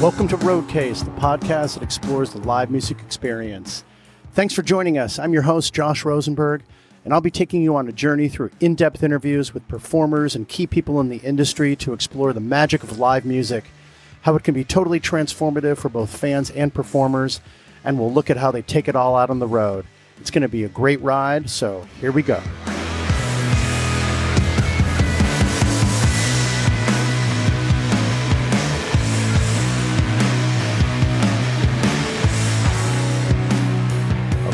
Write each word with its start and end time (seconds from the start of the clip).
Welcome 0.00 0.28
to 0.28 0.38
Roadcase, 0.38 1.04
the 1.04 1.10
podcast 1.20 1.74
that 1.74 1.82
explores 1.82 2.32
the 2.32 2.38
live 2.38 2.70
music 2.70 3.00
experience. 3.00 3.84
Thanks 4.32 4.54
for 4.54 4.62
joining 4.62 4.96
us. 4.96 5.18
I'm 5.18 5.34
your 5.34 5.42
host, 5.42 5.74
Josh 5.74 6.06
Rosenberg, 6.06 6.62
and 7.04 7.12
I'll 7.12 7.20
be 7.20 7.30
taking 7.30 7.60
you 7.60 7.76
on 7.76 7.86
a 7.86 7.92
journey 7.92 8.30
through 8.30 8.50
in 8.60 8.76
depth 8.76 9.02
interviews 9.02 9.52
with 9.52 9.68
performers 9.68 10.34
and 10.34 10.48
key 10.48 10.66
people 10.66 11.00
in 11.00 11.10
the 11.10 11.18
industry 11.18 11.76
to 11.76 11.92
explore 11.92 12.32
the 12.32 12.40
magic 12.40 12.82
of 12.82 12.98
live 12.98 13.26
music, 13.26 13.64
how 14.22 14.34
it 14.36 14.42
can 14.42 14.54
be 14.54 14.64
totally 14.64 15.00
transformative 15.00 15.76
for 15.76 15.90
both 15.90 16.16
fans 16.16 16.48
and 16.52 16.72
performers, 16.72 17.42
and 17.84 17.98
we'll 17.98 18.10
look 18.10 18.30
at 18.30 18.38
how 18.38 18.50
they 18.50 18.62
take 18.62 18.88
it 18.88 18.96
all 18.96 19.16
out 19.16 19.28
on 19.28 19.38
the 19.38 19.46
road. 19.46 19.84
It's 20.18 20.30
going 20.30 20.40
to 20.40 20.48
be 20.48 20.64
a 20.64 20.68
great 20.68 21.02
ride, 21.02 21.50
so 21.50 21.86
here 22.00 22.10
we 22.10 22.22
go. 22.22 22.42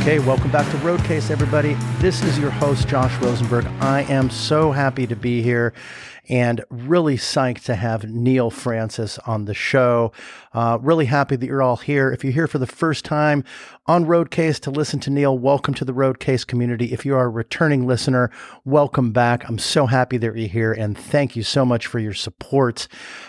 Okay, 0.07 0.21
welcome 0.21 0.53
back 0.53 0.71
to 0.71 0.77
Roadcase, 0.77 1.33
everybody. 1.33 1.75
This 1.99 2.23
is 2.23 2.39
your 2.39 2.53
host, 2.53 2.87
Josh 2.87 3.21
Rosenberg. 3.21 3.67
I 3.81 4.03
am 4.03 4.31
so 4.31 4.71
happy 4.71 5.05
to 5.05 5.17
be 5.17 5.43
here 5.43 5.73
and 6.29 6.65
really 6.71 7.17
psyched 7.17 7.65
to 7.65 7.75
have 7.75 8.05
Neal 8.05 8.51
Francis 8.51 9.19
on 9.21 9.45
the 9.45 9.55
show. 9.55 10.13
Uh, 10.53 10.79
really 10.81 11.05
happy 11.05 11.37
that 11.37 11.47
you're 11.47 11.63
all 11.63 11.77
here. 11.77 12.11
If 12.11 12.25
you're 12.25 12.33
here 12.33 12.47
for 12.47 12.59
the 12.59 12.67
first 12.67 13.05
time 13.05 13.45
on 13.87 14.07
Roadcase 14.07 14.59
to 14.61 14.71
listen 14.71 15.01
to 15.01 15.11
Neal, 15.11 15.39
welcome 15.39 15.75
to 15.75 15.85
the 15.85 15.93
Roadcase 15.93 16.47
community. 16.47 16.93
If 16.93 17.05
you 17.05 17.15
are 17.15 17.27
a 17.27 17.29
returning 17.29 17.87
listener, 17.87 18.31
welcome 18.65 19.13
back. 19.13 19.49
I'm 19.49 19.59
so 19.59 19.87
happy 19.87 20.17
that 20.17 20.37
you're 20.37 20.49
here 20.49 20.73
and 20.73 20.97
thank 20.97 21.37
you 21.37 21.43
so 21.43 21.65
much 21.65 21.87
for 21.87 21.99
your 21.99 22.15
support. 22.15 22.89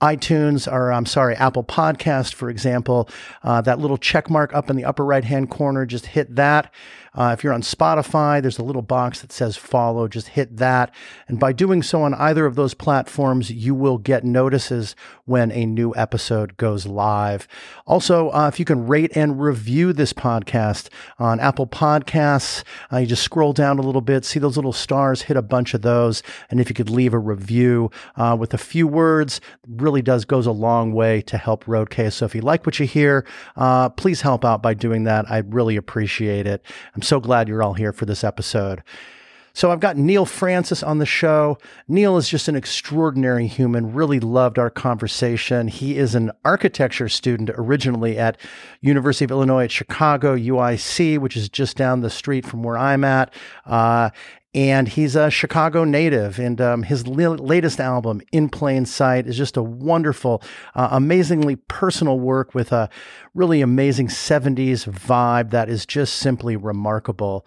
iTunes 0.00 0.70
or 0.70 0.92
I'm 0.92 1.06
sorry, 1.06 1.34
Apple 1.36 1.64
Podcast, 1.64 2.34
for 2.34 2.50
example, 2.50 3.08
uh, 3.42 3.60
that 3.62 3.78
little 3.78 3.96
check 3.96 4.30
mark 4.30 4.54
up 4.54 4.70
in 4.70 4.76
the 4.76 4.84
upper 4.84 5.04
right 5.04 5.24
hand 5.24 5.50
corner, 5.50 5.86
just 5.86 6.06
hit 6.06 6.36
that. 6.36 6.72
Uh, 7.14 7.34
if 7.36 7.42
you're 7.42 7.52
on 7.52 7.62
Spotify, 7.62 8.40
there's 8.40 8.58
a 8.58 8.64
little 8.64 8.82
box 8.82 9.20
that 9.20 9.32
says 9.32 9.56
follow. 9.56 10.08
Just 10.08 10.28
hit 10.28 10.56
that. 10.58 10.94
And 11.26 11.38
by 11.38 11.52
doing 11.52 11.82
so 11.82 12.02
on 12.02 12.14
either 12.14 12.46
of 12.46 12.54
those 12.54 12.74
platforms, 12.74 13.50
you 13.50 13.74
will 13.74 13.98
get 13.98 14.24
notices 14.24 14.94
when 15.24 15.50
a 15.52 15.66
new 15.66 15.94
episode 15.96 16.56
goes 16.56 16.86
live. 16.86 17.46
Also, 17.86 18.30
uh, 18.30 18.48
if 18.48 18.58
you 18.58 18.64
can 18.64 18.86
rate 18.86 19.12
and 19.14 19.40
review 19.40 19.92
this 19.92 20.12
podcast 20.12 20.88
on 21.18 21.40
Apple 21.40 21.66
Podcasts, 21.66 22.64
uh, 22.92 22.98
you 22.98 23.06
just 23.06 23.22
scroll 23.22 23.52
down 23.52 23.78
a 23.78 23.82
little 23.82 24.00
bit, 24.00 24.24
see 24.24 24.38
those 24.38 24.56
little 24.56 24.72
stars, 24.72 25.22
hit 25.22 25.36
a 25.36 25.42
bunch 25.42 25.74
of 25.74 25.82
those. 25.82 26.22
And 26.50 26.60
if 26.60 26.68
you 26.68 26.74
could 26.74 26.90
leave 26.90 27.14
a 27.14 27.18
review 27.18 27.90
uh, 28.16 28.36
with 28.38 28.54
a 28.54 28.58
few 28.58 28.86
words, 28.86 29.40
really 29.66 30.02
does 30.02 30.24
goes 30.24 30.46
a 30.46 30.52
long 30.52 30.92
way 30.92 31.20
to 31.22 31.38
help 31.38 31.64
Roadcase. 31.64 32.14
So 32.14 32.24
if 32.24 32.34
you 32.34 32.40
like 32.40 32.64
what 32.64 32.78
you 32.78 32.86
hear, 32.86 33.26
uh, 33.56 33.90
please 33.90 34.22
help 34.22 34.44
out 34.44 34.62
by 34.62 34.74
doing 34.74 35.04
that. 35.04 35.30
I 35.30 35.38
really 35.38 35.76
appreciate 35.76 36.46
it. 36.46 36.64
I'm 36.98 37.02
so 37.02 37.20
glad 37.20 37.46
you're 37.46 37.62
all 37.62 37.74
here 37.74 37.92
for 37.92 38.06
this 38.06 38.24
episode. 38.24 38.82
So 39.58 39.72
I've 39.72 39.80
got 39.80 39.96
Neal 39.96 40.24
Francis 40.24 40.84
on 40.84 40.98
the 40.98 41.04
show. 41.04 41.58
Neil 41.88 42.16
is 42.16 42.28
just 42.28 42.46
an 42.46 42.54
extraordinary 42.54 43.48
human. 43.48 43.92
Really 43.92 44.20
loved 44.20 44.56
our 44.56 44.70
conversation. 44.70 45.66
He 45.66 45.98
is 45.98 46.14
an 46.14 46.30
architecture 46.44 47.08
student 47.08 47.50
originally 47.52 48.16
at 48.16 48.40
University 48.82 49.24
of 49.24 49.32
Illinois 49.32 49.64
at 49.64 49.72
Chicago, 49.72 50.36
UIC, 50.36 51.18
which 51.18 51.36
is 51.36 51.48
just 51.48 51.76
down 51.76 52.02
the 52.02 52.08
street 52.08 52.46
from 52.46 52.62
where 52.62 52.78
I'm 52.78 53.02
at. 53.02 53.34
Uh, 53.66 54.10
and 54.54 54.86
he's 54.86 55.16
a 55.16 55.28
Chicago 55.28 55.82
native. 55.82 56.38
And 56.38 56.60
um, 56.60 56.84
his 56.84 57.08
latest 57.08 57.80
album, 57.80 58.22
In 58.30 58.48
Plain 58.48 58.86
Sight, 58.86 59.26
is 59.26 59.36
just 59.36 59.56
a 59.56 59.62
wonderful, 59.64 60.40
uh, 60.76 60.90
amazingly 60.92 61.56
personal 61.56 62.20
work 62.20 62.54
with 62.54 62.70
a 62.70 62.88
really 63.34 63.60
amazing 63.60 64.06
70s 64.06 64.88
vibe 64.88 65.50
that 65.50 65.68
is 65.68 65.84
just 65.84 66.14
simply 66.14 66.54
remarkable. 66.54 67.44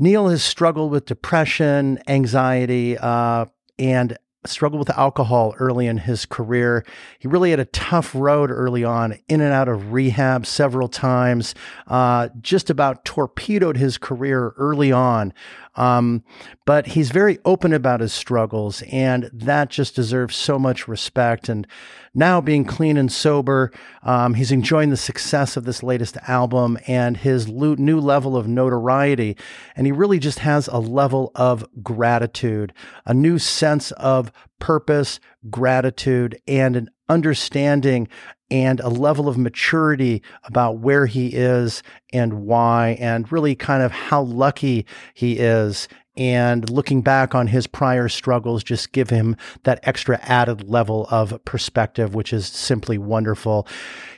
Neal 0.00 0.28
has 0.30 0.42
struggled 0.42 0.90
with 0.90 1.04
depression, 1.04 2.00
anxiety, 2.08 2.96
uh, 2.96 3.44
and 3.78 4.16
struggled 4.46 4.78
with 4.78 4.96
alcohol 4.96 5.54
early 5.58 5.86
in 5.86 5.98
his 5.98 6.24
career. 6.24 6.86
He 7.18 7.28
really 7.28 7.50
had 7.50 7.60
a 7.60 7.66
tough 7.66 8.14
road 8.14 8.50
early 8.50 8.82
on, 8.82 9.18
in 9.28 9.42
and 9.42 9.52
out 9.52 9.68
of 9.68 9.92
rehab 9.92 10.46
several 10.46 10.88
times, 10.88 11.54
uh, 11.86 12.30
just 12.40 12.70
about 12.70 13.04
torpedoed 13.04 13.76
his 13.76 13.98
career 13.98 14.54
early 14.56 14.90
on. 14.90 15.34
Um, 15.76 16.24
but 16.64 16.86
he's 16.86 17.10
very 17.10 17.38
open 17.44 17.74
about 17.74 18.00
his 18.00 18.14
struggles, 18.14 18.82
and 18.90 19.28
that 19.34 19.68
just 19.68 19.94
deserves 19.94 20.34
so 20.34 20.58
much 20.58 20.88
respect. 20.88 21.50
And 21.50 21.66
now, 22.12 22.40
being 22.40 22.64
clean 22.64 22.96
and 22.96 23.10
sober, 23.10 23.70
um, 24.02 24.34
he's 24.34 24.50
enjoying 24.50 24.90
the 24.90 24.96
success 24.96 25.56
of 25.56 25.62
this 25.64 25.80
latest 25.80 26.16
album 26.26 26.76
and 26.88 27.16
his 27.16 27.48
lo- 27.48 27.76
new 27.78 28.00
level 28.00 28.36
of 28.36 28.48
notoriety. 28.48 29.36
And 29.76 29.86
he 29.86 29.92
really 29.92 30.18
just 30.18 30.40
has 30.40 30.66
a 30.66 30.78
level 30.78 31.30
of 31.36 31.64
gratitude, 31.84 32.72
a 33.06 33.14
new 33.14 33.38
sense 33.38 33.92
of 33.92 34.32
purpose, 34.58 35.20
gratitude, 35.50 36.40
and 36.48 36.74
an 36.74 36.90
understanding 37.08 38.08
and 38.50 38.80
a 38.80 38.88
level 38.88 39.28
of 39.28 39.38
maturity 39.38 40.20
about 40.42 40.78
where 40.78 41.06
he 41.06 41.28
is 41.28 41.82
and 42.12 42.42
why, 42.44 42.96
and 42.98 43.30
really 43.30 43.54
kind 43.54 43.84
of 43.84 43.92
how 43.92 44.22
lucky 44.22 44.84
he 45.14 45.38
is 45.38 45.86
and 46.16 46.68
looking 46.68 47.02
back 47.02 47.34
on 47.34 47.46
his 47.46 47.66
prior 47.66 48.08
struggles 48.08 48.62
just 48.64 48.92
give 48.92 49.10
him 49.10 49.36
that 49.64 49.80
extra 49.82 50.18
added 50.22 50.68
level 50.68 51.06
of 51.10 51.42
perspective, 51.44 52.14
which 52.14 52.32
is 52.32 52.46
simply 52.46 52.98
wonderful. 52.98 53.66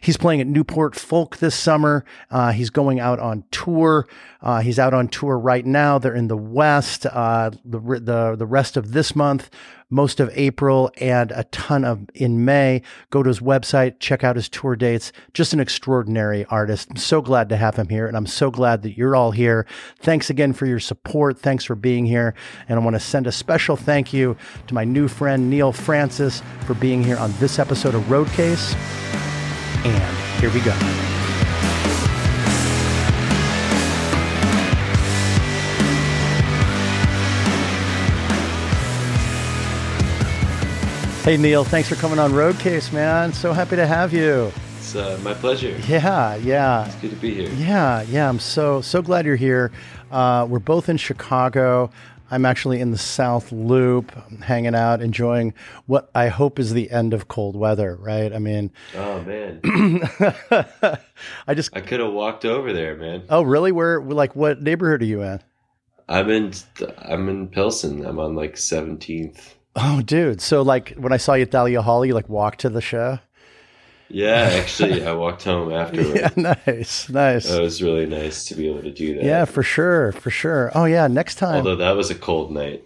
He's 0.03 0.17
playing 0.17 0.41
at 0.41 0.47
Newport 0.47 0.95
Folk 0.95 1.39
this 1.39 1.55
summer. 1.55 2.05
Uh, 2.31 2.53
he's 2.53 2.71
going 2.71 3.01
out 3.01 3.19
on 3.19 3.45
tour. 3.51 4.07
Uh, 4.43 4.61
he's 4.61 4.79
out 4.79 4.93
on 4.93 5.09
tour 5.09 5.39
right 5.39 5.65
now. 5.65 5.99
They're 5.99 6.15
in 6.15 6.29
the 6.29 6.37
West. 6.37 7.07
Uh, 7.07 7.51
the, 7.65 7.79
the 7.79 8.37
the 8.37 8.47
rest 8.47 8.77
of 8.77 8.93
this 8.93 9.17
month 9.17 9.49
most 9.93 10.21
of 10.21 10.31
April 10.33 10.91
and 10.97 11.31
a 11.33 11.45
ton 11.45 11.84
of 11.84 12.09
in 12.15 12.45
May. 12.45 12.83
Go 13.10 13.22
to 13.22 13.28
his 13.28 13.41
website, 13.41 14.01
check 14.01 14.25
out 14.25 14.37
his 14.37 14.49
tour 14.49 14.75
dates. 14.75 15.13
Just 15.34 15.53
an 15.53 15.60
extraordinary 15.60 16.47
artist. 16.47 16.89
I'm 16.91 16.97
so 16.97 17.21
glad 17.21 17.51
to 17.51 17.57
have 17.57 17.77
him 17.77 17.89
here, 17.89 18.07
and 18.07 18.16
I'm 18.16 18.27
so 18.27 18.51
glad 18.51 18.83
that 18.83 18.97
you're 18.97 19.15
all 19.15 19.31
here. 19.31 19.66
Thanks 20.01 20.31
again 20.31 20.55
for 20.55 20.66
your 20.66 20.81
support. 20.81 21.39
Thanks 21.39 21.65
for 21.65 21.75
being 21.75 22.07
here. 22.07 22.34
And 22.69 22.81
I 22.81 22.83
want 22.83 22.95
to 22.95 23.01
send 23.01 23.27
a 23.27 23.33
special 23.33 23.77
thank 23.77 24.13
you 24.13 24.37
to 24.66 24.75
my 24.75 24.84
new 24.84 25.09
friend, 25.09 25.51
Neal 25.51 25.72
Francis, 25.72 26.43
for 26.66 26.75
being 26.75 27.05
here 27.05 27.19
on 27.19 27.33
this 27.39 27.59
episode 27.59 27.95
of 27.95 28.03
Roadcase. 28.05 29.32
And 29.84 30.41
here 30.41 30.51
we 30.51 30.61
go. 30.61 30.73
Hey, 41.25 41.37
Neal, 41.37 41.63
thanks 41.63 41.89
for 41.89 41.95
coming 41.95 42.19
on 42.19 42.33
Roadcase, 42.33 42.93
man. 42.93 43.33
So 43.33 43.53
happy 43.53 43.77
to 43.77 43.87
have 43.87 44.13
you. 44.13 44.53
It's 44.79 44.97
uh, 44.97 45.19
my 45.23 45.33
pleasure. 45.33 45.71
Yeah, 45.87 46.34
yeah. 46.34 46.87
It's 46.87 46.97
good 46.97 47.11
to 47.11 47.17
be 47.17 47.33
here. 47.33 47.49
Yeah, 47.51 48.03
yeah. 48.03 48.29
I'm 48.29 48.41
so 48.41 48.81
so 48.81 49.01
glad 49.03 49.25
you're 49.25 49.37
here. 49.37 49.71
Uh, 50.11 50.47
we're 50.51 50.59
both 50.59 50.89
in 50.89 50.97
Chicago. 50.97 51.91
I'm 52.33 52.45
actually 52.45 52.81
in 52.81 52.91
the 52.91 52.99
South 52.99 53.53
Loop, 53.53 54.13
hanging 54.43 54.75
out, 54.75 55.01
enjoying 55.01 55.55
what 55.87 56.11
I 56.15 56.29
hope 56.29 56.59
is 56.59 56.73
the 56.73 56.91
end 56.91 57.15
of 57.15 57.29
cold 57.29 57.55
weather. 57.55 57.97
Right? 57.97 58.33
I 58.33 58.39
mean, 58.39 58.73
oh 58.97 59.23
man, 59.23 59.61
I 61.47 61.55
just 61.55 61.77
I 61.77 61.81
could 61.81 62.01
have 62.01 62.13
walked 62.13 62.45
over 62.45 62.73
there, 62.73 62.97
man. 62.97 63.25
Oh, 63.29 63.43
really? 63.43 63.71
Where? 63.71 64.01
Like, 64.01 64.34
what 64.34 64.63
neighborhood 64.63 65.03
are 65.03 65.07
you 65.07 65.23
in? 65.23 65.41
I'm 66.09 66.31
in 66.31 66.53
I'm 66.99 67.29
in 67.29 67.49
Pilsen. 67.49 68.05
I'm 68.05 68.19
on 68.19 68.34
like 68.34 68.55
17th 68.55 69.55
Oh, 69.75 70.03
dude. 70.03 70.41
So 70.41 70.63
like 70.63 70.95
when 70.97 71.13
I 71.13 71.17
saw 71.17 71.34
you 71.34 71.43
at 71.43 71.51
Thalia 71.51 71.83
Hall, 71.83 72.05
you 72.05 72.15
like 72.15 72.29
walked 72.29 72.61
to 72.61 72.69
the 72.69 72.81
show. 72.81 73.19
Yeah, 74.12 74.50
actually, 74.60 75.04
I 75.06 75.12
walked 75.12 75.42
home 75.44 75.72
afterward. 75.72 76.16
Yeah, 76.36 76.54
nice, 76.66 77.09
nice. 77.09 77.50
It 77.50 77.60
was 77.60 77.82
really 77.82 78.06
nice 78.06 78.44
to 78.47 78.54
be 78.54 78.68
able 78.68 78.82
to 78.82 78.91
do 78.92 79.14
that. 79.16 79.24
yeah, 79.24 79.44
for 79.47 79.62
sure, 79.62 80.12
for 80.12 80.30
sure. 80.30 80.70
Oh 80.74 80.84
yeah, 80.84 81.06
next 81.09 81.36
time. 81.36 81.56
Although 81.56 81.76
that 81.76 81.97
was 81.97 82.10
a 82.10 82.14
cold 82.14 82.53
night. 82.53 82.84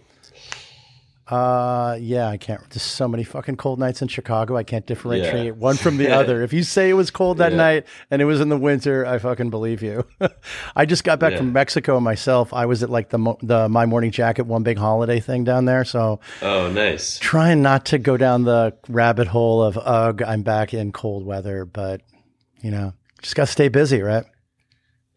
Uh, 1.29 1.97
yeah, 1.99 2.29
I 2.29 2.37
can't. 2.37 2.61
There's 2.69 2.81
so 2.83 3.05
many 3.07 3.25
fucking 3.25 3.57
cold 3.57 3.79
nights 3.79 4.01
in 4.01 4.07
Chicago. 4.07 4.55
I 4.55 4.63
can't 4.63 4.85
differentiate 4.85 5.45
Yeah. 5.47 5.51
one 5.51 5.75
from 5.75 5.97
the 5.97 6.09
other. 6.15 6.41
If 6.41 6.53
you 6.53 6.63
say 6.63 6.89
it 6.89 6.93
was 6.93 7.11
cold 7.11 7.39
that 7.39 7.51
Yeah. 7.51 7.57
night 7.57 7.85
and 8.09 8.21
it 8.21 8.25
was 8.25 8.39
in 8.39 8.47
the 8.47 8.57
winter, 8.57 9.05
I 9.05 9.17
fucking 9.19 9.49
believe 9.49 9.83
you. 9.83 10.05
I 10.75 10.85
just 10.85 11.03
got 11.03 11.19
back 11.19 11.31
Yeah. 11.33 11.39
from 11.39 11.51
Mexico 11.51 11.99
myself. 11.99 12.53
I 12.53 12.65
was 12.65 12.81
at 12.81 12.89
like 12.89 13.09
the 13.09 13.35
the 13.43 13.67
my 13.67 13.85
morning 13.85 14.11
jacket 14.11 14.43
one 14.45 14.63
big 14.63 14.77
holiday 14.77 15.19
thing 15.19 15.43
down 15.43 15.65
there. 15.65 15.83
So 15.83 16.21
Oh, 16.41 16.69
nice. 16.71 17.19
trying 17.19 17.61
not 17.61 17.85
to 17.87 17.97
go 17.97 18.15
down 18.15 18.43
the 18.45 18.73
rabbit 18.87 19.27
hole 19.27 19.61
of 19.61 19.77
ugh, 19.77 20.21
I'm 20.25 20.43
back 20.43 20.73
in 20.73 20.93
cold 20.93 21.25
weather, 21.25 21.65
but 21.65 22.01
you 22.61 22.71
know, 22.71 22.93
just 23.21 23.35
got 23.35 23.47
to 23.47 23.51
stay 23.51 23.67
busy, 23.67 24.01
right? 24.01 24.23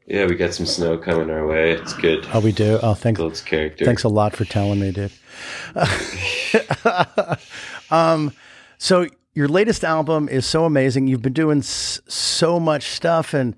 Yeah, 0.07 0.27
we 0.27 0.35
got 0.35 0.53
some 0.55 0.67
snow 0.67 0.99
coming 0.99 1.31
our 1.31 1.47
way. 1.47 1.71
It's 1.71 1.93
good. 1.93 2.27
Oh, 2.35 2.41
we 2.41 2.51
do. 2.51 2.81
Oh, 2.83 2.95
thanks. 2.95 3.21
Thanks 3.43 4.03
a 4.03 4.09
lot 4.09 4.35
for 4.35 4.45
telling 4.45 4.81
me, 4.81 4.91
dude. 4.91 5.13
um, 7.91 8.33
so 8.79 9.07
your 9.35 9.49
latest 9.49 9.85
album 9.85 10.29
is 10.29 10.47
so 10.47 10.65
amazing. 10.65 11.07
You've 11.07 11.23
been 11.23 11.33
doing 11.33 11.59
s- 11.59 12.01
so 12.09 12.61
much 12.61 12.91
stuff 12.91 13.35
and 13.35 13.55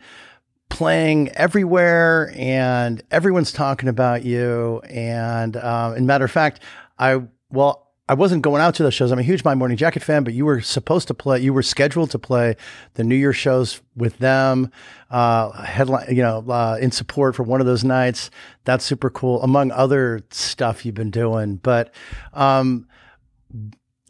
playing 0.69 1.31
everywhere, 1.31 2.33
and 2.37 3.03
everyone's 3.11 3.53
talking 3.53 3.89
about 3.89 4.25
you. 4.25 4.81
And 4.89 5.57
um, 5.57 5.95
and 5.95 6.07
matter 6.07 6.25
of 6.25 6.31
fact, 6.31 6.61
I 6.99 7.23
well. 7.51 7.82
I 8.09 8.15
wasn't 8.15 8.43
going 8.43 8.61
out 8.61 8.75
to 8.75 8.83
those 8.83 8.95
shows. 8.95 9.13
I'm 9.13 9.21
a 9.21 9.23
huge 9.23 9.45
My 9.45 9.55
Morning 9.55 9.77
Jacket 9.77 10.03
fan, 10.03 10.25
but 10.25 10.35
you 10.35 10.45
were 10.45 10.61
supposed 10.61 11.07
to 11.09 11.15
play. 11.15 11.39
You 11.41 11.53
were 11.53 11.63
scheduled 11.63 12.11
to 12.11 12.19
play 12.19 12.57
the 12.95 13.05
New 13.05 13.15
Year 13.15 13.33
shows 13.33 13.81
with 13.95 14.19
them, 14.19 14.73
uh, 15.11 15.53
headline, 15.63 16.15
you 16.15 16.23
know, 16.23 16.45
uh, 16.49 16.79
in 16.81 16.91
support 16.91 17.37
for 17.37 17.45
one 17.45 17.61
of 17.61 17.67
those 17.67 17.85
nights. 17.85 18.31
That's 18.65 18.85
super 18.85 19.09
cool, 19.09 19.41
among 19.43 19.71
other 19.71 20.23
stuff 20.31 20.85
you've 20.85 20.97
been 20.97 21.13
doing. 21.13 21.57
But 21.57 21.95
um, 22.33 22.89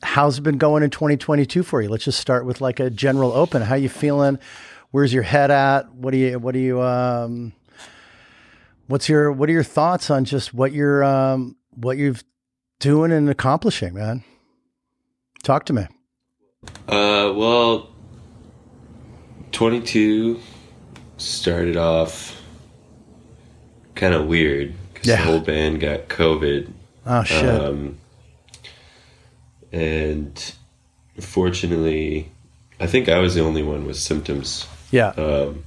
how's 0.03 0.39
it 0.39 0.43
been 0.43 0.59
going 0.59 0.83
in 0.83 0.89
2022 0.89 1.63
for 1.63 1.83
you? 1.83 1.91
Let's 1.91 2.05
just 2.05 2.19
start 2.19 2.47
with 2.47 2.63
like 2.63 2.81
a 2.81 2.89
general 2.89 3.33
open. 3.33 3.61
How 3.61 3.75
you 3.75 3.91
feeling? 3.91 4.39
Where's 4.91 5.13
your 5.13 5.23
head 5.23 5.51
at? 5.51 5.93
What 5.95 6.13
do 6.13 6.17
you? 6.17 6.39
What 6.39 6.53
do 6.53 6.61
you? 6.61 6.81
Um, 6.81 7.53
what's 8.87 9.11
your? 9.11 9.33
What 9.33 9.51
are 9.51 9.53
your 9.53 9.63
thoughts 9.63 10.11
on 10.11 10.25
just 10.25 10.55
what 10.55 10.73
you're? 10.73 11.05
Um, 11.05 11.57
what 11.75 11.97
you've 11.99 12.23
doing 12.83 13.13
and 13.13 13.31
accomplishing, 13.31 13.95
man? 13.95 14.25
Talk 15.45 15.65
to 15.67 15.73
me. 15.73 15.87
Uh, 16.89 17.33
well, 17.35 17.89
22 19.53 20.41
started 21.17 21.77
off 21.77 22.43
kind 23.95 24.15
of 24.15 24.27
weird 24.27 24.75
because 24.93 25.07
Yeah. 25.09 25.17
the 25.17 25.23
whole 25.23 25.41
band 25.41 25.81
got 25.81 26.09
COVID. 26.09 26.73
Oh 27.07 27.23
shit. 27.23 27.45
Um, 27.49 27.99
and 29.73 30.55
fortunately, 31.21 32.31
I 32.81 32.87
think 32.89 33.09
I 33.09 33.19
was 33.19 33.35
the 33.37 33.43
only 33.43 33.63
one 33.63 33.87
with 33.87 33.97
symptoms. 33.97 34.67
yeah. 34.91 35.09
Um, 35.11 35.65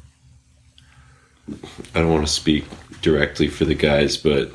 I 1.93 1.99
don't 1.99 2.11
want 2.11 2.25
to 2.27 2.31
speak 2.31 2.65
directly 3.01 3.47
for 3.47 3.65
the 3.65 3.75
guys, 3.75 4.17
but 4.17 4.51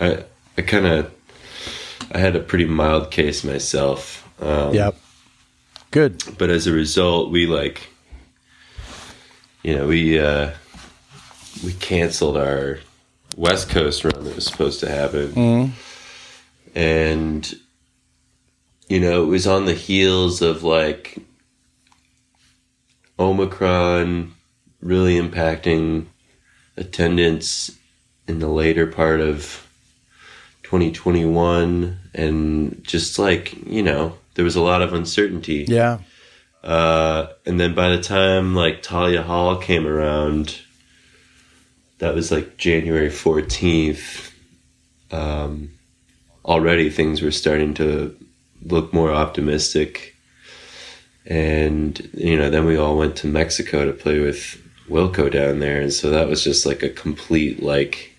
I 0.00 0.24
I 0.58 0.62
kind 0.62 0.86
of 0.86 1.12
I 2.12 2.18
had 2.18 2.36
a 2.36 2.40
pretty 2.40 2.64
mild 2.64 3.10
case 3.10 3.44
myself. 3.44 4.28
Um, 4.40 4.74
yep. 4.74 4.96
Good. 5.90 6.22
but 6.36 6.50
as 6.50 6.66
a 6.66 6.72
result, 6.72 7.30
we 7.30 7.46
like, 7.46 7.88
you 9.62 9.74
know, 9.74 9.86
we 9.86 10.18
uh, 10.18 10.52
we 11.64 11.72
canceled 11.74 12.36
our 12.36 12.80
West 13.36 13.70
Coast 13.70 14.04
run 14.04 14.24
that 14.24 14.34
was 14.34 14.46
supposed 14.46 14.80
to 14.80 14.90
happen, 14.90 15.72
and 16.74 17.54
you 18.88 19.00
know, 19.00 19.22
it 19.22 19.26
was 19.26 19.46
on 19.46 19.64
the 19.64 19.74
heels 19.74 20.42
of 20.42 20.62
like 20.62 21.18
Omicron 23.18 24.34
really 24.80 25.14
impacting 25.18 26.06
attendance 26.76 27.70
in 28.28 28.38
the 28.38 28.48
later 28.48 28.86
part 28.86 29.20
of 29.20 29.65
2021 30.66 31.96
and 32.14 32.82
just 32.84 33.18
like 33.18 33.54
you 33.66 33.82
know 33.82 34.16
there 34.34 34.44
was 34.44 34.56
a 34.56 34.60
lot 34.60 34.82
of 34.82 34.92
uncertainty 34.92 35.64
Yeah. 35.68 35.98
uh, 36.64 37.28
and 37.46 37.58
then 37.60 37.74
by 37.74 37.88
the 37.90 38.02
time 38.02 38.54
like 38.54 38.84
Thalia 38.84 39.22
Hall 39.22 39.56
came 39.56 39.86
around, 39.86 40.58
that 41.98 42.14
was 42.14 42.30
like 42.32 42.56
January 42.58 43.08
14th. 43.08 44.32
Um, 45.12 45.70
already 46.44 46.90
things 46.90 47.22
were 47.22 47.30
starting 47.30 47.72
to 47.74 48.16
look 48.64 48.92
more 48.92 49.12
optimistic. 49.12 50.14
And, 51.24 51.98
you 52.14 52.36
know, 52.36 52.50
then 52.50 52.66
we 52.66 52.76
all 52.76 52.96
went 52.98 53.16
to 53.16 53.26
Mexico 53.26 53.84
to 53.86 53.92
play 53.92 54.20
with 54.20 54.60
Wilco 54.88 55.30
down 55.30 55.58
there. 55.60 55.80
And 55.80 55.92
so 55.92 56.10
that 56.10 56.28
was 56.28 56.42
just 56.44 56.66
like 56.66 56.82
a 56.82 56.88
complete, 56.90 57.62
like, 57.62 58.15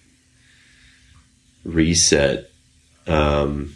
reset. 1.67 2.49
Um, 3.05 3.75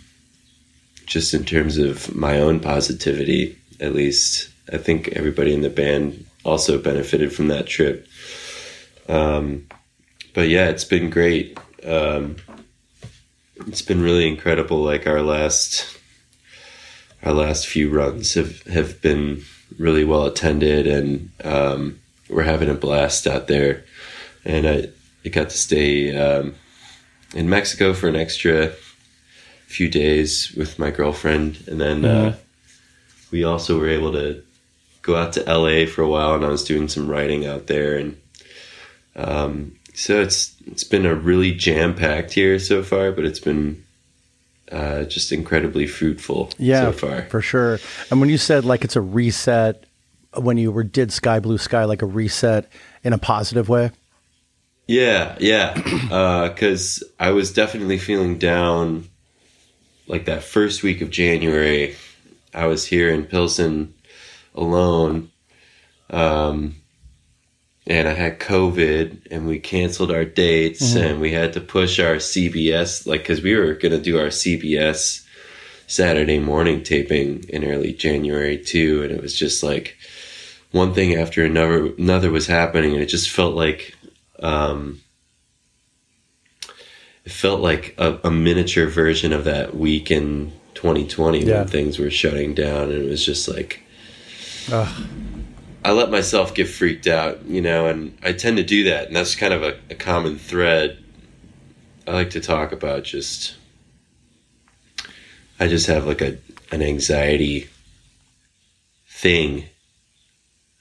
just 1.12 1.34
in 1.34 1.44
terms 1.44 1.78
of 1.78 2.16
my 2.16 2.40
own 2.40 2.62
positivity, 2.62 3.58
at 3.82 3.94
least. 3.94 4.50
I 4.72 4.78
think 4.78 5.10
everybody 5.10 5.54
in 5.54 5.62
the 5.62 5.70
band 5.70 6.26
also 6.46 6.78
benefited 6.78 7.34
from 7.34 7.50
that 7.50 7.68
trip. 7.68 8.08
Um, 9.10 9.68
but 10.34 10.48
yeah, 10.48 10.70
it's 10.70 10.86
been 10.86 11.10
great. 11.10 11.58
Um, 11.86 12.38
it's 13.68 13.82
been 13.82 14.02
really 14.02 14.26
incredible. 14.26 14.78
Like 14.78 15.06
our 15.06 15.22
last, 15.22 15.98
our 17.24 17.34
last 17.34 17.68
few 17.68 17.90
runs 17.90 18.36
have 18.36 18.64
have 18.64 19.02
been 19.02 19.44
really 19.78 20.06
well 20.06 20.26
attended, 20.26 20.88
and 20.88 21.30
um, 21.44 22.00
we're 22.30 22.44
having 22.44 22.70
a 22.70 22.74
blast 22.74 23.28
out 23.28 23.48
there. 23.48 23.84
And 24.46 24.66
I, 24.66 24.88
I 25.26 25.30
got 25.30 25.50
to 25.50 25.58
stay 25.58 26.16
um, 26.16 26.56
in 27.34 27.50
Mexico 27.50 27.94
for 27.94 28.08
an 28.08 28.16
extra 28.16 28.74
few 29.68 29.88
days 29.90 30.54
with 30.58 30.78
my 30.78 30.92
girlfriend, 30.92 31.64
and 31.68 31.80
then 31.80 32.04
uh, 32.06 32.36
we 33.32 33.44
also 33.44 33.80
were 33.80 33.90
able 33.90 34.12
to 34.12 34.42
go 35.02 35.16
out 35.16 35.34
to 35.34 35.42
LA 35.44 35.86
for 35.86 36.02
a 36.02 36.08
while, 36.10 36.36
and 36.36 36.46
I 36.46 36.50
was 36.50 36.64
doing 36.64 36.88
some 36.88 37.08
writing 37.10 37.46
out 37.46 37.68
there, 37.68 37.96
and 37.98 38.18
um, 39.16 39.76
so 39.94 40.22
it's 40.22 40.56
it's 40.68 40.84
been 40.84 41.06
a 41.06 41.16
really 41.16 41.52
jam 41.54 41.96
packed 41.96 42.36
year 42.38 42.60
so 42.60 42.84
far, 42.84 43.12
but 43.12 43.26
it's 43.26 43.40
been 43.40 43.84
uh, 44.72 45.04
just 45.04 45.32
incredibly 45.32 45.86
fruitful 45.88 46.50
Yeah. 46.58 46.82
so 46.82 46.92
far. 46.94 47.24
For 47.24 47.42
sure. 47.42 47.80
And 48.10 48.20
when 48.22 48.30
you 48.30 48.38
said 48.38 48.64
like 48.66 48.84
it's 48.84 48.96
a 48.96 49.02
reset, 49.02 49.86
when 50.36 50.58
you 50.58 50.72
were 50.72 50.84
did 50.84 51.12
Sky 51.12 51.40
Blue 51.40 51.58
Sky 51.58 51.84
like 51.86 52.02
a 52.02 52.06
reset 52.06 52.70
in 53.04 53.14
a 53.14 53.18
positive 53.18 53.68
way. 53.70 53.92
Yeah, 54.92 55.38
yeah. 55.40 55.74
Because 56.52 57.02
I 57.18 57.32
was 57.32 57.54
definitely 57.54 57.98
feeling 57.98 58.38
down. 58.38 59.08
Like 60.08 60.26
that 60.26 60.44
first 60.44 60.84
week 60.84 61.00
of 61.00 61.10
January, 61.10 61.96
I 62.54 62.66
was 62.66 62.86
here 62.86 63.10
in 63.10 63.24
Pilsen 63.24 63.94
alone, 64.54 65.32
um, 66.10 66.76
and 67.88 68.10
I 68.10 68.14
had 68.14 68.40
COVID, 68.40 69.32
and 69.32 69.48
we 69.48 69.60
canceled 69.60 70.12
our 70.12 70.26
dates, 70.26 70.96
and 70.96 71.22
we 71.22 71.32
had 71.32 71.54
to 71.54 71.62
push 71.62 71.98
our 71.98 72.16
CBS, 72.16 73.08
like 73.08 73.22
because 73.22 73.42
we 73.42 73.56
were 73.56 73.76
gonna 73.76 74.00
do 74.00 74.20
our 74.20 74.28
CBS 74.32 75.26
Saturday 75.88 76.40
morning 76.40 76.84
taping 76.84 77.46
in 77.48 77.64
early 77.64 77.94
January 77.94 78.58
too, 78.58 79.04
and 79.04 79.14
it 79.14 79.22
was 79.22 79.38
just 79.38 79.64
like 79.64 79.96
one 80.72 80.94
thing 80.94 81.16
after 81.16 81.46
another 81.46 81.94
another 81.98 82.32
was 82.32 82.48
happening, 82.48 82.92
and 82.94 83.02
it 83.02 83.08
just 83.08 83.30
felt 83.30 83.56
like 83.56 83.96
um, 84.42 85.02
it 87.26 87.32
felt 87.32 87.62
like 87.62 87.94
a, 87.98 88.20
a 88.24 88.32
miniature 88.32 88.88
version 88.88 89.32
of 89.34 89.44
that 89.46 89.76
week 89.76 90.10
in 90.12 90.52
2020 90.74 91.40
Yeah. 91.46 91.60
when 91.60 91.68
things 91.68 92.00
were 92.00 92.10
shutting 92.10 92.54
down, 92.54 92.92
and 92.92 93.04
it 93.04 93.10
was 93.10 93.26
just 93.26 93.48
like 93.48 93.82
Ugh. 94.72 95.04
I 95.84 95.92
let 95.92 96.12
myself 96.12 96.54
get 96.54 96.68
freaked 96.68 97.08
out, 97.08 97.44
you 97.46 97.62
know, 97.62 97.88
and 97.88 98.16
I 98.24 98.34
tend 98.34 98.58
to 98.58 98.64
do 98.64 98.84
that, 98.86 99.08
and 99.08 99.16
that's 99.16 99.34
kind 99.36 99.54
of 99.54 99.64
a, 99.64 99.78
a 99.90 99.96
common 99.96 100.38
thread. 100.38 100.98
I 102.08 102.12
like 102.12 102.30
to 102.32 102.40
talk 102.42 102.72
about 102.72 103.04
just. 103.04 103.56
I 105.60 105.68
just 105.68 105.88
have 105.88 106.06
like 106.08 106.22
a 106.22 106.38
an 106.72 106.82
anxiety 106.82 107.68
thing. 109.08 109.66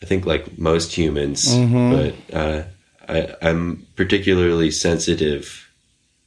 I 0.02 0.06
think 0.06 0.24
like 0.24 0.58
most 0.58 0.94
humans, 0.94 1.54
but 1.90 2.14
uh, 2.34 2.62
I, 3.10 3.34
I'm 3.42 3.86
particularly 3.96 4.70
sensitive 4.70 5.68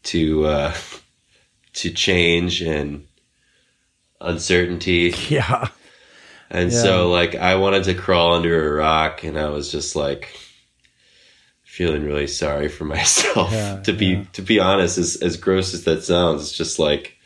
to 0.04 0.46
uh, 0.46 0.74
to 1.74 1.90
change 1.92 2.62
and 2.62 3.06
uncertainty. 4.22 5.14
Yeah. 5.30 5.70
And 6.50 6.72
Yeah. 6.72 6.82
so 6.82 7.10
like 7.10 7.36
I 7.36 7.56
wanted 7.56 7.86
to 7.86 7.94
crawl 7.94 8.34
under 8.36 8.70
a 8.70 8.78
rock 8.78 9.24
and 9.24 9.38
I 9.40 9.50
was 9.50 9.72
just 9.72 9.96
like 9.96 10.38
feeling 11.64 12.04
really 12.06 12.28
sorry 12.28 12.70
for 12.70 12.86
myself. 12.96 13.52
Yeah, 13.52 13.80
to 13.82 13.94
be 13.94 14.06
yeah. 14.08 14.24
to 14.34 14.42
be 14.42 14.60
honest, 14.60 14.98
as 14.98 15.16
as 15.18 15.38
gross 15.38 15.74
as 15.74 15.86
that 15.86 16.04
sounds, 16.04 16.44
it's 16.44 16.52
just 16.52 16.80
like 16.80 17.18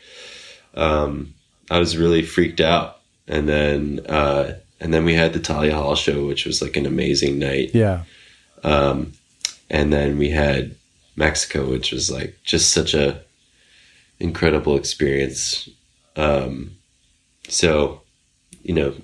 um 0.74 1.34
I 1.70 1.78
was 1.78 1.96
really 1.96 2.22
freaked 2.22 2.60
out. 2.60 3.00
And 3.26 3.48
then 3.48 4.00
uh 4.08 4.54
and 4.80 4.94
then 4.94 5.04
we 5.04 5.14
had 5.14 5.32
the 5.32 5.40
Thalia 5.40 5.74
Hall 5.74 5.96
show, 5.96 6.26
which 6.26 6.46
was 6.46 6.62
like 6.62 6.76
an 6.76 6.86
amazing 6.86 7.38
night. 7.38 7.72
Yeah. 7.74 8.04
Um 8.64 9.12
and 9.70 9.92
then 9.92 10.18
we 10.18 10.30
had 10.30 10.74
Mexico, 11.16 11.68
which 11.68 11.92
was 11.92 12.10
like 12.10 12.38
just 12.44 12.72
such 12.72 12.94
a 12.94 13.22
incredible 14.18 14.76
experience. 14.76 15.68
Um 16.16 16.78
so, 17.48 18.02
you 18.62 18.74
know, 18.74 18.94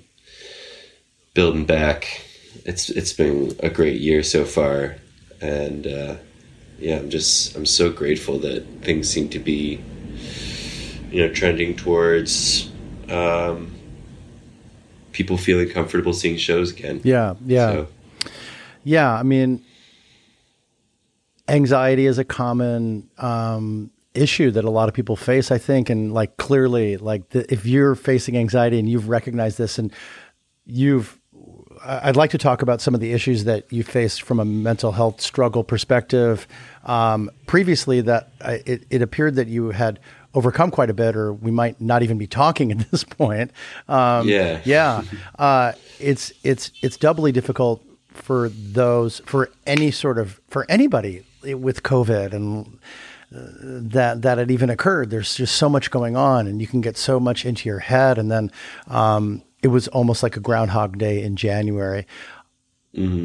building 1.33 1.65
back, 1.65 2.21
it's 2.65 2.89
it's 2.89 3.13
been 3.13 3.55
a 3.59 3.69
great 3.69 3.99
year 3.99 4.23
so 4.23 4.45
far, 4.45 4.95
and 5.41 5.87
uh, 5.87 6.15
yeah, 6.79 6.97
I'm 6.97 7.09
just 7.09 7.55
I'm 7.55 7.65
so 7.65 7.91
grateful 7.91 8.39
that 8.39 8.65
things 8.81 9.09
seem 9.09 9.29
to 9.29 9.39
be, 9.39 9.81
you 11.11 11.27
know, 11.27 11.33
trending 11.33 11.75
towards 11.75 12.69
um, 13.09 13.75
people 15.11 15.37
feeling 15.37 15.69
comfortable 15.69 16.13
seeing 16.13 16.37
shows 16.37 16.71
again. 16.71 17.01
Yeah. 17.03 17.35
Yeah. 17.45 17.71
So, 17.71 17.87
Yeah, 18.83 19.13
I 19.13 19.23
mean, 19.23 19.63
anxiety 21.47 22.05
is 22.05 22.17
a 22.17 22.23
common 22.25 23.09
um, 23.17 23.91
issue 24.13 24.51
that 24.51 24.65
a 24.65 24.69
lot 24.69 24.87
of 24.87 24.95
people 24.95 25.15
face, 25.15 25.51
I 25.51 25.57
think, 25.57 25.89
and 25.89 26.13
like 26.13 26.37
clearly, 26.37 26.97
like 26.97 27.29
the, 27.29 27.51
if 27.51 27.65
you're 27.65 27.95
facing 27.95 28.37
anxiety 28.37 28.79
and 28.79 28.89
you've 28.89 29.09
recognized 29.09 29.57
this, 29.57 29.77
and 29.77 29.91
you've, 30.65 31.19
I'd 31.83 32.15
like 32.15 32.31
to 32.31 32.37
talk 32.37 32.61
about 32.61 32.81
some 32.81 32.95
of 32.95 33.01
the 33.01 33.11
issues 33.11 33.43
that 33.43 33.71
you 33.71 33.83
faced 33.83 34.23
from 34.23 34.39
a 34.39 34.45
mental 34.45 34.91
health 34.93 35.21
struggle 35.21 35.63
perspective. 35.63 36.47
Um, 36.85 37.29
previously, 37.45 38.01
that 38.01 38.29
I, 38.41 38.63
it, 38.65 38.85
it 38.89 39.01
appeared 39.01 39.35
that 39.35 39.47
you 39.47 39.71
had 39.71 39.99
overcome 40.33 40.71
quite 40.71 40.89
a 40.89 40.93
bit, 40.93 41.15
or 41.15 41.33
we 41.33 41.51
might 41.51 41.79
not 41.79 42.01
even 42.03 42.17
be 42.17 42.27
talking 42.27 42.71
at 42.79 42.89
this 42.91 43.03
point. 43.03 43.51
Um, 43.87 44.27
Yeah. 44.27 44.61
yeah, 44.65 45.03
uh, 45.37 45.73
it's 45.99 46.31
it's 46.43 46.71
it's 46.81 46.97
doubly 46.97 47.31
difficult 47.31 47.83
for 48.07 48.49
those 48.49 49.19
for 49.25 49.49
any 49.67 49.91
sort 49.91 50.17
of 50.17 50.39
for 50.47 50.65
anybody 50.69 51.23
with 51.53 51.83
COVID 51.83 52.33
and 52.33 52.79
uh, 53.35 53.39
that 53.61 54.21
that 54.21 54.39
it 54.39 54.51
even 54.51 54.69
occurred. 54.69 55.09
There's 55.09 55.35
just 55.35 55.55
so 55.55 55.69
much 55.69 55.91
going 55.91 56.15
on, 56.15 56.47
and 56.47 56.61
you 56.61 56.67
can 56.67 56.81
get 56.81 56.97
so 56.97 57.19
much 57.19 57.45
into 57.45 57.67
your 57.67 57.79
head. 57.79 58.17
And 58.17 58.31
then 58.31 58.51
um, 58.87 59.43
it 59.61 59.69
was 59.69 59.87
almost 59.89 60.23
like 60.23 60.37
a 60.37 60.39
Groundhog 60.39 60.97
Day 60.97 61.21
in 61.21 61.35
January. 61.35 62.07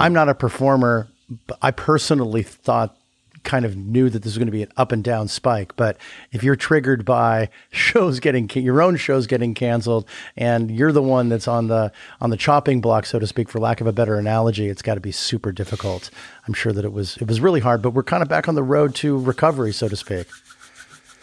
I'm 0.00 0.12
not 0.12 0.28
a 0.28 0.34
performer, 0.34 1.08
but 1.46 1.58
I 1.62 1.70
personally 1.70 2.42
thought 2.42 2.96
kind 3.42 3.64
of 3.64 3.76
knew 3.76 4.08
that 4.10 4.22
this 4.22 4.32
was 4.32 4.38
going 4.38 4.46
to 4.46 4.52
be 4.52 4.62
an 4.62 4.72
up 4.76 4.92
and 4.92 5.02
down 5.02 5.28
spike. 5.28 5.74
But 5.76 5.96
if 6.32 6.42
you're 6.42 6.56
triggered 6.56 7.04
by 7.04 7.48
shows 7.70 8.20
getting 8.20 8.48
your 8.50 8.82
own 8.82 8.96
shows 8.96 9.26
getting 9.26 9.54
canceled, 9.54 10.06
and 10.36 10.70
you're 10.70 10.92
the 10.92 11.02
one 11.02 11.28
that's 11.28 11.48
on 11.48 11.68
the 11.68 11.92
on 12.20 12.30
the 12.30 12.36
chopping 12.36 12.80
block, 12.80 13.06
so 13.06 13.18
to 13.18 13.26
speak, 13.26 13.48
for 13.48 13.58
lack 13.58 13.80
of 13.80 13.86
a 13.86 13.92
better 13.92 14.16
analogy, 14.16 14.68
it's 14.68 14.82
got 14.82 14.94
to 14.94 15.00
be 15.00 15.12
super 15.12 15.52
difficult. 15.52 16.10
I'm 16.46 16.54
sure 16.54 16.72
that 16.72 16.84
it 16.84 16.92
was 16.92 17.16
it 17.18 17.28
was 17.28 17.40
really 17.40 17.60
hard, 17.60 17.82
but 17.82 17.90
we're 17.90 18.02
kind 18.02 18.22
of 18.22 18.28
back 18.28 18.48
on 18.48 18.54
the 18.54 18.62
road 18.62 18.94
to 18.96 19.18
recovery, 19.18 19.72
so 19.72 19.88
to 19.88 19.96
speak. 19.96 20.26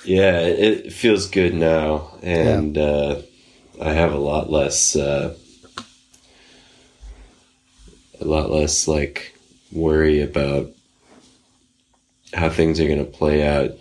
yeah, 0.05 0.39
it 0.39 0.93
feels 0.93 1.29
good 1.29 1.53
now, 1.53 2.17
and 2.21 2.77
uh, 2.77 3.21
I 3.81 3.91
have 3.91 4.13
a 4.13 4.17
lot 4.17 4.50
less, 4.50 4.95
uh, 4.95 5.36
a 8.19 8.25
lot 8.25 8.50
less 8.50 8.88
like 8.88 9.38
worry 9.71 10.21
about 10.21 10.71
how 12.38 12.50
things 12.50 12.79
are 12.79 12.88
going 12.88 13.03
to 13.03 13.12
play 13.12 13.46
out 13.46 13.72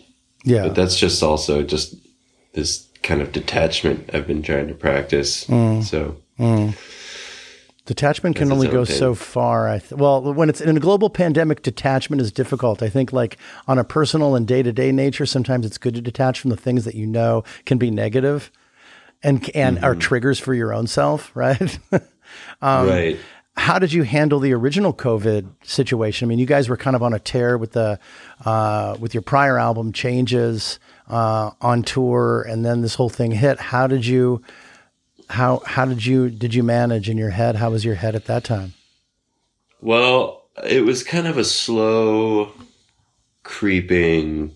Yeah, 0.44 0.64
But 0.64 0.74
that's 0.74 0.98
just 0.98 1.22
also 1.22 1.62
just 1.62 1.94
this 2.52 2.86
kind 3.02 3.20
of 3.20 3.32
detachment 3.32 4.10
I've 4.12 4.26
been 4.26 4.42
trying 4.42 4.68
to 4.68 4.74
practice. 4.74 5.44
Mm. 5.44 5.84
So 5.84 6.16
Detachment 7.86 8.34
can 8.34 8.50
only 8.50 8.66
go 8.66 8.82
so 8.82 9.14
far. 9.14 9.68
I 9.68 9.78
th- 9.78 9.92
well, 9.92 10.34
when 10.34 10.48
it's 10.48 10.60
in 10.60 10.76
a 10.76 10.80
global 10.80 11.08
pandemic, 11.08 11.62
detachment 11.62 12.20
is 12.20 12.32
difficult. 12.32 12.82
I 12.82 12.88
think, 12.88 13.12
like 13.12 13.38
on 13.68 13.78
a 13.78 13.84
personal 13.84 14.34
and 14.34 14.44
day 14.44 14.60
to 14.64 14.72
day 14.72 14.90
nature, 14.90 15.24
sometimes 15.24 15.64
it's 15.64 15.78
good 15.78 15.94
to 15.94 16.00
detach 16.00 16.40
from 16.40 16.50
the 16.50 16.56
things 16.56 16.84
that 16.84 16.96
you 16.96 17.06
know 17.06 17.44
can 17.64 17.78
be 17.78 17.92
negative 17.92 18.50
and 19.22 19.48
and 19.54 19.78
are 19.84 19.94
triggers 19.94 20.40
for 20.40 20.52
your 20.52 20.74
own 20.74 20.88
self, 20.88 21.30
right? 21.34 21.78
Um, 22.60 22.88
right. 22.88 23.18
How 23.56 23.78
did 23.78 23.92
you 23.92 24.02
handle 24.02 24.38
the 24.38 24.52
original 24.52 24.92
COVID 24.92 25.48
situation? 25.64 26.26
I 26.26 26.28
mean, 26.28 26.38
you 26.38 26.46
guys 26.46 26.68
were 26.68 26.76
kind 26.76 26.94
of 26.94 27.02
on 27.02 27.14
a 27.14 27.18
tear 27.18 27.56
with 27.56 27.72
the 27.72 27.98
uh, 28.44 28.96
with 29.00 29.14
your 29.14 29.22
prior 29.22 29.58
album 29.58 29.92
changes 29.92 30.78
uh, 31.08 31.50
on 31.60 31.82
tour, 31.82 32.42
and 32.42 32.64
then 32.64 32.82
this 32.82 32.94
whole 32.94 33.08
thing 33.08 33.32
hit. 33.32 33.58
How 33.58 33.86
did 33.86 34.04
you 34.06 34.42
how 35.28 35.62
how 35.64 35.84
did 35.84 36.04
you 36.04 36.28
did 36.30 36.54
you 36.54 36.62
manage 36.62 37.08
in 37.08 37.16
your 37.16 37.30
head? 37.30 37.56
How 37.56 37.70
was 37.70 37.84
your 37.84 37.94
head 37.94 38.14
at 38.14 38.26
that 38.26 38.44
time? 38.44 38.74
Well, 39.80 40.44
it 40.64 40.84
was 40.84 41.02
kind 41.02 41.26
of 41.26 41.38
a 41.38 41.44
slow 41.44 42.52
creeping 43.42 44.52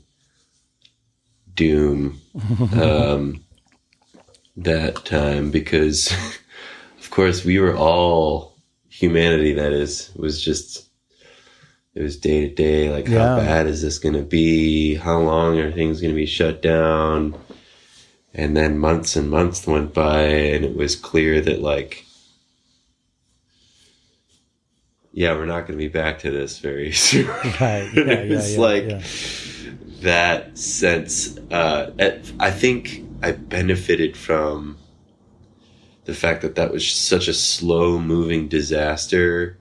doom 1.55 2.21
um, 2.81 3.45
that 4.57 5.05
time 5.05 5.51
because, 5.51 6.13
of 6.99 7.11
course, 7.11 7.45
we 7.45 7.59
were 7.59 7.77
all 7.77 8.50
humanity. 9.01 9.53
That 9.55 9.73
is 9.73 10.13
was 10.15 10.43
just 10.43 10.89
it 11.95 12.03
was 12.03 12.17
day 12.17 12.49
to 12.49 12.55
day. 12.55 12.91
Like, 12.91 13.09
Yeah. 13.09 13.19
how 13.31 13.37
bad 13.39 13.67
is 13.67 13.83
this 13.83 13.99
going 13.99 14.15
to 14.15 14.23
be? 14.23 14.95
How 14.95 15.19
long 15.19 15.59
are 15.59 15.73
things 15.73 16.01
going 16.01 16.13
to 16.13 16.17
be 16.21 16.27
shut 16.27 16.63
down? 16.63 17.35
And 18.33 18.57
then 18.57 18.79
months 18.79 19.17
and 19.17 19.29
months 19.29 19.67
went 19.67 19.93
by, 19.93 20.23
and 20.23 20.65
it 20.65 20.77
was 20.77 20.95
clear 20.95 21.41
that 21.41 21.61
like 21.63 22.05
yeah, 25.13 25.33
we're 25.35 25.47
not 25.47 25.67
going 25.67 25.77
to 25.79 25.85
be 25.85 25.89
back 25.89 26.21
to 26.21 26.31
this 26.31 26.59
very 26.59 26.93
soon. 27.07 27.27
Right. 27.27 27.91
Yeah, 27.93 28.05
yeah, 28.05 28.13
it's 28.37 28.55
yeah, 28.55 28.61
like 28.61 28.85
yeah. 28.85 29.03
that 30.03 30.57
sense. 30.57 31.37
Uh, 31.51 31.91
I 32.39 32.51
think 32.53 33.03
I 33.23 33.33
benefited 33.33 34.17
from 34.17 34.77
the 36.11 36.17
fact 36.17 36.43
that 36.43 36.57
that 36.57 36.73
was 36.73 36.91
such 36.91 37.29
a 37.29 37.33
slow 37.33 37.99
moving 38.01 38.49
disaster. 38.49 39.57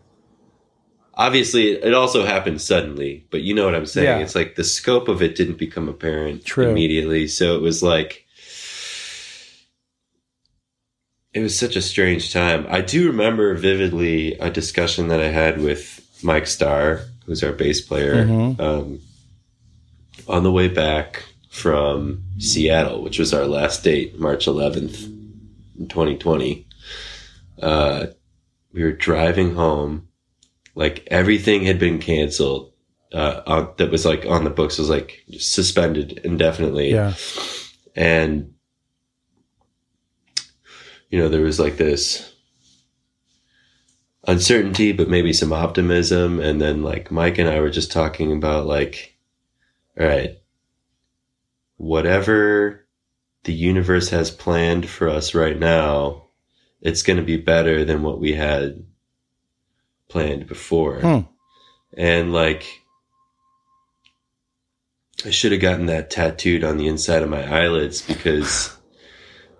Obviously, 1.13 1.73
it 1.73 1.93
also 1.93 2.25
happened 2.25 2.59
suddenly, 2.59 3.27
but 3.29 3.41
you 3.41 3.53
know 3.53 3.65
what 3.65 3.75
I'm 3.75 3.85
saying. 3.85 4.19
Yeah. 4.19 4.23
It's 4.23 4.33
like 4.33 4.55
the 4.55 4.63
scope 4.63 5.07
of 5.07 5.21
it 5.21 5.35
didn't 5.35 5.59
become 5.59 5.87
apparent 5.87 6.43
True. 6.45 6.67
immediately. 6.69 7.27
So 7.27 7.55
it 7.55 7.61
was 7.61 7.83
like, 7.83 8.25
it 11.33 11.41
was 11.41 11.57
such 11.57 11.75
a 11.75 11.81
strange 11.83 12.33
time. 12.33 12.65
I 12.67 12.81
do 12.81 13.07
remember 13.07 13.53
vividly 13.53 14.33
a 14.39 14.49
discussion 14.49 15.09
that 15.09 15.19
I 15.19 15.27
had 15.29 15.61
with 15.61 16.03
Mike 16.23 16.47
Starr, 16.47 17.01
who's 17.25 17.43
our 17.43 17.51
bass 17.51 17.79
player, 17.81 18.25
Mhm. 18.25 18.59
um, 18.59 18.99
on 20.27 20.41
the 20.43 20.51
way 20.51 20.67
back 20.67 21.23
from 21.51 22.23
Seattle, 22.39 23.03
which 23.03 23.19
was 23.19 23.33
our 23.35 23.45
last 23.45 23.83
date, 23.83 24.19
March 24.19 24.47
11th, 24.47 25.07
in 25.79 25.87
2020. 25.87 26.67
Uh, 27.61 28.07
we 28.73 28.83
were 28.83 28.91
driving 28.91 29.55
home, 29.55 30.07
like 30.75 31.07
everything 31.09 31.63
had 31.63 31.79
been 31.79 31.99
canceled. 31.99 32.73
Uh, 33.11 33.41
on, 33.47 33.73
that 33.77 33.89
was 33.89 34.05
like 34.05 34.23
on 34.27 34.43
the 34.43 34.51
books 34.51 34.77
was 34.77 34.87
like 34.89 35.23
suspended 35.39 36.19
indefinitely 36.23 36.91
Yeah. 36.91 37.15
and 37.95 38.53
you 41.09 41.17
know 41.17 41.27
there 41.27 41.41
was 41.41 41.59
like 41.59 41.77
this 41.77 42.31
uncertainty 44.27 44.91
but 44.91 45.09
maybe 45.09 45.33
some 45.33 45.51
optimism 45.51 46.39
and 46.39 46.61
then 46.61 46.83
like 46.83 47.09
mike 47.09 47.39
and 47.39 47.49
i 47.49 47.59
were 47.59 47.71
just 47.71 47.91
talking 47.91 48.31
about 48.31 48.67
like 48.67 49.17
all 49.99 50.05
right 50.05 50.37
whatever 51.77 52.78
the 53.43 53.53
universe 53.53 54.09
has 54.09 54.31
planned 54.31 54.87
for 54.87 55.09
us 55.09 55.33
right 55.33 55.57
now 55.57 56.25
it's 56.81 57.03
going 57.03 57.17
to 57.17 57.23
be 57.23 57.37
better 57.37 57.83
than 57.85 58.03
what 58.03 58.19
we 58.19 58.33
had 58.33 58.85
planned 60.07 60.47
before 60.47 60.99
Hmm. 60.99 61.19
and 61.95 62.33
like 62.33 62.65
I 65.25 65.31
should 65.31 65.51
have 65.51 65.61
gotten 65.61 65.87
that 65.87 66.09
tattooed 66.09 66.63
on 66.63 66.77
the 66.77 66.87
inside 66.87 67.23
of 67.23 67.29
my 67.29 67.43
eyelids 67.43 68.01
because 68.01 68.75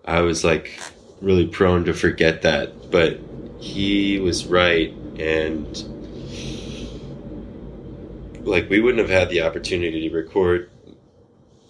I 0.05 0.21
was 0.21 0.43
like 0.45 0.79
really 1.21 1.48
prone 1.48 1.83
to 1.86 1.93
forget 1.93 2.43
that. 2.43 2.89
But 2.91 3.19
he 3.59 4.19
was 4.19 4.45
right. 4.45 4.93
And 5.19 5.67
like 8.45 8.69
we 8.69 8.79
wouldn't 8.79 9.01
have 9.01 9.09
had 9.09 9.29
the 9.29 9.41
opportunity 9.41 10.07
to 10.07 10.15
record 10.15 10.71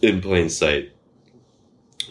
in 0.04 0.22
plain 0.22 0.50
sight 0.50 0.92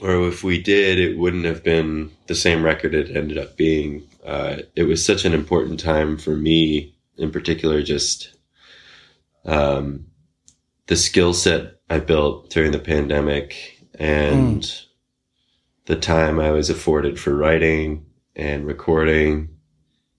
or 0.00 0.28
if 0.28 0.45
we 0.45 0.61
did, 0.61 0.99
it 0.99 1.19
wouldn't 1.19 1.45
have 1.45 1.62
been 1.62 2.11
the 2.26 2.35
same 2.35 2.64
record 2.64 2.95
it 2.95 3.17
ended 3.17 3.38
up 3.38 3.57
being. 3.57 4.02
Uh, 4.25 4.59
it 4.76 4.85
was 4.85 5.05
such 5.05 5.25
an 5.25 5.33
important 5.33 5.81
time 5.81 6.17
for 6.17 6.37
me, 6.37 6.95
in 7.17 7.31
particular, 7.31 7.83
just 7.83 8.35
um, 9.45 10.07
the 10.87 10.97
skill 10.97 11.33
set 11.35 11.81
I 11.90 12.00
built 12.00 12.50
during 12.50 12.73
the 12.73 12.78
pandemic 12.78 13.85
and 13.99 14.62
mm. 14.62 14.85
the 15.87 15.97
time 15.97 16.38
I 16.38 16.50
was 16.50 16.71
afforded 16.71 17.19
for 17.19 17.35
writing 17.35 18.07
and 18.37 18.67
recording. 18.67 19.49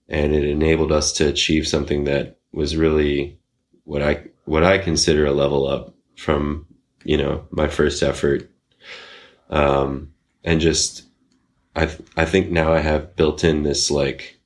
And 0.08 0.34
it 0.34 0.44
enabled 0.44 0.92
us 0.92 1.14
to 1.14 1.28
achieve 1.28 1.68
something 1.68 2.06
that 2.06 2.40
was 2.52 2.76
really 2.76 3.40
what 3.84 4.02
I, 4.02 4.24
what 4.46 4.64
I 4.64 4.80
consider 4.80 5.26
a 5.26 5.32
level 5.32 5.68
up 5.68 5.94
from, 6.16 6.66
you 7.04 7.18
know, 7.18 7.46
my 7.52 7.68
first 7.68 8.02
effort 8.02 8.50
um, 9.50 10.14
and 10.44 10.62
just, 10.62 11.04
I, 11.76 11.90
I 12.16 12.26
think 12.26 12.52
now 12.52 12.74
I 12.74 12.80
have 12.80 13.16
built 13.16 13.44
in 13.44 13.64
this 13.64 13.92
like, 13.92 14.40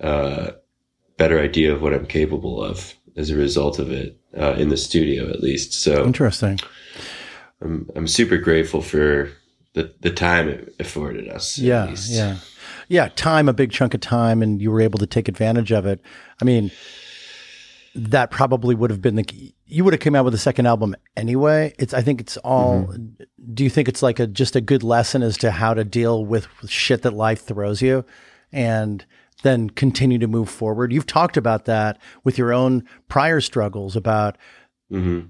uh, 0.00 0.52
better 1.16 1.38
idea 1.38 1.72
of 1.72 1.82
what 1.82 1.92
I'm 1.92 2.06
capable 2.06 2.62
of 2.62 2.94
as 3.16 3.30
a 3.30 3.36
result 3.36 3.78
of 3.78 3.90
it, 3.90 4.18
uh, 4.36 4.54
in 4.54 4.68
the 4.68 4.76
studio 4.76 5.28
at 5.28 5.40
least. 5.40 5.74
So 5.74 6.04
interesting. 6.04 6.58
I'm, 7.60 7.90
I'm 7.94 8.06
super 8.06 8.38
grateful 8.38 8.80
for 8.80 9.30
the, 9.74 9.92
the 10.00 10.10
time 10.10 10.48
it 10.48 10.74
afforded 10.80 11.28
us. 11.28 11.58
Yeah. 11.58 11.94
Yeah. 12.06 12.36
Yeah. 12.88 13.08
Time, 13.14 13.48
a 13.48 13.52
big 13.52 13.70
chunk 13.70 13.94
of 13.94 14.00
time, 14.00 14.42
and 14.42 14.62
you 14.62 14.70
were 14.70 14.80
able 14.80 14.98
to 14.98 15.06
take 15.06 15.28
advantage 15.28 15.70
of 15.70 15.86
it. 15.86 16.00
I 16.40 16.44
mean, 16.44 16.70
that 17.94 18.30
probably 18.30 18.74
would 18.74 18.90
have 18.90 19.02
been 19.02 19.16
the 19.16 19.52
you 19.70 19.84
would 19.84 19.92
have 19.92 20.00
come 20.00 20.14
out 20.14 20.24
with 20.24 20.34
a 20.34 20.38
second 20.38 20.66
album 20.66 20.96
anyway. 21.16 21.74
It's 21.78 21.94
I 21.94 22.02
think 22.02 22.20
it's 22.20 22.36
all. 22.38 22.84
Mm-hmm. 22.84 23.24
Do 23.54 23.64
you 23.64 23.70
think 23.70 23.88
it's 23.88 24.02
like 24.02 24.18
a 24.18 24.26
just 24.26 24.56
a 24.56 24.60
good 24.60 24.82
lesson 24.82 25.22
as 25.22 25.36
to 25.38 25.50
how 25.50 25.74
to 25.74 25.84
deal 25.84 26.24
with, 26.24 26.48
with 26.60 26.70
shit 26.70 27.02
that 27.02 27.14
life 27.14 27.44
throws 27.44 27.80
you, 27.80 28.04
and 28.52 29.04
then 29.42 29.70
continue 29.70 30.18
to 30.18 30.26
move 30.26 30.50
forward? 30.50 30.92
You've 30.92 31.06
talked 31.06 31.36
about 31.36 31.64
that 31.66 31.98
with 32.24 32.36
your 32.36 32.52
own 32.52 32.84
prior 33.08 33.40
struggles 33.40 33.96
about 33.96 34.36
mm-hmm. 34.90 35.28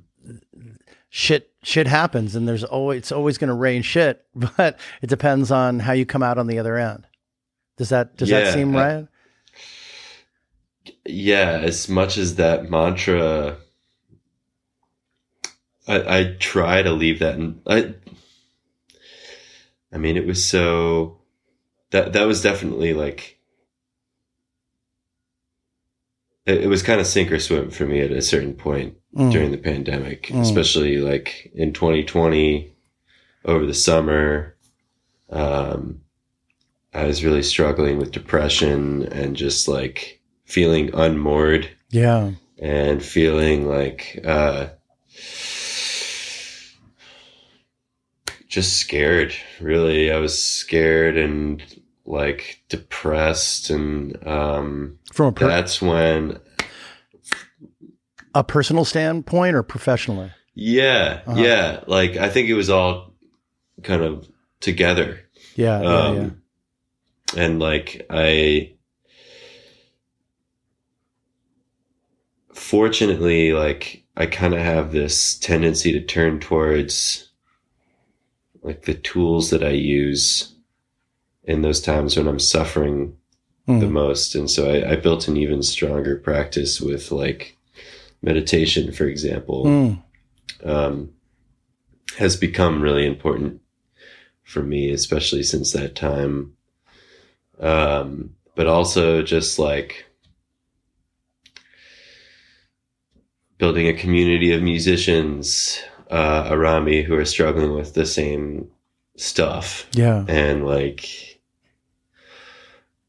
shit. 1.10 1.48
Shit 1.62 1.86
happens, 1.86 2.34
and 2.34 2.48
there's 2.48 2.64
always 2.64 2.98
it's 2.98 3.12
always 3.12 3.36
going 3.36 3.48
to 3.48 3.54
rain 3.54 3.82
shit, 3.82 4.24
but 4.34 4.78
it 5.02 5.08
depends 5.08 5.50
on 5.50 5.80
how 5.80 5.92
you 5.92 6.06
come 6.06 6.22
out 6.22 6.38
on 6.38 6.46
the 6.46 6.58
other 6.58 6.76
end. 6.76 7.06
Does 7.76 7.90
that 7.90 8.16
does 8.16 8.30
yeah, 8.30 8.40
that 8.40 8.54
seem 8.54 8.74
right? 8.74 9.06
yeah, 11.06 11.60
as 11.62 11.88
much 11.88 12.16
as 12.16 12.36
that 12.36 12.70
mantra, 12.70 13.56
I, 15.88 16.18
I 16.18 16.36
try 16.38 16.82
to 16.82 16.92
leave 16.92 17.20
that. 17.20 17.34
In, 17.36 17.60
I, 17.66 17.94
I 19.92 19.98
mean, 19.98 20.16
it 20.16 20.26
was 20.26 20.44
so 20.44 21.18
that 21.90 22.12
that 22.12 22.26
was 22.26 22.42
definitely 22.42 22.94
like 22.94 23.40
it, 26.46 26.64
it 26.64 26.66
was 26.68 26.82
kind 26.82 27.00
of 27.00 27.06
sink 27.06 27.32
or 27.32 27.38
swim 27.38 27.70
for 27.70 27.86
me 27.86 28.00
at 28.00 28.12
a 28.12 28.22
certain 28.22 28.54
point 28.54 28.96
mm. 29.14 29.30
during 29.30 29.50
the 29.50 29.58
pandemic, 29.58 30.24
mm. 30.24 30.40
especially 30.40 30.98
like 30.98 31.50
in 31.54 31.72
2020 31.72 32.74
over 33.44 33.66
the 33.66 33.74
summer. 33.74 34.56
Um, 35.30 36.02
I 36.92 37.04
was 37.04 37.24
really 37.24 37.42
struggling 37.42 37.98
with 37.98 38.10
depression 38.12 39.04
and 39.12 39.36
just 39.36 39.68
like 39.68 40.20
feeling 40.44 40.92
unmoored. 40.92 41.68
Yeah. 41.90 42.32
And 42.58 43.02
feeling 43.02 43.66
like, 43.68 44.20
uh, 44.24 44.66
just 48.50 48.78
scared, 48.78 49.32
really. 49.60 50.10
I 50.10 50.18
was 50.18 50.42
scared 50.42 51.16
and 51.16 51.62
like 52.04 52.62
depressed. 52.68 53.70
And, 53.70 54.26
um, 54.26 54.98
from 55.12 55.28
a 55.28 55.32
per- 55.32 55.46
that's 55.48 55.80
when 55.80 56.38
a 58.34 58.44
personal 58.44 58.84
standpoint 58.84 59.54
or 59.54 59.62
professionally? 59.62 60.32
Yeah. 60.54 61.22
Uh-huh. 61.26 61.40
Yeah. 61.40 61.84
Like, 61.86 62.16
I 62.16 62.28
think 62.28 62.48
it 62.48 62.54
was 62.54 62.68
all 62.68 63.14
kind 63.84 64.02
of 64.02 64.28
together. 64.58 65.20
Yeah. 65.54 65.76
Um, 65.76 66.16
yeah, 66.16 66.22
yeah. 67.34 67.44
And 67.44 67.60
like, 67.60 68.04
I, 68.10 68.74
fortunately, 72.52 73.52
like 73.52 74.04
I 74.16 74.26
kind 74.26 74.54
of 74.54 74.60
have 74.60 74.90
this 74.90 75.38
tendency 75.38 75.92
to 75.92 76.00
turn 76.00 76.40
towards 76.40 77.29
like 78.62 78.82
the 78.82 78.94
tools 78.94 79.50
that 79.50 79.64
I 79.64 79.70
use 79.70 80.54
in 81.44 81.62
those 81.62 81.80
times 81.80 82.16
when 82.16 82.28
I'm 82.28 82.38
suffering 82.38 83.16
mm. 83.66 83.80
the 83.80 83.88
most. 83.88 84.34
And 84.34 84.50
so 84.50 84.70
I, 84.70 84.92
I, 84.92 84.96
built 84.96 85.28
an 85.28 85.36
even 85.36 85.62
stronger 85.62 86.16
practice 86.16 86.80
with 86.80 87.10
like 87.10 87.56
meditation, 88.22 88.92
for 88.92 89.04
example, 89.04 89.64
mm. 89.64 90.02
um, 90.64 91.12
has 92.18 92.36
become 92.36 92.82
really 92.82 93.06
important 93.06 93.60
for 94.42 94.62
me, 94.62 94.90
especially 94.90 95.42
since 95.42 95.72
that 95.72 95.94
time. 95.94 96.56
Um, 97.58 98.36
but 98.54 98.66
also 98.66 99.22
just 99.22 99.58
like 99.58 100.06
building 103.58 103.86
a 103.86 103.94
community 103.94 104.52
of 104.52 104.62
musicians 104.62 105.80
uh, 106.10 106.48
around 106.50 106.84
me 106.84 107.02
who 107.02 107.14
are 107.14 107.24
struggling 107.24 107.74
with 107.74 107.94
the 107.94 108.04
same 108.04 108.68
stuff. 109.16 109.86
Yeah. 109.92 110.24
And 110.28 110.66
like, 110.66 111.40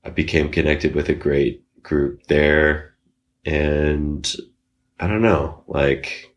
I 0.03 0.09
became 0.09 0.49
connected 0.49 0.95
with 0.95 1.09
a 1.09 1.15
great 1.15 1.63
group 1.83 2.27
there. 2.27 2.95
And 3.45 4.33
I 4.99 5.07
don't 5.07 5.21
know, 5.21 5.63
like, 5.67 6.35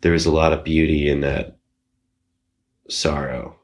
there 0.00 0.12
was 0.12 0.26
a 0.26 0.32
lot 0.32 0.52
of 0.52 0.64
beauty 0.64 1.08
in 1.08 1.20
that 1.20 1.58
sorrow. 2.88 3.56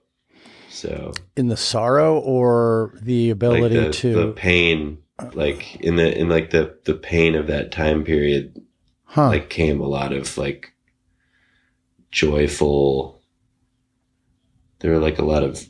So, 0.68 1.12
in 1.36 1.48
the 1.48 1.56
sorrow 1.56 2.18
or 2.18 2.94
the 3.00 3.30
ability 3.30 3.78
like 3.78 3.86
the, 3.86 3.92
to 3.92 4.26
the 4.26 4.32
pain, 4.32 4.98
like 5.32 5.76
in 5.76 5.96
the 5.96 6.18
in 6.18 6.28
like 6.28 6.50
the 6.50 6.76
the 6.84 6.94
pain 6.94 7.34
of 7.34 7.46
that 7.46 7.70
time 7.70 8.04
period 8.04 8.60
huh. 9.04 9.28
like 9.28 9.48
came 9.48 9.80
a 9.80 9.86
lot 9.86 10.12
of 10.12 10.36
like 10.36 10.73
joyful. 12.14 13.20
There 14.78 14.92
were 14.92 14.98
like 14.98 15.18
a 15.18 15.24
lot 15.24 15.42
of 15.42 15.66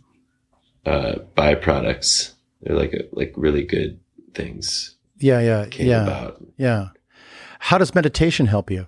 uh 0.87 1.17
byproducts. 1.37 2.35
They're 2.61 2.77
like 2.77 2.93
a, 2.93 3.05
like 3.13 3.33
really 3.37 3.65
good 3.65 4.01
things 4.35 4.95
yeah 5.19 5.41
yeah 5.41 5.67
yeah 5.79 6.03
about. 6.03 6.45
yeah. 6.57 6.89
How 7.59 7.79
does 7.79 7.95
meditation 7.95 8.47
help 8.47 8.71
you? 8.71 8.87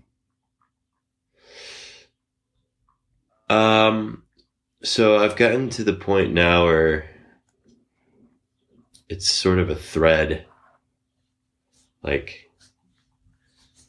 Um 3.48 4.22
so 4.82 5.16
i've 5.16 5.36
gotten 5.36 5.70
to 5.70 5.82
the 5.82 5.92
point 5.94 6.32
now 6.32 6.64
where 6.64 7.08
it's 9.08 9.30
sort 9.30 9.58
of 9.58 9.70
a 9.70 9.74
thread. 9.74 10.44
Like 12.02 12.50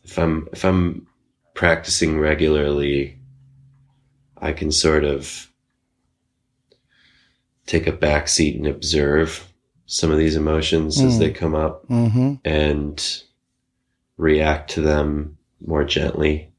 if 0.04 0.18
I'm 0.18 0.48
if 0.54 0.64
I'm 0.64 1.08
practicing 1.56 2.20
regularly, 2.20 3.17
I 4.42 4.54
can 4.54 4.72
sort 4.72 5.04
of 5.04 5.52
take 7.66 7.88
a 7.88 7.92
back 7.92 8.28
seat 8.28 8.56
and 8.56 8.68
observe 8.68 9.52
some 9.86 10.12
of 10.12 10.18
these 10.18 10.36
emotions 10.36 10.98
mm. 10.98 11.06
as 11.06 11.20
they 11.20 11.32
come 11.32 11.56
up 11.56 11.88
mm-hmm. 11.88 12.36
and 12.46 13.24
react 14.18 14.72
to 14.72 14.82
them 14.82 15.38
more 15.66 15.84
gently 15.84 16.52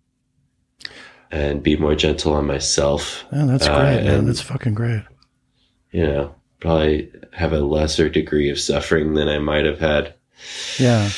and 1.31 1.63
be 1.63 1.77
more 1.77 1.95
gentle 1.95 2.33
on 2.33 2.47
myself. 2.47 3.25
Oh, 3.33 3.47
that's 3.47 3.67
uh, 3.67 3.81
great, 3.81 4.05
man. 4.05 4.27
That's 4.27 4.41
fucking 4.41 4.75
great. 4.75 5.03
You 5.93 6.07
know, 6.07 6.35
probably 6.61 7.13
have 7.33 7.53
a 7.53 7.61
lesser 7.61 8.09
degree 8.09 8.51
of 8.51 8.59
suffering 8.59 9.15
than 9.15 9.29
I 9.29 9.39
might 9.39 9.65
have 9.65 9.81
had. 9.81 10.15
Yeah 10.79 11.11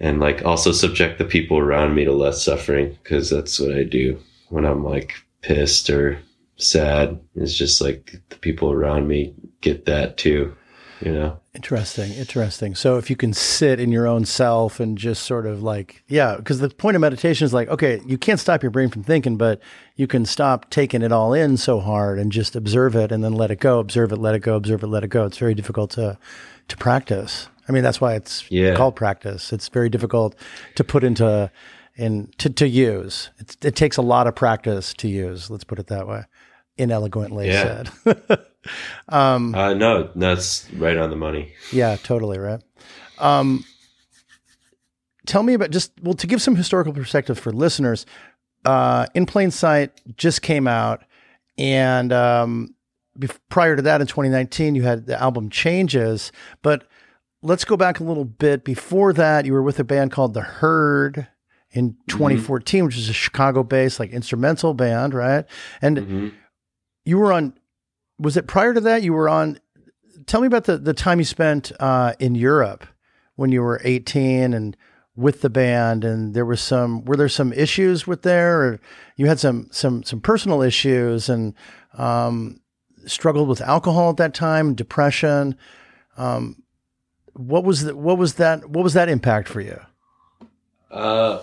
and 0.00 0.18
like 0.18 0.44
also 0.44 0.72
subject 0.72 1.18
the 1.18 1.24
people 1.24 1.58
around 1.58 1.94
me 1.94 2.04
to 2.04 2.12
less 2.12 2.42
suffering 2.42 2.96
because 3.02 3.30
that's 3.30 3.60
what 3.60 3.74
I 3.74 3.84
do 3.84 4.18
when 4.48 4.64
I'm 4.64 4.82
like 4.82 5.14
pissed 5.42 5.90
or 5.90 6.18
sad. 6.56 7.20
It's 7.34 7.54
just 7.54 7.80
like 7.80 8.20
the 8.28 8.36
people 8.36 8.70
around 8.70 9.08
me 9.08 9.34
get 9.60 9.86
that 9.86 10.16
too, 10.16 10.56
you 11.00 11.12
know? 11.12 11.38
Interesting. 11.54 12.12
Interesting. 12.12 12.74
So 12.74 12.96
if 12.96 13.10
you 13.10 13.16
can 13.16 13.32
sit 13.32 13.80
in 13.80 13.90
your 13.90 14.06
own 14.06 14.24
self 14.24 14.78
and 14.78 14.96
just 14.96 15.24
sort 15.24 15.46
of 15.46 15.62
like, 15.62 16.04
yeah, 16.06 16.36
because 16.36 16.60
the 16.60 16.68
point 16.68 16.94
of 16.94 17.00
meditation 17.00 17.44
is 17.44 17.52
like, 17.52 17.68
okay, 17.68 18.00
you 18.06 18.16
can't 18.16 18.38
stop 18.38 18.62
your 18.62 18.70
brain 18.70 18.88
from 18.88 19.02
thinking, 19.02 19.36
but 19.36 19.60
you 19.96 20.06
can 20.06 20.24
stop 20.24 20.70
taking 20.70 21.02
it 21.02 21.10
all 21.10 21.34
in 21.34 21.56
so 21.56 21.80
hard 21.80 22.18
and 22.18 22.30
just 22.30 22.54
observe 22.54 22.94
it 22.94 23.10
and 23.10 23.24
then 23.24 23.32
let 23.32 23.50
it 23.50 23.58
go, 23.58 23.80
observe 23.80 24.12
it, 24.12 24.16
let 24.16 24.34
it 24.34 24.40
go, 24.40 24.54
observe 24.54 24.82
it, 24.82 24.86
let 24.86 25.02
it 25.02 25.08
go. 25.08 25.24
It's 25.26 25.38
very 25.38 25.54
difficult 25.54 25.90
to, 25.92 26.18
to 26.68 26.76
practice. 26.76 27.48
I 27.68 27.72
mean, 27.72 27.82
that's 27.82 28.00
why 28.00 28.14
it's 28.14 28.48
yeah. 28.50 28.74
called 28.74 28.96
practice. 28.96 29.52
It's 29.52 29.68
very 29.68 29.88
difficult 29.88 30.36
to 30.76 30.84
put 30.84 31.04
into 31.04 31.50
in 32.00 32.30
to, 32.38 32.50
to 32.50 32.66
use. 32.68 33.30
It's, 33.38 33.56
it 33.62 33.76
takes 33.76 33.96
a 33.96 34.02
lot 34.02 34.26
of 34.26 34.34
practice 34.34 34.94
to 34.94 35.08
use. 35.08 35.50
Let's 35.50 35.64
put 35.64 35.78
it 35.78 35.86
that 35.88 36.06
way. 36.08 36.22
inelegantly 36.78 37.48
Yeah. 37.48 37.84
said. 38.06 38.40
um, 39.08 39.54
Uh, 39.54 39.74
no, 39.74 40.10
that's 40.16 40.66
right 40.74 40.96
on 40.96 41.10
the 41.10 41.16
money. 41.16 41.52
yeah, 41.72 41.96
totally 42.02 42.38
right. 42.38 42.62
Um, 43.18 43.64
tell 45.26 45.42
me 45.42 45.54
about 45.54 45.70
just 45.70 45.92
well 46.02 46.14
to 46.14 46.26
give 46.26 46.40
some 46.42 46.56
historical 46.56 46.92
perspective 46.92 47.38
for 47.38 47.52
listeners. 47.52 48.06
Uh, 48.64 49.06
in 49.14 49.26
plain 49.26 49.50
sight 49.50 49.90
just 50.16 50.42
came 50.42 50.66
out, 50.66 51.02
and 51.58 52.12
um, 52.12 52.74
bef- 53.18 53.38
prior 53.48 53.76
to 53.76 53.82
that, 53.82 54.00
in 54.00 54.06
2019, 54.06 54.74
you 54.74 54.82
had 54.82 55.06
the 55.06 55.20
album 55.20 55.48
Changes. 55.50 56.30
But 56.62 56.86
let's 57.42 57.64
go 57.64 57.76
back 57.76 58.00
a 58.00 58.04
little 58.04 58.24
bit. 58.26 58.64
Before 58.64 59.12
that, 59.14 59.44
you 59.46 59.52
were 59.54 59.62
with 59.62 59.78
a 59.78 59.84
band 59.84 60.12
called 60.12 60.34
The 60.34 60.42
Heard 60.42 61.26
in 61.72 61.96
2014, 62.08 62.84
which 62.84 62.96
is 62.98 63.08
a 63.08 63.12
Chicago-based 63.12 64.00
like 64.00 64.10
instrumental 64.10 64.74
band, 64.74 65.14
right? 65.14 65.44
And 65.80 65.96
Mhm. 65.98 66.32
you 67.04 67.18
were 67.18 67.32
on. 67.32 67.54
Was 68.18 68.36
it 68.36 68.46
prior 68.46 68.74
to 68.74 68.80
that? 68.80 69.02
You 69.02 69.12
were 69.12 69.28
on. 69.28 69.58
Tell 70.26 70.40
me 70.40 70.46
about 70.46 70.64
the 70.64 70.76
the 70.78 70.94
time 70.94 71.18
you 71.18 71.24
spent 71.24 71.72
uh, 71.80 72.12
in 72.18 72.34
Europe 72.34 72.84
when 73.36 73.50
you 73.52 73.62
were 73.62 73.80
18 73.84 74.52
and 74.52 74.76
with 75.16 75.40
the 75.42 75.50
band 75.50 76.04
and 76.04 76.34
there 76.34 76.44
was 76.44 76.60
some 76.60 77.04
were 77.04 77.16
there 77.16 77.28
some 77.28 77.52
issues 77.52 78.06
with 78.06 78.22
there 78.22 78.60
or 78.62 78.80
you 79.16 79.26
had 79.26 79.38
some 79.40 79.68
some 79.70 80.02
some 80.02 80.20
personal 80.20 80.62
issues 80.62 81.28
and 81.28 81.52
um, 81.98 82.60
struggled 83.06 83.48
with 83.48 83.60
alcohol 83.60 84.10
at 84.10 84.16
that 84.18 84.32
time 84.34 84.74
depression 84.74 85.56
um, 86.16 86.62
what 87.34 87.64
was 87.64 87.84
the, 87.84 87.96
what 87.96 88.16
was 88.18 88.34
that 88.34 88.68
what 88.70 88.82
was 88.84 88.92
that 88.94 89.08
impact 89.08 89.48
for 89.48 89.60
you 89.60 89.78
Uh, 90.90 91.40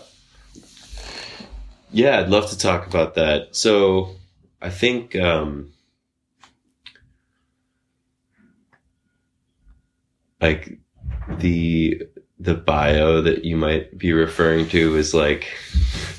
yeah, 1.92 2.20
I'd 2.20 2.30
love 2.30 2.50
to 2.50 2.58
talk 2.58 2.88
about 2.88 3.16
that. 3.16 3.56
So, 3.56 4.16
I 4.62 4.70
think 4.70 5.16
um, 5.16 5.72
like 10.42 10.78
the 11.40 12.02
the 12.40 12.56
bio 12.56 13.22
that 13.22 13.44
you 13.46 13.58
might 13.58 13.98
be 13.98 14.14
referring 14.14 14.70
to 14.70 14.96
is 14.96 15.14
like 15.14 15.48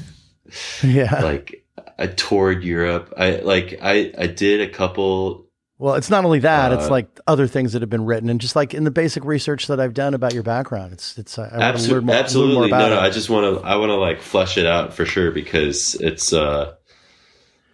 yeah 0.83 1.21
like 1.21 1.65
I 1.99 2.07
toured 2.07 2.63
Europe. 2.63 3.13
I 3.17 3.37
like 3.37 3.79
I 3.83 4.13
I 4.17 4.27
did 4.29 4.61
a 4.61 4.73
couple 4.73 5.48
well 5.79 5.95
it's 5.95 6.11
not 6.11 6.25
only 6.25 6.41
that 6.41 6.73
it's 6.73 6.87
Uh, 6.87 6.91
like 6.91 7.21
other 7.27 7.47
things 7.47 7.73
that 7.73 7.83
have 7.83 7.91
been 7.91 8.05
written 8.05 8.29
and 8.31 8.41
just 8.41 8.57
like 8.57 8.75
in 8.75 8.85
the 8.85 8.91
basic 8.91 9.25
research 9.25 9.67
that 9.69 9.79
I've 9.81 9.95
done 9.95 10.14
about 10.14 10.35
your 10.35 10.43
background 10.43 10.93
it's 10.93 11.17
it's 11.19 11.38
I 11.38 11.43
want 11.59 11.79
to 11.79 11.93
learn 11.93 12.05
more, 12.05 12.17
absolutely 12.17 12.55
learn 12.55 12.71
more 12.71 12.79
about 12.79 12.88
no 12.91 12.97
no 12.97 13.01
it. 13.03 13.07
i 13.07 13.11
just 13.11 13.31
want 13.31 13.61
to 13.61 13.67
i 13.67 13.77
want 13.77 13.91
to 13.91 13.95
like 13.97 14.21
flesh 14.21 14.59
it 14.59 14.67
out 14.67 14.93
for 14.95 15.05
sure 15.07 15.31
because 15.31 15.95
it's 15.95 16.33
uh 16.33 16.75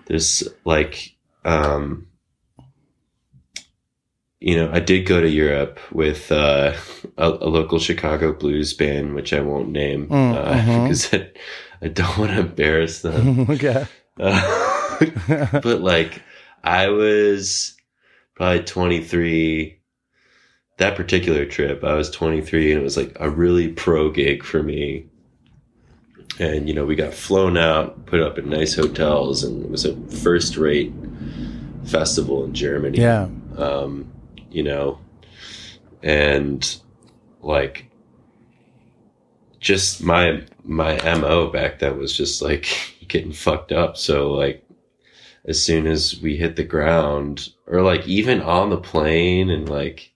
there's 0.06 0.46
like 0.64 1.16
um 1.44 2.06
you 4.40 4.56
know 4.56 4.70
i 4.72 4.80
did 4.80 5.06
go 5.06 5.20
to 5.20 5.28
europe 5.28 5.78
with 5.92 6.30
uh 6.30 6.74
a, 7.16 7.28
a 7.28 7.48
local 7.48 7.78
chicago 7.78 8.32
blues 8.32 8.74
band 8.74 9.14
which 9.14 9.32
i 9.32 9.40
won't 9.40 9.70
name 9.70 10.08
Mm, 10.08 10.34
uh, 10.34 10.52
mhm. 10.60 10.82
because 10.84 11.14
I, 11.14 11.30
I 11.82 11.88
don't 11.88 12.18
want 12.18 12.32
to 12.32 12.40
embarrass 12.40 13.00
them 13.02 13.46
okay 13.50 13.86
uh, 14.20 14.98
but 15.62 15.80
like 15.80 16.22
I 16.62 16.88
was 16.88 17.76
probably 18.34 18.62
23 18.64 19.78
that 20.76 20.96
particular 20.96 21.46
trip 21.46 21.84
I 21.84 21.94
was 21.94 22.10
23 22.10 22.72
and 22.72 22.80
it 22.80 22.84
was 22.84 22.96
like 22.96 23.16
a 23.20 23.30
really 23.30 23.68
pro 23.68 24.10
gig 24.10 24.42
for 24.44 24.62
me. 24.62 25.06
And 26.40 26.68
you 26.68 26.74
know 26.74 26.84
we 26.84 26.96
got 26.96 27.14
flown 27.14 27.56
out 27.56 28.06
put 28.06 28.20
up 28.20 28.38
in 28.38 28.50
nice 28.50 28.74
hotels 28.74 29.44
and 29.44 29.64
it 29.64 29.70
was 29.70 29.84
a 29.84 29.96
first 30.08 30.56
rate 30.56 30.92
festival 31.84 32.44
in 32.44 32.54
Germany. 32.54 32.98
Yeah. 32.98 33.28
Um, 33.56 34.10
you 34.50 34.62
know, 34.62 34.98
and 36.02 36.76
like 37.40 37.86
just 39.60 40.02
my 40.02 40.42
my 40.64 40.96
mo 41.14 41.50
back 41.50 41.78
then 41.78 41.98
was 41.98 42.16
just 42.16 42.42
like 42.42 42.96
getting 43.08 43.32
fucked 43.32 43.72
up. 43.72 43.96
So 43.96 44.32
like 44.32 44.63
as 45.46 45.62
soon 45.62 45.86
as 45.86 46.20
we 46.20 46.36
hit 46.36 46.56
the 46.56 46.64
ground, 46.64 47.50
or 47.66 47.82
like 47.82 48.06
even 48.06 48.40
on 48.40 48.70
the 48.70 48.76
plane, 48.78 49.50
and 49.50 49.68
like 49.68 50.12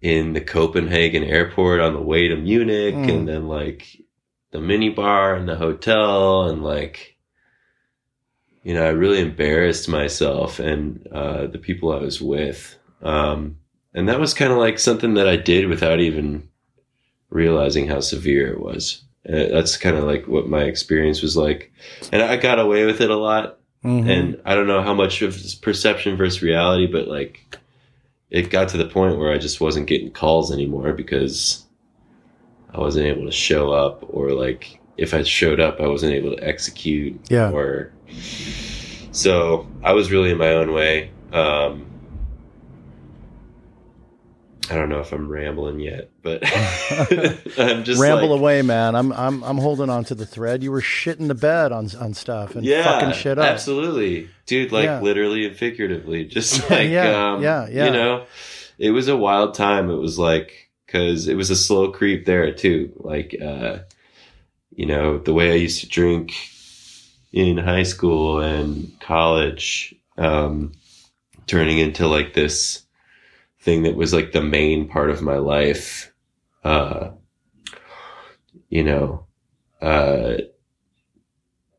in 0.00 0.32
the 0.32 0.40
Copenhagen 0.40 1.24
airport 1.24 1.80
on 1.80 1.92
the 1.94 2.00
way 2.02 2.28
to 2.28 2.36
Munich, 2.36 2.94
Mm. 2.94 3.08
and 3.10 3.28
then 3.28 3.48
like 3.48 4.00
the 4.50 4.58
minibar 4.58 5.36
and 5.36 5.48
the 5.48 5.56
hotel, 5.56 6.44
and 6.44 6.62
like 6.62 7.16
you 8.64 8.74
know, 8.74 8.84
I 8.84 8.88
really 8.90 9.20
embarrassed 9.20 9.88
myself 9.88 10.58
and 10.58 11.06
uh, 11.12 11.46
the 11.46 11.58
people 11.58 11.90
I 11.92 12.00
was 12.00 12.20
with. 12.20 12.76
Um, 13.02 13.56
and 13.94 14.08
that 14.08 14.20
was 14.20 14.34
kind 14.34 14.52
of 14.52 14.58
like 14.58 14.78
something 14.78 15.14
that 15.14 15.28
I 15.28 15.36
did 15.36 15.68
without 15.68 16.00
even 16.00 16.48
realizing 17.30 17.86
how 17.86 18.00
severe 18.00 18.52
it 18.52 18.60
was. 18.60 19.02
Uh, 19.26 19.46
that's 19.50 19.76
kind 19.78 19.96
of 19.96 20.04
like 20.04 20.26
what 20.26 20.48
my 20.48 20.64
experience 20.64 21.22
was 21.22 21.34
like. 21.36 21.72
And 22.12 22.20
I 22.20 22.36
got 22.36 22.58
away 22.58 22.84
with 22.84 23.00
it 23.00 23.10
a 23.10 23.16
lot. 23.16 23.58
Mhm. 23.88 24.08
And 24.08 24.40
I 24.44 24.54
don't 24.54 24.66
know 24.66 24.82
how 24.82 24.92
much 24.92 25.22
of 25.22 25.42
perception 25.62 26.16
versus 26.16 26.42
reality, 26.42 26.86
but 26.86 27.08
like 27.08 27.56
it 28.30 28.50
got 28.50 28.68
to 28.68 28.76
the 28.76 28.84
point 28.84 29.18
where 29.18 29.32
I 29.32 29.38
just 29.38 29.60
wasn't 29.60 29.86
getting 29.86 30.10
calls 30.10 30.52
anymore 30.52 30.92
because 30.92 31.64
I 32.74 32.78
wasn't 32.78 33.06
able 33.06 33.24
to 33.24 33.32
show 33.32 33.72
up 33.72 34.04
or 34.08 34.32
like 34.32 34.78
if 34.98 35.14
I 35.14 35.22
showed 35.22 35.58
up, 35.58 35.80
I 35.80 35.86
wasn't 35.86 36.12
able 36.12 36.36
to 36.36 36.44
execute 36.46 37.18
yeah 37.30 37.50
or 37.50 37.90
so 39.10 39.66
I 39.82 39.92
was 39.92 40.10
really 40.10 40.30
in 40.30 40.38
my 40.38 40.52
own 40.52 40.72
way. 40.72 41.10
Um, 41.32 41.86
I 44.70 44.74
don't 44.74 44.88
know 44.88 45.00
if 45.00 45.12
I'm 45.12 45.28
rambling 45.28 45.80
yet, 45.80 46.10
but 46.22 46.42
I'm 47.58 47.84
just 47.84 48.00
ramble 48.00 48.28
like, 48.30 48.40
away, 48.40 48.62
man. 48.62 48.94
I'm 48.94 49.12
I'm 49.12 49.42
I'm 49.42 49.58
holding 49.58 49.88
on 49.90 50.04
to 50.04 50.14
the 50.14 50.26
thread. 50.26 50.62
You 50.62 50.70
were 50.72 50.80
shitting 50.80 51.28
the 51.28 51.34
bed 51.34 51.72
on 51.72 51.88
on 52.00 52.14
stuff 52.14 52.54
and 52.54 52.64
yeah, 52.64 52.84
fucking 52.84 53.12
shit 53.14 53.38
up. 53.38 53.46
absolutely, 53.46 54.28
dude. 54.46 54.72
Like 54.72 54.84
Yeah. 54.84 55.00
literally 55.00 55.46
and 55.46 55.56
figuratively, 55.56 56.24
just 56.24 56.68
like 56.70 56.88
Yeah, 56.90 57.32
um, 57.32 57.42
yeah, 57.42 57.68
yeah. 57.68 57.86
You 57.86 57.90
know, 57.92 58.26
it 58.78 58.90
was 58.90 59.08
a 59.08 59.16
wild 59.16 59.54
time. 59.54 59.90
It 59.90 59.96
was 59.96 60.18
like 60.18 60.70
because 60.86 61.28
it 61.28 61.36
was 61.36 61.50
a 61.50 61.56
slow 61.56 61.90
creep 61.92 62.24
there 62.24 62.52
too. 62.52 62.92
Like, 62.96 63.36
uh, 63.42 63.78
you 64.74 64.86
know, 64.86 65.18
the 65.18 65.34
way 65.34 65.52
I 65.52 65.56
used 65.56 65.80
to 65.80 65.88
drink 65.88 66.32
in 67.32 67.58
high 67.58 67.82
school 67.82 68.40
and 68.40 68.90
college, 69.00 69.94
um, 70.16 70.72
turning 71.46 71.78
into 71.78 72.06
like 72.06 72.32
this 72.34 72.82
thing 73.60 73.82
that 73.82 73.96
was 73.96 74.12
like 74.12 74.32
the 74.32 74.42
main 74.42 74.88
part 74.88 75.10
of 75.10 75.22
my 75.22 75.36
life. 75.36 76.12
Uh, 76.64 77.10
you 78.68 78.84
know, 78.84 79.26
uh, 79.80 80.36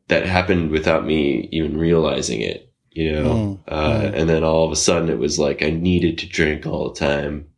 that 0.07 0.25
happened 0.25 0.71
without 0.71 1.05
me 1.05 1.47
even 1.51 1.77
realizing 1.77 2.41
it, 2.41 2.71
you 2.91 3.11
know? 3.11 3.23
Mm, 3.23 3.59
uh, 3.67 4.01
mm. 4.01 4.13
and 4.13 4.29
then 4.29 4.43
all 4.43 4.65
of 4.65 4.71
a 4.71 4.75
sudden 4.75 5.09
it 5.09 5.19
was 5.19 5.39
like 5.39 5.61
I 5.61 5.69
needed 5.69 6.17
to 6.19 6.27
drink 6.27 6.65
all 6.65 6.89
the 6.89 6.99
time 6.99 7.49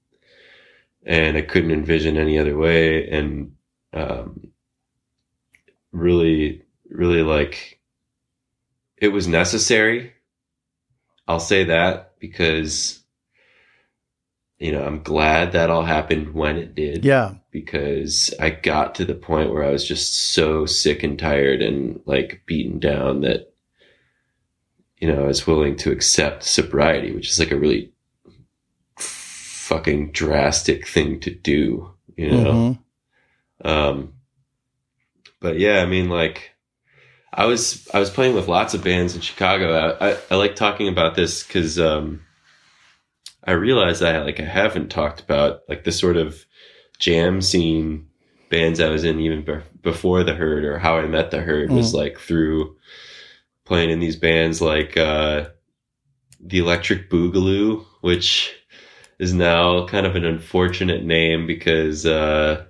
and 1.05 1.37
I 1.37 1.41
couldn't 1.41 1.71
envision 1.71 2.17
any 2.17 2.37
other 2.37 2.57
way. 2.57 3.09
And, 3.09 3.55
um, 3.93 4.51
really, 5.91 6.63
really 6.89 7.23
like 7.23 7.79
it 8.97 9.09
was 9.09 9.27
necessary. 9.27 10.13
I'll 11.27 11.39
say 11.39 11.65
that 11.65 12.19
because, 12.19 13.00
you 14.61 14.71
know, 14.71 14.85
I'm 14.85 15.01
glad 15.01 15.53
that 15.53 15.71
all 15.71 15.83
happened 15.83 16.35
when 16.35 16.55
it 16.55 16.75
did 16.75 17.03
Yeah, 17.03 17.33
because 17.49 18.31
I 18.39 18.51
got 18.51 18.93
to 18.95 19.05
the 19.05 19.15
point 19.15 19.51
where 19.51 19.63
I 19.63 19.71
was 19.71 19.87
just 19.87 20.33
so 20.33 20.67
sick 20.67 21.01
and 21.01 21.17
tired 21.17 21.63
and 21.63 21.99
like 22.05 22.43
beaten 22.45 22.77
down 22.77 23.21
that 23.21 23.51
you 24.97 25.11
know 25.11 25.23
I 25.23 25.27
was 25.27 25.47
willing 25.47 25.75
to 25.77 25.91
accept 25.91 26.43
sobriety, 26.43 27.11
which 27.11 27.29
is 27.29 27.39
like 27.39 27.51
a 27.51 27.59
really 27.59 27.91
fucking 28.97 30.11
drastic 30.11 30.87
thing 30.87 31.19
to 31.21 31.31
do, 31.31 31.91
you 32.15 32.29
know. 32.29 32.77
Mhm. 33.63 33.67
Um, 33.67 34.13
but 35.39 35.57
yeah, 35.57 35.81
I 35.81 35.87
mean, 35.87 36.07
like, 36.09 36.51
I 37.33 37.45
was 37.45 37.87
I 37.93 37.99
was 37.99 38.11
playing 38.11 38.35
with 38.35 38.47
lots 38.47 38.75
of 38.75 38.83
bands 38.83 39.15
in 39.15 39.21
Chicago. 39.21 39.73
I 39.99 40.11
I, 40.11 40.17
I 40.29 40.35
like 40.35 40.55
talking 40.55 40.87
about 40.87 41.15
this 41.15 41.41
because 41.41 41.79
um, 41.79 42.21
I 43.43 43.51
realized 43.53 44.03
I 44.03 44.21
like 44.21 44.39
I 44.39 44.45
haven't 44.45 44.89
talked 44.89 45.21
about 45.21 45.61
like 45.67 45.83
the 45.83 45.91
sort 45.91 46.17
of 46.17 46.45
jam 46.99 47.41
scene 47.41 48.07
bands 48.49 48.79
I 48.79 48.89
was 48.89 49.03
in 49.03 49.19
even 49.19 49.43
be- 49.43 49.65
before 49.81 50.23
the 50.23 50.35
Heard 50.35 50.65
or 50.65 50.77
how 50.77 50.97
I 50.97 51.07
met 51.07 51.31
the 51.31 51.41
Heard 51.41 51.71
was 51.71 51.93
like 51.93 52.19
through 52.19 52.75
playing 53.65 53.89
in 53.89 53.99
these 53.99 54.15
bands 54.15 54.61
like 54.61 54.97
uh, 54.97 55.47
the 56.39 56.59
Electric 56.59 57.09
Boogaloo, 57.09 57.85
which 58.01 58.53
is 59.17 59.33
now 59.33 59.87
kind 59.87 60.05
of 60.05 60.15
an 60.15 60.25
unfortunate 60.25 61.03
name 61.03 61.47
because 61.47 62.05
uh, 62.05 62.65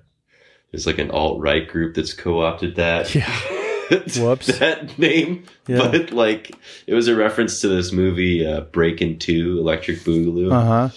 there's 0.71 0.85
like 0.87 0.99
an 0.99 1.11
alt 1.11 1.41
right 1.41 1.67
group 1.67 1.95
that's 1.95 2.13
co 2.13 2.41
opted 2.41 2.75
that. 2.75 3.13
Yeah. 3.13 3.41
Whoops. 3.91 4.59
that 4.59 4.97
name, 4.97 5.43
Yeah. 5.67 5.89
but 5.91 6.11
like 6.11 6.51
it 6.87 6.93
was 6.93 7.07
a 7.07 7.15
reference 7.15 7.61
to 7.61 7.67
this 7.67 7.91
movie, 7.91 8.45
uh, 8.45 8.61
Breaking 8.61 9.19
Two, 9.19 9.59
Electric 9.59 9.99
Boogaloo, 9.99 10.51
Uh 10.51 10.65
huh. 10.65 10.89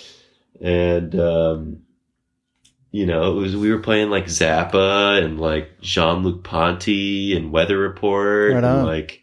and 0.60 1.14
um, 1.18 1.78
you 2.90 3.06
know, 3.06 3.32
it 3.32 3.34
was 3.40 3.56
we 3.56 3.72
were 3.72 3.80
playing 3.80 4.10
like 4.10 4.26
Zappa 4.26 5.22
and 5.22 5.40
like 5.40 5.80
Jean 5.80 6.22
Luc 6.22 6.44
Ponty 6.44 7.36
and 7.36 7.50
Weather 7.52 7.78
Report, 7.78 8.52
Right 8.54 8.62
and 8.64 8.86
like 8.86 9.22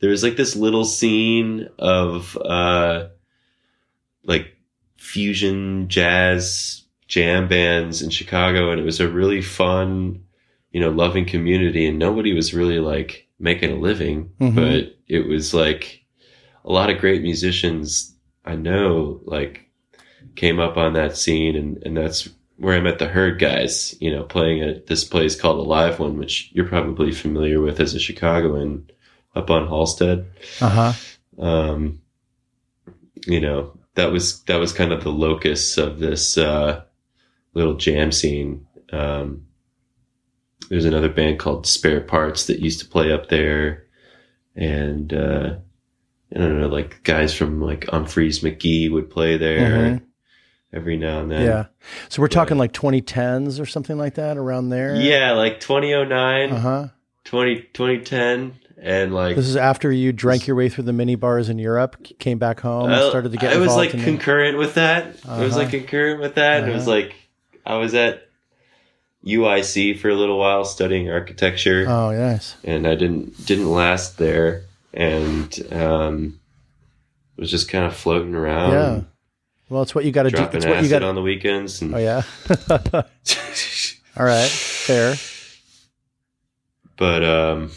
there 0.00 0.10
was 0.10 0.22
like 0.22 0.36
this 0.36 0.54
little 0.54 0.84
scene 0.84 1.68
of 1.78 2.36
uh, 2.36 3.08
like 4.24 4.54
fusion 4.96 5.88
jazz 5.88 6.84
jam 7.08 7.48
bands 7.48 8.02
in 8.02 8.10
Chicago, 8.10 8.70
and 8.70 8.80
it 8.80 8.84
was 8.84 9.00
a 9.00 9.08
really 9.08 9.42
fun, 9.42 10.22
you 10.72 10.80
know, 10.80 10.90
loving 10.90 11.24
community, 11.24 11.86
and 11.86 11.98
nobody 11.98 12.32
was 12.32 12.54
really 12.54 12.78
like 12.80 13.26
making 13.38 13.70
a 13.72 13.76
living, 13.76 14.30
Mhm. 14.40 14.54
but 14.54 14.96
it 15.06 15.26
was 15.26 15.54
like 15.54 16.04
a 16.64 16.72
lot 16.72 16.90
of 16.90 16.98
great 16.98 17.22
musicians 17.22 18.14
I 18.44 18.56
know 18.56 19.20
like 19.24 19.68
came 20.36 20.58
up 20.58 20.76
on 20.76 20.92
that 20.94 21.16
scene, 21.16 21.56
and 21.56 21.82
and 21.84 21.96
that's 21.96 22.28
where 22.56 22.74
I 22.76 22.80
met 22.80 22.98
the 22.98 23.06
Heard 23.06 23.38
guys, 23.38 23.94
you 24.00 24.10
know, 24.10 24.24
playing 24.24 24.62
at 24.62 24.86
this 24.86 25.04
place 25.04 25.40
called 25.40 25.58
the 25.58 25.68
Live 25.68 26.00
One, 26.00 26.18
which 26.18 26.50
you're 26.52 26.66
probably 26.66 27.12
familiar 27.12 27.60
with 27.60 27.78
as 27.80 27.94
a 27.94 28.00
Chicagoan 28.00 28.90
up 29.34 29.50
on 29.50 29.68
Halsted 29.68 30.24
Uh 30.60 30.68
huh. 30.68 30.92
um, 31.44 32.00
you 33.26 33.40
know 33.40 33.72
that 33.94 34.10
was 34.12 34.42
that 34.44 34.56
was 34.58 34.72
kind 34.72 34.92
of 34.92 35.02
the 35.04 35.10
locus 35.12 35.76
of 35.78 35.98
this 35.98 36.36
uh, 36.38 36.82
little 37.54 37.74
jam 37.74 38.10
scene. 38.12 38.66
Um, 38.92 39.44
there's 40.68 40.84
another 40.84 41.08
band 41.08 41.38
called 41.38 41.66
Spare 41.66 42.00
Parts 42.00 42.46
that 42.46 42.60
used 42.60 42.80
to 42.80 42.86
play 42.86 43.12
up 43.12 43.28
there, 43.28 43.84
and 44.56 45.12
uh, 45.12 45.56
I 46.34 46.38
don't 46.38 46.60
know, 46.60 46.68
like 46.68 47.02
guys 47.04 47.34
from 47.34 47.60
like 47.60 47.86
Umphrey's 47.86 48.40
McGee 48.40 48.90
would 48.90 49.10
play 49.10 49.36
there 49.36 49.58
Mhm. 49.98 50.02
every 50.72 50.96
now 50.96 51.20
and 51.20 51.30
then. 51.30 51.44
Yeah. 51.46 51.64
So 52.08 52.20
we're 52.22 52.28
talking 52.28 52.58
like 52.58 52.72
2010s 52.72 53.60
or 53.60 53.66
something 53.66 53.96
like 53.98 54.14
that 54.14 54.36
around 54.36 54.68
there. 54.70 54.96
yeah, 54.96 55.32
like 55.32 55.60
2009, 55.60 56.50
Uh 56.50 56.60
huh. 56.60 56.88
20, 57.24 57.56
2010, 57.72 58.54
and 58.80 59.14
like 59.14 59.36
This 59.36 59.48
is 59.48 59.56
after 59.56 59.90
you 59.92 60.12
drank 60.12 60.46
your 60.46 60.56
way 60.56 60.68
through 60.68 60.84
the 60.84 60.92
mini 60.92 61.14
bars 61.14 61.48
in 61.48 61.58
Europe, 61.58 61.96
came 62.18 62.38
back 62.38 62.60
home, 62.60 62.84
and 62.86 62.94
I- 62.94 63.08
started 63.08 63.32
to 63.32 63.38
get 63.38 63.52
I 63.54 63.58
was 63.58 63.74
like 63.76 63.90
concurrent 63.90 64.58
with 64.58 64.74
that. 64.74 65.06
It 65.08 65.24
was 65.26 65.52
Uh-huh. 65.52 65.58
like 65.60 65.70
concurrent 65.70 66.20
with 66.20 66.34
that. 66.36 66.62
and 66.62 66.70
It 66.70 66.74
was 66.74 66.82
Uh-huh. 66.88 66.90
like 66.98 67.14
I 67.66 67.76
was 67.76 67.94
at 67.94 68.27
UIC 69.28 69.98
for 70.00 70.08
a 70.08 70.14
little 70.14 70.38
while 70.38 70.64
studying 70.64 71.10
architecture, 71.10 71.84
Oh, 71.88 72.10
nice. 72.12 72.56
and 72.64 72.86
I 72.86 72.94
didn't 72.94 73.44
didn't 73.46 73.70
last 73.70 74.16
there, 74.18 74.64
and 74.94 75.52
um, 75.72 76.40
was 77.36 77.50
just 77.50 77.68
kind 77.68 77.84
of 77.84 77.94
floating 77.94 78.34
around, 78.34 78.72
Yeah. 78.72 79.00
Well, 79.68 79.82
it's 79.82 79.94
what 79.94 80.06
you 80.06 80.12
got 80.12 80.22
to 80.22 80.30
do. 80.30 80.42
It's 80.52 80.64
what 80.64 80.82
you 80.82 80.88
got. 80.88 81.02
on 81.02 81.14
the 81.14 81.20
weekends, 81.22 81.82
and 81.82 81.94
Oh 81.94 81.98
yeah. 81.98 82.22
All 84.16 84.24
right. 84.26 84.48
Fair. 84.48 85.14
but 86.96 87.22
um, 87.24 87.70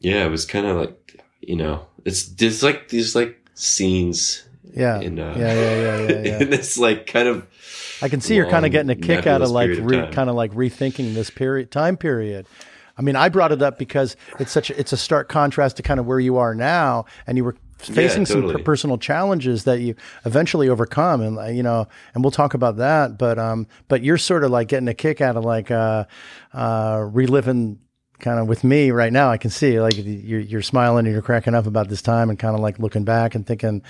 yeah, 0.00 0.24
it 0.24 0.28
was 0.30 0.44
kind 0.44 0.66
of 0.66 0.76
like 0.76 1.20
you 1.40 1.56
know, 1.56 1.86
it's 2.04 2.26
there's 2.28 2.62
like 2.62 2.88
these 2.88 3.14
like 3.14 3.38
scenes 3.54 4.42
Yeah. 4.74 5.00
in 5.00 5.18
uh, 5.18 5.34
yeah. 5.38 5.54
Yeah. 5.54 5.76
Yeah. 5.76 5.98
Yeah. 6.08 6.22
Yeah. 6.24 6.42
in 6.42 6.50
this 6.50 6.76
like 6.78 7.06
kind 7.06 7.28
of 7.28 7.46
I 8.04 8.10
can 8.10 8.20
see 8.20 8.34
you're 8.34 8.50
kind 8.50 8.66
of 8.66 8.70
getting 8.70 8.90
a 8.90 8.94
kick 8.94 9.26
out 9.26 9.40
of 9.40 9.50
like 9.50 9.70
re, 9.80 10.06
kind 10.12 10.28
of 10.28 10.36
like 10.36 10.52
rethinking 10.52 11.14
this 11.14 11.30
period 11.30 11.70
time 11.70 11.96
period. 11.96 12.46
I 12.98 13.02
mean, 13.02 13.16
I 13.16 13.30
brought 13.30 13.50
it 13.50 13.62
up 13.62 13.78
because 13.78 14.14
it's 14.38 14.52
such 14.52 14.68
a, 14.68 14.78
it's 14.78 14.92
a 14.92 14.98
stark 14.98 15.30
contrast 15.30 15.78
to 15.78 15.82
kind 15.82 15.98
of 15.98 16.04
where 16.04 16.20
you 16.20 16.36
are 16.36 16.54
now, 16.54 17.06
and 17.26 17.38
you 17.38 17.44
were 17.44 17.56
facing 17.78 18.26
some 18.26 18.42
totally. 18.42 18.56
per- 18.56 18.62
personal 18.62 18.98
challenges 18.98 19.64
that 19.64 19.80
you 19.80 19.94
eventually 20.26 20.68
overcome, 20.68 21.22
and 21.22 21.38
uh, 21.38 21.46
you 21.46 21.62
know, 21.62 21.88
and 22.12 22.22
we'll 22.22 22.30
talk 22.30 22.52
about 22.52 22.76
that. 22.76 23.16
But 23.16 23.38
um, 23.38 23.66
but 23.88 24.02
you're 24.02 24.18
sort 24.18 24.44
of 24.44 24.50
like 24.50 24.68
getting 24.68 24.88
a 24.88 24.94
kick 24.94 25.22
out 25.22 25.38
of 25.38 25.44
like 25.46 25.70
uh, 25.70 26.04
uh, 26.52 27.08
reliving 27.10 27.78
kind 28.18 28.38
of 28.38 28.48
with 28.48 28.64
me 28.64 28.90
right 28.90 29.14
now. 29.14 29.30
I 29.30 29.38
can 29.38 29.50
see 29.50 29.80
like 29.80 29.94
you're 29.96 30.40
you're 30.40 30.60
smiling 30.60 31.06
and 31.06 31.14
you're 31.14 31.22
cracking 31.22 31.54
up 31.54 31.66
about 31.66 31.88
this 31.88 32.02
time, 32.02 32.28
and 32.28 32.38
kind 32.38 32.54
of 32.54 32.60
like 32.60 32.78
looking 32.78 33.04
back 33.04 33.34
and 33.34 33.46
thinking, 33.46 33.82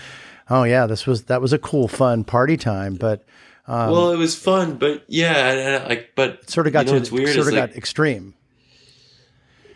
oh 0.48 0.62
yeah, 0.62 0.86
this 0.86 1.04
was 1.04 1.24
that 1.24 1.42
was 1.42 1.52
a 1.52 1.58
cool, 1.58 1.88
fun 1.88 2.22
party 2.22 2.56
time, 2.56 2.94
but. 2.94 3.24
Um, 3.66 3.90
well, 3.90 4.10
it 4.10 4.18
was 4.18 4.36
fun, 4.36 4.76
but 4.76 5.04
yeah, 5.08 5.84
like, 5.88 6.12
but 6.14 6.40
it 6.42 6.50
sort 6.50 6.66
of 6.66 6.72
got 6.72 6.86
you 6.86 6.92
know 6.92 7.00
to 7.00 7.14
weird 7.14 7.34
sort 7.34 7.46
of 7.46 7.54
like, 7.54 7.70
got 7.70 7.76
extreme. 7.76 8.34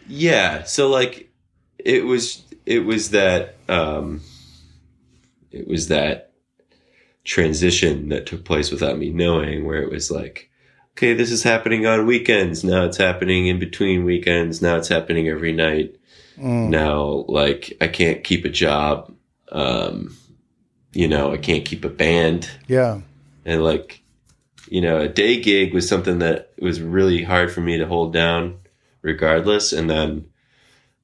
Yeah, 0.07 0.64
so 0.64 0.88
like 0.88 1.31
it 1.79 2.05
was 2.05 2.42
it 2.66 2.81
was 2.81 3.11
that 3.11 3.57
um 3.68 4.20
it 5.51 5.66
was 5.66 5.88
that 5.88 6.33
transition 7.24 8.09
that 8.09 8.27
took 8.27 8.44
place 8.44 8.70
without 8.70 8.98
me 8.98 9.11
knowing 9.11 9.66
where 9.66 9.83
it 9.83 9.90
was 9.90 10.11
like 10.11 10.51
okay, 10.92 11.14
this 11.14 11.31
is 11.31 11.42
happening 11.42 11.87
on 11.87 12.07
weekends. 12.07 12.64
Now 12.64 12.85
it's 12.85 12.96
happening 12.96 13.46
in 13.46 13.59
between 13.59 14.05
weekends. 14.05 14.61
Now 14.61 14.77
it's 14.77 14.88
happening 14.88 15.29
every 15.29 15.53
night. 15.53 15.94
Mm. 16.37 16.68
Now 16.70 17.24
like 17.29 17.74
I 17.81 17.88
can't 17.88 18.24
keep 18.24 18.44
a 18.44 18.51
job. 18.51 19.14
Um 19.51 20.16
you 20.92 21.07
know, 21.07 21.33
I 21.33 21.37
can't 21.37 21.64
keep 21.64 21.85
a 21.85 21.90
band 21.90 22.51
Yeah. 22.66 23.01
And 23.48 23.64
like 23.64 24.02
you 24.68 24.80
know 24.80 25.00
a 25.00 25.08
day 25.08 25.40
gig 25.40 25.72
was 25.72 25.88
something 25.88 26.18
that 26.18 26.52
was 26.61 26.80
really 26.80 27.24
hard 27.24 27.50
for 27.50 27.61
me 27.62 27.78
to 27.78 27.87
hold 27.87 28.12
down 28.12 28.58
regardless 29.02 29.72
and 29.72 29.88
then 29.88 30.28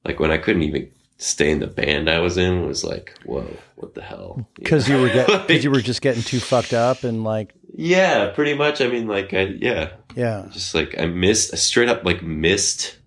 like 0.05 0.19
when 0.19 0.31
i 0.31 0.37
couldn't 0.37 0.61
even 0.61 0.89
stay 1.17 1.49
in 1.49 1.59
the 1.59 1.67
band 1.67 2.09
i 2.09 2.19
was 2.19 2.37
in 2.37 2.63
it 2.63 2.67
was 2.67 2.83
like 2.83 3.17
whoa 3.25 3.47
what 3.75 3.95
the 3.95 4.01
hell 4.01 4.47
Because 4.55 4.87
you 4.87 5.01
were 5.01 5.09
get, 5.09 5.27
cause 5.47 5.63
you 5.63 5.71
were 5.71 5.81
just 5.81 6.01
getting 6.01 6.21
too 6.21 6.39
fucked 6.39 6.73
up 6.73 7.03
and 7.03 7.23
like 7.23 7.53
yeah 7.73 8.29
pretty 8.29 8.53
much 8.53 8.79
i 8.79 8.87
mean 8.87 9.07
like 9.07 9.33
i 9.33 9.41
yeah 9.41 9.91
yeah. 10.15 10.47
just 10.51 10.75
like 10.75 10.97
i 10.99 11.05
missed 11.05 11.53
I 11.53 11.57
straight 11.57 11.89
up 11.89 12.05
like 12.05 12.21
missed 12.21 12.97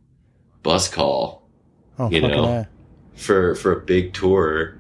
bus 0.62 0.88
call 0.88 1.38
Oh 1.98 2.11
You 2.11 2.20
know. 2.20 2.44
A. 2.44 2.68
for 3.14 3.55
for 3.57 3.72
a 3.72 3.81
big 3.81 4.12
tour 4.12 4.79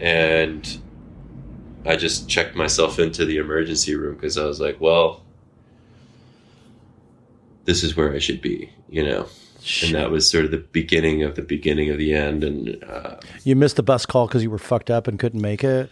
and 0.00 0.78
i 1.86 1.96
just 1.96 2.28
checked 2.28 2.54
myself 2.56 2.98
into 2.98 3.24
the 3.24 3.36
emergency 3.38 3.94
room 3.94 4.14
because 4.14 4.36
i 4.38 4.44
was 4.44 4.60
like 4.60 4.80
well 4.80 5.22
this 7.64 7.82
is 7.82 7.96
where 7.96 8.12
i 8.14 8.18
should 8.18 8.40
be 8.40 8.70
you 8.88 9.04
know? 9.04 9.26
And 9.82 9.96
that 9.96 10.12
was 10.12 10.30
sort 10.30 10.44
of 10.44 10.52
the 10.52 10.58
beginning 10.58 11.24
of 11.24 11.34
the 11.34 11.42
beginning 11.42 11.90
of 11.90 11.98
the 11.98 12.14
end 12.14 12.44
and 12.44 12.84
uh, 12.84 13.16
You 13.42 13.56
missed 13.56 13.74
the 13.74 13.82
bus 13.82 14.06
call 14.06 14.28
because 14.28 14.44
you 14.44 14.50
were 14.50 14.58
fucked 14.58 14.92
up 14.92 15.08
and 15.08 15.18
couldn't 15.18 15.40
make 15.40 15.64
it. 15.64 15.90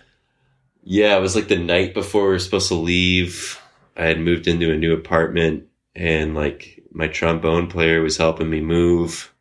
yeah 0.84 1.16
it 1.16 1.20
was 1.20 1.34
like 1.34 1.48
the 1.48 1.58
night 1.58 1.92
before 1.92 2.22
we 2.22 2.28
were 2.28 2.38
supposed 2.38 2.68
to 2.68 2.76
leave. 2.76 3.60
I 3.96 4.04
had 4.04 4.20
moved 4.20 4.46
into 4.46 4.70
a 4.72 4.76
new 4.76 4.92
apartment 4.94 5.64
and 5.96 6.36
like 6.36 6.84
my 6.92 7.08
trombone 7.08 7.66
player 7.66 8.00
was 8.00 8.16
helping 8.16 8.48
me 8.48 8.60
move 8.60 9.33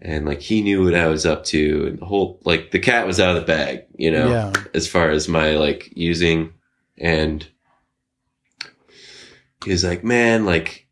and 0.00 0.26
like 0.26 0.40
he 0.40 0.60
knew 0.62 0.84
what 0.84 0.94
i 0.94 1.06
was 1.06 1.24
up 1.24 1.42
to 1.44 1.86
and 1.86 1.98
the 2.00 2.04
whole 2.04 2.38
like 2.44 2.70
the 2.70 2.78
cat 2.78 3.06
was 3.06 3.18
out 3.18 3.34
of 3.34 3.40
the 3.40 3.46
bag 3.46 3.84
you 3.96 4.10
know 4.10 4.28
Yeah. 4.28 4.52
as 4.74 4.86
far 4.88 5.10
as 5.10 5.28
my 5.28 5.52
like 5.56 5.90
using. 5.96 6.52
And 6.98 7.46
he 9.64 9.70
was 9.70 9.84
like 9.84 10.04
man 10.04 10.44
like 10.46 10.86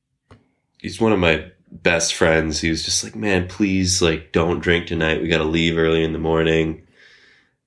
he's 0.78 1.00
one 1.00 1.12
of 1.12 1.18
my 1.18 1.50
best 1.70 2.14
friends. 2.14 2.60
He 2.60 2.70
was 2.70 2.84
just 2.84 3.02
like 3.04 3.16
man 3.16 3.48
please 3.48 4.02
like 4.02 4.32
don't 4.32 4.60
drink 4.60 4.86
tonight. 4.86 5.22
We 5.22 5.28
got 5.28 5.38
to 5.38 5.44
leave 5.44 5.78
early 5.78 6.04
in 6.04 6.12
the 6.12 6.18
morning. 6.18 6.86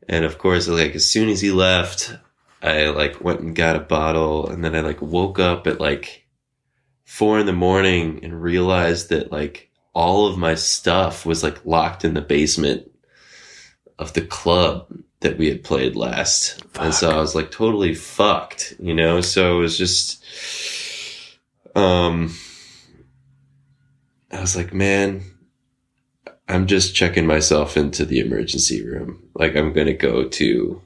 And 0.07 0.23
of 0.25 0.37
course 0.37 0.67
like 0.67 0.95
as 0.95 1.09
soon 1.09 1.29
as 1.29 1.41
he 1.41 1.51
left 1.51 2.15
i 2.61 2.87
like 2.87 3.23
went 3.23 3.39
and 3.41 3.55
got 3.55 3.75
a 3.75 3.79
bottle. 3.79 4.49
And 4.49 4.63
then 4.63 4.75
i 4.75 4.81
like 4.81 5.01
woke 5.01 5.39
up 5.39 5.67
at 5.67 5.79
like 5.79 6.25
four 7.05 7.39
in 7.39 7.45
the 7.45 7.53
morning 7.53 8.19
and 8.23 8.41
realized 8.41 9.09
that 9.09 9.31
like 9.31 9.66
all 9.97 10.27
of 10.27 10.37
my 10.37 10.53
stuff 10.53 11.25
was 11.25 11.41
like 11.41 11.65
locked 11.65 12.05
in 12.05 12.13
the 12.13 12.21
basement 12.21 12.87
of 13.97 14.13
the 14.13 14.21
club 14.21 14.85
that 15.21 15.39
we 15.39 15.47
had 15.47 15.63
played 15.63 15.95
last. 15.95 16.63
And 16.79 16.93
so 16.93 17.09
I 17.09 17.17
was 17.17 17.33
like 17.33 17.49
totally 17.49 17.95
fucked, 17.95 18.75
you 18.79 18.93
know? 18.93 19.21
So 19.21 19.57
it 19.57 19.61
was 19.61 19.75
just, 19.75 20.23
um, 21.73 22.31
I 24.31 24.39
was 24.39 24.55
like, 24.55 24.71
man, 24.71 25.23
I'm 26.47 26.67
just 26.67 26.93
checking 26.93 27.25
myself 27.25 27.75
into 27.75 28.05
the 28.05 28.19
emergency 28.19 28.85
room. 28.85 29.27
Like 29.33 29.55
I'm 29.55 29.73
going 29.73 29.87
to 29.87 29.95
go 29.95 30.27
to, 30.27 30.81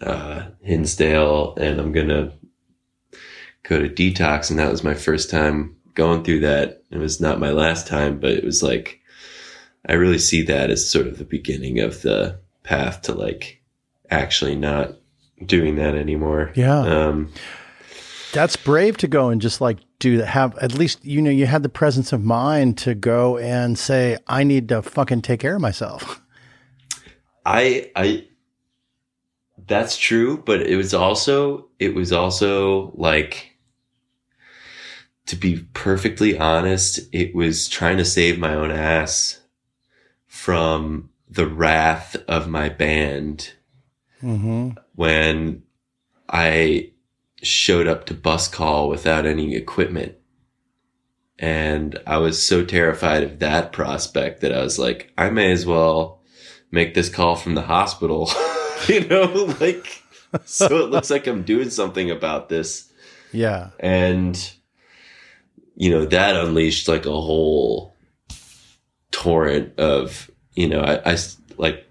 uh, 0.00 0.46
Hinsdale 0.60 1.54
and 1.54 1.78
I'm 1.78 1.92
going 1.92 2.08
to 2.08 2.32
go 3.62 3.78
to 3.78 3.88
detox. 3.88 4.50
And 4.50 4.58
that 4.58 4.72
was 4.72 4.82
my 4.82 4.94
first 4.94 5.30
time 5.30 5.76
going 6.00 6.24
through 6.24 6.40
that. 6.40 6.82
It 6.90 6.96
was 6.96 7.20
not 7.20 7.40
my 7.40 7.50
last 7.50 7.86
time, 7.86 8.20
but 8.20 8.30
it 8.30 8.42
was 8.42 8.62
like, 8.62 9.00
I 9.86 9.92
really 9.92 10.18
see 10.18 10.40
that 10.44 10.70
as 10.70 10.88
sort 10.88 11.06
of 11.06 11.18
the 11.18 11.26
beginning 11.26 11.78
of 11.80 12.00
the 12.00 12.40
path 12.62 13.02
to 13.02 13.12
like 13.12 13.62
actually 14.10 14.56
not 14.56 14.94
doing 15.44 15.76
that 15.76 15.94
anymore. 15.94 16.52
Yeah. 16.54 16.80
Um, 16.80 17.30
That's 18.32 18.56
brave 18.56 18.96
to 18.98 19.08
go 19.08 19.28
and 19.28 19.42
just 19.42 19.60
like 19.60 19.76
do 19.98 20.16
that? 20.16 20.28
Have 20.28 20.56
at 20.56 20.72
least 20.72 21.04
you 21.04 21.20
know 21.20 21.30
you 21.30 21.44
had 21.44 21.62
the 21.62 21.68
presence 21.68 22.14
of 22.14 22.24
mind 22.24 22.78
to 22.78 22.94
go 22.94 23.36
and 23.36 23.78
say, 23.78 24.16
"I 24.26 24.42
need 24.42 24.70
to 24.70 24.80
fucking 24.80 25.20
take 25.20 25.40
care 25.40 25.56
of 25.56 25.60
myself." 25.60 26.22
I 27.44 27.90
I 27.94 28.26
that's 29.66 29.98
true, 29.98 30.38
but 30.38 30.62
it 30.62 30.76
was 30.76 30.94
also 30.94 31.68
it 31.78 31.94
was 31.94 32.10
also 32.10 32.92
like 32.94 33.49
to 35.30 35.36
be 35.36 35.64
perfectly 35.74 36.36
honest, 36.36 36.98
it 37.12 37.36
was 37.36 37.68
trying 37.68 37.98
to 37.98 38.04
save 38.04 38.36
my 38.36 38.52
own 38.52 38.72
ass 38.72 39.38
from 40.26 41.08
the 41.28 41.46
wrath 41.46 42.16
of 42.26 42.48
my 42.48 42.68
band 42.68 43.52
Mm-hmm. 44.22 44.72
when 44.96 45.62
I 46.28 46.90
showed 47.42 47.86
up 47.86 48.06
to 48.06 48.14
bus 48.14 48.48
call 48.48 48.88
without 48.88 49.24
any 49.24 49.54
equipment. 49.54 50.16
And 51.38 51.98
I 52.06 52.18
was 52.18 52.44
so 52.44 52.64
terrified 52.64 53.22
of 53.22 53.38
that 53.38 53.72
prospect 53.72 54.42
that 54.42 54.52
I 54.52 54.62
was 54.62 54.78
like, 54.78 55.12
I 55.16 55.30
may 55.30 55.52
as 55.52 55.64
well 55.64 56.20
make 56.70 56.92
this 56.92 57.08
call 57.08 57.36
from 57.36 57.54
the 57.54 57.62
hospital, 57.62 58.30
you 58.88 59.06
know, 59.06 59.54
like, 59.60 60.02
so 60.44 60.66
it 60.66 60.90
looks 60.90 61.08
like 61.08 61.26
I'm 61.26 61.44
doing 61.44 61.70
something 61.70 62.10
about 62.10 62.50
this. 62.50 62.92
Yeah. 63.32 63.70
And, 63.78 64.52
you 65.80 65.88
know, 65.88 66.04
that 66.04 66.36
unleashed 66.36 66.88
like 66.88 67.06
a 67.06 67.10
whole 67.10 67.94
torrent 69.12 69.78
of, 69.78 70.30
you 70.54 70.68
know, 70.68 70.80
I, 70.80 71.12
I 71.12 71.16
like, 71.56 71.86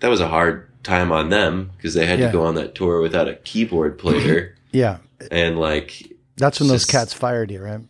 that 0.00 0.08
was 0.08 0.20
a 0.20 0.28
hard 0.28 0.68
time 0.82 1.12
on 1.12 1.28
them 1.28 1.70
because 1.76 1.92
they 1.92 2.06
had 2.06 2.18
Yeah. 2.18 2.28
to 2.28 2.32
go 2.32 2.46
on 2.46 2.54
that 2.54 2.74
tour 2.74 3.02
without 3.02 3.28
a 3.28 3.34
keyboard 3.36 3.98
player. 3.98 4.56
Yeah. 4.74 4.98
and 5.30 5.60
like, 5.60 6.14
That's 6.38 6.58
when 6.60 6.70
those 6.70 6.80
Just- 6.86 6.90
cats 6.92 7.12
fired 7.12 7.50
you, 7.50 7.60
right? 7.62 7.80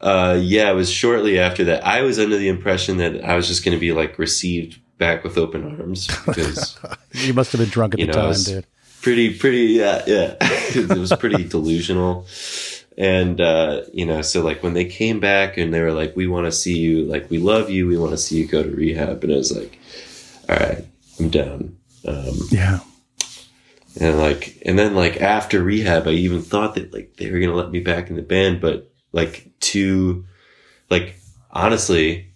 uh, 0.00 0.38
yeah, 0.40 0.70
it 0.70 0.74
was 0.74 0.88
shortly 0.88 1.40
after 1.40 1.64
that. 1.64 1.84
I 1.84 2.02
was 2.02 2.20
under 2.20 2.36
the 2.38 2.46
impression 2.46 2.98
that 2.98 3.24
I 3.24 3.34
was 3.34 3.48
just 3.48 3.64
going 3.64 3.76
to 3.76 3.80
be 3.80 3.92
like 3.92 4.16
received 4.16 4.78
back 4.98 5.24
with 5.24 5.36
open 5.36 5.64
arms 5.80 6.06
because 6.26 6.78
You 7.14 7.34
must 7.34 7.50
have 7.50 7.58
been 7.58 7.70
drunk 7.70 7.94
at 7.94 7.98
the 7.98 8.06
know, 8.06 8.12
time, 8.12 8.40
dude. 8.44 8.66
pretty, 9.02 9.36
pretty, 9.36 9.72
yeah, 9.72 10.04
yeah. 10.06 10.36
it 10.40 10.96
was 10.96 11.12
pretty 11.18 11.42
delusional. 11.42 12.24
And, 12.96 13.40
uh, 13.40 13.82
you 13.92 14.06
know, 14.06 14.22
so 14.22 14.42
like 14.42 14.62
when 14.62 14.74
they 14.74 14.84
came 14.84 15.18
back 15.20 15.56
and 15.56 15.74
they 15.74 15.80
were 15.80 15.92
like, 15.92 16.14
we 16.14 16.26
want 16.28 16.46
to 16.46 16.52
see 16.52 16.78
you, 16.78 17.04
like, 17.04 17.28
we 17.28 17.38
love 17.38 17.68
you. 17.68 17.88
We 17.88 17.98
want 17.98 18.12
to 18.12 18.18
see 18.18 18.38
you 18.38 18.46
go 18.46 18.62
to 18.62 18.70
rehab. 18.70 19.24
And 19.24 19.32
I 19.32 19.36
was 19.36 19.56
like, 19.56 19.78
all 20.48 20.56
right, 20.56 20.84
I'm 21.18 21.28
down. 21.28 21.76
Um, 22.06 22.38
Yeah. 22.50 22.80
and 24.00 24.18
like, 24.18 24.62
and 24.64 24.78
then 24.78 24.94
like 24.94 25.20
after 25.20 25.62
rehab, 25.62 26.06
I 26.06 26.10
even 26.10 26.42
thought 26.42 26.74
that 26.76 26.92
like 26.92 27.16
they 27.16 27.30
were 27.30 27.38
going 27.38 27.50
to 27.50 27.56
let 27.56 27.70
me 27.70 27.80
back 27.80 28.10
in 28.10 28.16
the 28.16 28.22
band, 28.22 28.60
but 28.60 28.92
like 29.12 29.50
to, 29.60 30.24
like, 30.90 31.16
honestly, 31.50 32.28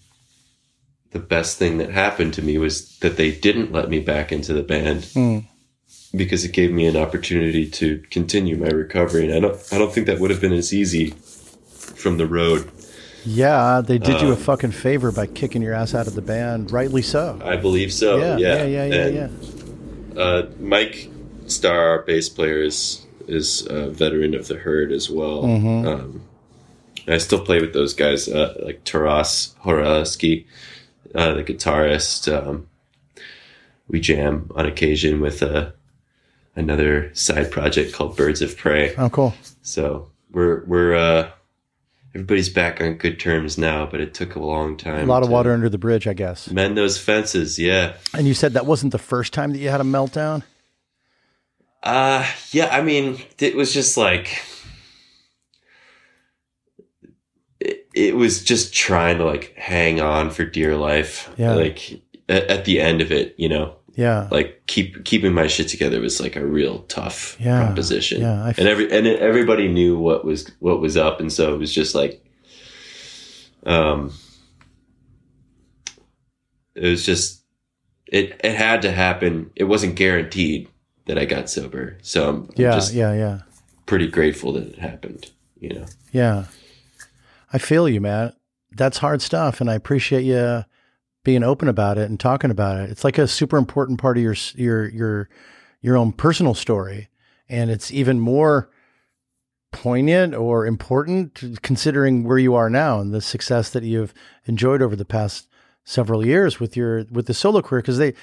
the 1.12 1.18
best 1.18 1.58
thing 1.58 1.78
that 1.78 1.90
happened 1.90 2.34
to 2.34 2.42
me 2.42 2.58
was 2.58 2.98
that 2.98 3.16
they 3.16 3.30
didn't 3.30 3.72
let 3.72 3.88
me 3.88 4.00
back 4.00 4.32
into 4.32 4.52
the 4.52 4.62
band 4.62 5.02
Mm. 5.14 5.44
Because 6.18 6.44
it 6.44 6.52
gave 6.52 6.72
me 6.72 6.86
an 6.86 6.96
opportunity 6.96 7.68
to 7.70 8.02
continue 8.10 8.56
my 8.56 8.68
recovery. 8.68 9.24
And 9.26 9.34
I 9.34 9.40
don't, 9.40 9.56
I 9.72 9.78
don't 9.78 9.92
think 9.92 10.06
that 10.08 10.18
would 10.18 10.30
have 10.30 10.40
been 10.40 10.52
as 10.52 10.74
easy 10.74 11.10
from 11.70 12.18
the 12.18 12.26
road. 12.26 12.70
Yeah, 13.24 13.82
they 13.84 13.98
did 13.98 14.20
you 14.20 14.28
a 14.28 14.32
Um, 14.32 14.36
fucking 14.36 14.70
favor 14.72 15.10
by 15.12 15.26
kicking 15.26 15.60
your 15.62 15.74
ass 15.74 15.94
out 15.94 16.06
of 16.06 16.14
the 16.14 16.22
band, 16.22 16.70
rightly 16.72 17.02
so. 17.02 17.38
I 17.44 17.56
believe 17.56 17.92
so. 17.92 18.18
yeah, 18.18 18.36
Yeah, 18.36 18.64
yeah, 18.64 18.64
yeah, 18.64 18.84
yeah, 18.84 19.06
And, 19.06 19.14
yeah. 20.16 20.22
Uh, 20.22 20.46
Mike 20.60 21.10
Starr, 21.46 21.88
our 21.90 22.02
bass 22.02 22.28
player, 22.28 22.62
is 22.62 23.04
is 23.26 23.66
a 23.68 23.90
veteran 23.90 24.34
of 24.34 24.48
the 24.48 24.54
Heard 24.56 24.90
as 24.90 25.10
well. 25.10 25.42
Mhm. 25.42 25.86
Um, 25.86 26.20
I 27.06 27.18
still 27.18 27.40
play 27.40 27.60
with 27.60 27.74
those 27.74 27.92
guys, 27.92 28.26
uh, 28.28 28.54
like 28.64 28.84
Taras 28.84 29.54
Horowski, 29.64 30.44
uh, 31.14 31.34
the 31.34 31.44
guitarist. 31.44 32.32
Um, 32.32 32.66
we 33.86 34.00
jam 34.00 34.50
on 34.54 34.64
occasion 34.66 35.20
with 35.20 35.42
uh, 35.42 35.70
another 36.56 37.14
side 37.14 37.50
project 37.50 37.92
called 37.92 38.16
Birds 38.16 38.42
of 38.42 38.56
Prey. 38.56 38.94
Oh, 38.96 39.08
cool. 39.08 39.34
So 39.62 40.10
we're 40.30 40.64
we're 40.64 40.94
uh, 40.94 41.30
everybody's 42.14 42.48
back 42.48 42.80
on 42.80 42.94
good 42.94 43.20
terms 43.20 43.58
now, 43.58 43.86
but 43.86 44.00
it 44.00 44.14
took 44.14 44.34
a 44.34 44.40
long 44.40 44.76
time. 44.76 45.04
A 45.04 45.12
lot 45.12 45.22
of 45.22 45.28
water 45.28 45.52
under 45.52 45.68
the 45.68 45.78
bridge, 45.78 46.06
I 46.06 46.14
guess. 46.14 46.50
Mend 46.50 46.76
those 46.76 46.98
fences, 46.98 47.58
yeah. 47.58 47.94
And 48.14 48.26
you 48.26 48.34
said 48.34 48.54
that 48.54 48.66
wasn't 48.66 48.92
the 48.92 48.98
first 48.98 49.32
time 49.32 49.52
that 49.52 49.58
you 49.58 49.68
had 49.68 49.80
a 49.80 49.84
meltdown? 49.84 50.42
Uh 51.82 52.26
yeah, 52.50 52.68
I 52.74 52.82
mean, 52.82 53.22
it 53.38 53.54
was 53.54 53.72
just 53.72 53.96
like 53.96 54.42
it, 57.60 57.88
it 57.94 58.16
was 58.16 58.42
just 58.42 58.74
trying 58.74 59.18
to 59.18 59.24
like 59.24 59.54
hang 59.56 60.00
on 60.00 60.30
for 60.30 60.44
dear 60.44 60.76
life. 60.76 61.30
Yeah. 61.36 61.54
Like 61.54 62.02
at, 62.28 62.44
at 62.44 62.64
the 62.64 62.80
end 62.80 63.00
of 63.00 63.12
it, 63.12 63.34
you 63.38 63.48
know, 63.48 63.76
Yeah. 63.98 64.28
like 64.30 64.62
keep 64.68 65.04
keeping 65.04 65.32
my 65.34 65.48
shit 65.48 65.66
together 65.66 66.00
was 66.00 66.20
like 66.20 66.36
a 66.36 66.46
real 66.46 66.84
tough 66.84 67.36
Yeah, 67.40 67.66
proposition. 67.66 68.20
yeah, 68.20 68.44
I 68.44 68.50
f- 68.50 68.58
and 68.58 68.68
every 68.68 68.90
and 68.92 69.06
everybody 69.08 69.66
knew 69.66 69.98
what 69.98 70.24
was 70.24 70.48
what 70.60 70.80
was 70.80 70.96
up, 70.96 71.18
and 71.18 71.32
so 71.32 71.52
it 71.52 71.58
was 71.58 71.74
just 71.74 71.96
like, 71.96 72.24
um, 73.66 74.12
it 76.74 76.86
was 76.88 77.04
just 77.04 77.42
it 78.06 78.40
it 78.44 78.54
had 78.54 78.82
to 78.82 78.92
happen. 78.92 79.50
It 79.56 79.64
wasn't 79.64 79.96
guaranteed 79.96 80.68
that 81.06 81.18
I 81.18 81.24
got 81.24 81.50
sober, 81.50 81.98
so 82.02 82.28
I'm, 82.28 82.36
I'm 82.42 82.50
Yeah, 82.56 82.72
just 82.74 82.94
yeah, 82.94 83.12
yeah. 83.14 83.40
pretty 83.86 84.06
grateful 84.06 84.52
that 84.52 84.68
it 84.68 84.78
happened. 84.78 85.30
You 85.58 85.70
know, 85.70 85.86
Yeah. 86.12 86.44
I 87.52 87.58
feel 87.58 87.88
you, 87.88 88.00
man. 88.00 88.32
That's 88.70 88.98
hard 88.98 89.22
stuff. 89.22 89.60
And 89.60 89.68
I 89.70 89.74
appreciate 89.74 90.22
you 90.22 90.64
being 91.28 91.44
open 91.44 91.68
about 91.68 91.98
it 91.98 92.08
and 92.08 92.18
talking 92.18 92.50
about 92.50 92.78
it. 92.78 92.88
It's 92.88 93.04
like 93.04 93.18
a 93.18 93.28
super 93.28 93.58
important 93.58 94.00
part 94.00 94.16
of 94.16 94.22
your, 94.22 94.34
your, 94.54 94.88
your, 94.88 95.28
your 95.82 95.94
own 95.94 96.10
personal 96.10 96.54
story. 96.54 97.10
And 97.50 97.70
it's 97.70 97.92
even 97.92 98.18
more 98.18 98.70
poignant 99.70 100.34
or 100.34 100.64
important 100.64 101.60
considering 101.60 102.24
where 102.24 102.38
you 102.38 102.54
are 102.54 102.70
now 102.70 102.98
and 103.00 103.12
the 103.12 103.20
success 103.20 103.68
that 103.68 103.82
you've 103.82 104.14
enjoyed 104.46 104.80
over 104.80 104.96
the 104.96 105.04
past 105.04 105.48
several 105.84 106.24
years 106.24 106.58
with 106.58 106.78
your, 106.78 107.04
with 107.10 107.26
the 107.26 107.34
solo 107.34 107.60
career. 107.60 107.82
Cause 107.82 107.98
they, 107.98 108.14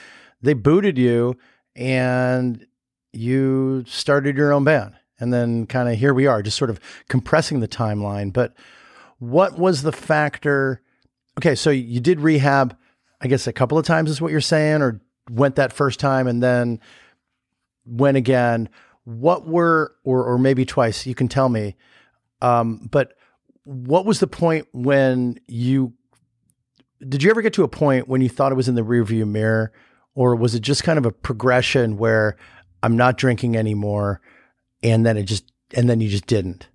they 0.42 0.56
booted 0.56 0.98
you 0.98 1.38
and 1.76 2.66
you 3.14 3.84
started 3.88 4.36
your 4.36 4.52
own 4.52 4.64
band. 4.64 4.96
And 5.20 5.32
then 5.32 5.68
kind 5.68 5.90
of 5.90 6.00
here 6.00 6.16
we 6.16 6.26
are, 6.26 6.42
just 6.42 6.58
sort 6.58 6.72
of 6.72 6.80
compressing 7.08 7.60
the 7.60 7.68
timeline. 7.68 8.34
But 8.34 8.56
what 9.20 9.60
was 9.60 9.84
the 9.84 9.92
factor? 9.92 10.82
Okay, 11.38 11.54
so 11.54 11.70
you 11.70 12.00
did 12.00 12.20
rehab, 12.20 12.76
I 13.22 13.28
guess 13.28 13.48
a 13.48 13.54
couple 13.54 13.78
of 13.78 13.86
times 13.86 14.10
is 14.10 14.22
what 14.22 14.32
you're 14.32 14.42
saying, 14.42 14.82
or 14.82 15.02
went 15.30 15.56
that 15.56 15.74
first 15.74 16.00
time 16.00 16.28
and 16.28 16.42
then 16.42 16.80
went 17.86 18.18
again. 18.18 18.70
What 19.04 19.48
were, 19.48 19.96
or 20.04 20.24
or 20.24 20.38
maybe 20.38 20.66
twice? 20.66 21.06
You 21.06 21.16
can 21.16 21.28
tell 21.28 21.50
me. 21.50 21.76
Um, 22.42 22.88
but 22.92 23.14
what 23.64 24.06
was 24.06 24.20
the 24.20 24.28
point 24.28 24.68
when 24.74 25.40
you 25.48 25.94
did 27.08 27.24
you 27.24 27.30
ever 27.30 27.42
get 27.42 27.54
to 27.54 27.64
a 27.64 27.68
point 27.68 28.08
when 28.08 28.22
you 28.22 28.30
thought 28.30 28.52
it 28.52 28.56
was 28.56 28.68
in 28.68 28.76
the 28.76 28.82
rearview 28.82 29.28
mirror, 29.28 29.72
or 30.14 30.36
was 30.36 30.56
it 30.56 30.62
just 30.62 30.84
kind 30.84 30.98
of 30.98 31.06
a 31.06 31.12
progression 31.12 31.98
where 31.98 32.38
I'm 32.82 32.96
not 32.96 33.18
drinking 33.18 33.56
anymore, 33.56 34.22
and 34.82 35.06
then 35.06 35.18
it 35.18 35.24
just 35.24 35.52
and 35.74 35.90
then 35.90 36.00
you 36.02 36.10
just 36.10 36.28
didn't? 36.28 36.68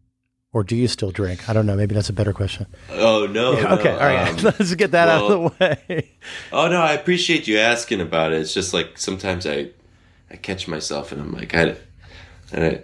Or 0.53 0.65
do 0.65 0.75
you 0.75 0.89
still 0.89 1.13
drink? 1.13 1.49
I 1.49 1.53
don't 1.53 1.65
know. 1.65 1.77
Maybe 1.77 1.95
that's 1.95 2.09
a 2.09 2.13
better 2.13 2.33
question. 2.33 2.67
oh 2.91 3.27
no, 3.27 3.53
Yeah, 3.53 3.63
no, 3.69 3.69
okay, 3.79 3.93
all 3.93 3.99
right. 3.99 4.29
um, 4.31 4.37
Let's 4.43 4.75
get 4.75 4.91
that 4.93 5.09
out 5.09 5.31
of 5.31 5.57
the 5.59 5.65
way. 5.89 6.11
Oh 6.53 6.69
no, 6.69 6.81
I 6.81 6.93
appreciate 6.95 7.47
you 7.47 7.59
asking 7.59 8.01
about 8.01 8.33
it. 8.33 8.41
It's 8.41 8.53
just 8.53 8.75
like 8.75 8.99
sometimes 8.99 9.47
I, 9.47 9.71
I 10.31 10.37
catch 10.37 10.67
myself 10.67 11.13
and 11.13 11.21
I'm 11.21 11.33
like 11.33 11.55
I, 11.55 11.77
and 12.53 12.65
I, 12.65 12.81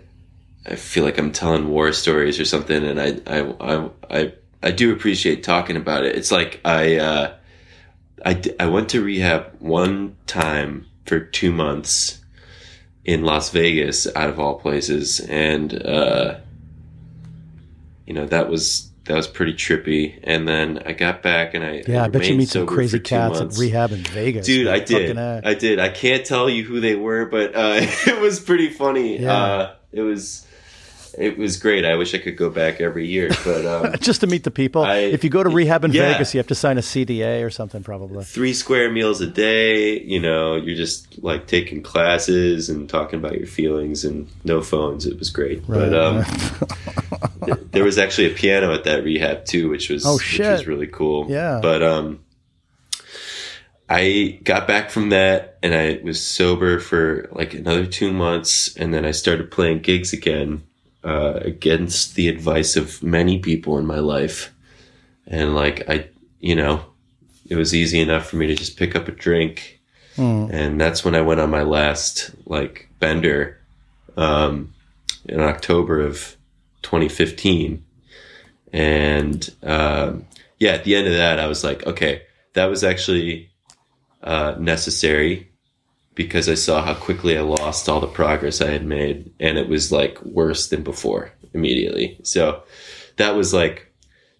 I 0.70 0.76
feel 0.76 1.02
like 1.04 1.18
I'm 1.18 1.32
telling 1.32 1.68
war 1.68 1.92
stories 1.92 2.38
or 2.38 2.44
something, 2.44 2.84
and 2.84 3.00
I, 3.00 3.20
I, 3.26 3.54
I, 3.60 3.90
I, 4.10 4.32
I 4.62 4.70
do 4.70 4.92
appreciate 4.92 5.42
talking 5.42 5.76
about 5.76 6.04
it. 6.04 6.14
It's 6.16 6.30
like 6.32 6.60
I, 6.64 6.96
uh, 6.96 7.34
I, 8.24 8.42
I 8.60 8.66
went 8.66 8.88
to 8.90 9.02
rehab 9.02 9.52
one 9.60 10.16
time 10.26 10.86
for 11.04 11.20
two 11.20 11.52
months 11.52 12.20
in 13.04 13.22
Las 13.22 13.50
Vegas, 13.50 14.08
out 14.16 14.28
of 14.28 14.40
all 14.40 14.58
places, 14.58 15.20
and 15.20 15.80
uh, 15.84 16.38
you 18.06 18.14
know 18.14 18.26
that 18.26 18.48
was. 18.48 18.90
That 19.06 19.14
was 19.14 19.28
pretty 19.28 19.52
trippy, 19.52 20.18
and 20.24 20.48
then 20.48 20.82
I 20.84 20.92
got 20.92 21.22
back 21.22 21.54
and 21.54 21.62
I 21.62 21.84
Yeah, 21.86 22.02
I 22.02 22.08
bet 22.08 22.26
you 22.26 22.34
meet 22.34 22.48
some 22.48 22.66
crazy 22.66 22.98
cats 22.98 23.40
at 23.40 23.56
rehab 23.56 23.92
in 23.92 24.02
Vegas. 24.02 24.44
Dude, 24.44 24.66
I 24.66 24.80
did. 24.80 25.16
I 25.16 25.54
did. 25.54 25.78
I 25.78 25.90
can't 25.90 26.26
tell 26.26 26.50
you 26.50 26.64
who 26.64 26.80
they 26.80 26.96
were, 26.96 27.26
but 27.26 27.54
uh, 27.54 27.76
it 27.80 28.20
was 28.20 28.40
pretty 28.40 28.68
funny. 28.68 29.20
Yeah. 29.20 29.32
Uh, 29.32 29.74
it 29.92 30.00
was, 30.00 30.44
it 31.18 31.38
was 31.38 31.56
great. 31.56 31.84
I 31.84 31.94
wish 31.96 32.14
I 32.14 32.18
could 32.18 32.36
go 32.36 32.50
back 32.50 32.80
every 32.80 33.06
year, 33.06 33.30
but 33.44 33.64
um, 33.66 33.94
Just 34.00 34.20
to 34.20 34.26
meet 34.26 34.44
the 34.44 34.50
people. 34.50 34.82
I- 34.82 34.96
if 34.98 35.24
you 35.24 35.30
go 35.30 35.42
to 35.42 35.48
rehab 35.50 35.84
in 35.84 35.92
yeah. 35.92 36.12
Vegas, 36.12 36.34
you 36.34 36.38
have 36.38 36.46
to 36.48 36.54
sign 36.54 36.78
a 36.78 36.82
CDA 36.82 37.44
or 37.44 37.50
something, 37.50 37.82
probably. 37.82 38.24
three 38.24 38.52
square 38.52 38.90
meals 38.90 39.20
a 39.20 39.26
day. 39.26 40.00
You 40.00 40.20
know, 40.20 40.56
you're 40.56 40.76
just 40.76 41.22
like 41.22 41.46
taking 41.46 41.82
classes 41.82 42.68
and 42.68 42.88
talking 42.88 43.18
about 43.18 43.38
your 43.38 43.46
feelings 43.46 44.04
and 44.04 44.28
no 44.44 44.60
phones. 44.62 45.06
It 45.06 45.18
was 45.18 45.30
great. 45.30 45.66
But 45.66 45.94
um, 45.94 46.24
th- 47.44 47.58
there 47.72 47.84
was 47.84 47.98
actually 47.98 48.30
a 48.32 48.34
piano 48.34 48.72
at 48.74 48.84
that 48.84 49.04
rehab 49.04 49.44
too, 49.44 49.68
which 49.68 49.88
was 49.90 50.04
Oh, 50.06 50.14
which 50.14 50.22
shit. 50.22 50.50
was 50.52 50.66
really 50.66 50.86
cool. 50.86 51.26
Yeah. 51.30 51.60
But 51.62 51.82
um, 51.82 52.20
I 53.88 54.40
got 54.42 54.66
back 54.66 54.90
from 54.90 55.10
that 55.10 55.58
and 55.62 55.72
I 55.74 56.00
was 56.02 56.20
sober 56.24 56.80
for 56.80 57.28
like 57.32 57.54
another 57.54 57.86
two 57.86 58.12
months, 58.12 58.76
and 58.76 58.92
then 58.92 59.04
I 59.04 59.12
started 59.12 59.50
playing 59.50 59.80
gigs 59.80 60.12
again 60.12 60.62
uh, 61.06 61.38
against 61.42 62.16
the 62.16 62.26
advice 62.28 62.74
of 62.74 63.00
many 63.00 63.38
people 63.38 63.78
in 63.78 63.86
my 63.86 64.00
life, 64.00 64.52
and 65.26 65.54
like 65.54 65.88
I, 65.88 66.08
you 66.40 66.56
know, 66.56 66.84
it 67.48 67.54
was 67.54 67.72
easy 67.72 68.00
enough 68.00 68.26
for 68.26 68.34
me 68.34 68.48
to 68.48 68.56
just 68.56 68.76
pick 68.76 68.96
up 68.96 69.06
a 69.06 69.12
drink, 69.12 69.80
and 70.50 70.80
that's 70.80 71.04
when 71.04 71.14
I 71.14 71.20
went 71.20 71.38
on 71.38 71.48
my 71.48 71.62
last 71.62 72.32
like 72.44 72.88
bender, 72.98 73.60
um, 74.16 74.74
in 75.26 75.40
October 75.40 76.00
of 76.00 76.36
2015, 76.82 77.84
and 78.72 79.54
um, 79.62 80.26
yeah, 80.58 80.72
at 80.72 80.82
the 80.82 80.96
end 80.96 81.06
of 81.06 81.14
that, 81.14 81.38
I 81.38 81.46
was 81.46 81.62
like, 81.62 81.86
okay, 81.86 82.22
that 82.54 82.66
was 82.66 82.82
actually 82.82 83.50
uh, 84.24 84.56
necessary 84.58 85.52
because 86.16 86.48
I 86.48 86.54
saw 86.54 86.82
how 86.82 86.94
quickly 86.94 87.38
I 87.38 87.42
lost 87.42 87.88
all 87.88 88.00
the 88.00 88.08
progress 88.08 88.60
I 88.60 88.70
had 88.70 88.84
made, 88.84 89.32
and 89.38 89.56
it 89.56 89.68
was 89.68 89.92
like 89.92 90.20
worse 90.24 90.68
than 90.68 90.82
before 90.82 91.30
immediately. 91.54 92.18
So 92.24 92.64
that 93.18 93.36
was 93.36 93.54
like 93.54 93.92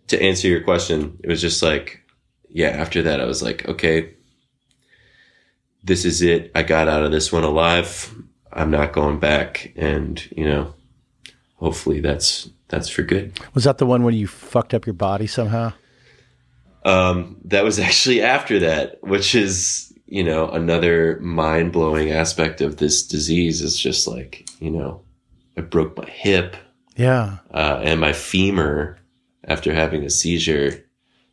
to 0.08 0.20
answer 0.20 0.48
your 0.48 0.62
question. 0.62 1.20
It 1.22 1.28
was 1.28 1.40
just 1.40 1.62
like, 1.62 2.02
yeah. 2.48 2.70
After 2.70 3.02
that, 3.02 3.20
I 3.20 3.26
was 3.26 3.42
like, 3.42 3.68
okay, 3.68 4.14
this 5.84 6.04
is 6.04 6.22
it. 6.22 6.50
I 6.54 6.64
got 6.64 6.88
out 6.88 7.04
of 7.04 7.12
this 7.12 7.30
one 7.30 7.44
alive. 7.44 8.12
I'm 8.52 8.70
not 8.70 8.92
going 8.92 9.20
back, 9.20 9.72
and 9.76 10.20
you 10.36 10.44
know, 10.44 10.74
hopefully 11.56 12.00
that's 12.00 12.50
that's 12.68 12.88
for 12.88 13.02
good. 13.02 13.38
Was 13.54 13.64
that 13.64 13.78
the 13.78 13.86
one 13.86 14.02
when 14.02 14.14
you 14.14 14.26
fucked 14.26 14.74
up 14.74 14.86
your 14.86 14.94
body 14.94 15.26
somehow? 15.26 15.72
Um, 16.84 17.38
that 17.46 17.64
was 17.64 17.78
actually 17.80 18.22
after 18.22 18.60
that, 18.60 19.02
which 19.02 19.34
is, 19.34 19.85
you 20.06 20.22
know, 20.24 20.48
another 20.48 21.18
mind 21.20 21.72
blowing 21.72 22.10
aspect 22.10 22.60
of 22.60 22.76
this 22.76 23.06
disease 23.06 23.60
is 23.62 23.78
just 23.78 24.06
like, 24.06 24.48
you 24.60 24.70
know, 24.70 25.02
I 25.56 25.62
broke 25.62 25.96
my 25.96 26.08
hip 26.08 26.56
Yeah. 26.96 27.38
uh, 27.52 27.80
and 27.82 28.00
my 28.00 28.12
femur 28.12 28.98
after 29.44 29.72
having 29.74 30.04
a 30.04 30.10
seizure 30.10 30.84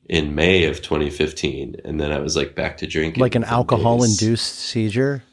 in 0.09 0.35
May 0.35 0.65
of 0.65 0.81
2015. 0.81 1.77
And 1.85 1.99
then 1.99 2.11
I 2.11 2.19
was 2.19 2.35
like 2.35 2.55
back 2.55 2.77
to 2.77 2.87
drinking. 2.87 3.21
Like 3.21 3.35
an 3.35 3.43
alcohol 3.43 3.99
days. 3.99 4.21
induced 4.21 4.55
seizure? 4.55 5.23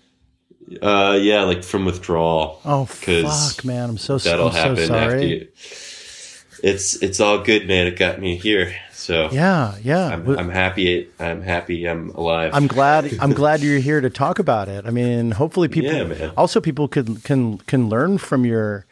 Uh, 0.80 1.18
yeah, 1.20 1.42
like 1.42 1.64
from 1.64 1.84
withdrawal. 1.84 2.60
Oh, 2.64 2.84
fuck, 2.84 3.64
man. 3.64 3.90
I'm 3.90 3.98
so, 3.98 4.18
That'll 4.18 4.46
I'm 4.48 4.52
so 4.52 4.58
happen 4.58 4.78
after 4.78 4.86
sorry. 4.86 5.26
you. 5.26 5.48
It's, 6.62 6.96
it's 6.96 7.20
all 7.20 7.42
good, 7.42 7.66
man. 7.66 7.86
It 7.86 7.96
got 7.96 8.20
me 8.20 8.36
here. 8.36 8.74
So 9.00 9.30
Yeah, 9.32 9.76
yeah. 9.82 10.08
I'm, 10.08 10.28
I'm 10.28 10.50
happy. 10.50 11.08
I'm 11.18 11.40
happy. 11.40 11.86
I'm 11.86 12.10
alive. 12.10 12.52
I'm 12.54 12.66
glad. 12.66 13.10
I'm 13.20 13.32
glad 13.32 13.60
you're 13.60 13.78
here 13.78 14.00
to 14.00 14.10
talk 14.10 14.38
about 14.38 14.68
it. 14.68 14.86
I 14.86 14.90
mean, 14.90 15.30
hopefully 15.30 15.68
people. 15.68 15.90
Yeah. 15.92 16.32
Also, 16.36 16.60
people 16.60 16.86
could 16.86 17.24
can 17.24 17.58
can 17.58 17.88
learn 17.88 18.18
from 18.18 18.44
your 18.44 18.84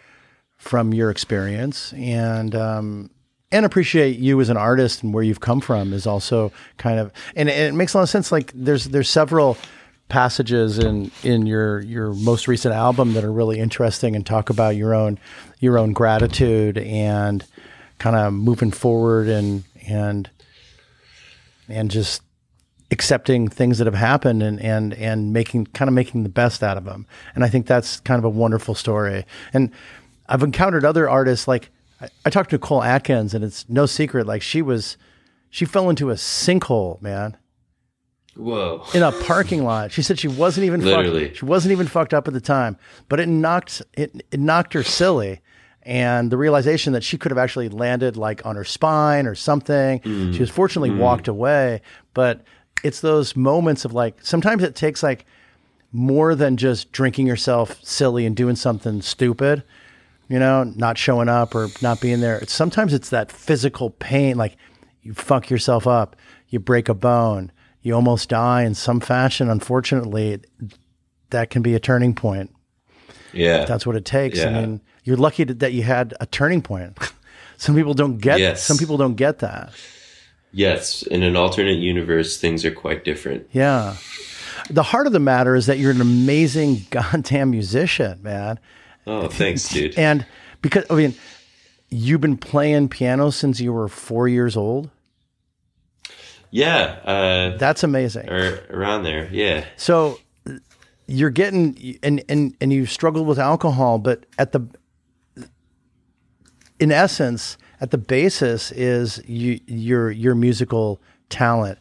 from 0.56 0.94
your 0.94 1.10
experience 1.10 1.92
and 1.92 2.54
um, 2.54 3.10
and 3.52 3.64
appreciate 3.64 4.18
you 4.18 4.40
as 4.40 4.48
an 4.48 4.56
artist 4.56 5.02
and 5.02 5.14
where 5.14 5.22
you've 5.22 5.40
come 5.40 5.60
from 5.60 5.92
is 5.92 6.06
also 6.06 6.52
kind 6.78 6.98
of 6.98 7.12
and, 7.36 7.48
and 7.48 7.74
it 7.74 7.76
makes 7.76 7.94
a 7.94 7.98
lot 7.98 8.02
of 8.02 8.08
sense. 8.08 8.32
Like 8.32 8.50
there's 8.54 8.86
there's 8.86 9.10
several 9.10 9.58
passages 10.08 10.78
in 10.78 11.10
in 11.22 11.46
your 11.46 11.80
your 11.80 12.12
most 12.14 12.48
recent 12.48 12.74
album 12.74 13.14
that 13.14 13.24
are 13.24 13.32
really 13.32 13.58
interesting 13.58 14.16
and 14.16 14.24
talk 14.24 14.50
about 14.50 14.76
your 14.76 14.94
own 14.94 15.18
your 15.60 15.78
own 15.78 15.92
gratitude 15.92 16.78
and 16.78 17.44
kind 17.98 18.16
of 18.16 18.32
moving 18.32 18.70
forward 18.70 19.28
and 19.28 19.64
and 19.86 20.30
and 21.68 21.90
just 21.90 22.22
accepting 22.90 23.48
things 23.48 23.78
that 23.78 23.86
have 23.86 23.94
happened 23.94 24.42
and 24.42 24.60
and 24.60 24.94
and 24.94 25.32
making 25.32 25.66
kind 25.66 25.88
of 25.88 25.94
making 25.94 26.22
the 26.22 26.28
best 26.28 26.62
out 26.62 26.76
of 26.76 26.84
them. 26.84 27.06
And 27.34 27.44
I 27.44 27.48
think 27.48 27.66
that's 27.66 28.00
kind 28.00 28.18
of 28.18 28.24
a 28.24 28.30
wonderful 28.30 28.74
story. 28.74 29.24
And 29.52 29.70
I've 30.28 30.42
encountered 30.42 30.84
other 30.84 31.08
artists 31.08 31.46
like 31.46 31.70
I, 32.00 32.08
I 32.24 32.30
talked 32.30 32.50
to 32.50 32.56
Nicole 32.56 32.82
Atkins, 32.82 33.34
and 33.34 33.44
it's 33.44 33.68
no 33.68 33.86
secret 33.86 34.26
like 34.26 34.42
she 34.42 34.62
was 34.62 34.96
she 35.50 35.64
fell 35.64 35.90
into 35.90 36.10
a 36.10 36.14
sinkhole, 36.14 37.00
man, 37.02 37.36
Whoa. 38.38 38.84
in 38.94 39.02
a 39.02 39.12
parking 39.12 39.64
lot. 39.64 39.92
She 39.92 40.02
said 40.02 40.18
she 40.18 40.28
wasn't 40.28 40.66
even 40.66 40.80
Literally. 40.80 41.26
fucked, 41.26 41.38
she 41.38 41.44
wasn't 41.44 41.72
even 41.72 41.88
fucked 41.88 42.14
up 42.14 42.28
at 42.28 42.34
the 42.34 42.40
time, 42.40 42.76
but 43.08 43.20
it 43.20 43.28
knocked 43.28 43.82
it 43.94 44.24
it 44.30 44.40
knocked 44.40 44.72
her 44.74 44.82
silly. 44.82 45.40
And 45.82 46.30
the 46.30 46.36
realization 46.36 46.92
that 46.92 47.02
she 47.02 47.16
could 47.16 47.30
have 47.30 47.38
actually 47.38 47.70
landed 47.70 48.16
like 48.16 48.44
on 48.44 48.56
her 48.56 48.64
spine 48.64 49.26
or 49.26 49.34
something. 49.34 50.00
Mm. 50.00 50.34
She 50.34 50.40
was 50.40 50.50
fortunately 50.50 50.90
mm. 50.90 50.98
walked 50.98 51.28
away, 51.28 51.80
but 52.12 52.42
it's 52.84 53.00
those 53.00 53.34
moments 53.34 53.84
of 53.84 53.92
like 53.92 54.16
sometimes 54.22 54.62
it 54.62 54.74
takes 54.74 55.02
like 55.02 55.24
more 55.92 56.34
than 56.34 56.56
just 56.56 56.92
drinking 56.92 57.26
yourself 57.26 57.82
silly 57.82 58.26
and 58.26 58.36
doing 58.36 58.56
something 58.56 59.00
stupid, 59.00 59.62
you 60.28 60.38
know, 60.38 60.64
not 60.64 60.98
showing 60.98 61.28
up 61.28 61.54
or 61.54 61.68
not 61.80 62.00
being 62.00 62.20
there. 62.20 62.38
It's, 62.38 62.52
sometimes 62.52 62.92
it's 62.92 63.10
that 63.10 63.32
physical 63.32 63.90
pain, 63.90 64.36
like 64.36 64.56
you 65.02 65.14
fuck 65.14 65.48
yourself 65.48 65.86
up, 65.86 66.16
you 66.48 66.60
break 66.60 66.88
a 66.88 66.94
bone, 66.94 67.50
you 67.88 67.94
almost 67.94 68.28
die 68.28 68.62
in 68.62 68.74
some 68.74 69.00
fashion. 69.00 69.50
Unfortunately, 69.50 70.38
that 71.30 71.50
can 71.50 71.62
be 71.62 71.74
a 71.74 71.80
turning 71.80 72.14
point. 72.14 72.54
Yeah. 73.32 73.64
That's 73.64 73.86
what 73.86 73.96
it 73.96 74.04
takes. 74.04 74.40
I 74.40 74.50
mean, 74.50 74.80
you're 75.04 75.16
lucky 75.16 75.44
that 75.44 75.58
that 75.60 75.72
you 75.72 75.82
had 75.82 76.14
a 76.20 76.26
turning 76.26 76.62
point. 76.62 76.98
some 77.56 77.74
people 77.74 77.94
don't 77.94 78.18
get. 78.18 78.38
Yes. 78.38 78.62
Some 78.62 78.78
people 78.78 78.96
don't 78.96 79.16
get 79.16 79.40
that. 79.40 79.72
yes. 80.52 81.02
In 81.02 81.22
an 81.22 81.34
alternate 81.36 81.78
universe, 81.78 82.38
things 82.38 82.64
are 82.64 82.70
quite 82.70 83.04
different. 83.04 83.48
Yeah. 83.52 83.96
The 84.70 84.82
heart 84.82 85.06
of 85.06 85.12
the 85.12 85.20
matter 85.20 85.54
is 85.56 85.66
that 85.66 85.78
you're 85.78 85.90
an 85.90 86.00
amazing 86.00 86.86
goddamn 86.90 87.50
musician, 87.50 88.22
man. 88.22 88.58
Oh, 89.06 89.28
thanks, 89.28 89.68
dude. 89.72 89.98
And 89.98 90.26
because 90.62 90.84
I 90.90 90.94
mean, 90.94 91.14
you've 91.88 92.20
been 92.20 92.36
playing 92.36 92.88
piano 92.88 93.30
since 93.30 93.60
you 93.60 93.72
were 93.72 93.88
four 93.88 94.28
years 94.28 94.56
old. 94.56 94.90
Yeah. 96.50 96.98
Uh, 97.04 97.56
That's 97.58 97.82
amazing. 97.82 98.28
or 98.28 98.60
around 98.70 99.02
there. 99.02 99.28
Yeah. 99.30 99.64
So 99.76 100.18
you're 101.06 101.30
getting 101.30 101.98
and 102.02 102.22
and 102.28 102.56
and 102.60 102.72
you 102.72 102.86
struggled 102.86 103.26
with 103.26 103.38
alcohol, 103.38 103.98
but 103.98 104.24
at 104.38 104.52
the 104.52 104.66
in 106.78 106.92
essence, 106.92 107.58
at 107.80 107.90
the 107.90 107.98
basis 107.98 108.70
is 108.72 109.22
you 109.26 109.60
your 109.66 110.10
your 110.10 110.34
musical 110.34 111.00
talent. 111.28 111.78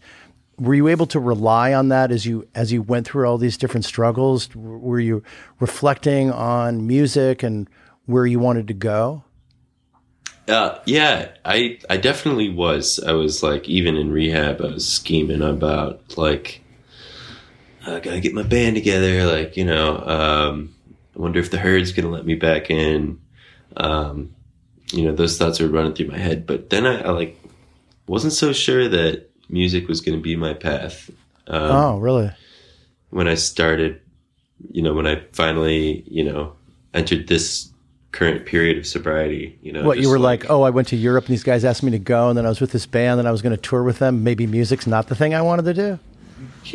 Were 0.59 0.73
you 0.73 0.87
able 0.87 1.05
to 1.07 1.19
rely 1.19 1.73
on 1.73 1.89
that 1.89 2.11
as 2.11 2.25
you 2.25 2.47
as 2.55 2.71
you 2.71 2.81
went 2.81 3.05
through 3.07 3.27
all 3.27 3.37
these 3.37 3.57
different 3.57 3.85
struggles? 3.85 4.53
Were 4.55 4.99
you 4.99 5.23
reflecting 5.59 6.31
on 6.31 6.87
music 6.87 7.43
and 7.43 7.69
where 8.05 8.25
you 8.25 8.39
wanted 8.39 8.67
to 8.69 8.73
go? 8.73 9.23
Uh, 10.47 10.79
yeah, 10.85 11.29
I 11.43 11.79
I 11.89 11.97
definitely 11.97 12.49
was. 12.49 12.99
I 12.99 13.11
was 13.13 13.43
like, 13.43 13.67
even 13.67 13.95
in 13.95 14.11
rehab, 14.11 14.61
I 14.61 14.67
was 14.67 14.87
scheming 14.87 15.41
about 15.41 16.17
like, 16.17 16.61
I 17.85 17.99
gotta 17.99 18.19
get 18.19 18.33
my 18.33 18.43
band 18.43 18.75
together. 18.75 19.25
Like, 19.25 19.57
you 19.57 19.65
know, 19.65 19.97
um, 19.99 20.75
I 21.15 21.19
wonder 21.19 21.39
if 21.39 21.51
the 21.51 21.57
Heard's 21.59 21.91
gonna 21.91 22.09
let 22.09 22.25
me 22.25 22.35
back 22.35 22.69
in. 22.69 23.19
Um, 23.75 24.33
you 24.91 25.03
know, 25.03 25.13
those 25.13 25.37
thoughts 25.37 25.59
were 25.59 25.67
running 25.67 25.93
through 25.93 26.07
my 26.07 26.17
head. 26.17 26.47
But 26.47 26.69
then 26.69 26.85
I, 26.85 27.01
I 27.01 27.09
like 27.09 27.37
wasn't 28.07 28.33
so 28.33 28.53
sure 28.53 28.87
that 28.87 29.29
music 29.49 29.87
was 29.87 30.01
gonna 30.01 30.17
be 30.17 30.35
my 30.35 30.53
path. 30.53 31.09
Um, 31.47 31.71
oh, 31.71 31.97
really? 31.97 32.31
when 33.09 33.27
I 33.27 33.35
started, 33.35 34.01
you 34.71 34.81
know, 34.81 34.93
when 34.93 35.07
I 35.07 35.23
finally, 35.33 36.03
you 36.07 36.23
know, 36.23 36.53
entered 36.93 37.27
this 37.27 37.71
current 38.17 38.47
period 38.47 38.79
of 38.79 38.87
sobriety, 38.87 39.55
you 39.61 39.71
know, 39.71 39.83
What 39.83 39.99
you 39.99 40.09
were 40.09 40.17
like, 40.17 40.49
oh, 40.49 40.63
I 40.63 40.71
went 40.71 40.87
to 40.87 40.95
Europe 40.95 41.25
and 41.25 41.33
these 41.33 41.43
guys 41.43 41.63
asked 41.63 41.83
me 41.83 41.91
to 41.91 41.99
go, 41.99 42.29
and 42.29 42.37
then 42.37 42.47
I 42.47 42.49
was 42.49 42.59
with 42.59 42.71
this 42.71 42.87
band, 42.87 43.19
and 43.19 43.27
I 43.27 43.31
was 43.31 43.43
going 43.43 43.55
to 43.55 43.61
tour 43.61 43.83
with 43.83 43.99
them. 43.99 44.23
Maybe 44.23 44.47
music's 44.47 44.87
not 44.87 45.07
the 45.07 45.13
thing 45.13 45.35
I 45.35 45.43
wanted 45.43 45.65
to 45.65 45.73
do. 45.75 45.99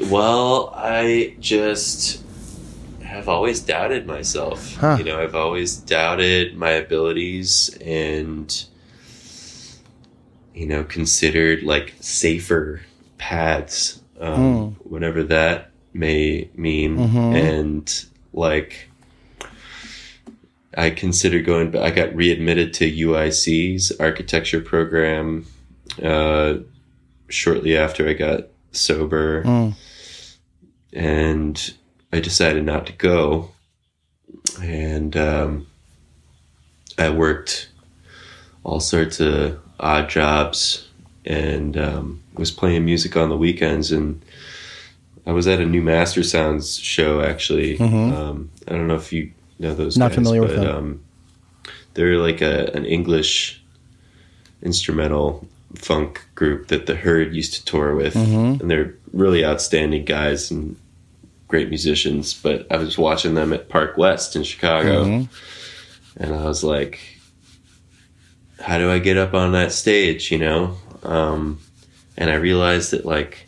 Well, 0.08 0.72
I 0.76 1.34
just 1.40 2.22
have 3.02 3.28
always 3.28 3.58
doubted 3.58 4.06
myself. 4.06 4.76
Huh. 4.76 4.94
You 4.98 5.04
know, 5.04 5.20
I've 5.20 5.34
always 5.34 5.76
doubted 5.76 6.56
my 6.56 6.70
abilities 6.70 7.76
and, 7.84 8.64
you 10.54 10.66
know, 10.66 10.84
considered 10.84 11.64
like 11.64 11.94
safer 11.98 12.82
paths, 13.18 14.00
um, 14.20 14.76
whatever 14.84 15.24
that 15.24 15.72
may 15.92 16.48
mean. 16.54 17.00
And 17.34 18.04
like, 18.32 18.88
I 20.76 20.90
considered 20.90 21.44
going, 21.44 21.70
but 21.70 21.82
I 21.82 21.90
got 21.90 22.14
readmitted 22.14 22.72
to 22.74 22.90
UIC's 22.90 23.92
architecture 24.00 24.60
program 24.60 25.46
uh, 26.02 26.54
shortly 27.28 27.76
after 27.76 28.08
I 28.08 28.14
got 28.14 28.48
sober, 28.72 29.42
Mm. 29.44 29.74
and 30.92 31.74
I 32.12 32.20
decided 32.20 32.64
not 32.64 32.86
to 32.86 32.92
go. 32.92 33.50
And 34.62 35.16
um, 35.16 35.66
I 36.98 37.10
worked 37.10 37.68
all 38.64 38.80
sorts 38.80 39.20
of 39.20 39.58
odd 39.80 40.08
jobs 40.08 40.88
and 41.24 41.76
um, 41.76 42.22
was 42.34 42.50
playing 42.50 42.84
music 42.84 43.16
on 43.16 43.28
the 43.28 43.36
weekends. 43.36 43.92
And 43.92 44.22
I 45.26 45.32
was 45.32 45.46
at 45.46 45.60
a 45.60 45.66
New 45.66 45.82
Mastersounds 45.82 46.82
show 46.82 47.20
actually. 47.22 47.78
Mhm. 47.78 48.12
Um, 48.12 48.50
I 48.66 48.72
don't 48.72 48.86
know 48.88 48.94
if 48.96 49.12
you 49.12 49.32
know 49.62 49.74
those. 49.74 49.96
Not 49.96 50.10
guys, 50.10 50.16
familiar 50.16 50.40
with 50.42 50.56
but, 50.56 50.64
them. 50.64 50.76
Um, 50.76 51.04
they're 51.94 52.18
like 52.18 52.40
a, 52.40 52.74
an 52.74 52.84
English 52.84 53.62
instrumental 54.62 55.46
funk 55.74 56.24
group 56.34 56.68
that 56.68 56.86
the 56.86 56.94
Herd 56.94 57.34
used 57.34 57.54
to 57.54 57.64
tour 57.64 57.94
with, 57.94 58.14
Mhm. 58.14 58.60
and 58.60 58.70
they're 58.70 58.94
really 59.12 59.44
outstanding 59.44 60.04
guys 60.04 60.50
and 60.50 60.76
great 61.48 61.68
musicians. 61.68 62.34
But 62.34 62.66
I 62.70 62.76
was 62.76 62.96
watching 62.98 63.34
them 63.34 63.52
at 63.52 63.68
Park 63.68 63.96
West 63.96 64.36
in 64.36 64.42
Chicago, 64.42 65.04
Mhm. 65.04 65.28
and 66.16 66.34
I 66.34 66.44
was 66.44 66.62
like, 66.62 67.00
"How 68.60 68.78
do 68.78 68.90
I 68.90 68.98
get 68.98 69.16
up 69.16 69.34
on 69.34 69.52
that 69.52 69.72
stage?" 69.72 70.30
You 70.30 70.38
know, 70.38 70.76
um, 71.02 71.58
and 72.16 72.30
I 72.30 72.34
realized 72.34 72.90
that 72.92 73.04
like 73.04 73.46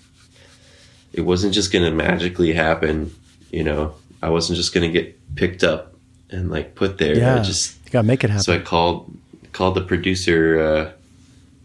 it 1.13 1.21
wasn't 1.23 1.55
just 1.55 1.73
going 1.73 1.85
to 1.85 1.93
magically 1.93 2.53
happen. 2.53 3.15
You 3.53 3.63
know, 3.65 3.95
I 4.23 4.31
wasn't 4.31 4.57
just 4.57 4.75
going 4.75 4.91
to 4.91 4.93
get 4.93 5.17
picked 5.37 5.63
up 5.63 5.94
and 6.31 6.51
like 6.51 6.75
put 6.75 6.99
there. 6.99 7.17
Yeah. 7.17 7.37
I 7.37 7.43
just 7.43 7.77
You 7.85 7.91
gotta 7.93 8.07
make 8.07 8.25
it 8.25 8.31
happen. 8.31 8.43
so 8.43 8.55
I 8.55 8.59
called 8.59 9.17
called 9.53 9.77
the 9.77 9.83
producer, 9.83 10.59
uh, 10.59 10.93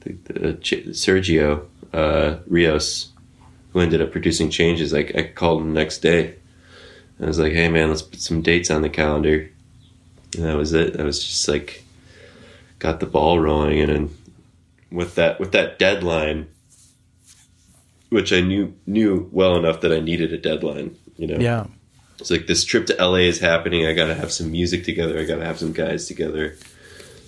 the, 0.01 0.13
the, 0.33 0.53
Ch- 0.55 0.85
Sergio 0.89 1.65
uh, 1.91 2.37
Rios, 2.47 3.09
who 3.73 3.79
ended 3.79 4.01
up 4.01 4.11
producing 4.11 4.49
Changes. 4.49 4.93
I, 4.93 4.99
I 5.15 5.31
called 5.33 5.61
him 5.61 5.73
the 5.73 5.79
next 5.79 5.99
day. 5.99 6.35
I 7.21 7.25
was 7.25 7.39
like, 7.39 7.53
"Hey 7.53 7.67
man, 7.67 7.89
let's 7.89 8.01
put 8.01 8.21
some 8.21 8.41
dates 8.41 8.69
on 8.71 8.81
the 8.81 8.89
calendar." 8.89 9.49
And 10.35 10.45
that 10.45 10.55
was 10.55 10.73
it. 10.73 10.99
I 10.99 11.03
was 11.03 11.25
just 11.25 11.47
like, 11.47 11.83
got 12.77 12.99
the 12.99 13.05
ball 13.07 13.39
rolling, 13.39 13.79
and 13.79 13.89
then 13.89 14.17
with 14.91 15.15
that 15.15 15.39
with 15.39 15.51
that 15.51 15.79
deadline, 15.79 16.47
which 18.09 18.31
I 18.31 18.41
knew 18.41 18.73
knew 18.85 19.27
well 19.31 19.55
enough 19.57 19.81
that 19.81 19.91
I 19.91 19.99
needed 19.99 20.31
a 20.31 20.37
deadline. 20.37 20.95
You 21.17 21.27
know, 21.27 21.39
yeah. 21.39 21.65
It's 22.19 22.29
like 22.31 22.47
this 22.47 22.63
trip 22.65 22.85
to 22.87 22.95
LA 22.95 23.15
is 23.27 23.39
happening. 23.39 23.85
I 23.85 23.93
got 23.93 24.07
to 24.07 24.15
have 24.15 24.31
some 24.31 24.51
music 24.51 24.83
together. 24.83 25.17
I 25.19 25.23
got 25.25 25.37
to 25.37 25.45
have 25.45 25.59
some 25.59 25.71
guys 25.73 26.07
together. 26.07 26.55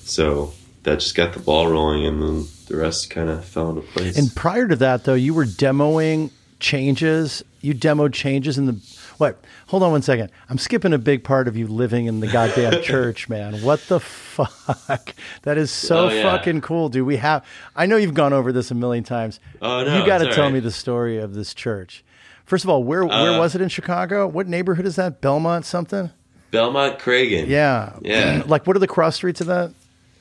So 0.03 0.53
that 0.83 0.99
just 0.99 1.15
got 1.15 1.33
the 1.33 1.39
ball 1.39 1.67
rolling, 1.67 2.05
and 2.05 2.21
then 2.21 2.45
the 2.67 2.77
rest 2.77 3.09
kind 3.09 3.29
of 3.29 3.45
fell 3.45 3.69
into 3.69 3.81
place. 3.81 4.17
And 4.17 4.35
prior 4.35 4.67
to 4.67 4.75
that, 4.77 5.03
though, 5.03 5.13
you 5.13 5.33
were 5.33 5.45
demoing 5.45 6.31
changes. 6.59 7.43
You 7.61 7.73
demoed 7.75 8.13
changes 8.13 8.57
in 8.57 8.65
the 8.65 8.73
what? 9.17 9.37
Hold 9.67 9.83
on 9.83 9.91
one 9.91 10.01
second. 10.01 10.31
I'm 10.49 10.57
skipping 10.57 10.93
a 10.93 10.97
big 10.97 11.23
part 11.23 11.47
of 11.47 11.55
you 11.55 11.67
living 11.67 12.07
in 12.07 12.19
the 12.21 12.27
goddamn 12.27 12.81
church, 12.83 13.29
man. 13.29 13.61
What 13.61 13.79
the 13.87 13.99
fuck? 13.99 15.13
That 15.43 15.57
is 15.59 15.69
so 15.69 16.05
Oh, 16.05 16.09
yeah. 16.09 16.23
fucking 16.23 16.61
cool, 16.61 16.89
dude. 16.89 17.05
We 17.05 17.17
have. 17.17 17.45
I 17.75 17.85
know 17.85 17.97
you've 17.97 18.15
gone 18.15 18.33
over 18.33 18.51
this 18.51 18.71
a 18.71 18.75
million 18.75 19.03
times. 19.03 19.39
Oh, 19.61 19.83
no, 19.83 19.99
you 19.99 20.05
got 20.07 20.19
to 20.19 20.31
tell 20.33 20.45
all 20.45 20.49
me 20.49 20.59
the 20.59 20.71
story 20.71 21.19
of 21.19 21.35
this 21.35 21.53
church. 21.53 22.03
First 22.51 22.65
of 22.65 22.69
all, 22.69 22.83
where 22.83 23.05
where 23.05 23.31
Uh, 23.31 23.39
was 23.39 23.55
it 23.55 23.61
in 23.61 23.69
Chicago? 23.69 24.27
What 24.27 24.45
neighborhood 24.45 24.85
is 24.85 24.97
that? 24.97 25.21
Belmont 25.21 25.63
something? 25.63 26.09
Belmont 26.51 26.99
Cragin. 26.99 27.47
Yeah, 27.47 27.93
Yeah. 28.01 28.43
Like, 28.45 28.67
what 28.67 28.75
are 28.75 28.79
the 28.79 28.87
cross 28.87 29.15
streets 29.15 29.39
of 29.39 29.47
that 29.47 29.71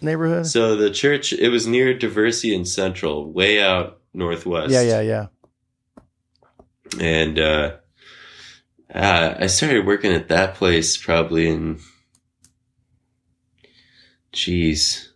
neighborhood? 0.01 0.47
So 0.47 0.77
the 0.77 0.93
church, 0.93 1.33
it 1.33 1.49
was 1.49 1.67
near 1.67 1.93
Diversey 1.93 2.55
and 2.55 2.69
Central, 2.69 3.33
way 3.33 3.61
out 3.61 3.99
northwest. 4.15 4.71
yeah, 4.71 4.83
yeah, 4.83 5.01
yeah. 5.01 5.27
And 7.01 7.37
uh, 7.41 7.73
uh, 8.95 9.35
I 9.41 9.49
started 9.49 9.85
working 9.85 10.13
at 10.13 10.29
that 10.29 10.55
place 10.55 10.97
probably 10.97 11.49
in, 11.49 11.81
geez, 14.31 15.13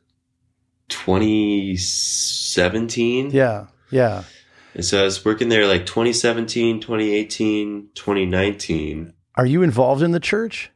2017. 0.89 3.31
Yeah, 3.31 3.67
yeah. 3.93 4.25
And 4.75 4.85
so 4.85 5.01
I 5.01 5.05
was 5.05 5.25
working 5.25 5.49
there 5.49 5.67
like 5.67 5.87
2017, 5.87 6.81
2018, 6.81 7.91
2019. 7.95 9.13
Are 9.37 9.47
you 9.47 9.63
involved 9.63 10.03
in 10.03 10.11
the 10.11 10.21
church? 10.21 10.71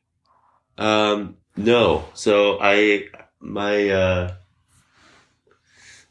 Um, 0.76 1.36
no. 1.56 2.04
So 2.14 2.58
I, 2.60 3.06
my, 3.40 3.88
uh, 3.90 4.34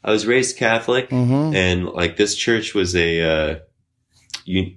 I 0.04 0.10
was 0.10 0.26
raised 0.26 0.56
Catholic 0.58 1.08
Mm-hmm. 1.10 1.54
and 1.56 1.86
like 1.86 2.16
this 2.16 2.34
church 2.34 2.74
was 2.74 2.94
a, 2.94 3.22
uh, 3.22 3.58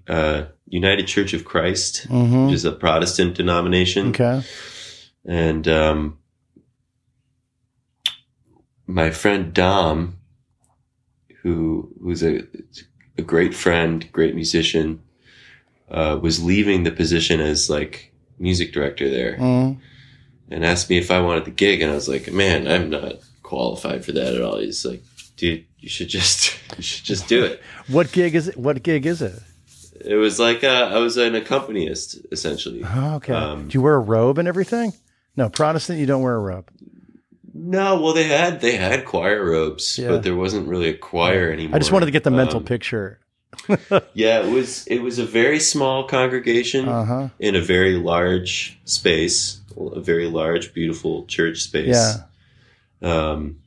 uh, 0.08 0.46
United 0.68 1.08
Church 1.08 1.34
of 1.34 1.44
Christ, 1.44 2.08
Mm-hmm. 2.10 2.46
which 2.46 2.56
is 2.56 2.66
a 2.66 2.72
Protestant 2.72 3.36
denomination. 3.36 4.10
Okay. 4.10 4.42
And, 5.26 5.68
um, 5.68 6.18
my 8.88 9.10
friend 9.12 9.54
Dom, 9.54 10.18
who 11.44 11.94
who's 12.02 12.24
a, 12.24 12.42
a 13.18 13.22
great 13.22 13.54
friend, 13.54 14.10
great 14.12 14.36
musician, 14.36 15.02
uh, 15.90 16.18
was 16.22 16.44
leaving 16.44 16.84
the 16.84 16.92
position 16.92 17.40
as 17.40 17.70
like 17.70 18.12
music 18.40 18.72
director 18.74 19.10
there 19.10 19.38
Mm. 19.38 19.78
and 20.50 20.66
asked 20.66 20.90
me 20.90 20.98
if 20.98 21.12
I 21.12 21.20
wanted 21.20 21.46
the 21.46 21.52
gig. 21.52 21.82
And 21.82 21.92
I 21.92 21.96
was 21.96 22.08
like, 22.10 22.32
man, 22.32 22.68
I'm 22.68 22.90
not 22.90 23.16
qualified 23.44 24.04
for 24.06 24.12
that 24.14 24.34
at 24.34 24.42
all. 24.42 24.58
He's 24.60 24.86
like, 24.86 25.04
dude, 25.38 25.66
you 25.80 25.90
should 25.90 26.08
just, 26.10 26.58
you 26.78 26.84
should 26.84 27.04
just 27.06 27.28
do 27.28 27.44
it. 27.44 27.62
What 27.88 28.12
gig 28.12 28.36
is 28.36 28.48
it? 28.48 28.58
What 28.58 28.82
gig 28.84 29.06
is 29.06 29.22
it? 29.22 29.38
It 30.04 30.16
was 30.16 30.40
like, 30.40 30.64
uh, 30.64 30.90
I 30.94 30.98
was 30.98 31.18
an 31.18 31.36
accompanist 31.36 32.18
essentially. 32.32 32.82
Oh, 32.84 33.16
okay. 33.16 33.34
Um, 33.34 33.68
Do 33.68 33.78
you 33.78 33.82
wear 33.84 33.96
a 33.96 34.00
robe 34.00 34.38
and 34.40 34.48
everything? 34.48 34.94
No, 35.38 35.48
Protestant, 35.50 36.00
you 36.00 36.06
don't 36.06 36.24
wear 36.24 36.36
a 36.36 36.40
robe. 36.40 36.70
No, 37.64 38.02
well, 38.02 38.14
they 38.14 38.24
had, 38.24 38.60
they 38.60 38.76
had 38.76 39.06
choir 39.06 39.46
robes, 39.46 39.98
Yeah. 40.00 40.08
but 40.10 40.24
there 40.24 40.36
wasn't 40.36 40.68
really 40.68 40.90
a 40.90 40.98
choir 40.98 41.52
anymore. 41.52 41.76
I 41.76 41.80
just 41.80 41.92
wanted 41.92 42.08
to 42.08 42.12
get 42.12 42.24
the 42.24 42.32
mental 42.32 42.58
Um, 42.58 42.64
picture. 42.66 43.20
Yeah, 44.14 44.40
it 44.44 44.52
was, 44.52 44.88
it 44.88 45.00
was 45.04 45.20
a 45.20 45.26
very 45.26 45.60
small 45.60 46.08
congregation 46.08 46.88
Uh 46.90 47.06
huh. 47.06 47.30
in 47.38 47.56
a 47.56 47.62
very 47.62 47.98
large 47.98 48.80
space, 48.86 49.62
a 49.78 50.00
very 50.00 50.28
large, 50.28 50.74
beautiful 50.74 51.26
church 51.28 51.60
space. 51.62 51.96
Yeah. 51.96 52.18
Um, 53.02 53.58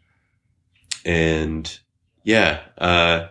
and 1.04 1.78
yeah, 2.24 2.60
uh, 2.78 3.28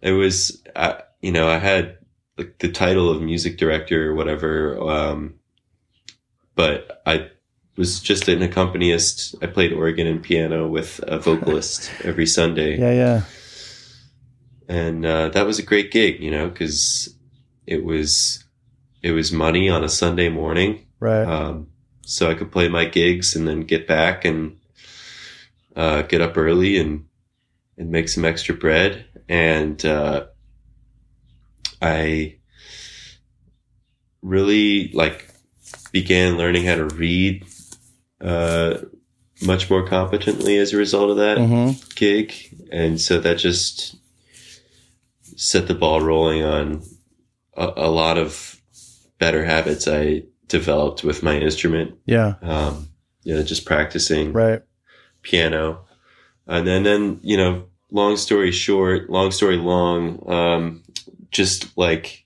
it 0.00 0.12
was, 0.12 0.62
uh, 0.74 0.94
you 1.20 1.32
know, 1.32 1.48
I 1.48 1.58
had 1.58 1.98
like 2.38 2.58
the 2.58 2.70
title 2.70 3.10
of 3.10 3.20
music 3.20 3.58
director 3.58 4.10
or 4.10 4.14
whatever. 4.14 4.78
Um, 4.80 5.34
but 6.54 7.02
I 7.04 7.30
was 7.76 8.00
just 8.00 8.28
an 8.28 8.42
accompanist. 8.42 9.34
I 9.42 9.46
played 9.46 9.72
organ 9.72 10.06
and 10.06 10.22
piano 10.22 10.68
with 10.68 11.00
a 11.06 11.18
vocalist 11.18 11.90
every 12.04 12.26
Sunday. 12.26 12.78
Yeah, 12.78 12.92
yeah. 12.92 13.22
And, 14.68 15.04
uh, 15.04 15.28
that 15.30 15.46
was 15.46 15.58
a 15.58 15.62
great 15.62 15.90
gig, 15.90 16.20
you 16.20 16.30
know, 16.30 16.48
cause 16.50 17.14
it 17.66 17.84
was, 17.84 18.44
it 19.02 19.12
was 19.12 19.32
money 19.32 19.68
on 19.68 19.84
a 19.84 19.88
Sunday 19.88 20.28
morning. 20.28 20.86
Right. 21.00 21.24
Um, 21.24 21.68
so 22.02 22.30
I 22.30 22.34
could 22.34 22.52
play 22.52 22.68
my 22.68 22.84
gigs 22.84 23.36
and 23.36 23.46
then 23.46 23.60
get 23.60 23.86
back 23.86 24.24
and 24.24 24.58
uh, 25.76 26.02
get 26.02 26.20
up 26.20 26.36
early 26.36 26.78
and 26.78 27.06
and 27.78 27.90
make 27.90 28.08
some 28.08 28.24
extra 28.24 28.54
bread. 28.54 29.06
And 29.28 29.84
uh, 29.84 30.26
I 31.80 32.36
really 34.20 34.90
like 34.92 35.28
began 35.90 36.36
learning 36.36 36.64
how 36.64 36.76
to 36.76 36.86
read 36.86 37.46
uh, 38.22 38.78
much 39.42 39.68
more 39.68 39.86
competently 39.86 40.56
as 40.58 40.72
a 40.72 40.76
result 40.76 41.10
of 41.10 41.16
that 41.16 41.38
hmm 41.38 41.70
gig, 41.94 42.32
and 42.70 43.00
so 43.00 43.18
that 43.20 43.36
just 43.38 43.96
set 45.36 45.68
the 45.68 45.74
ball 45.74 46.00
rolling 46.00 46.42
on 46.42 46.82
a, 47.56 47.72
a 47.76 47.90
lot 47.90 48.18
of 48.18 48.60
better 49.18 49.44
habits 49.44 49.86
I 49.86 50.22
developed 50.48 51.04
with 51.04 51.22
my 51.22 51.36
instrument. 51.38 51.98
Yeah. 52.06 52.34
Um, 52.42 52.88
you 53.24 53.34
know, 53.34 53.42
just 53.42 53.64
practicing 53.64 54.32
Right. 54.32 54.62
piano, 55.22 55.84
and 56.46 56.66
then 56.66 56.82
then 56.82 57.20
you 57.22 57.36
know, 57.36 57.64
long 57.90 58.16
story 58.16 58.52
short, 58.52 59.10
long 59.10 59.30
story 59.30 59.56
long, 59.56 60.22
um, 60.30 60.82
just 61.30 61.76
like 61.76 62.24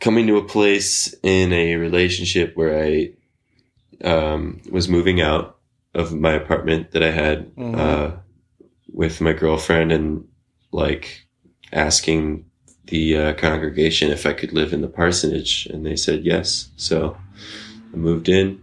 coming 0.00 0.26
to 0.26 0.36
a 0.36 0.44
place 0.44 1.14
in 1.22 1.52
a 1.52 1.76
relationship 1.76 2.56
where 2.56 2.82
I 2.82 3.12
um, 4.02 4.60
was 4.70 4.88
moving 4.88 5.20
out 5.20 5.58
of 5.94 6.12
my 6.12 6.32
apartment 6.32 6.90
that 6.92 7.02
I 7.02 7.10
had 7.10 7.54
Mhm. 7.56 7.76
uh, 7.78 8.16
with 8.92 9.20
my 9.20 9.32
girlfriend 9.32 9.92
and 9.92 10.24
like 10.72 11.26
asking 11.72 12.44
the 12.86 13.16
uh, 13.16 13.32
congregation 13.34 14.10
if 14.10 14.26
I 14.26 14.32
could 14.32 14.52
live 14.52 14.72
in 14.72 14.80
the 14.80 14.88
parsonage, 14.88 15.66
and 15.66 15.86
they 15.86 15.96
said 15.96 16.24
yes. 16.24 16.70
So 16.76 17.16
I 17.92 17.96
moved 17.96 18.28
in, 18.28 18.60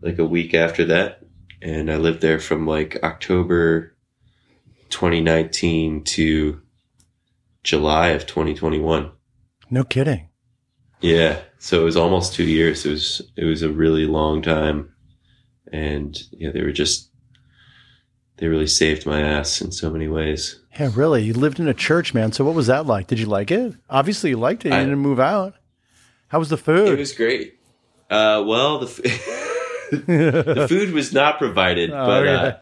like 0.00 0.18
a 0.18 0.24
week 0.24 0.54
after 0.54 0.84
that, 0.86 1.20
and 1.60 1.90
I 1.90 1.96
lived 1.96 2.20
there 2.22 2.38
from 2.38 2.66
like 2.66 2.98
October 3.02 3.94
2019 4.90 6.02
to 6.04 6.60
July 7.62 8.08
of 8.08 8.26
2021. 8.26 9.10
No 9.70 9.84
kidding. 9.84 10.28
Yeah, 11.00 11.40
so 11.66 11.80
it 11.80 11.84
was 11.84 11.96
almost 11.96 12.32
two 12.34 12.44
years. 12.44 12.86
It 12.86 12.90
was 12.90 13.22
it 13.36 13.44
was 13.44 13.62
a 13.62 13.68
really 13.70 14.06
long 14.06 14.40
time, 14.42 14.94
and 15.72 16.16
yeah, 16.32 16.50
they 16.52 16.62
were 16.62 16.72
just 16.72 17.10
they 18.36 18.46
really 18.48 18.66
saved 18.66 19.04
my 19.06 19.20
ass 19.20 19.60
in 19.60 19.72
so 19.72 19.90
many 19.90 20.08
ways. 20.08 20.60
Yeah, 20.78 20.90
really. 20.94 21.22
You 21.24 21.32
lived 21.34 21.58
in 21.58 21.68
a 21.68 21.74
church, 21.74 22.14
man. 22.14 22.32
So 22.32 22.44
what 22.44 22.54
was 22.54 22.66
that 22.68 22.86
like? 22.86 23.06
Did 23.06 23.18
you 23.18 23.26
like 23.26 23.50
it? 23.50 23.74
Obviously, 23.90 24.30
you 24.30 24.36
liked 24.36 24.64
it. 24.64 24.68
You 24.70 24.74
I- 24.76 24.84
didn't 24.84 24.98
move 25.00 25.18
out. 25.20 25.54
How 26.28 26.38
was 26.38 26.48
the 26.48 26.56
food? 26.56 26.88
It 26.88 26.98
was 26.98 27.12
great. 27.12 27.58
Uh, 28.10 28.44
well, 28.46 28.78
the 28.80 28.86
f- 28.86 30.06
the 30.06 30.66
food 30.68 30.92
was 30.92 31.12
not 31.12 31.38
provided, 31.38 31.90
Oh, 31.90 32.06
but 32.06 32.26
okay. 32.26 32.56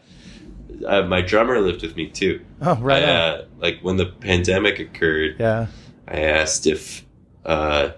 uh, 0.85 0.87
uh, 0.87 1.07
my 1.07 1.21
drummer 1.21 1.59
lived 1.59 1.81
with 1.81 1.95
me 1.95 2.07
too. 2.09 2.43
oh, 2.61 2.75
right. 2.77 3.03
I, 3.03 3.07
uh, 3.11 3.45
like 3.59 3.79
when 3.81 3.97
the 3.97 4.05
pandemic 4.07 4.79
occurred, 4.79 5.35
yeah. 5.39 5.67
I 6.07 6.21
asked 6.21 6.65
if 6.67 7.05
uh, 7.45 7.89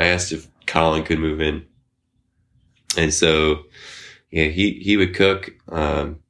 I 0.00 0.06
asked 0.06 0.32
if 0.32 0.48
Colin 0.66 1.04
could 1.04 1.18
move 1.18 1.40
in, 1.42 1.66
and 2.96 3.12
so 3.12 3.64
yeah, 4.30 4.46
he 4.46 4.80
he 4.82 4.96
would 4.96 5.14
cook. 5.14 5.50
Um, 5.68 6.20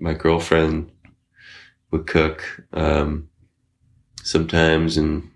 my 0.00 0.12
girlfriend 0.12 0.90
would 1.90 2.06
cook 2.06 2.60
um, 2.74 3.28
sometimes, 4.22 4.98
and 4.98 5.30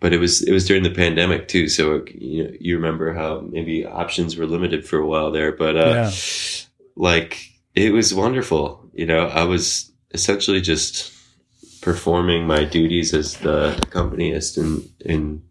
but 0.00 0.14
it 0.14 0.18
was 0.18 0.40
it 0.42 0.52
was 0.52 0.66
during 0.66 0.84
the 0.84 0.90
pandemic 0.90 1.48
too. 1.48 1.68
So 1.68 2.02
you 2.14 2.44
know, 2.44 2.50
you 2.58 2.76
remember 2.76 3.12
how 3.12 3.40
maybe 3.40 3.84
options 3.84 4.36
were 4.36 4.46
limited 4.46 4.86
for 4.86 4.98
a 4.98 5.06
while 5.06 5.30
there, 5.30 5.52
but 5.52 5.76
uh, 5.76 5.90
Yeah. 5.90 6.10
like 6.96 7.50
it 7.74 7.92
was 7.92 8.14
wonderful. 8.14 8.88
You 8.94 9.04
know, 9.04 9.26
I 9.26 9.44
was 9.44 9.92
essentially 10.12 10.62
just 10.62 11.12
performing 11.82 12.46
my 12.46 12.64
duties 12.64 13.12
as 13.12 13.36
the 13.36 13.76
accompanist 13.82 14.56
in 14.56 14.88
in 15.04 15.42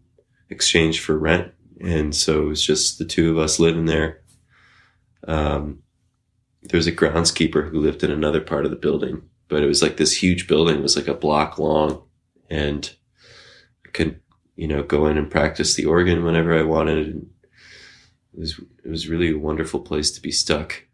exchange 0.50 1.00
for 1.00 1.18
rent, 1.18 1.52
and 1.80 2.14
so 2.14 2.42
it 2.42 2.46
was 2.46 2.62
just 2.64 2.98
the 2.98 3.04
two 3.04 3.30
of 3.30 3.38
us 3.38 3.58
living 3.58 3.86
there. 3.86 4.20
Um, 5.26 5.82
there 6.62 6.78
was 6.78 6.86
a 6.86 6.92
groundskeeper 6.92 7.70
who 7.70 7.80
lived 7.80 8.02
in 8.04 8.10
another 8.10 8.40
part 8.40 8.64
of 8.64 8.70
the 8.70 8.76
building, 8.76 9.22
but 9.48 9.62
it 9.62 9.66
was 9.66 9.82
like 9.82 9.96
this 9.96 10.22
huge 10.22 10.46
building. 10.48 10.76
It 10.76 10.82
was 10.82 10.96
like 10.96 11.08
a 11.08 11.14
block 11.14 11.58
long, 11.58 12.02
and 12.50 12.92
I 13.86 13.90
could 13.90 14.20
you 14.56 14.66
know 14.68 14.82
go 14.82 15.06
in 15.06 15.16
and 15.18 15.30
practice 15.30 15.74
the 15.74 15.84
organ 15.86 16.24
whenever 16.24 16.56
I 16.58 16.62
wanted. 16.62 17.06
And 17.08 17.30
it 18.34 18.40
was 18.40 18.60
it 18.84 18.90
was 18.90 19.08
really 19.08 19.32
a 19.32 19.38
wonderful 19.38 19.80
place 19.80 20.10
to 20.12 20.20
be 20.20 20.30
stuck. 20.32 20.84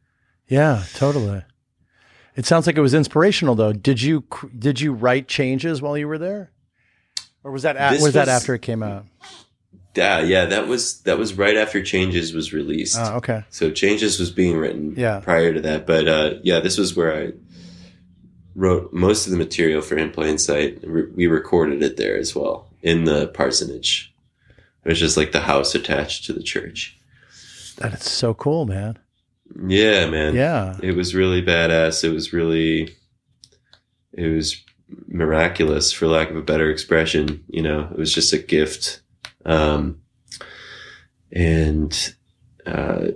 Yeah, 0.48 0.84
totally. 0.94 1.42
It 2.36 2.44
sounds 2.46 2.66
like 2.66 2.76
it 2.76 2.80
was 2.82 2.94
inspirational, 2.94 3.54
though. 3.54 3.72
Did 3.72 4.02
you 4.02 4.24
did 4.58 4.80
you 4.80 4.92
write 4.92 5.28
changes 5.28 5.80
while 5.80 5.96
you 5.96 6.08
were 6.08 6.18
there, 6.18 6.50
or 7.44 7.52
was 7.52 7.62
that 7.62 7.76
a- 7.76 7.94
This 7.94 8.02
was 8.02 8.14
that 8.14 8.28
after 8.28 8.54
it 8.54 8.62
came 8.62 8.82
out? 8.82 9.06
Yeah, 9.94 10.20
yeah, 10.20 10.44
that 10.46 10.66
was 10.66 11.00
that 11.02 11.18
was 11.18 11.34
right 11.34 11.56
after 11.56 11.82
Changes 11.82 12.32
was 12.34 12.52
released. 12.52 12.96
Oh, 12.98 13.16
okay. 13.18 13.44
So 13.50 13.70
Changes 13.70 14.18
was 14.18 14.30
being 14.30 14.56
written 14.56 14.94
Yeah. 14.96 15.20
prior 15.20 15.52
to 15.52 15.60
that, 15.62 15.86
but 15.86 16.08
uh, 16.08 16.34
yeah, 16.42 16.60
this 16.60 16.76
was 16.78 16.96
where 16.96 17.14
I 17.16 17.32
wrote 18.56 18.92
most 18.92 19.26
of 19.26 19.32
the 19.32 19.38
material 19.38 19.82
for 19.82 19.96
In 19.96 20.10
Plain 20.10 20.38
Sight. 20.38 20.80
We 20.88 21.26
recorded 21.26 21.82
it 21.82 21.96
there 21.96 22.16
as 22.16 22.34
well 22.34 22.68
in 22.82 23.04
the 23.04 23.28
parsonage. 23.28 24.12
It 24.84 24.88
was 24.88 25.00
just 25.00 25.16
like 25.16 25.32
the 25.32 25.40
house 25.40 25.74
attached 25.74 26.24
to 26.26 26.32
the 26.32 26.42
church. 26.42 26.98
That 27.78 27.94
is 27.94 28.02
so 28.04 28.34
cool, 28.34 28.66
man. 28.66 28.98
Yeah, 29.66 30.08
man. 30.08 30.34
Yeah. 30.34 30.76
It 30.82 30.92
was 30.96 31.14
really 31.14 31.42
badass. 31.42 32.04
It 32.04 32.10
was 32.10 32.32
really, 32.32 32.94
it 34.12 34.28
was 34.28 34.62
miraculous, 35.08 35.92
for 35.92 36.06
lack 36.06 36.30
of 36.30 36.36
a 36.36 36.42
better 36.42 36.70
expression. 36.70 37.44
You 37.48 37.62
know, 37.62 37.88
it 37.90 37.98
was 37.98 38.12
just 38.12 38.32
a 38.32 38.38
gift. 38.38 39.00
Um, 39.44 40.00
and 41.32 42.14
uh, 42.66 43.08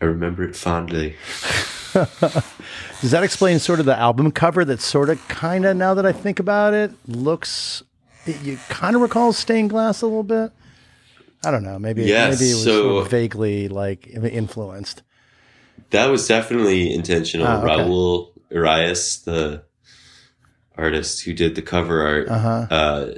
I 0.00 0.04
remember 0.04 0.44
it 0.44 0.56
fondly. 0.56 1.16
Does 1.94 3.10
that 3.12 3.22
explain 3.24 3.58
sort 3.58 3.80
of 3.80 3.86
the 3.86 3.96
album 3.98 4.30
cover 4.32 4.64
that 4.64 4.80
sort 4.80 5.08
of 5.10 5.26
kind 5.28 5.64
of, 5.64 5.76
now 5.76 5.94
that 5.94 6.04
I 6.06 6.12
think 6.12 6.38
about 6.38 6.74
it, 6.74 6.92
looks, 7.08 7.82
it, 8.26 8.40
you 8.42 8.58
kind 8.68 8.94
of 8.94 9.02
recall 9.02 9.32
stained 9.32 9.70
glass 9.70 10.02
a 10.02 10.06
little 10.06 10.22
bit? 10.22 10.52
I 11.44 11.50
don't 11.50 11.62
know. 11.62 11.78
Maybe, 11.78 12.02
Yes, 12.04 12.38
maybe 12.40 12.50
it 12.50 12.54
was 12.54 12.64
so- 12.64 12.82
sort 12.82 13.04
of 13.06 13.10
vaguely 13.10 13.68
like 13.68 14.08
influenced. 14.08 15.02
That 15.90 16.06
was 16.10 16.26
definitely 16.28 16.92
intentional. 16.92 17.46
Ah, 17.46 17.62
okay. 17.62 17.88
Raul 17.88 18.32
Arias, 18.54 19.20
the 19.22 19.62
artist 20.76 21.22
who 21.22 21.32
did 21.32 21.54
the 21.54 21.62
cover 21.62 22.02
art, 22.06 22.28
Uh 22.28 22.38
huh. 22.38 22.66
uh, 22.70 23.14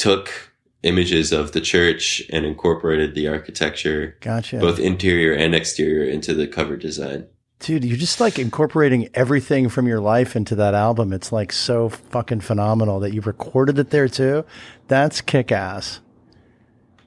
took 0.00 0.52
images 0.82 1.30
of 1.30 1.52
the 1.52 1.60
church 1.60 2.22
and 2.32 2.46
incorporated 2.46 3.14
the 3.14 3.28
architecture 3.28 4.16
Gotcha. 4.20 4.58
both 4.58 4.78
interior 4.78 5.34
and 5.34 5.54
exterior 5.54 6.08
into 6.08 6.32
the 6.32 6.46
cover 6.46 6.76
design. 6.76 7.26
Dude, 7.58 7.84
you're 7.84 7.98
just 7.98 8.18
like 8.18 8.38
incorporating 8.38 9.10
everything 9.12 9.68
from 9.68 9.86
your 9.86 10.00
life 10.00 10.34
into 10.34 10.54
that 10.54 10.72
album. 10.74 11.12
It's 11.12 11.30
like 11.32 11.52
so 11.52 11.90
fucking 11.90 12.40
phenomenal 12.40 12.98
that 13.00 13.12
you 13.12 13.20
recorded 13.20 13.78
it 13.78 13.90
there 13.90 14.08
too. 14.08 14.46
That's 14.88 15.20
kick 15.20 15.52
ass. 15.52 16.00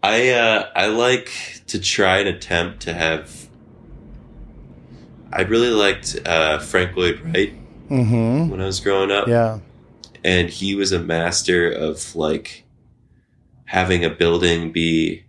I 0.03 0.29
uh, 0.29 0.69
I 0.75 0.87
like 0.87 1.31
to 1.67 1.79
try 1.79 2.19
and 2.19 2.27
attempt 2.27 2.81
to 2.81 2.93
have. 2.93 3.47
I 5.31 5.41
really 5.41 5.69
liked 5.71 6.19
uh, 6.25 6.59
Frank 6.59 6.95
Lloyd 6.95 7.19
Wright 7.21 7.53
Mm 7.89 8.49
when 8.49 8.61
I 8.61 8.65
was 8.65 8.79
growing 8.79 9.11
up. 9.11 9.27
Yeah. 9.27 9.59
and 10.23 10.49
he 10.49 10.75
was 10.75 10.91
a 10.91 10.99
master 10.99 11.71
of 11.71 12.15
like 12.15 12.62
having 13.65 14.03
a 14.05 14.09
building 14.09 14.71
be 14.71 15.25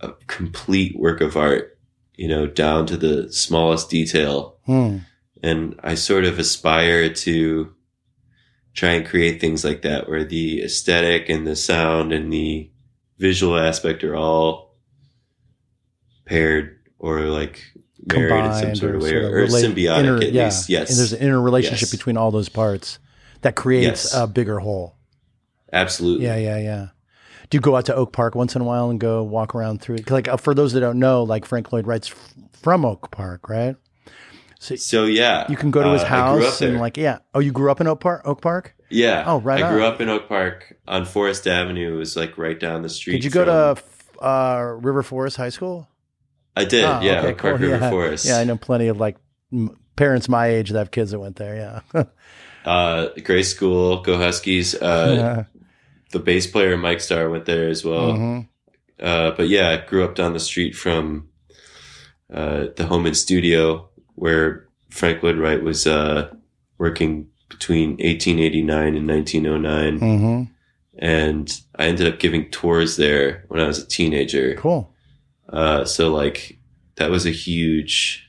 a 0.00 0.12
complete 0.26 0.98
work 0.98 1.20
of 1.20 1.36
art, 1.36 1.78
you 2.14 2.26
know, 2.28 2.46
down 2.46 2.86
to 2.86 2.96
the 2.96 3.30
smallest 3.32 3.90
detail. 3.90 4.56
Hmm. 4.66 4.98
and 5.42 5.78
I 5.82 5.94
sort 5.94 6.24
of 6.24 6.38
aspire 6.38 7.08
to 7.12 7.72
try 8.74 8.90
and 8.90 9.06
create 9.06 9.40
things 9.40 9.64
like 9.64 9.82
that 9.82 10.08
where 10.08 10.22
the 10.24 10.62
aesthetic 10.62 11.28
and 11.28 11.46
the 11.46 11.56
sound 11.56 12.12
and 12.12 12.32
the 12.32 12.70
visual 13.18 13.58
aspect 13.58 14.04
are 14.04 14.14
all 14.14 14.76
paired 16.24 16.78
or 16.98 17.22
like 17.22 17.62
married 18.14 18.44
in 18.44 18.52
some 18.54 18.74
sort 18.76 18.94
of 18.96 19.02
way 19.02 19.10
sort 19.10 19.22
or, 19.24 19.26
of 19.28 19.32
or 19.32 19.36
relate- 19.56 19.64
symbiotic 19.64 19.98
inter- 20.00 20.16
at 20.18 20.32
yeah. 20.32 20.44
least 20.44 20.68
yes 20.68 20.90
And 20.90 20.98
there's 20.98 21.12
an 21.12 21.20
interrelationship 21.20 21.80
Yes. 21.88 21.90
between 21.90 22.16
all 22.16 22.30
those 22.30 22.48
parts 22.48 22.98
that 23.42 23.56
creates 23.56 24.04
Yes. 24.12 24.14
a 24.14 24.26
bigger 24.26 24.58
whole. 24.60 24.96
absolutely 25.72 26.26
Yeah, 26.26 26.36
yeah, 26.36 26.58
yeah. 26.58 26.86
Do 27.50 27.56
you 27.56 27.60
go 27.60 27.76
out 27.76 27.86
to 27.86 27.94
Oak 27.94 28.12
Park 28.12 28.34
once 28.34 28.54
in 28.54 28.62
a 28.62 28.64
while 28.64 28.90
and 28.90 28.98
go 29.00 29.22
walk 29.22 29.54
around 29.54 29.80
through 29.82 29.96
it? 29.96 30.10
Like 30.10 30.28
uh, 30.28 30.36
for 30.36 30.54
those 30.54 30.72
that 30.72 30.80
don't 30.80 30.98
know, 31.00 31.24
like 31.24 31.44
Frank 31.44 31.72
Lloyd 31.72 31.86
Wright's 31.86 32.10
f- 32.10 32.34
from 32.52 32.84
Oak 32.84 33.10
Park, 33.10 33.48
right? 33.48 33.76
so 34.58 35.04
yeah 35.06 35.46
You 35.50 35.56
can 35.56 35.70
go 35.70 35.82
to 35.82 35.88
his 35.90 36.02
uh, 36.02 36.06
I 36.06 36.08
grew 36.34 36.40
up 36.40 36.50
house 36.50 36.60
and 36.60 36.78
like, 36.80 36.96
yeah. 36.98 37.18
Oh, 37.34 37.38
you 37.40 37.50
grew 37.50 37.70
up 37.70 37.80
in 37.80 37.86
Oak 37.86 38.00
Park? 38.00 38.22
Oak 38.26 38.40
Park? 38.42 38.74
yeah 38.90 39.24
Oh, 39.26 39.40
right 39.40 39.62
I 39.62 39.70
grew 39.72 39.84
up 39.84 40.00
in 40.02 40.08
Oak 40.10 40.28
Park 40.28 40.76
on 40.86 41.04
Forest 41.06 41.46
Avenue 41.46 41.94
it 41.94 41.96
was 41.96 42.14
like 42.16 42.36
right 42.36 42.58
down 42.60 42.82
the 42.82 42.88
street 42.90 43.14
Did 43.14 43.24
you 43.24 43.30
go 43.30 43.44
from- 43.44 43.76
to 43.76 43.82
f- 43.82 44.22
uh, 44.22 44.72
River 44.80 45.02
Forest 45.02 45.38
High 45.38 45.48
School? 45.48 45.88
I 46.56 46.64
did 46.66 46.84
Oh, 46.84 47.00
yeah 47.00 47.20
okay, 47.20 47.28
Oak 47.28 47.38
Park 47.38 47.56
cool. 47.56 47.68
River 47.68 47.84
yeah. 47.84 47.90
Forest 47.90 48.26
Yeah, 48.26 48.38
I 48.38 48.44
know 48.44 48.56
plenty 48.58 48.88
of 48.88 48.98
like 49.00 49.16
m- 49.52 49.76
parents 49.96 50.28
my 50.28 50.48
age 50.48 50.70
that 50.70 50.78
have 50.78 50.90
kids 50.90 51.10
that 51.12 51.18
went 51.20 51.36
there. 51.36 51.80
Yeah. 51.94 52.04
uh 52.70 53.08
Gray 53.24 53.42
School 53.42 54.02
Go 54.02 54.18
Huskies 54.18 54.74
uh 54.74 55.14
yeah. 55.48 55.59
The 56.12 56.18
bass 56.18 56.46
player 56.46 56.76
Mike 56.76 57.00
Starr 57.00 57.28
went 57.30 57.44
there 57.46 57.68
as 57.68 57.84
well. 57.84 58.12
Mhm. 58.12 58.48
Uh, 59.00 59.30
but 59.32 59.48
yeah, 59.48 59.70
I 59.70 59.76
grew 59.88 60.04
up 60.04 60.14
down 60.14 60.32
the 60.34 60.40
street 60.40 60.74
from 60.76 61.28
uh, 62.32 62.66
the 62.76 62.86
home 62.86 63.06
and 63.06 63.16
studio 63.16 63.88
where 64.14 64.66
Frank 64.90 65.22
Lloyd 65.22 65.36
Wright 65.38 65.62
was 65.62 65.86
uh, 65.86 66.32
working 66.78 67.26
between 67.48 67.90
1889 67.98 68.96
and 68.96 69.06
1909, 69.06 69.98
Mhm. 70.00 70.48
and 70.98 71.60
I 71.76 71.86
ended 71.86 72.06
up 72.12 72.20
giving 72.20 72.50
tours 72.50 72.96
there 72.96 73.44
when 73.48 73.60
I 73.60 73.66
was 73.66 73.78
a 73.78 73.86
teenager. 73.86 74.54
Cool. 74.54 74.92
Uh, 75.48 75.84
so 75.84 76.12
like 76.12 76.58
that 76.96 77.10
was 77.10 77.26
a 77.26 77.30
huge 77.30 78.26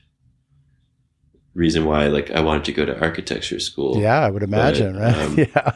reason 1.54 1.84
why 1.84 2.06
like 2.08 2.30
I 2.30 2.40
wanted 2.40 2.64
to 2.64 2.72
go 2.72 2.84
to 2.84 2.98
architecture 3.00 3.60
school. 3.60 4.00
Yeah, 4.00 4.18
I 4.20 4.30
would 4.30 4.42
imagine, 4.42 4.96
right? 4.96 5.14
um, 5.18 5.38
yeah. 5.38 5.72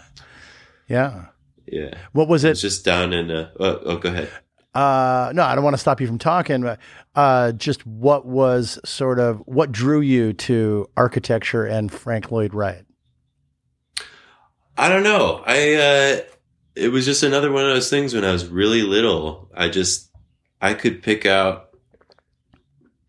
Yeah. 0.89 1.25
Yeah. 1.67 1.95
What 2.13 2.29
was 2.29 2.45
It's 2.45 2.61
it? 2.61 2.63
just 2.69 2.85
down 2.85 3.13
in. 3.13 3.31
Uh, 3.31 3.51
oh, 3.59 3.81
oh, 3.85 3.97
go 3.99 4.09
ahead. 4.11 4.31
Uh, 4.75 5.33
no, 5.35 5.43
I 5.43 5.55
don't 5.55 5.65
want 5.65 5.75
to 5.75 5.79
stop 5.79 6.01
you 6.03 6.07
from 6.07 6.19
talking, 6.19 6.61
but 6.61 6.79
uh, 7.15 7.53
just 7.53 7.87
what 7.87 8.27
was 8.27 8.79
sort 8.85 9.19
of 9.19 9.39
what 9.47 9.73
drew 9.73 10.01
you 10.01 10.35
to 10.35 10.87
architecture 10.97 11.65
and 11.65 11.91
Frank 11.91 12.31
Lloyd 12.31 12.53
Wright? 12.53 12.85
I 14.77 14.89
don't 14.91 15.03
know. 15.05 15.43
I 15.47 15.75
uh 15.75 16.21
it 16.75 16.89
was 16.89 17.07
just 17.07 17.23
another 17.23 17.51
one 17.51 17.65
of 17.65 17.71
those 17.71 17.89
things 17.89 18.13
when 18.15 18.25
I 18.25 18.33
was 18.33 18.47
really 18.47 18.83
little. 18.83 19.51
I 19.55 19.69
just 19.69 20.11
I 20.61 20.75
could 20.75 21.03
pick 21.03 21.25
out 21.25 21.71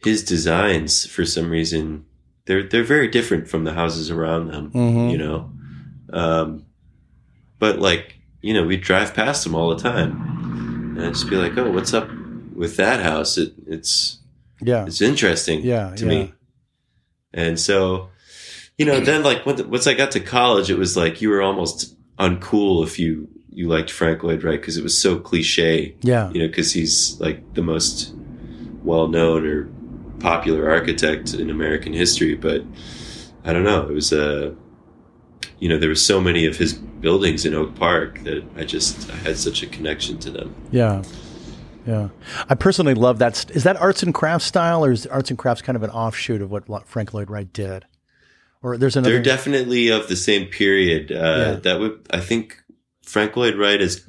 his 0.05 0.23
designs 0.23 1.05
for 1.05 1.25
some 1.25 1.49
reason 1.49 2.05
they're 2.45 2.63
they're 2.63 2.85
very 2.85 3.09
different 3.09 3.49
from 3.49 3.65
the 3.65 3.73
houses 3.73 4.09
around 4.09 4.47
them. 4.47 4.71
Mhm. 4.71 5.11
You 5.11 5.17
know, 5.17 5.51
um, 6.13 6.65
but 7.59 7.79
like 7.79 8.16
you 8.41 8.53
know, 8.53 8.63
we 8.65 8.77
drive 8.77 9.13
past 9.13 9.43
them 9.43 9.55
all 9.55 9.69
the 9.75 9.81
time, 9.81 10.95
and 10.97 11.05
I'd 11.05 11.13
just 11.13 11.29
be 11.29 11.35
like, 11.35 11.57
"Oh, 11.57 11.71
what's 11.71 11.93
up 11.93 12.09
with 12.55 12.77
that 12.77 13.01
house? 13.01 13.37
It, 13.37 13.53
it's 13.67 14.19
Yeah. 14.61 14.85
it's 14.85 15.01
interesting 15.01 15.61
Yeah, 15.63 15.93
to 15.95 16.03
yeah. 16.05 16.09
me." 16.09 16.33
And 17.33 17.59
so, 17.59 18.09
you 18.77 18.85
know, 18.85 18.99
then 18.99 19.23
like 19.23 19.45
once 19.45 19.87
I 19.87 19.93
got 19.93 20.11
to 20.11 20.19
college, 20.19 20.69
it 20.69 20.77
was 20.77 20.95
like 20.97 21.21
you 21.21 21.29
were 21.29 21.41
almost 21.41 21.95
uncool 22.17 22.83
if 22.83 22.97
you 22.99 23.27
you 23.51 23.67
liked 23.67 23.89
Frank 23.91 24.23
Lloyd 24.23 24.43
Wright 24.43 24.59
because 24.61 24.77
it 24.77 24.83
was 24.83 24.95
so 24.97 25.17
cliche 25.19 25.95
Yeah. 26.01 26.29
you 26.31 26.39
know, 26.41 26.47
because 26.47 26.73
he's 26.73 27.19
like 27.19 27.53
the 27.55 27.63
most 27.63 28.13
well 28.83 29.07
known 29.07 29.45
or 29.47 29.67
popular 30.19 30.69
architect 30.69 31.33
in 31.33 31.49
American 31.49 31.91
history. 31.93 32.35
But 32.35 32.61
I 33.43 33.53
don't 33.53 33.63
know. 33.63 33.87
It 33.89 33.93
was 33.93 34.11
a, 34.13 34.55
you 35.59 35.69
know, 35.69 35.77
there 35.77 35.89
were 35.89 35.95
so 35.95 36.21
many 36.21 36.45
of 36.45 36.57
his 36.57 36.73
buildings 36.73 37.45
in 37.45 37.53
Oak 37.53 37.75
Park 37.75 38.23
that 38.23 38.43
I 38.55 38.63
just 38.63 39.09
I 39.11 39.15
had 39.15 39.37
such 39.37 39.63
a 39.63 39.67
connection 39.67 40.17
to 40.19 40.31
them. 40.31 40.55
Yeah. 40.71 41.03
Yeah. 41.85 42.09
I 42.49 42.55
personally 42.55 42.93
love 42.93 43.19
that. 43.19 43.49
Is 43.51 43.63
that 43.63 43.77
arts 43.77 44.03
and 44.03 44.13
crafts 44.13 44.45
style 44.45 44.83
or 44.83 44.91
is 44.91 45.07
arts 45.07 45.29
and 45.29 45.39
crafts 45.39 45.61
kind 45.61 45.75
of 45.75 45.83
an 45.83 45.89
offshoot 45.89 46.41
of 46.41 46.51
what 46.51 46.87
Frank 46.87 47.13
Lloyd 47.13 47.29
Wright 47.29 47.51
did? 47.51 47.85
Or 48.61 48.77
there's 48.77 48.95
another. 48.95 49.13
They're 49.13 49.23
definitely 49.23 49.87
of 49.89 50.07
the 50.09 50.15
same 50.15 50.47
period. 50.47 51.11
Uh, 51.11 51.15
Yeah. 51.15 51.51
That 51.63 51.79
would 51.79 52.07
I 52.11 52.19
think 52.19 52.61
Frank 53.03 53.35
Lloyd 53.37 53.55
Wright 53.55 53.79
is 53.81 54.03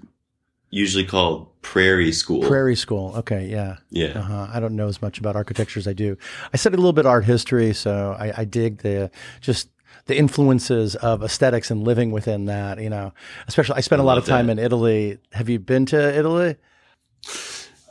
usually 0.71 1.05
called 1.05 1.47
Prairie 1.63 2.13
School. 2.13 2.43
Prairie 2.43 2.77
School. 2.77 3.15
Okay. 3.17 3.47
Yeah. 3.47 3.77
Yeah. 3.91 4.19
Uh-huh. 4.19 4.49
I 4.53 4.59
don't 4.61 4.75
know 4.75 4.89
as 4.89 5.01
much 5.01 5.19
about 5.19 5.37
architecture 5.37 5.79
as 5.79 5.87
I 5.87 5.93
do. 5.93 6.17
I 6.53 6.57
studied 6.57 6.77
a 6.77 6.81
little 6.81 6.93
bit 6.93 7.07
art 7.07 7.25
history, 7.25 7.73
so 7.75 8.17
I, 8.19 8.33
I 8.39 8.45
dig 8.45 8.79
the 8.79 9.11
just 9.41 9.69
the 10.09 10.19
influences 10.19 10.97
of 10.97 11.23
aesthetics 11.23 11.71
and 11.71 11.85
living 11.85 12.11
within 12.11 12.47
that. 12.47 12.81
You 12.81 12.91
know, 12.91 13.13
especially 13.47 13.77
I 13.77 13.81
spent 13.81 14.01
a 14.01 14.05
lot 14.05 14.19
of 14.19 14.27
time 14.27 14.47
that. 14.47 14.53
in 14.53 14.59
Italy. 14.59 15.19
Have 15.33 15.49
you 15.49 15.59
been 15.61 15.87
to 15.87 16.19
Italy? 16.19 16.57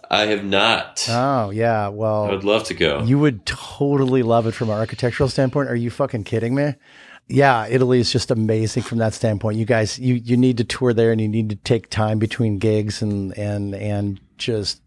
I 0.10 0.26
have 0.28 0.44
not. 0.44 1.06
Oh 1.10 1.50
yeah. 1.52 1.88
Well, 1.88 2.26
I 2.26 2.32
would 2.32 2.44
love 2.44 2.66
to 2.66 2.74
go. 2.74 3.04
you 3.04 3.20
would 3.20 3.46
totally 3.46 4.24
love 4.24 4.48
it 4.48 4.54
from 4.54 4.70
an 4.70 4.78
architectural 4.78 5.30
standpoint. 5.30 5.70
Are 5.70 5.76
you 5.76 5.90
fucking 5.90 6.26
kidding 6.26 6.56
me? 6.56 6.76
Yeah, 7.30 7.68
Italy 7.68 8.00
is 8.00 8.12
just 8.12 8.32
amazing 8.32 8.84
from 8.84 9.00
that 9.00 9.14
standpoint. 9.14 9.58
You 9.58 9.66
guys, 9.66 10.00
you 10.00 10.16
you 10.16 10.38
need 10.38 10.58
to 10.58 10.64
tour 10.64 10.94
there, 10.94 11.12
and 11.12 11.20
you 11.20 11.28
need 11.28 11.50
to 11.50 11.56
take 11.58 11.90
time 11.90 12.20
between 12.20 12.58
gigs 12.58 13.02
and 13.02 13.38
and 13.38 13.76
and 13.76 14.20
just 14.38 14.82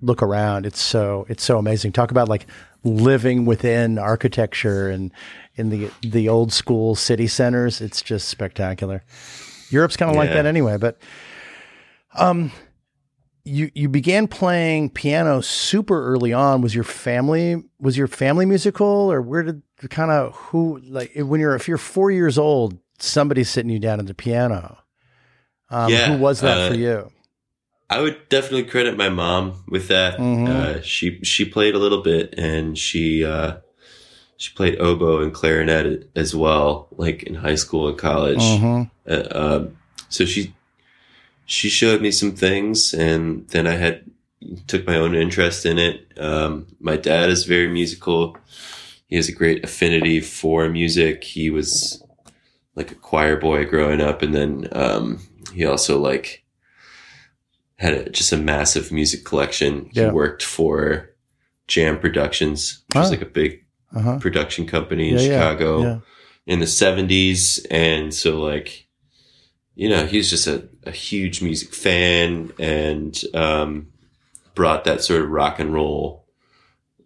look 0.00 0.22
around. 0.22 0.64
It's 0.64 0.80
so 0.80 1.26
it's 1.28 1.42
so 1.42 1.58
amazing. 1.58 1.92
Talk 1.92 2.12
about 2.12 2.28
like 2.28 2.46
living 2.84 3.46
within 3.46 3.98
architecture 3.98 4.88
and 4.88 5.10
in 5.56 5.70
the 5.70 5.90
the 6.02 6.28
old 6.28 6.52
school 6.52 6.94
city 6.94 7.26
centers. 7.26 7.80
It's 7.80 8.02
just 8.02 8.28
spectacular. 8.28 9.02
Europe's 9.70 9.96
kind 9.96 10.10
of 10.10 10.16
like 10.16 10.30
that 10.30 10.46
anyway. 10.46 10.76
But 10.78 10.98
um, 12.14 12.52
you 13.44 13.70
you 13.74 13.88
began 13.88 14.28
playing 14.28 14.90
piano 14.90 15.40
super 15.40 16.06
early 16.12 16.32
on. 16.32 16.60
Was 16.62 16.74
your 16.74 16.84
family 16.84 17.62
was 17.80 17.96
your 17.96 18.08
family 18.08 18.46
musical, 18.46 18.86
or 18.86 19.20
where 19.22 19.42
did 19.42 19.62
kind 19.90 20.10
of 20.10 20.34
who 20.34 20.80
like 20.88 21.12
when 21.16 21.40
you're 21.40 21.54
if 21.54 21.68
you're 21.68 21.78
four 21.78 22.10
years 22.10 22.38
old, 22.38 22.78
somebody's 22.98 23.48
sitting 23.50 23.70
you 23.70 23.78
down 23.78 24.00
at 24.00 24.06
the 24.06 24.14
piano. 24.14 24.78
Um, 25.70 25.90
Yeah, 25.92 26.12
who 26.12 26.18
was 26.18 26.40
that 26.40 26.58
uh, 26.58 26.68
for 26.70 26.74
you? 26.76 27.10
I 27.88 28.00
would 28.00 28.28
definitely 28.28 28.64
credit 28.64 28.96
my 28.96 29.08
mom 29.08 29.64
with 29.68 29.88
that. 29.88 30.18
Mhm. 30.18 30.48
Uh, 30.48 30.82
she 30.82 31.20
she 31.22 31.44
played 31.44 31.74
a 31.74 31.78
little 31.78 32.02
bit, 32.02 32.34
and 32.36 32.76
she 32.76 33.24
uh, 33.24 33.58
she 34.36 34.52
played 34.54 34.78
oboe 34.78 35.22
and 35.22 35.32
clarinet 35.32 36.08
as 36.14 36.34
well, 36.34 36.88
like 36.96 37.22
in 37.22 37.34
high 37.34 37.54
school 37.54 37.88
and 37.88 37.96
college. 37.98 38.38
Mhm. 38.38 38.90
Uh, 39.08 39.24
um, 39.30 39.76
so 40.08 40.24
she 40.24 40.54
she 41.46 41.68
showed 41.68 42.02
me 42.02 42.10
some 42.10 42.32
things, 42.32 42.92
and 42.92 43.46
then 43.48 43.66
I 43.66 43.72
had 43.76 44.04
took 44.66 44.86
my 44.86 44.96
own 44.96 45.14
interest 45.14 45.64
in 45.64 45.78
it. 45.78 46.06
Um, 46.18 46.66
my 46.80 46.96
dad 46.96 47.30
is 47.30 47.44
very 47.44 47.68
musical. 47.68 48.36
He 49.08 49.16
has 49.16 49.28
a 49.28 49.32
great 49.32 49.64
affinity 49.64 50.20
for 50.20 50.68
music. 50.68 51.24
He 51.24 51.50
was 51.50 52.02
like 52.74 52.90
a 52.90 52.96
choir 52.96 53.36
boy 53.36 53.64
growing 53.64 54.00
up, 54.00 54.22
and 54.22 54.34
then 54.34 54.68
um, 54.72 55.20
he 55.54 55.64
also 55.64 55.98
like 55.98 56.44
had 57.76 57.94
a, 57.94 58.10
just 58.10 58.32
a 58.32 58.36
massive 58.36 58.90
music 58.90 59.24
collection. 59.24 59.88
Yeah. 59.92 60.06
He 60.06 60.10
worked 60.10 60.42
for 60.42 61.10
Jam 61.68 61.98
Productions, 61.98 62.82
which 62.88 62.96
was 62.96 63.08
Oh. 63.08 63.10
like 63.10 63.22
a 63.22 63.26
big 63.26 63.64
Uh-huh. 63.94 64.18
production 64.18 64.66
company 64.66 65.10
in 65.10 65.16
Yeah, 65.16 65.22
yeah, 65.22 65.28
Chicago 65.28 65.82
yeah. 65.82 65.98
in 66.46 66.58
the 66.60 66.66
70s. 66.66 67.64
And 67.70 68.12
so, 68.12 68.40
like, 68.40 68.86
you 69.74 69.88
know, 69.88 70.06
he 70.06 70.16
was 70.16 70.30
just 70.30 70.46
a, 70.46 70.68
a 70.84 70.90
huge 70.90 71.42
music 71.42 71.74
fan 71.74 72.52
and 72.58 73.22
um, 73.34 73.88
brought 74.54 74.84
that 74.84 75.02
sort 75.02 75.22
of 75.22 75.30
rock 75.30 75.58
and 75.58 75.72
roll 75.72 76.26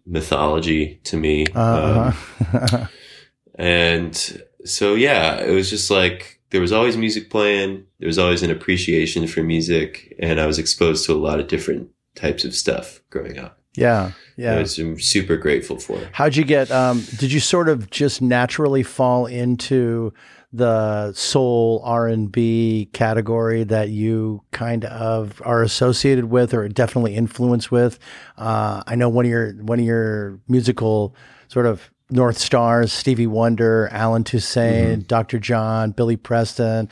mythology 0.05 0.99
to 1.05 1.17
me. 1.17 1.47
Um, 1.47 2.13
Uh-huh. 2.43 2.87
and 3.55 4.41
so, 4.65 4.95
yeah, 4.95 5.39
it 5.39 5.51
was 5.51 5.69
just 5.69 5.91
like 5.91 6.39
there 6.51 6.61
was 6.61 6.71
always 6.71 6.97
music 6.97 7.29
playing, 7.29 7.85
there 7.99 8.07
was 8.07 8.19
always 8.19 8.43
an 8.43 8.51
appreciation 8.51 9.27
for 9.27 9.41
music, 9.43 10.15
and 10.19 10.39
I 10.39 10.45
was 10.45 10.59
exposed 10.59 11.05
to 11.05 11.13
a 11.13 11.15
lot 11.15 11.39
of 11.39 11.47
different 11.47 11.89
types 12.15 12.43
of 12.43 12.53
stuff 12.53 13.01
growing 13.09 13.37
up. 13.39 13.60
Yeah, 13.75 14.11
Yeah. 14.35 14.57
Which 14.57 14.77
I'm 14.79 14.99
super 14.99 15.37
grateful 15.37 15.77
for. 15.77 15.99
How'd 16.11 16.35
you 16.35 16.43
get? 16.43 16.69
Um, 16.71 17.03
did 17.17 17.31
you 17.31 17.39
sort 17.39 17.69
of 17.69 17.89
just 17.89 18.21
naturally 18.21 18.83
fall 18.83 19.25
into 19.27 20.13
the 20.53 21.13
soul 21.13 21.81
R 21.85 22.07
and 22.07 22.29
B 22.29 22.89
category 22.91 23.63
that 23.63 23.89
you 23.89 24.43
kind 24.51 24.83
of 24.83 25.41
are 25.45 25.63
associated 25.63 26.25
with, 26.25 26.53
or 26.53 26.67
definitely 26.67 27.15
influenced 27.15 27.71
with? 27.71 27.97
Uh, 28.37 28.83
I 28.85 28.95
know 28.95 29.07
one 29.07 29.25
of 29.25 29.31
your 29.31 29.53
one 29.53 29.79
of 29.79 29.85
your 29.85 30.39
musical 30.49 31.15
sort 31.47 31.65
of 31.65 31.89
North 32.09 32.37
Stars, 32.37 32.91
Stevie 32.91 33.27
Wonder, 33.27 33.87
Allen 33.93 34.25
Toussaint, 34.25 35.07
Dr. 35.07 35.39
John, 35.39 35.91
Billy 35.91 36.17
Preston, 36.17 36.89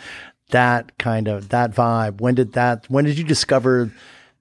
that 0.52 0.98
kind 0.98 1.28
of 1.28 1.50
that 1.50 1.76
vibe. 1.76 2.22
When 2.22 2.36
did 2.36 2.54
that? 2.54 2.86
When 2.90 3.04
did 3.04 3.18
you 3.18 3.26
discover 3.26 3.92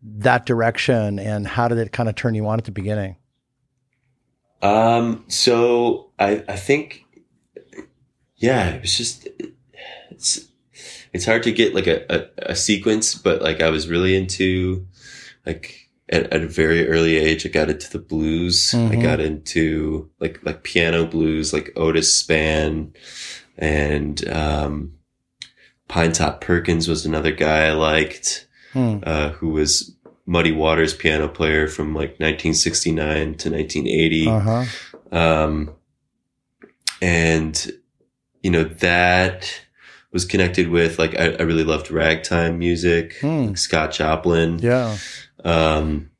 that 0.02 0.46
direction, 0.46 1.18
and 1.18 1.46
how 1.46 1.68
did 1.68 1.78
it 1.78 1.92
kind 1.92 2.08
of 2.08 2.14
turn 2.14 2.34
you 2.34 2.46
on 2.46 2.58
at 2.58 2.64
the 2.64 2.70
beginning? 2.70 3.16
Um, 4.62 5.24
so 5.28 6.10
I, 6.18 6.44
I 6.48 6.56
think, 6.56 7.04
yeah, 8.36 8.70
it 8.70 8.82
was 8.82 8.96
just, 8.96 9.28
it's, 10.10 10.48
it's 11.12 11.24
hard 11.24 11.44
to 11.44 11.52
get 11.52 11.74
like 11.74 11.86
a, 11.86 12.04
a, 12.12 12.50
a 12.50 12.56
sequence, 12.56 13.14
but 13.14 13.40
like 13.40 13.60
I 13.60 13.70
was 13.70 13.88
really 13.88 14.16
into 14.16 14.86
like 15.46 15.88
at, 16.08 16.32
at 16.32 16.42
a 16.42 16.48
very 16.48 16.88
early 16.88 17.16
age, 17.16 17.46
I 17.46 17.50
got 17.50 17.70
into 17.70 17.90
the 17.90 18.00
blues. 18.00 18.74
I 18.74 18.78
Mhm. 18.96 19.02
got 19.02 19.20
into 19.20 20.10
like, 20.18 20.40
like 20.44 20.64
piano 20.64 21.06
blues, 21.06 21.52
like 21.52 21.72
Otis 21.76 22.20
Spann 22.22 22.96
and, 23.56 24.28
um, 24.28 24.94
Pinetop 25.88 26.40
Perkins 26.40 26.88
was 26.88 27.06
another 27.06 27.32
guy 27.32 27.66
I 27.66 27.72
liked 27.72 28.47
Hmm. 28.72 28.98
uh, 29.02 29.30
who 29.30 29.48
was 29.50 29.94
Muddy 30.26 30.52
Waters 30.52 30.92
piano 30.94 31.26
player 31.28 31.68
from 31.68 31.94
like 31.94 32.18
1969 32.20 33.34
to 33.36 33.50
1980. 33.50 34.28
Uh 34.28 34.40
huh. 34.40 34.64
Um, 35.16 35.74
and 37.00 37.70
you 38.42 38.50
know, 38.50 38.64
that 38.64 39.60
was 40.12 40.24
connected 40.24 40.68
with 40.68 40.98
like, 40.98 41.18
I, 41.18 41.32
I 41.32 41.42
really 41.42 41.64
loved 41.64 41.90
ragtime 41.90 42.58
music, 42.58 43.16
Hmm. 43.20 43.46
like 43.48 43.58
Scott 43.58 43.92
Joplin. 43.92 44.58
Yeah. 44.60 44.96
Um, 45.44 46.10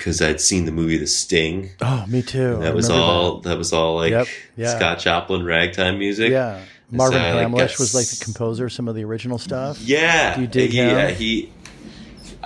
cause 0.00 0.20
I'd 0.20 0.40
seen 0.40 0.64
the 0.64 0.72
movie 0.72 0.98
The 0.98 1.06
Sting. 1.06 1.70
Oh, 1.80 2.04
me 2.08 2.22
too. 2.22 2.56
I 2.58 2.64
that 2.64 2.74
was 2.74 2.90
all, 2.90 3.40
that. 3.42 3.56
was 3.58 3.72
all 3.72 3.96
like 3.96 4.10
Yep, 4.10 4.26
yeah. 4.56 4.76
Scott 4.76 4.98
Joplin 4.98 5.44
ragtime 5.44 5.98
music. 5.98 6.30
Yeah. 6.30 6.60
Marvin 6.90 7.18
So, 7.20 7.24
Hamlisch 7.24 7.56
that's- 7.58 7.78
was 7.78 7.94
like 7.94 8.06
the 8.06 8.24
composer 8.24 8.66
of 8.66 8.72
some 8.72 8.88
of 8.88 8.94
the 8.94 9.04
original 9.04 9.38
stuff. 9.38 9.80
Yeah. 9.80 10.34
Do 10.36 10.42
you 10.42 10.46
dig 10.46 10.72
yeah, 10.72 11.08
him? 11.08 11.16
he 11.16 11.52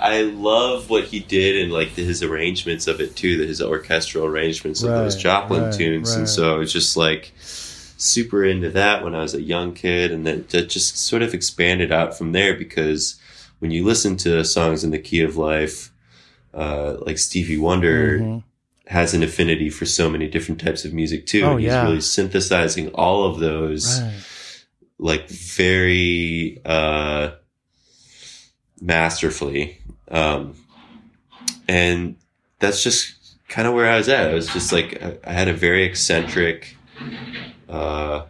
I 0.01 0.21
love 0.23 0.89
what 0.89 1.05
he 1.05 1.19
did 1.19 1.61
and 1.63 1.71
like 1.71 1.89
his 1.89 2.23
arrangements 2.23 2.87
of 2.87 2.99
it 2.99 3.15
too, 3.15 3.39
his 3.39 3.61
orchestral 3.61 4.25
arrangements 4.25 4.81
of 4.83 4.89
those 4.89 5.15
Right, 5.15 5.21
Joplin 5.23 5.63
right, 5.65 5.73
tunes. 5.73 6.09
right. 6.11 6.19
And 6.19 6.29
so 6.29 6.53
I 6.55 6.57
was 6.57 6.73
just 6.73 6.97
like 6.97 7.31
super 7.37 8.43
into 8.43 8.71
that 8.71 9.03
when 9.03 9.13
I 9.13 9.21
was 9.21 9.35
a 9.35 9.41
young 9.41 9.73
kid 9.75 10.11
and 10.11 10.25
then 10.25 10.45
that 10.49 10.69
just 10.69 10.97
sort 10.97 11.21
of 11.21 11.33
expanded 11.35 11.91
out 11.91 12.17
from 12.17 12.31
there 12.31 12.55
because 12.55 13.19
when 13.59 13.69
you 13.69 13.85
listen 13.85 14.17
to 14.17 14.43
songs 14.43 14.83
in 14.83 14.89
the 14.89 14.97
key 14.97 15.21
of 15.21 15.37
life, 15.37 15.91
uh, 16.53 16.95
like 17.01 17.19
Stevie 17.19 17.59
Wonder 17.59 18.19
Mhm. 18.19 18.43
has 18.87 19.13
an 19.13 19.21
affinity 19.21 19.69
for 19.69 19.85
so 19.85 20.09
many 20.09 20.27
different 20.27 20.59
types 20.59 20.83
of 20.83 20.93
music 20.93 21.27
too. 21.27 21.43
Oh, 21.43 21.51
and 21.51 21.59
he's 21.59 21.67
yeah. 21.67 21.83
really 21.83 22.01
synthesizing 22.01 22.87
all 22.95 23.25
of 23.25 23.39
those 23.39 24.01
Right. 24.01 24.13
like 24.97 25.29
very 25.29 26.59
uh 26.65 27.31
masterfully 28.81 29.77
um 30.11 30.55
and 31.67 32.15
that's 32.59 32.83
just 32.83 33.15
kind 33.47 33.67
of 33.67 33.73
where 33.73 33.89
I 33.89 33.97
was 33.97 34.07
at. 34.09 34.29
I 34.29 34.33
was 34.33 34.47
just 34.47 34.71
like 34.71 35.01
I, 35.25 35.31
had 35.31 35.47
a 35.47 35.53
very 35.53 35.83
eccentric 35.83 36.75
uh, 37.67 38.25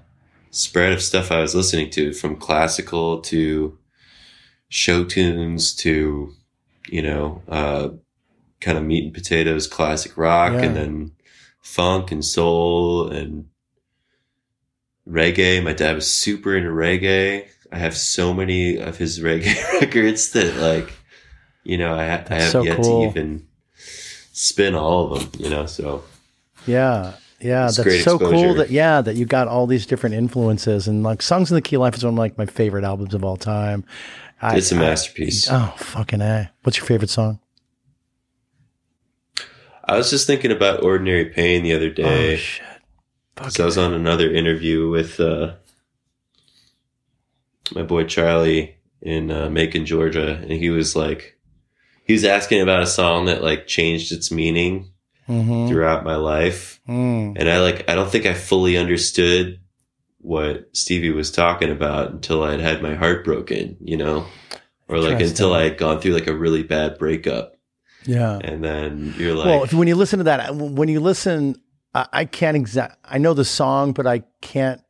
spread 0.52 0.94
of 0.94 1.02
stuff 1.02 1.32
I 1.32 1.42
was 1.42 1.54
listening 1.54 1.90
to, 1.92 2.14
from 2.14 2.38
classical 2.38 3.20
to 3.22 3.78
show 4.70 5.04
tunes 5.04 5.76
to 5.76 6.34
you 6.90 7.02
know 7.02 7.42
uh, 7.48 7.90
kind 8.62 8.78
of 8.78 8.84
meat 8.84 9.04
and 9.04 9.14
potatoes 9.14 9.68
classic 9.68 10.18
rock, 10.18 10.54
Yeah. 10.54 10.62
and 10.64 10.76
then 10.76 11.12
funk 11.62 12.12
and 12.12 12.24
soul 12.24 13.10
and 13.10 13.46
reggae. 15.08 15.64
My 15.64 15.74
dad 15.74 15.96
was 15.96 16.10
super 16.10 16.56
into 16.56 16.70
reggae. 16.70 17.48
I 17.72 17.78
have 17.78 17.96
so 17.98 18.34
many 18.34 18.78
of 18.78 18.98
his 18.98 19.20
reggae 19.28 19.82
records 19.82 20.32
that 20.32 20.56
like, 20.58 20.92
you 21.64 21.78
know, 21.78 21.94
I, 21.94 22.04
I 22.04 22.08
have 22.36 22.52
so 22.52 22.64
yet 22.64 22.78
cool. 22.78 23.04
to 23.04 23.10
even 23.10 23.48
spin 24.34 24.76
all 24.76 25.14
of 25.14 25.32
them, 25.32 25.42
you 25.44 25.50
know, 25.50 25.66
so 25.66 26.04
Yeah. 26.66 27.14
Yeah, 27.40 27.66
It's 27.66 27.78
that's 27.78 28.04
so 28.04 28.20
cool 28.20 28.54
that 28.56 28.70
yeah, 28.70 29.02
that 29.02 29.16
you 29.16 29.26
got 29.26 29.48
all 29.48 29.66
these 29.66 29.88
different 29.88 30.14
influences 30.14 30.88
and 30.88 31.02
like 31.02 31.24
Songs 31.24 31.50
in 31.50 31.56
the 31.56 31.62
Key 31.62 31.76
of 31.78 31.80
Life 31.82 31.96
is 31.96 32.04
one 32.04 32.14
of 32.14 32.18
like 32.20 32.38
my 32.38 32.46
favorite 32.46 32.84
albums 32.84 33.16
of 33.16 33.24
all 33.24 33.36
time. 33.36 33.84
I, 34.44 34.58
it's 34.58 34.72
a 34.72 34.76
masterpiece. 34.76 35.48
oh, 35.50 35.74
fucking 35.78 36.22
A. 36.22 36.52
What's 36.62 36.78
your 36.78 36.86
favorite 36.86 37.10
song? 37.10 37.40
I 39.86 39.98
was 39.98 40.12
just 40.12 40.28
thinking 40.28 40.52
about 40.52 40.84
Ordinary 40.84 41.26
Pain 41.26 41.64
the 41.64 41.74
other 41.74 41.90
Oh 41.90 41.94
day. 41.94 42.38
shit. 42.38 42.64
Fuck 43.36 43.52
So 43.52 43.64
I 43.64 43.66
was 43.66 43.78
on 43.78 43.94
another 43.94 44.32
interview 44.32 44.90
with 44.90 45.20
uh, 45.20 45.54
my 47.74 47.82
boy 47.82 48.04
Charlie 48.04 48.76
in 49.02 49.32
uh, 49.32 49.50
Macon, 49.50 49.86
Georgia, 49.86 50.36
and 50.42 50.52
he 50.52 50.70
was 50.70 50.96
like, 50.96 51.31
he 52.12 52.14
was 52.14 52.26
asking 52.26 52.62
about 52.62 52.84
a 52.84 52.88
song 52.88 53.26
that 53.26 53.42
like 53.42 53.68
changed 53.68 54.12
its 54.12 54.32
meaning 54.32 54.90
Mhm. 55.30 55.70
throughout 55.70 56.04
my 56.04 56.16
life, 56.18 56.82
Mm. 56.90 57.36
and 57.40 57.50
I 57.50 57.62
like 57.62 57.90
I 57.90 57.96
don't 57.96 58.10
think 58.12 58.26
I 58.26 58.34
fully 58.34 58.76
understood 58.76 59.60
what 60.20 60.70
Stevie 60.74 61.12
was 61.12 61.32
talking 61.32 61.72
about 61.72 62.12
until 62.12 62.44
I 62.44 62.52
had 62.52 62.60
had 62.60 62.82
my 62.84 62.96
heart 62.96 63.24
broken, 63.24 63.78
you 63.82 63.96
know, 63.98 64.26
or 64.90 65.00
like 65.00 65.22
until 65.22 65.54
I 65.54 65.64
had 65.64 65.78
gone 65.78 66.00
through 66.02 66.14
like 66.14 66.28
a 66.28 66.36
really 66.36 66.64
bad 66.64 66.98
breakup, 66.98 67.54
Yeah. 68.06 68.40
and 68.44 68.64
then 68.64 69.14
you're 69.18 69.34
like, 69.36 69.46
well, 69.46 69.64
if, 69.64 69.74
when 69.74 69.88
you 69.88 69.96
listen 69.96 70.18
to 70.20 70.26
that, 70.26 70.54
when 70.56 70.90
you 70.90 71.00
listen, 71.00 71.56
I, 71.96 72.08
I 72.12 72.26
can't 72.26 72.58
exact. 72.58 72.98
I 73.06 73.18
know 73.18 73.34
the 73.34 73.46
song, 73.46 73.94
but 73.94 74.06
I 74.06 74.24
can't. 74.42 74.82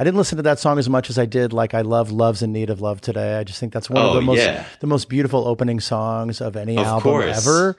I 0.00 0.04
didn't 0.04 0.16
listen 0.16 0.36
to 0.38 0.42
that 0.44 0.58
song 0.58 0.78
as 0.78 0.88
much 0.88 1.10
as 1.10 1.18
I 1.18 1.26
did. 1.26 1.52
Like 1.52 1.74
I 1.74 1.82
love 1.82 2.10
"Love's 2.10 2.40
in 2.42 2.52
Need 2.52 2.70
of 2.70 2.80
Love" 2.80 3.02
today. 3.02 3.36
I 3.36 3.44
just 3.44 3.60
think 3.60 3.72
that's 3.74 3.90
one 3.90 4.02
of 4.02 4.12
Oh, 4.12 4.14
the 4.14 4.22
most 4.22 4.38
yeah. 4.38 4.64
the 4.80 4.86
most 4.86 5.10
beautiful 5.10 5.46
opening 5.46 5.78
songs 5.78 6.40
of 6.40 6.56
any 6.56 6.78
Of 6.78 6.86
album 6.86 7.02
course. 7.02 7.46
ever. 7.46 7.76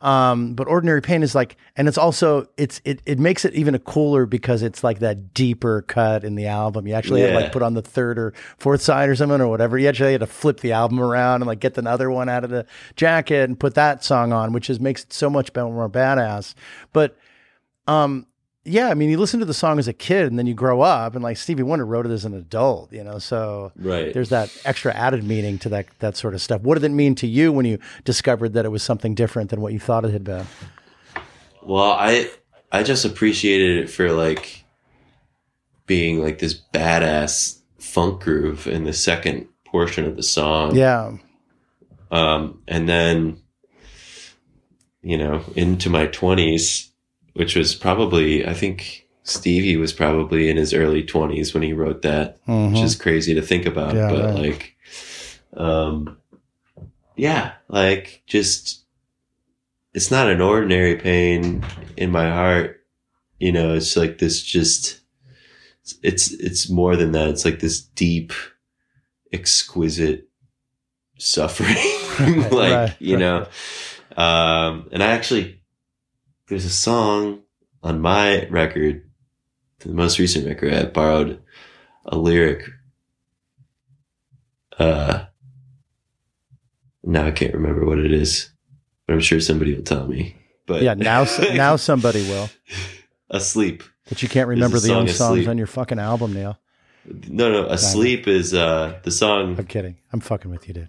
Um, 0.00 0.54
but 0.54 0.68
"Ordinary 0.68 1.02
Pain" 1.02 1.22
is 1.24 1.34
like, 1.34 1.56
and 1.76 1.88
it's 1.88 1.98
also 1.98 2.46
it's 2.56 2.80
it 2.84 3.02
it 3.04 3.18
makes 3.18 3.44
it 3.44 3.52
even 3.54 3.74
a 3.74 3.78
cooler 3.80 4.26
because 4.26 4.62
it's 4.62 4.82
like 4.84 5.00
that 5.00 5.34
deeper 5.34 5.82
cut 5.82 6.22
in 6.24 6.36
the 6.36 6.46
album. 6.46 6.86
You 6.86 6.94
actually 6.94 7.20
had 7.20 7.30
to 7.30 7.34
like 7.40 7.52
put 7.52 7.62
on 7.62 7.74
the 7.74 7.82
third 7.82 8.16
or 8.18 8.32
fourth 8.58 8.80
side 8.80 9.08
or 9.10 9.16
something 9.16 9.40
or 9.40 9.48
whatever. 9.48 9.76
You 9.76 9.88
actually 9.88 10.12
had 10.12 10.20
to 10.20 10.26
flip 10.28 10.60
the 10.60 10.70
album 10.72 11.00
around 11.00 11.42
and 11.42 11.48
like 11.48 11.58
get 11.60 11.76
another 11.76 12.10
one 12.12 12.28
out 12.30 12.44
of 12.44 12.50
the 12.50 12.64
jacket 12.94 13.42
and 13.50 13.58
put 13.60 13.74
that 13.74 14.02
song 14.04 14.32
on, 14.32 14.52
which 14.52 14.70
is 14.70 14.78
makes 14.80 15.02
it 15.02 15.12
so 15.12 15.28
much 15.28 15.52
better, 15.52 15.66
more 15.68 15.90
badass. 15.90 16.54
But 16.92 17.18
um, 17.88 18.27
yeah, 18.68 18.88
I 18.88 18.94
mean, 18.94 19.10
you 19.10 19.18
listen 19.18 19.40
to 19.40 19.46
the 19.46 19.54
song 19.54 19.78
as 19.78 19.88
a 19.88 19.92
kid 19.92 20.26
and 20.26 20.38
then 20.38 20.46
you 20.46 20.54
grow 20.54 20.80
up, 20.82 21.14
and 21.14 21.22
like 21.22 21.36
Stevie 21.36 21.62
Wonder 21.62 21.84
wrote 21.84 22.06
it 22.06 22.10
as 22.12 22.24
an 22.24 22.34
adult, 22.34 22.92
you 22.92 23.02
know. 23.02 23.18
So 23.18 23.72
right, 23.76 24.12
there's 24.14 24.28
that 24.28 24.56
extra 24.64 24.94
added 24.94 25.24
meaning 25.24 25.58
to 25.60 25.68
that 25.70 25.86
that 25.98 26.16
sort 26.16 26.34
of 26.34 26.40
stuff. 26.42 26.62
What 26.62 26.74
did 26.74 26.84
it 26.84 26.90
mean 26.94 27.14
to 27.16 27.26
you 27.26 27.52
when 27.52 27.64
you 27.66 27.78
discovered 28.04 28.52
that 28.52 28.64
it 28.64 28.70
was 28.70 28.82
something 28.82 29.14
different 29.14 29.50
than 29.50 29.60
what 29.60 29.72
you 29.72 29.80
thought 29.80 30.04
it 30.04 30.12
had 30.12 30.24
been? 30.24 30.46
Well, 31.62 31.92
I 31.92 32.30
I 32.70 32.82
just 32.82 33.04
appreciated 33.04 33.78
it 33.84 33.90
for 33.90 34.12
like 34.12 34.64
being 35.86 36.22
like 36.22 36.38
this 36.38 36.54
badass 36.74 37.60
funk 37.78 38.22
groove 38.22 38.66
in 38.66 38.84
the 38.84 38.92
second 38.92 39.48
portion 39.64 40.04
of 40.04 40.16
the 40.16 40.22
song. 40.22 40.74
Yeah, 40.76 41.16
Um, 42.10 42.62
and 42.68 42.88
then 42.88 43.40
you 45.02 45.16
know 45.16 45.42
into 45.56 45.88
my 45.90 46.06
twenties, 46.06 46.87
which 47.38 47.54
was 47.56 47.74
probably 47.74 48.46
I 48.46 48.52
think 48.54 49.06
Stevie 49.22 49.76
was 49.76 49.92
probably 49.92 50.48
in 50.50 50.56
his 50.56 50.72
early 50.74 51.02
twenties 51.02 51.54
when 51.54 51.62
he 51.62 51.72
wrote 51.72 52.02
that, 52.02 52.38
which 52.46 52.78
Mhm. 52.80 52.84
is 52.84 52.94
crazy 52.96 53.34
to 53.34 53.42
think 53.42 53.66
about. 53.66 53.94
Yeah, 53.94 54.10
but 54.10 54.24
right. 54.24 54.34
like, 54.34 54.76
um, 55.56 56.16
yeah, 57.16 57.52
like 57.68 58.22
just 58.26 58.84
it's 59.94 60.10
not 60.10 60.30
an 60.30 60.40
ordinary 60.40 60.96
pain 60.96 61.64
in 61.96 62.10
my 62.10 62.28
heart. 62.30 62.84
You 63.38 63.52
know, 63.52 63.74
it's 63.74 63.96
like 63.96 64.18
this 64.18 64.42
just 64.42 65.00
it's 66.02 66.32
it's 66.32 66.68
more 66.70 66.96
than 66.96 67.12
that. 67.12 67.28
It's 67.28 67.44
like 67.44 67.60
this 67.60 67.80
deep, 67.80 68.32
exquisite 69.32 70.28
suffering. 71.18 71.76
like, 72.50 72.72
right, 72.72 72.96
you 72.98 73.16
right. 73.16 73.20
know. 73.20 73.46
Um 74.16 74.88
and 74.92 75.02
I 75.02 75.08
actually 75.12 75.57
there's 76.48 76.64
a 76.64 76.70
song 76.70 77.42
on 77.82 78.00
my 78.00 78.46
record, 78.46 79.08
the 79.80 79.90
most 79.90 80.18
recent 80.18 80.46
record, 80.46 80.72
I 80.72 80.84
borrowed 80.86 81.40
a 82.06 82.16
lyric. 82.16 82.68
Uh 84.78 85.24
now 87.04 87.26
I 87.26 87.30
can't 87.30 87.54
remember 87.54 87.86
what 87.86 87.98
it 87.98 88.12
is, 88.12 88.50
but 89.06 89.14
I'm 89.14 89.20
sure 89.20 89.40
somebody 89.40 89.74
will 89.74 89.82
tell 89.82 90.06
me. 90.06 90.36
But 90.66 90.82
yeah. 90.82 90.94
Now, 90.94 91.26
now 91.54 91.76
somebody 91.76 92.22
will, 92.28 92.50
asleep. 93.30 93.82
but 94.08 94.22
you 94.22 94.28
can't 94.28 94.48
remember 94.48 94.78
the 94.78 94.88
song, 94.88 95.08
songs 95.08 95.38
Asleep. 95.38 95.48
on 95.48 95.58
your 95.58 95.66
fucking 95.66 95.98
album, 95.98 96.34
Neal. 96.34 96.58
No, 97.26 97.50
no, 97.50 97.66
asleep 97.66 98.28
is 98.28 98.52
uh 98.52 99.00
the 99.02 99.10
song. 99.10 99.56
I'm 99.58 99.66
kidding. 99.66 99.96
I'm 100.12 100.20
fucking 100.20 100.50
with 100.50 100.68
you, 100.68 100.74
dude. 100.74 100.88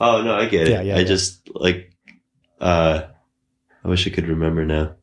Oh 0.00 0.22
no, 0.22 0.34
I 0.34 0.46
get 0.46 0.68
it. 0.68 0.70
Yeah, 0.70 0.80
yeah, 0.80 0.96
I 0.96 0.98
yeah. 1.00 1.04
just 1.04 1.50
like 1.54 1.92
uh 2.60 3.02
I 3.86 3.88
wish 3.88 4.04
I 4.04 4.10
could 4.10 4.26
remember 4.26 4.66
now. 4.66 4.96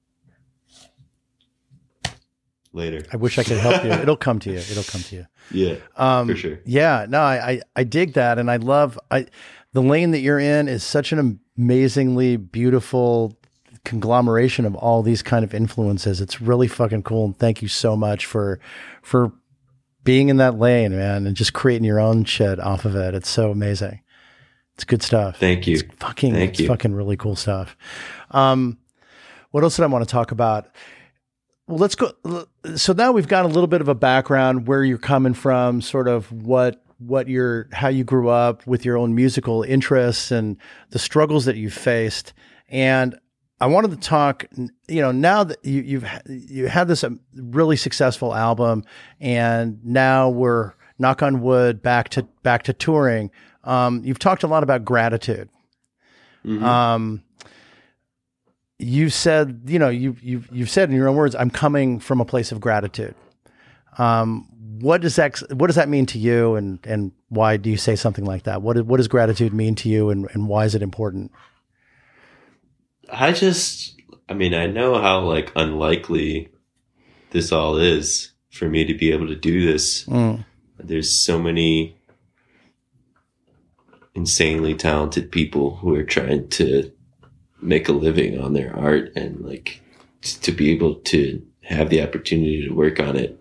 Later. 2.74 3.06
I 3.14 3.16
wish 3.16 3.38
I 3.38 3.44
could 3.44 3.60
help 3.60 3.82
you. 3.86 3.92
It'll 4.02 4.18
come 4.18 4.40
to 4.40 4.52
you. 4.52 4.58
It'll 4.58 4.84
come 4.84 5.00
to 5.04 5.16
you. 5.16 5.26
Yeah, 5.52 5.76
Um, 5.96 6.28
for 6.28 6.36
sure. 6.36 6.60
Yeah, 6.66 7.06
no, 7.08 7.22
I, 7.22 7.52
I 7.52 7.62
I 7.78 7.84
dig 7.86 8.14
that, 8.14 8.40
and 8.40 8.52
I 8.52 8.58
love 8.58 9.00
I 9.10 9.28
the 9.72 9.82
lane 9.82 10.12
that 10.12 10.20
you're 10.20 10.40
in 10.40 10.68
is 10.68 10.84
such 10.84 11.14
an 11.14 11.40
amazingly 11.58 12.36
beautiful 12.36 13.38
conglomeration 13.86 14.66
of 14.66 14.76
all 14.76 15.02
these 15.02 15.22
kind 15.24 15.46
of 15.46 15.54
influences. 15.54 16.20
It's 16.20 16.42
really 16.42 16.68
fucking 16.68 17.04
cool, 17.04 17.24
and 17.24 17.38
thank 17.40 17.62
you 17.62 17.70
so 17.70 17.96
much 17.96 18.26
for 18.26 18.60
for 19.02 19.32
being 20.04 20.28
in 20.28 20.36
that 20.38 20.58
lane, 20.60 20.92
man, 20.94 21.26
and 21.26 21.38
just 21.38 21.54
creating 21.54 21.86
your 21.86 22.02
own 22.02 22.26
shit 22.26 22.60
off 22.60 22.84
of 22.84 22.98
it. 22.98 23.16
It's 23.16 23.30
so 23.30 23.50
amazing. 23.50 24.02
It's 24.76 24.84
good 24.84 25.04
stuff. 25.04 25.38
Thank 25.38 25.68
you. 25.68 25.76
It's 25.76 25.84
fucking, 25.98 26.34
Thank 26.34 26.52
it's 26.52 26.62
you. 26.62 26.68
fucking 26.68 26.96
really 26.96 27.18
cool 27.18 27.36
stuff. 27.36 27.78
Um, 28.32 28.80
what 29.52 29.64
else 29.64 29.76
did 29.76 29.84
I 29.84 29.88
want 29.88 30.08
to 30.08 30.12
talk 30.12 30.32
about? 30.32 30.68
Well, 31.68 31.78
let's 31.78 31.96
go. 31.96 32.12
So 32.76 32.94
now 32.94 33.12
we've 33.12 33.28
got 33.28 33.46
a 33.46 33.48
little 33.48 33.68
bit 33.68 33.82
of 33.82 33.88
a 33.88 33.96
background 33.96 34.68
where 34.68 34.84
you're 34.84 34.98
coming 34.98 35.34
from, 35.34 35.82
sort 35.82 36.08
of 36.08 36.32
what 36.32 36.84
what 36.98 37.28
your 37.28 37.68
how 37.72 37.88
you 37.88 38.04
grew 38.04 38.30
up 38.30 38.66
with 38.66 38.84
your 38.84 38.98
own 38.98 39.14
musical 39.16 39.64
interests 39.64 40.32
and 40.32 40.58
the 40.90 41.00
struggles 41.00 41.46
that 41.46 41.56
you 41.56 41.70
faced. 41.70 42.34
And 42.68 43.18
I 43.62 43.68
wanted 43.68 43.92
to 43.92 43.98
talk. 43.98 44.46
You 44.88 45.02
know, 45.02 45.12
now 45.12 45.46
that 45.46 45.64
you, 45.64 45.82
you've 45.82 46.06
you 46.28 46.68
had 46.68 46.88
this 46.88 47.04
um, 47.04 47.22
really 47.36 47.78
successful 47.78 48.36
album, 48.36 48.84
and 49.22 49.80
now 49.86 50.30
we're 50.30 50.74
knock 51.00 51.24
on 51.24 51.42
wood 51.42 51.82
back 51.82 52.10
to 52.10 52.24
back 52.42 52.64
to 52.64 52.74
touring. 52.74 53.32
Um, 53.64 54.02
you've 54.04 54.20
talked 54.20 54.44
a 54.44 54.48
lot 54.48 54.64
about 54.64 54.84
gratitude. 54.86 55.50
Mhm. 56.46 56.62
Um, 56.62 57.24
you 58.80 59.10
said, 59.10 59.62
you 59.68 59.80
know, 59.80 59.90
you 59.90 60.16
you've 60.22 60.50
you've 60.52 60.70
said 60.70 60.90
in 60.90 60.96
your 60.96 61.08
own 61.08 61.16
words, 61.16 61.36
"I'm 61.36 61.50
coming 61.50 62.00
from 62.00 62.20
a 62.20 62.26
place 62.26 62.52
of 62.52 62.60
gratitude." 62.60 63.16
Um, 63.98 64.48
what 64.82 65.02
does 65.02 65.16
that 65.16 65.40
what 65.54 65.68
does 65.68 65.76
that 65.78 65.88
mean 65.88 66.06
to 66.08 66.20
you, 66.20 66.56
and 66.56 66.80
and 66.84 67.12
why 67.30 67.58
do 67.58 67.70
you 67.70 67.78
say 67.78 67.96
something 67.96 68.26
like 68.26 68.44
that? 68.44 68.62
What 68.62 68.86
what 68.86 68.98
does 68.98 69.08
gratitude 69.08 69.54
mean 69.54 69.76
to 69.76 69.90
you, 69.90 70.10
and 70.10 70.28
and 70.34 70.50
why 70.50 70.66
is 70.66 70.76
it 70.76 70.82
important? 70.82 71.32
I 73.10 73.32
just 73.32 74.02
I 74.28 74.34
mean, 74.34 74.54
I 74.54 74.66
know 74.68 75.00
how 75.00 75.22
like 75.22 75.52
unlikely 75.56 76.50
this 77.32 77.52
all 77.52 77.78
is 77.78 78.32
for 78.50 78.68
me 78.68 78.84
to 78.86 78.94
be 78.94 79.12
able 79.12 79.28
to 79.28 79.36
do 79.36 79.66
this. 79.66 80.06
Mm, 80.06 80.44
There's 80.78 81.12
so 81.12 81.40
many 81.40 81.96
insanely 84.16 84.76
talented 84.76 85.32
people 85.32 85.76
who 85.78 85.96
are 85.96 86.04
trying 86.04 86.48
to 86.50 86.92
make 87.62 87.88
a 87.88 87.94
living 87.94 88.40
on 88.40 88.54
their 88.54 88.76
art 88.78 89.12
and 89.16 89.40
like 89.42 89.82
to 90.22 90.52
be 90.52 90.72
able 90.72 90.96
to 90.96 91.42
have 91.64 91.90
the 91.90 92.02
opportunity 92.02 92.68
to 92.68 92.74
work 92.74 93.00
on 93.00 93.16
it 93.16 93.40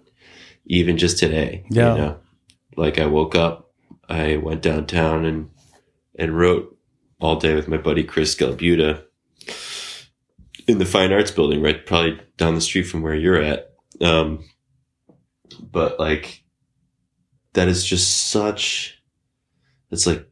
even 0.66 0.96
just 0.96 1.18
today 1.18 1.64
Yeah. 1.68 1.94
you 1.94 2.00
know 2.00 2.16
like 2.76 2.98
i 2.98 3.06
woke 3.06 3.34
up 3.34 3.72
i 4.08 4.36
went 4.36 4.62
downtown 4.62 5.24
and 5.24 5.50
and 6.18 6.36
wrote 6.38 6.76
all 7.20 7.36
day 7.36 7.54
with 7.54 7.68
my 7.68 7.76
buddy 7.76 8.04
chris 8.04 8.34
galbuta 8.34 9.02
in 10.68 10.78
the 10.78 10.86
fine 10.86 11.12
arts 11.12 11.30
building, 11.32 11.60
right, 11.60 11.84
probably 11.84 12.20
down 12.36 12.54
the 12.54 12.60
street 12.60 12.84
from 12.84 13.02
where 13.02 13.14
you're 13.16 13.42
at. 13.42 13.72
Um, 14.00 14.44
but 15.60 15.98
like, 15.98 16.44
that 17.54 17.68
is 17.68 17.84
just 17.84 18.30
such. 18.30 19.02
It's 19.90 20.06
like 20.06 20.26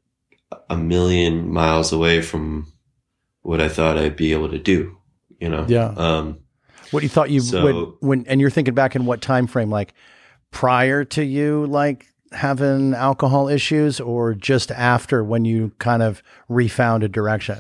a 0.69 0.77
million 0.77 1.49
miles 1.53 1.93
away 1.93 2.23
from 2.23 2.73
what 3.43 3.61
I 3.61 3.69
thought 3.69 3.99
I'd 3.99 4.17
be 4.17 4.33
able 4.33 4.51
to 4.51 4.59
do. 4.59 4.97
You 5.39 5.49
know. 5.49 5.65
Yeah. 5.69 5.95
Um, 5.97 6.39
What 6.91 7.03
you 7.03 7.09
thought 7.09 7.31
you 7.31 7.41
So- 7.41 7.63
would 7.63 7.93
when, 8.01 8.25
and 8.27 8.41
you're 8.41 8.51
thinking 8.51 8.75
back 8.75 8.97
in 8.97 9.07
what 9.07 9.21
time 9.23 9.47
frame, 9.47 9.71
like 9.71 9.95
prior 10.51 11.05
to 11.05 11.25
you, 11.25 11.67
like 11.67 12.07
having 12.33 12.95
alcohol 12.95 13.49
issues, 13.49 14.01
or 14.01 14.35
just 14.35 14.71
after 14.73 15.23
when 15.25 15.45
you 15.45 15.73
kind 15.79 16.03
of 16.03 16.23
refound 16.49 17.03
a 17.05 17.09
direction. 17.09 17.59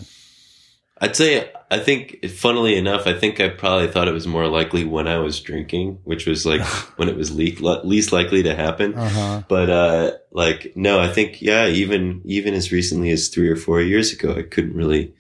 I'd 1.01 1.17
say 1.17 1.51
I 1.73 1.79
think, 1.79 2.27
funnily 2.27 2.77
enough, 2.77 3.07
I 3.07 3.15
think 3.17 3.41
I 3.41 3.49
probably 3.49 3.87
thought 3.87 4.09
it 4.09 4.13
was 4.13 4.27
more 4.27 4.49
likely 4.49 4.85
when 4.85 5.07
I 5.07 5.19
was 5.19 5.41
drinking, 5.41 6.01
which 6.03 6.27
was 6.27 6.45
like 6.45 6.63
when 6.97 7.09
it 7.09 7.17
was 7.17 7.31
le- 7.31 7.85
least 7.85 8.13
likely 8.13 8.43
to 8.43 8.57
happen. 8.57 8.95
Uh 8.95 9.09
huh. 9.09 9.43
But 9.49 9.71
uh, 9.71 10.13
like, 10.33 10.73
no, 10.75 10.99
I 10.99 11.09
think 11.09 11.41
yeah, 11.41 11.69
even 11.69 12.23
even 12.25 12.55
as 12.55 12.73
recently 12.73 13.11
as 13.11 13.29
three 13.29 13.49
or 13.49 13.57
four 13.57 13.81
years 13.81 14.13
ago, 14.13 14.35
I 14.37 14.43
couldn't 14.43 14.75
really 14.75 15.15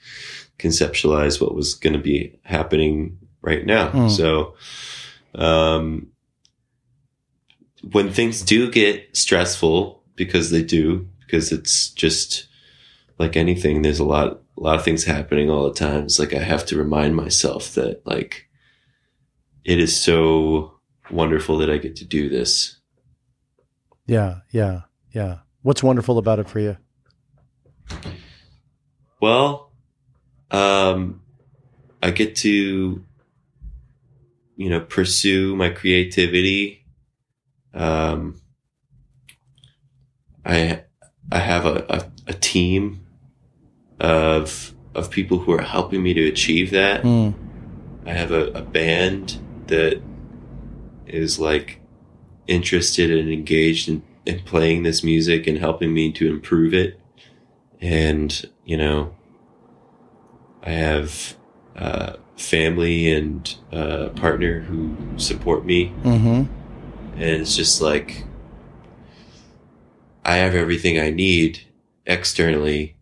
conceptualize 0.58 1.40
what 1.40 1.54
was 1.54 1.74
going 1.74 1.92
to 1.94 2.00
be 2.00 2.36
happening 2.42 3.18
right 3.42 3.64
now. 3.64 3.90
Hmm. 3.90 4.08
So, 4.08 4.54
um, 5.36 6.08
when 7.92 8.12
things 8.12 8.42
do 8.42 8.70
get 8.70 9.16
stressful, 9.16 10.02
because 10.16 10.50
they 10.50 10.64
do, 10.64 11.08
because 11.20 11.52
it's 11.52 11.90
just 11.90 12.48
like 13.18 13.36
anything, 13.36 13.82
there's 13.82 14.00
a 14.00 14.04
lot, 14.04 14.39
a 14.60 14.62
lot 14.62 14.76
of 14.76 14.84
things 14.84 15.04
happening 15.04 15.48
all 15.48 15.64
the 15.64 15.74
time. 15.74 16.04
It's 16.04 16.18
like 16.18 16.34
I 16.34 16.42
have 16.42 16.66
to 16.66 16.76
remind 16.76 17.16
myself 17.16 17.74
that 17.74 18.06
like 18.06 18.46
it 19.64 19.78
is 19.78 19.98
so 19.98 20.74
wonderful 21.10 21.56
that 21.58 21.70
I 21.70 21.78
get 21.78 21.96
to 21.96 22.04
do 22.04 22.28
this. 22.28 22.76
Yeah. 24.06 24.40
Yeah. 24.50 24.82
Yeah. 25.12 25.38
What's 25.62 25.82
wonderful 25.82 26.18
about 26.18 26.38
it 26.38 26.48
for 26.48 26.60
you? 26.60 26.76
Well, 29.20 29.72
um, 30.50 31.22
I 32.02 32.10
get 32.10 32.36
to, 32.36 33.04
you 34.56 34.68
know, 34.68 34.80
pursue 34.80 35.56
my 35.56 35.70
creativity. 35.70 36.84
Um, 37.72 38.40
I, 40.44 40.84
I 41.32 41.38
have 41.38 41.66
a, 41.66 41.86
a, 41.88 42.10
a 42.28 42.32
team 42.34 43.06
of, 44.00 44.74
of 44.94 45.10
people 45.10 45.38
who 45.38 45.52
are 45.52 45.62
helping 45.62 46.02
me 46.02 46.14
to 46.14 46.26
achieve 46.26 46.70
that. 46.70 47.02
Mm. 47.02 47.34
I 48.06 48.12
have 48.12 48.32
a, 48.32 48.46
a 48.52 48.62
band 48.62 49.38
that 49.66 50.02
is 51.06 51.38
like 51.38 51.80
interested 52.46 53.10
and 53.10 53.30
engaged 53.30 53.88
in, 53.88 54.02
in 54.26 54.40
playing 54.40 54.82
this 54.82 55.04
music 55.04 55.46
and 55.46 55.58
helping 55.58 55.94
me 55.94 56.10
to 56.12 56.28
improve 56.28 56.74
it. 56.74 56.98
And, 57.80 58.50
you 58.64 58.76
know, 58.76 59.14
I 60.62 60.70
have 60.70 61.36
uh, 61.76 62.16
family 62.36 63.12
and 63.12 63.54
uh, 63.72 64.10
partner 64.16 64.60
who 64.60 64.96
support 65.16 65.64
me. 65.64 65.88
Hmm. 65.88 66.44
And 67.14 67.40
it's 67.40 67.56
just 67.56 67.80
like, 67.80 68.24
I 70.24 70.36
have 70.36 70.54
everything 70.54 70.98
I 70.98 71.10
need 71.10 71.60
externally. 72.06 72.96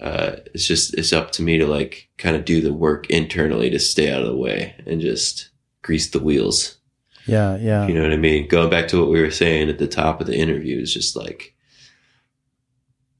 Uh, 0.00 0.36
it's 0.54 0.66
just, 0.66 0.94
it's 0.94 1.12
up 1.12 1.30
to 1.32 1.42
me 1.42 1.58
to 1.58 1.66
like 1.66 2.08
kind 2.16 2.34
of 2.34 2.44
do 2.44 2.60
the 2.60 2.72
work 2.72 3.08
internally 3.10 3.68
to 3.70 3.78
stay 3.78 4.10
out 4.10 4.22
of 4.22 4.28
the 4.28 4.36
way 4.36 4.74
and 4.86 5.00
just 5.00 5.50
grease 5.82 6.10
the 6.10 6.18
wheels. 6.18 6.78
Yeah. 7.26 7.56
Yeah. 7.58 7.86
You 7.86 7.94
know 7.94 8.02
what 8.02 8.12
I 8.12 8.16
mean? 8.16 8.48
Going 8.48 8.70
back 8.70 8.88
to 8.88 8.98
what 8.98 9.10
we 9.10 9.20
were 9.20 9.30
saying 9.30 9.68
at 9.68 9.78
the 9.78 9.86
top 9.86 10.20
of 10.20 10.26
the 10.26 10.36
interview 10.36 10.80
is 10.80 10.94
just 10.94 11.16
like, 11.16 11.54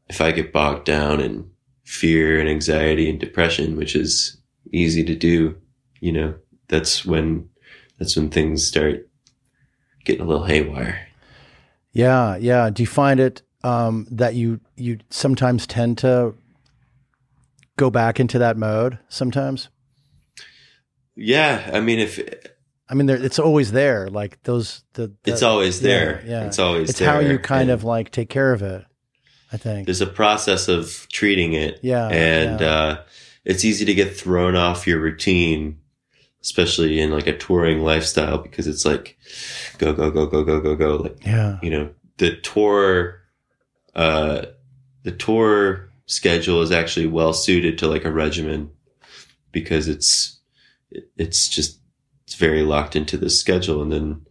if 0.09 0.20
I 0.20 0.33
get 0.33 0.53
bogged 0.53 0.87
down 0.87 1.20
in 1.20 1.51
fear 1.85 2.41
and 2.41 2.49
anxiety 2.49 3.11
and 3.11 3.20
depression, 3.20 3.76
which 3.76 3.95
is 3.95 4.39
easy 4.72 5.05
to 5.05 5.14
do, 5.14 5.57
you 6.01 6.12
know, 6.12 6.35
that's 6.68 7.05
when, 7.05 7.49
that's 7.99 8.16
when 8.16 8.31
things 8.31 8.66
start 8.66 9.07
getting 10.05 10.22
a 10.22 10.28
little 10.28 10.47
haywire. 10.47 11.09
Yeah, 11.93 12.37
yeah. 12.37 12.70
Do 12.70 12.83
you 12.83 12.87
find 12.87 13.20
it 13.20 13.43
um, 13.62 14.07
that 14.11 14.35
you 14.35 14.61
you 14.76 14.99
sometimes 15.11 15.66
tend 15.66 15.99
to 15.99 16.35
go 17.81 17.91
back 17.91 18.20
into 18.20 18.39
that 18.39 18.57
mode? 18.57 18.99
Sometimes, 19.09 19.68
Yeah. 21.16 21.70
I 21.72 21.81
mean, 21.81 21.99
if 21.99 22.20
I 22.89 22.95
mean, 22.95 23.07
there, 23.07 23.16
it's 23.22 23.39
always 23.39 23.72
there. 23.72 24.09
Like 24.09 24.43
those, 24.43 24.83
the, 24.95 25.09
the 25.22 25.33
it's 25.33 25.43
always 25.43 25.81
there, 25.81 26.22
yeah. 26.26 26.47
it's 26.47 26.59
always 26.59 26.91
it's 26.91 26.99
there. 26.99 27.09
how 27.12 27.18
you 27.20 27.39
kind 27.39 27.62
And 27.62 27.70
of 27.70 27.85
like 27.85 28.11
take 28.11 28.28
care 28.28 28.53
of 28.53 28.62
it. 28.62 28.85
I 29.53 29.57
think. 29.57 29.87
there's 29.87 30.01
a 30.01 30.07
process 30.07 30.68
of 30.68 31.09
treating 31.11 31.55
it. 31.55 31.81
Yeah, 31.83 32.07
And, 32.07 32.61
yeah. 32.61 32.72
uh, 32.72 33.03
it's 33.45 33.64
easy 33.64 33.85
to 33.85 33.95
get 33.95 34.16
thrown 34.16 34.55
off 34.55 34.87
your 34.87 35.01
routine, 35.01 35.81
especially 36.41 37.01
in 37.01 37.11
like 37.11 37.26
a 37.26 37.37
touring 37.37 37.81
lifestyle 37.83 38.39
because 38.39 38.68
it's 38.68 38.85
like 38.85 39.16
go, 39.78 39.93
go, 39.93 40.11
go, 40.12 40.26
go, 40.26 40.45
go, 40.45 40.61
go, 40.61 40.76
go. 40.76 40.97
Like, 40.99 41.24
Yeah, 41.26 41.59
you 41.62 41.70
know, 41.70 41.91
the 42.18 42.37
tour, 42.37 43.22
uh, 43.97 44.47
the 45.03 45.11
tour 45.12 45.89
schedule 46.11 46.61
is 46.61 46.73
actually 46.73 47.07
well 47.07 47.33
suited 47.33 47.79
to 47.79 47.87
like 47.87 48.05
a 48.05 48.11
regimen 48.11 48.71
because 49.53 49.89
it's, 49.89 50.41
it's 51.17 51.49
just, 51.49 51.79
it's 52.25 52.35
very 52.35 52.63
locked 52.63 52.97
into 52.97 53.17
the 53.17 53.31
schedule. 53.31 53.81
And 53.81 53.93
then 53.93 54.27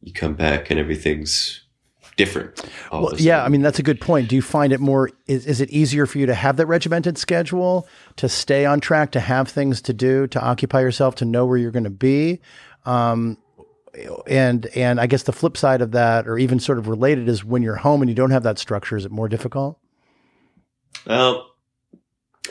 you 0.00 0.12
come 0.12 0.34
back 0.34 0.70
and 0.70 0.78
everything's 0.78 1.62
different. 2.16 2.60
well, 2.90 3.14
yeah. 3.18 3.44
I 3.44 3.48
mean, 3.48 3.62
that's 3.62 3.78
a 3.78 3.82
good 3.82 4.00
point. 4.00 4.28
Do 4.28 4.36
you 4.36 4.42
find 4.42 4.72
it 4.72 4.80
more? 4.80 5.10
Is, 5.26 5.46
is 5.46 5.60
it 5.60 5.70
easier 5.70 6.06
for 6.06 6.18
you 6.18 6.26
to 6.26 6.34
have 6.34 6.56
that 6.56 6.66
regimented 6.66 7.18
schedule 7.18 7.86
to 8.16 8.28
stay 8.28 8.64
on 8.64 8.80
track, 8.80 9.12
to 9.12 9.20
have 9.20 9.48
things 9.48 9.80
to 9.82 9.92
do, 9.92 10.26
to 10.28 10.40
occupy 10.40 10.80
yourself, 10.80 11.14
to 11.16 11.24
know 11.24 11.46
where 11.46 11.58
you're 11.58 11.70
going 11.70 11.84
to 11.84 11.90
be? 11.90 12.40
Um, 12.84 13.38
and 14.26 14.66
and 14.74 15.00
I 15.00 15.06
guess 15.06 15.22
the 15.22 15.32
flip 15.32 15.56
side 15.56 15.80
of 15.80 15.92
that, 15.92 16.26
or 16.26 16.38
even 16.38 16.58
sort 16.58 16.78
of 16.78 16.88
related, 16.88 17.28
is 17.28 17.44
when 17.44 17.62
you're 17.62 17.76
home 17.76 18.02
and 18.02 18.08
you 18.08 18.14
don't 18.14 18.30
have 18.30 18.42
that 18.42 18.58
structure. 18.58 18.96
Is 18.96 19.04
it 19.04 19.12
more 19.12 19.28
difficult? 19.28 19.78
Well, 21.06 21.50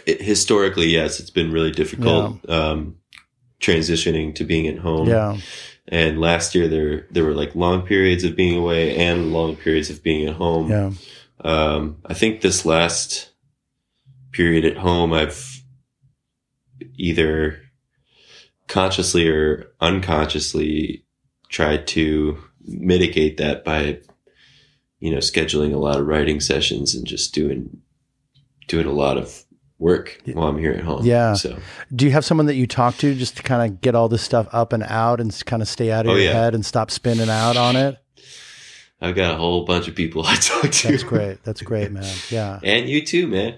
it, 0.05 0.21
historically, 0.21 0.87
yes, 0.87 1.19
it's 1.19 1.29
been 1.29 1.51
really 1.51 1.71
difficult 1.71 2.47
um, 2.49 2.97
transitioning 3.59 4.35
to 4.35 4.43
being 4.43 4.67
at 4.67 4.79
home. 4.79 5.07
Yeah. 5.07 5.37
And 5.87 6.19
last 6.19 6.55
year, 6.55 6.67
there 6.67 7.07
there 7.11 7.23
were 7.23 7.35
like 7.35 7.53
long 7.53 7.85
periods 7.85 8.23
of 8.23 8.35
being 8.35 8.57
away 8.57 8.95
and 8.97 9.31
long 9.31 9.55
periods 9.55 9.89
of 9.89 10.01
being 10.01 10.27
at 10.27 10.35
home. 10.35 10.69
Yeah. 10.69 10.91
Um, 11.41 11.97
I 12.05 12.13
think 12.13 12.41
this 12.41 12.65
last 12.65 13.31
period 14.31 14.65
at 14.65 14.77
home, 14.77 15.13
I've 15.13 15.61
either 16.95 17.59
consciously 18.67 19.27
or 19.27 19.67
unconsciously 19.79 21.05
tried 21.49 21.87
to 21.87 22.37
mitigate 22.61 23.37
that 23.37 23.63
by, 23.63 23.99
you 24.99 25.11
know, 25.11 25.19
scheduling 25.19 25.73
a 25.73 25.77
lot 25.77 25.99
of 25.99 26.07
writing 26.07 26.39
sessions 26.39 26.95
and 26.95 27.05
just 27.05 27.33
doing, 27.33 27.81
doing 28.67 28.85
a 28.87 28.91
lot 28.91 29.17
of 29.17 29.43
work 29.77 30.21
while 30.33 30.47
I'm 30.47 30.57
here 30.57 30.71
at 30.71 30.83
home. 30.83 31.05
Yeah. 31.05 31.33
So 31.33 31.57
Do 31.93 32.05
you 32.05 32.11
have 32.11 32.23
someone 32.23 32.45
that 32.47 32.55
you 32.55 32.65
talk 32.67 32.97
to 32.97 33.13
just 33.13 33.37
to 33.37 33.43
kind 33.43 33.69
of 33.71 33.81
get 33.81 33.93
all 33.95 34.07
this 34.07 34.21
stuff 34.21 34.47
up 34.51 34.71
and 34.73 34.83
out 34.83 35.19
and 35.19 35.37
kind 35.45 35.61
of 35.61 35.67
stay 35.67 35.91
out 35.91 36.05
of 36.05 36.11
Oh, 36.13 36.15
your 36.15 36.25
yeah. 36.25 36.33
head 36.33 36.55
and 36.55 36.65
stop 36.65 36.89
spinning 36.91 37.29
out 37.29 37.57
on 37.57 37.75
it? 37.75 37.97
I've 39.01 39.15
got 39.15 39.33
a 39.33 39.37
whole 39.37 39.65
bunch 39.65 39.87
of 39.89 39.93
people 39.95 40.23
I 40.25 40.35
talk 40.35 40.71
to. 40.71 40.87
That's 40.87 41.03
great. 41.03 41.43
That's 41.43 41.61
great, 41.61 41.91
man. 41.91 42.05
Yeah. 42.29 42.59
And 42.63 42.87
you 42.87 43.05
too, 43.05 43.27
man. 43.27 43.57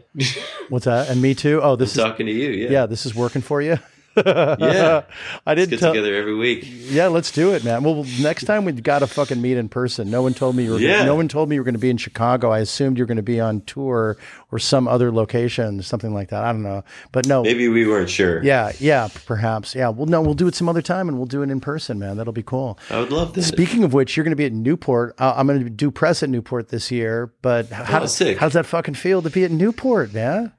What's 0.69 0.85
that? 0.85 1.09
And 1.09 1.21
me 1.21 1.35
too. 1.35 1.61
Oh, 1.61 1.75
this 1.75 1.95
is 1.95 2.03
talking 2.03 2.25
to 2.25 2.31
you. 2.31 2.49
Yeah. 2.49 2.69
yeah. 2.71 2.85
This 2.87 3.05
is 3.05 3.13
working 3.13 3.41
for 3.43 3.61
you. 3.61 3.77
Yeah. 4.25 5.03
I 5.45 5.53
Let's 5.53 5.59
didn't 5.61 5.69
get 5.69 5.79
tell. 5.79 5.93
together 5.93 6.15
every 6.15 6.35
week. 6.35 6.63
Yeah, 6.65 7.07
let's 7.07 7.31
do 7.31 7.53
it, 7.53 7.63
man. 7.63 7.83
Well, 7.83 8.05
next 8.19 8.45
time 8.45 8.65
we've 8.65 8.81
got 8.81 8.99
to 8.99 9.07
fucking 9.07 9.41
meet 9.41 9.57
in 9.57 9.69
person. 9.69 10.09
No 10.09 10.21
one 10.21 10.33
told 10.33 10.55
me 10.55 10.63
you 10.65 10.71
were. 10.73 10.79
Yeah. 10.79 11.03
No 11.05 11.15
one 11.15 11.27
told 11.27 11.49
me 11.49 11.55
you 11.55 11.61
were 11.61 11.65
going 11.65 11.73
to 11.75 11.79
be 11.79 11.89
in 11.89 11.97
Chicago. 11.97 12.51
I 12.51 12.59
assumed 12.59 12.97
you 12.97 13.03
were 13.03 13.07
going 13.07 13.17
to 13.17 13.23
be 13.23 13.39
on 13.39 13.61
tour 13.61 14.17
or 14.51 14.59
some 14.59 14.87
other 14.87 15.11
location, 15.11 15.81
something 15.81 16.13
like 16.13 16.29
that. 16.29 16.43
I 16.43 16.51
don't 16.51 16.63
know, 16.63 16.83
but 17.11 17.27
no. 17.27 17.43
Maybe 17.43 17.67
we 17.67 17.87
weren't 17.87 18.09
sure. 18.09 18.43
Yeah, 18.43 18.71
yeah, 18.79 19.09
perhaps. 19.25 19.75
Yeah. 19.75 19.89
Well, 19.89 20.05
no, 20.05 20.21
we'll 20.21 20.33
do 20.33 20.47
it 20.47 20.55
some 20.55 20.69
other 20.69 20.81
time, 20.81 21.07
and 21.09 21.17
we'll 21.17 21.25
do 21.27 21.41
it 21.41 21.49
in 21.49 21.59
person, 21.59 21.99
man. 21.99 22.17
That'll 22.17 22.33
be 22.33 22.43
cool. 22.43 22.79
I 22.89 22.99
would 22.99 23.11
love 23.11 23.33
that. 23.33 23.43
Speaking 23.43 23.83
of 23.83 23.93
which, 23.93 24.15
you're 24.15 24.23
going 24.23 24.31
to 24.31 24.35
be 24.37 24.45
at 24.45 24.53
Newport. 24.53 25.15
Uh, 25.19 25.33
I'm 25.35 25.47
going 25.47 25.63
to 25.63 25.69
do 25.69 25.91
press 25.91 26.23
at 26.23 26.29
Newport 26.29 26.69
this 26.69 26.91
year. 26.91 27.33
But 27.41 27.69
how, 27.69 28.03
Oh, 28.03 28.05
sick. 28.05 28.37
how 28.37 28.45
does 28.45 28.53
that 28.53 28.65
fucking 28.65 28.93
feel 28.95 29.21
to 29.21 29.29
be 29.29 29.43
at 29.43 29.51
Newport, 29.51 30.13
man? 30.13 30.53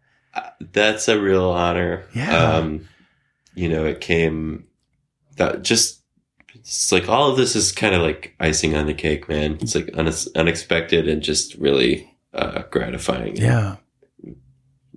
That's 0.61 1.09
a 1.09 1.18
real 1.20 1.48
honor. 1.50 2.04
Yeah. 2.14 2.56
Um, 2.56 2.86
you 3.59 3.68
know, 3.68 3.84
it 3.84 4.00
came 4.00 4.66
that 5.36 5.62
just, 5.62 6.00
it's 6.54 6.92
like 6.92 7.09
all 7.09 7.30
of 7.30 7.36
this 7.36 7.56
is 7.56 7.72
kind 7.72 7.94
of 7.94 8.02
like 8.02 8.34
icing 8.38 8.76
on 8.76 8.86
the 8.86 8.94
cake, 8.94 9.28
man. 9.28 9.59
It's 9.61 9.74
like 9.74 9.86
unex 9.86 10.28
unexpected 10.34 11.09
and 11.09 11.22
just 11.22 11.54
really 11.56 12.16
uh, 12.32 12.62
gratifying. 12.70 13.36
Yeah. 13.36 13.76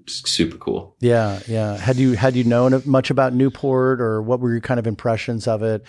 super 0.07 0.57
cool. 0.57 0.95
Yeah, 0.99 1.39
yeah. 1.47 1.77
Had 1.77 1.97
you 1.97 2.13
had 2.13 2.35
you 2.35 2.43
known 2.43 2.81
much 2.85 3.09
about 3.09 3.33
Newport, 3.33 4.01
or 4.01 4.21
what 4.21 4.39
were 4.39 4.51
your 4.51 4.61
kind 4.61 4.79
of 4.79 4.87
impressions 4.87 5.47
of 5.47 5.63
it? 5.63 5.83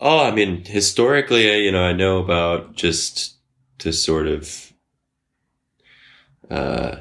Oh, 0.00 0.24
I 0.24 0.32
mean, 0.32 0.64
historically, 0.64 1.64
you 1.64 1.70
know, 1.70 1.82
I 1.82 1.92
know 1.92 2.18
about 2.18 2.74
just 2.74 3.36
to 3.78 3.92
sort 3.92 4.26
of 4.26 4.72
uh, 6.50 6.96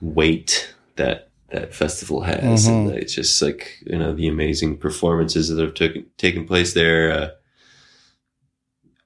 weight 0.00 0.74
that 0.96 1.25
that 1.50 1.74
festival 1.74 2.22
has, 2.22 2.66
Mhm. 2.66 2.88
and 2.88 2.90
it's 2.96 3.14
just 3.14 3.40
like 3.40 3.78
you 3.86 3.98
know 3.98 4.12
the 4.14 4.28
amazing 4.28 4.76
performances 4.78 5.48
that 5.48 5.62
have 5.62 5.74
took, 5.74 5.94
taken 6.16 6.44
place 6.46 6.72
there. 6.74 7.10
Uh, 7.12 7.28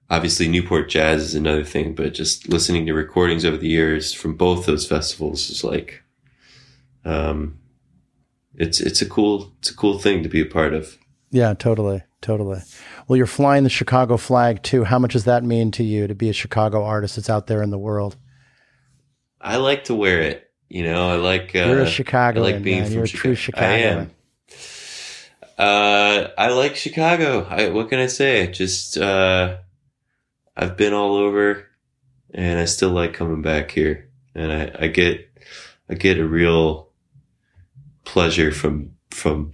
obviously, 0.09 0.49
Newport 0.49 0.88
Jazz 0.88 1.22
is 1.22 1.34
another 1.34 1.64
thing, 1.64 1.95
but 1.95 2.14
just 2.14 2.49
listening 2.49 2.86
to 2.86 2.95
recordings 2.95 3.45
over 3.45 3.57
the 3.57 3.68
years 3.68 4.12
from 4.12 4.36
both 4.36 4.66
those 4.66 4.86
festivals 4.86 5.51
is 5.51 5.62
like, 5.64 6.03
um, 7.05 7.59
it's 8.57 8.80
it's 8.80 9.01
a 9.03 9.07
cool 9.07 9.53
it's 9.61 9.70
a 9.70 9.76
cool 9.76 9.99
thing 9.99 10.22
to 10.22 10.28
be 10.28 10.41
a 10.41 10.47
part 10.47 10.74
of. 10.74 10.97
Yeah, 11.30 11.55
totally, 11.55 12.03
totally. 12.22 12.61
Well, 13.07 13.16
you're 13.16 13.26
flying 13.26 13.62
the 13.64 13.70
Chicago 13.70 14.16
flag 14.16 14.62
too. 14.62 14.84
How 14.84 14.99
much 14.99 15.12
does 15.12 15.24
that 15.24 15.45
mean 15.45 15.70
to 15.72 15.84
you 15.84 16.07
to 16.09 16.14
be 16.14 16.28
a 16.28 16.32
Chicago 16.32 16.82
artist 16.84 17.16
that's 17.16 17.30
out 17.30 17.47
there 17.47 17.62
in 17.62 17.70
the 17.70 17.78
world? 17.78 18.16
I 19.41 19.57
like 19.57 19.84
to 19.84 19.95
wear 19.95 20.20
it. 20.20 20.49
You 20.71 20.85
know, 20.85 21.11
I 21.11 21.16
like. 21.16 21.55
Uh, 21.55 21.66
You're 21.66 21.81
a 21.81 21.87
Chicagoan, 21.87 22.45
I 22.45 22.53
like 22.53 22.62
being 22.62 22.79
man. 22.83 22.87
from 22.87 22.95
You're 22.95 23.05
a 23.05 23.09
true 23.09 23.35
Chicago. 23.35 23.66
I 23.66 23.77
am. 23.79 24.11
Uh, 25.59 26.29
I 26.39 26.49
like 26.51 26.77
Chicago. 26.77 27.45
I, 27.51 27.68
what 27.68 27.91
can 27.91 27.99
I 27.99 28.07
say? 28.07 28.47
Just 28.51 28.97
uh, 28.97 29.57
I've 30.57 30.77
been 30.77 30.95
all 30.95 31.16
over, 31.16 31.66
and 32.33 32.59
I 32.59 32.64
still 32.64 32.91
like 32.91 33.12
coming 33.12 33.43
back 33.43 33.73
here. 33.73 34.09
And 34.35 34.53
I, 34.53 34.85
I 34.85 34.87
get 34.87 35.29
I 35.91 35.95
get 35.95 36.18
a 36.18 36.27
real 36.27 36.89
pleasure 38.05 38.53
from 38.53 38.93
from 39.11 39.51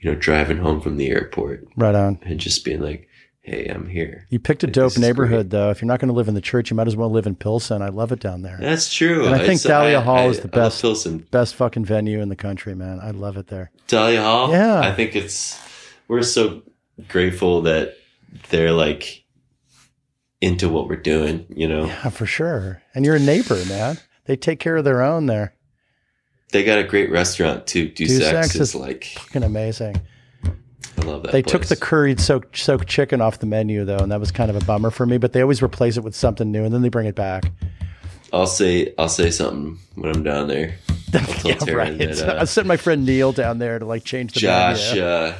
you 0.00 0.10
know 0.10 0.18
driving 0.18 0.58
home 0.58 0.80
from 0.80 0.96
the 0.96 1.10
airport 1.10 1.66
Right 1.76 1.94
on. 1.94 2.18
and 2.22 2.40
just 2.40 2.64
being 2.64 2.80
like, 2.80 3.07
"Hey, 3.48 3.66
I'm 3.66 3.88
here." 3.88 4.26
You 4.30 4.38
picked 4.38 4.62
a 4.62 4.66
Like, 4.66 4.74
dope 4.74 4.98
neighborhood, 4.98 5.50
though. 5.50 5.70
If 5.70 5.80
you're 5.80 5.86
not 5.88 6.00
going 6.00 6.08
to 6.08 6.14
live 6.14 6.28
in 6.28 6.34
the 6.34 6.40
church, 6.40 6.70
you 6.70 6.76
might 6.76 6.86
as 6.86 6.96
well 6.96 7.10
live 7.10 7.26
in 7.26 7.34
Pilsen. 7.36 7.82
I 7.82 7.88
love 7.88 8.12
it 8.12 8.20
down 8.20 8.42
there. 8.42 8.58
That's 8.60 8.92
true. 8.92 9.26
And 9.26 9.34
I 9.34 9.38
think 9.38 9.60
It's- 9.60 9.64
Thalia 9.64 10.00
Hall 10.00 10.28
is 10.30 10.40
the 10.40 10.48
I 10.52 10.56
best. 10.56 10.80
Pilsen. 10.82 11.26
Best 11.30 11.54
fucking 11.54 11.84
venue 11.84 12.20
in 12.20 12.28
the 12.28 12.36
country, 12.36 12.74
man. 12.74 13.00
I 13.02 13.10
love 13.10 13.36
it 13.36 13.48
there. 13.48 13.70
Thalia 13.88 14.22
Hall. 14.22 14.50
Yeah. 14.50 14.80
I 14.80 14.92
think 14.94 15.16
it's 15.16 15.58
we're 16.08 16.22
so 16.22 16.62
grateful 17.08 17.62
that 17.62 17.94
they're 18.50 18.72
like 18.72 19.24
into 20.40 20.68
what 20.68 20.88
we're 20.88 20.96
doing. 20.96 21.46
You 21.48 21.68
know, 21.68 21.86
Yeah, 21.86 22.10
for 22.10 22.26
sure. 22.26 22.82
And 22.94 23.04
you're 23.04 23.16
a 23.16 23.20
neighbor, 23.20 23.62
man. 23.68 23.98
They 24.26 24.36
take 24.36 24.60
care 24.60 24.76
of 24.76 24.84
their 24.84 25.02
own 25.02 25.26
there. 25.26 25.54
they 26.52 26.64
got 26.64 26.78
a 26.78 26.84
great 26.84 27.10
restaurant 27.10 27.66
too. 27.66 27.88
Dusek's, 27.90 28.20
Dusek's 28.24 28.54
is, 28.54 28.60
is 28.60 28.74
like 28.74 29.04
Fucking 29.04 29.42
amazing. 29.42 30.00
I 30.96 31.02
love 31.02 31.22
that. 31.24 31.32
They 31.32 31.42
took 31.42 31.66
the 31.66 31.76
curried 31.76 32.20
soaked 32.20 32.56
soaked 32.56 32.88
chicken 32.88 33.20
off 33.20 33.38
the 33.38 33.46
menu 33.46 33.84
though, 33.84 33.98
and 33.98 34.10
that 34.12 34.20
was 34.20 34.30
kind 34.32 34.50
of 34.50 34.56
a 34.56 34.64
bummer 34.64 34.90
for 34.90 35.06
me. 35.06 35.18
But 35.18 35.32
they 35.32 35.42
always 35.42 35.62
replace 35.62 35.96
it 35.96 36.04
with 36.04 36.14
something 36.14 36.50
new, 36.50 36.64
and 36.64 36.72
then 36.74 36.82
they 36.82 36.88
bring 36.88 37.06
it 37.06 37.14
back. 37.14 37.44
I'll 38.32 38.46
say 38.46 38.94
I'll 38.98 39.08
say 39.08 39.30
something 39.30 39.78
when 39.94 40.14
I'm 40.14 40.22
down 40.22 40.48
there. 40.48 40.76
Yeah, 41.10 41.54
Taryn 41.54 41.74
right. 41.74 41.98
that, 41.98 42.36
uh, 42.36 42.40
I 42.42 42.44
sent 42.44 42.66
my 42.66 42.76
friend 42.76 43.06
Neil 43.06 43.32
down 43.32 43.58
there 43.58 43.78
to 43.78 43.86
like 43.86 44.04
change 44.04 44.34
the 44.34 44.40
Josh. 44.40 44.90
menu. 44.90 45.02
Uh, 45.02 45.36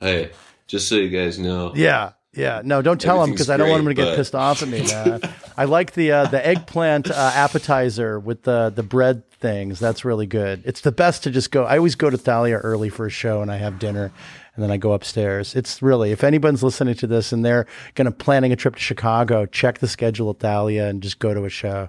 hey, 0.00 0.30
just 0.66 0.88
so 0.88 0.96
you 0.96 1.08
guys 1.08 1.38
know, 1.38 1.72
Yeah, 1.76 2.12
yeah. 2.32 2.62
No, 2.64 2.82
don't 2.82 3.00
tell 3.00 3.22
him 3.22 3.30
because 3.30 3.48
I 3.48 3.56
don't 3.56 3.68
want 3.68 3.82
him 3.82 3.88
to 3.90 3.94
great, 3.94 4.06
get 4.06 4.16
pissed 4.16 4.34
off 4.34 4.60
at 4.62 4.68
me, 4.68 4.80
man. 4.88 5.20
I 5.56 5.66
like 5.66 5.92
the 5.92 6.10
uh, 6.10 6.26
the 6.26 6.44
eggplant 6.44 7.12
uh, 7.12 7.30
appetizer 7.32 8.18
with 8.18 8.42
the 8.42 8.72
the 8.74 8.82
bread 8.82 9.30
things. 9.34 9.78
That's 9.78 10.04
really 10.04 10.26
good. 10.26 10.62
It's 10.64 10.80
the 10.80 10.90
best 10.90 11.22
to 11.24 11.30
just 11.30 11.52
go. 11.52 11.64
I 11.64 11.76
always 11.76 11.94
go 11.94 12.10
to 12.10 12.18
Thalia 12.18 12.56
early 12.56 12.88
for 12.88 13.06
a 13.06 13.10
show 13.10 13.40
and 13.40 13.52
I 13.52 13.58
have 13.58 13.78
dinner. 13.78 14.10
And 14.54 14.62
then 14.62 14.70
I 14.70 14.76
go 14.76 14.92
upstairs. 14.92 15.54
It's 15.56 15.82
really, 15.82 16.12
if 16.12 16.22
anyone's 16.22 16.62
listening 16.62 16.94
to 16.96 17.06
this 17.08 17.32
and 17.32 17.44
they're 17.44 17.66
going 17.94 18.06
to 18.06 18.12
planning 18.12 18.52
a 18.52 18.56
trip 18.56 18.76
to 18.76 18.80
Chicago, 18.80 19.46
check 19.46 19.78
the 19.78 19.88
schedule 19.88 20.30
at 20.30 20.38
Thalia 20.38 20.86
and 20.88 21.02
just 21.02 21.18
go 21.18 21.34
to 21.34 21.44
a 21.44 21.48
show. 21.48 21.88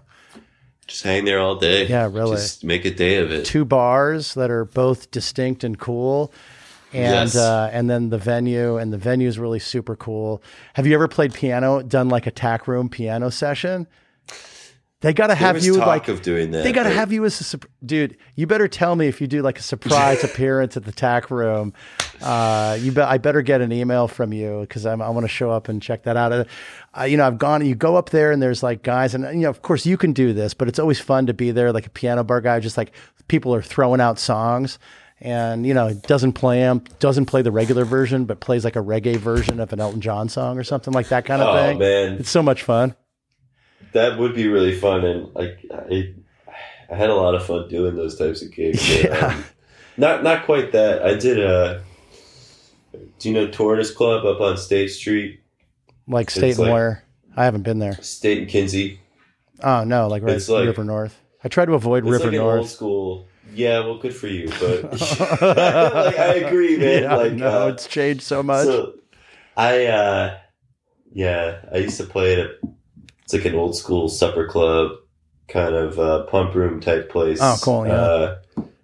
just 0.88 1.04
hang 1.04 1.26
there 1.26 1.40
all 1.40 1.56
day. 1.56 1.86
Yeah, 1.88 2.10
really. 2.12 2.38
Just 2.38 2.64
make 2.64 2.86
a 2.86 2.92
day 2.92 3.18
of 3.18 3.32
it. 3.32 3.46
two 3.46 3.66
bars 3.66 4.34
that 4.34 4.50
are 4.50 4.66
both 4.66 5.12
distinct 5.12 5.64
and 5.64 5.78
cool. 5.80 6.34
And 6.94 7.04
Yes. 7.28 7.36
uh, 7.36 7.70
and 7.74 7.90
then 7.90 8.10
the 8.10 8.18
venue 8.18 8.78
and 8.78 8.92
the 8.94 8.98
venue 8.98 9.28
is 9.28 9.38
really 9.38 9.60
super 9.60 9.96
cool. 9.96 10.42
Have 10.76 10.88
you 10.88 10.94
ever 10.96 11.08
played 11.08 11.34
piano? 11.34 11.82
Done 11.84 12.08
like 12.10 12.26
a 12.26 12.32
tack 12.32 12.68
room 12.68 12.88
piano 12.90 13.30
session? 13.32 13.86
They 15.06 15.14
got 15.14 15.28
to 15.28 15.36
have 15.36 15.64
you 15.64 15.76
like 15.76 16.08
of 16.08 16.24
doing 16.24 16.50
that. 16.52 16.64
they 16.64 16.72
got 16.72 16.84
to 16.84 16.90
have 16.90 17.12
you 17.14 17.24
as 17.26 17.54
a 17.54 17.60
dude. 17.86 18.18
You 18.34 18.48
better 18.48 18.68
tell 18.68 18.96
me 18.96 19.08
if 19.08 19.22
you 19.22 19.28
do 19.28 19.44
like 19.44 19.60
a 19.60 19.62
surprise 19.62 20.24
appearance 20.30 20.76
at 20.76 20.84
the 20.84 20.92
tack 20.92 21.30
room. 21.30 21.74
Uh, 22.22 22.78
you 22.82 22.92
bet. 22.92 23.08
I 23.08 23.20
better 23.20 23.42
get 23.44 23.62
an 23.62 23.72
email 23.72 24.08
from 24.08 24.34
you 24.34 24.62
because 24.62 24.86
I 24.86 24.96
want 24.96 25.24
to 25.24 25.28
show 25.28 25.52
up 25.52 25.70
and 25.70 25.80
check 25.82 26.04
that 26.04 26.18
out. 26.18 26.48
Uh, 26.98 27.04
you 27.04 27.18
know, 27.18 27.28
I've 27.28 27.38
gone. 27.38 27.64
You 27.66 27.76
go 27.76 27.96
up 27.96 28.10
there 28.10 28.32
and 28.32 28.42
there's 28.42 28.64
like 28.64 28.82
guys, 28.82 29.14
and 29.14 29.24
you 29.26 29.44
know, 29.46 29.50
of 29.50 29.62
course 29.62 29.86
you 29.86 29.96
can 29.96 30.12
do 30.12 30.34
this, 30.34 30.54
but 30.56 30.68
it's 30.68 30.80
always 30.80 31.00
fun 31.00 31.28
to 31.28 31.34
be 31.34 31.52
there, 31.52 31.72
like 31.72 31.86
a 31.86 31.92
piano 31.92 32.24
bar 32.24 32.42
guy. 32.42 32.60
Just 32.60 32.76
like 32.78 32.92
people 33.28 33.54
are 33.54 33.62
throwing 33.62 34.02
out 34.02 34.18
songs. 34.20 34.80
And 35.22 35.66
you 35.66 35.74
know, 35.74 35.94
doesn't 35.94 36.34
play 36.34 36.60
them, 36.60 36.84
doesn't 37.00 37.28
play 37.28 37.42
the 37.42 37.52
regular 37.52 37.86
version, 37.86 38.26
but 38.26 38.42
plays 38.42 38.66
like 38.66 38.76
a 38.76 38.80
reggae 38.82 39.16
version 39.16 39.62
of 39.62 39.72
an 39.72 39.80
Elton 39.80 40.02
John 40.02 40.28
song 40.28 40.58
or 40.58 40.64
something 40.64 40.94
like 40.94 41.08
that 41.08 41.24
kind 41.24 41.42
of 41.42 41.48
Oh 41.48 41.54
thing. 41.56 41.80
man, 41.80 42.14
It's 42.20 42.30
so 42.30 42.44
much 42.44 42.64
fun. 42.64 42.96
That 43.96 44.20
would 44.20 44.36
be 44.36 44.48
really 44.50 44.76
fun, 44.78 45.06
and 45.06 45.34
like 45.34 45.66
I, 45.74 46.14
I 46.92 46.96
had 46.96 47.10
a 47.10 47.16
lot 47.16 47.34
of 47.34 47.46
fun 47.46 47.70
doing 47.70 47.96
those 47.96 48.18
types 48.18 48.42
of 48.42 48.52
gigs. 48.52 49.04
Yeah. 49.04 49.28
um, 49.28 49.46
not 49.98 50.22
not 50.22 50.46
quite 50.46 50.74
that. 50.74 51.02
I 51.04 51.16
did 51.16 51.40
a. 51.40 51.82
Do 53.20 53.30
you 53.30 53.34
know 53.34 53.48
Tortoise 53.50 53.92
Club 53.92 54.26
up 54.26 54.42
on 54.42 54.58
State 54.58 54.90
Street, 54.90 55.40
Like 56.08 56.30
State 56.30 56.50
It's 56.52 56.60
and 56.60 56.68
like- 56.68 56.74
Where. 56.74 57.04
I 57.38 57.46
haven't 57.46 57.64
been 57.64 57.80
there. 57.80 57.94
State 58.02 58.38
and 58.40 58.48
Kinzie? 58.50 59.00
Oh 59.64 59.84
no, 59.86 60.08
like 60.08 60.24
right 60.24 60.46
like- 60.50 60.66
River 60.68 60.84
North. 60.84 61.18
I 61.44 61.48
try 61.48 61.64
to 61.66 61.74
avoid 61.74 62.04
It's 62.04 62.12
River 62.12 62.26
like 62.26 62.34
an 62.34 62.40
old 62.42 62.56
North. 62.56 62.70
school. 62.70 63.28
Yeah, 63.54 63.80
well, 63.80 63.98
good 63.98 64.14
for 64.16 64.28
you, 64.28 64.50
but 64.60 64.92
like 65.42 66.20
I 66.20 66.34
agree, 66.46 66.76
man. 66.78 67.04
Yeah, 67.04 67.16
like 67.16 67.34
no, 67.34 67.64
uh, 67.64 67.68
it's 67.70 67.88
changed 67.88 68.24
so 68.24 68.44
much. 68.44 68.66
So 68.66 68.96
I 69.56 69.86
uh 69.86 70.38
yeah, 71.14 71.62
I 71.74 71.78
used 71.78 71.98
to 71.98 72.04
play 72.06 72.34
it 72.34 72.40
at 72.40 72.70
it's 73.26 73.34
like 73.34 73.46
an 73.46 73.56
old 73.56 73.76
school 73.76 74.08
supper 74.08 74.48
club 74.48 74.92
kind 75.48 75.76
of 75.76 76.00
uh 76.00 76.24
pump 76.24 76.56
room 76.56 76.80
type 76.80 77.10
place. 77.10 77.40
Oh, 77.42 77.58
cool, 77.62 77.86
yeah. 77.86 77.94
Uh 77.94 78.38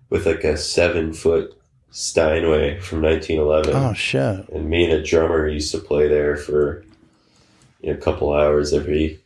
with 0.09 0.25
like 0.25 0.43
a 0.43 0.57
seven 0.57 1.13
foot 1.13 1.57
Steinway 1.91 2.79
from 2.79 3.01
nineteen 3.01 3.39
eleven. 3.39 3.75
oh 3.75 3.93
shit! 3.93 4.47
And 4.49 4.69
me 4.69 4.85
and 4.85 4.93
a 4.93 5.03
drummer 5.03 5.47
used 5.47 5.71
to 5.71 5.79
play 5.79 6.07
there 6.07 6.37
for 6.37 6.83
you 7.81 7.91
know, 7.91 7.97
a 7.97 8.01
couple 8.01 8.33
hours 8.33 8.73
every 8.73 9.19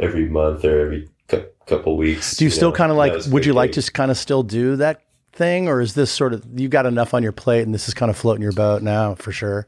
every 0.00 0.28
month 0.28 0.64
or 0.64 0.80
every 0.80 1.08
cou- 1.28 1.46
couple 1.66 1.96
weeks. 1.96 2.36
Do 2.36 2.44
you, 2.44 2.50
still 2.50 2.72
kind 2.72 2.90
of 2.90 2.96
like? 2.96 3.12
Would 3.26 3.44
you 3.44 3.52
like 3.52 3.72
to 3.72 3.82
kind 3.92 4.10
of 4.10 4.16
still 4.16 4.42
do 4.42 4.76
that 4.76 5.02
thing, 5.32 5.68
or 5.68 5.80
is 5.80 5.94
this 5.94 6.10
sort 6.10 6.32
of 6.32 6.44
you 6.58 6.68
got 6.68 6.86
enough 6.86 7.12
on 7.12 7.22
your 7.22 7.32
plate 7.32 7.62
and 7.62 7.74
this 7.74 7.86
is 7.88 7.94
kind 7.94 8.10
of 8.10 8.16
floating 8.16 8.42
your 8.42 8.52
boat 8.52 8.82
now 8.82 9.14
for 9.14 9.32
sure? 9.32 9.66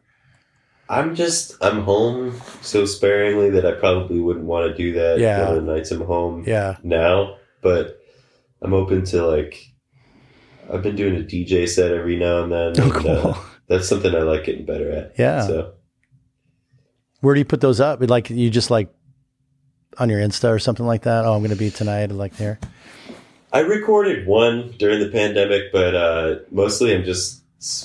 I'm 0.88 1.14
just 1.14 1.56
I'm 1.62 1.82
home 1.82 2.40
so 2.62 2.84
sparingly 2.86 3.50
that 3.50 3.66
I 3.66 3.72
probably 3.72 4.20
wouldn't 4.20 4.44
want 4.44 4.68
to 4.70 4.74
do 4.76 4.92
that 4.94 5.18
Yeah. 5.18 5.52
the 5.52 5.60
nights 5.60 5.90
I'm 5.90 6.00
home 6.02 6.44
Yeah, 6.46 6.76
now. 6.82 7.36
But 7.62 8.00
I'm 8.62 8.72
open 8.72 9.04
to 9.06 9.26
like 9.26 9.72
I've 10.72 10.82
been 10.82 10.96
doing 10.96 11.16
a 11.16 11.24
DJ 11.24 11.68
set 11.68 11.92
every 11.92 12.16
now 12.16 12.42
and 12.44 12.52
then. 12.52 12.72
oh, 12.80 12.82
and, 12.84 12.92
cool. 12.92 13.10
uh, 13.30 13.38
that's 13.68 13.88
something 13.88 14.14
I 14.14 14.20
like 14.20 14.44
getting 14.44 14.64
better 14.66 14.90
at. 14.92 15.14
Yeah. 15.18 15.46
So 15.46 15.72
Where 17.20 17.34
do 17.34 17.40
you 17.40 17.44
put 17.44 17.60
those 17.60 17.80
up? 17.80 18.00
Like 18.08 18.30
you 18.30 18.50
just 18.50 18.70
like 18.70 18.88
on 19.98 20.08
your 20.10 20.20
Insta 20.20 20.50
or 20.50 20.58
something 20.58 20.86
like 20.86 21.02
that. 21.02 21.24
Oh, 21.24 21.32
I'm 21.34 21.40
going 21.40 21.50
to 21.50 21.56
be 21.56 21.70
tonight, 21.70 22.10
like 22.12 22.34
here. 22.36 22.58
I 23.52 23.60
recorded 23.60 24.26
one 24.26 24.72
during 24.78 25.00
the 25.00 25.08
pandemic, 25.08 25.72
but 25.72 25.94
uh, 25.94 26.34
mostly 26.50 26.94
I'm 26.94 27.04
just 27.04 27.42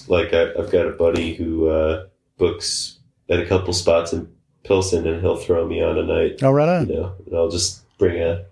like 0.09 0.33
I, 0.33 0.51
I've 0.59 0.71
got 0.71 0.87
a 0.87 0.91
buddy 0.91 1.33
who 1.35 1.69
uh, 1.69 2.07
books 2.51 2.97
at 3.29 3.39
a 3.39 3.45
couple 3.45 3.71
spots 3.71 4.11
in 4.13 4.27
Pilsen, 4.63 5.05
and 5.07 5.21
he'll 5.21 5.37
throw 5.37 5.67
me 5.67 5.79
on 5.81 5.97
a 5.99 6.03
night. 6.03 6.41
Oh, 6.43 6.51
right 6.51 6.67
on. 6.67 6.89
you 6.89 6.95
know, 6.95 7.13
and 7.25 7.35
I'll 7.35 7.49
just 7.49 7.83
bring 7.99 8.19
a, 8.21 8.45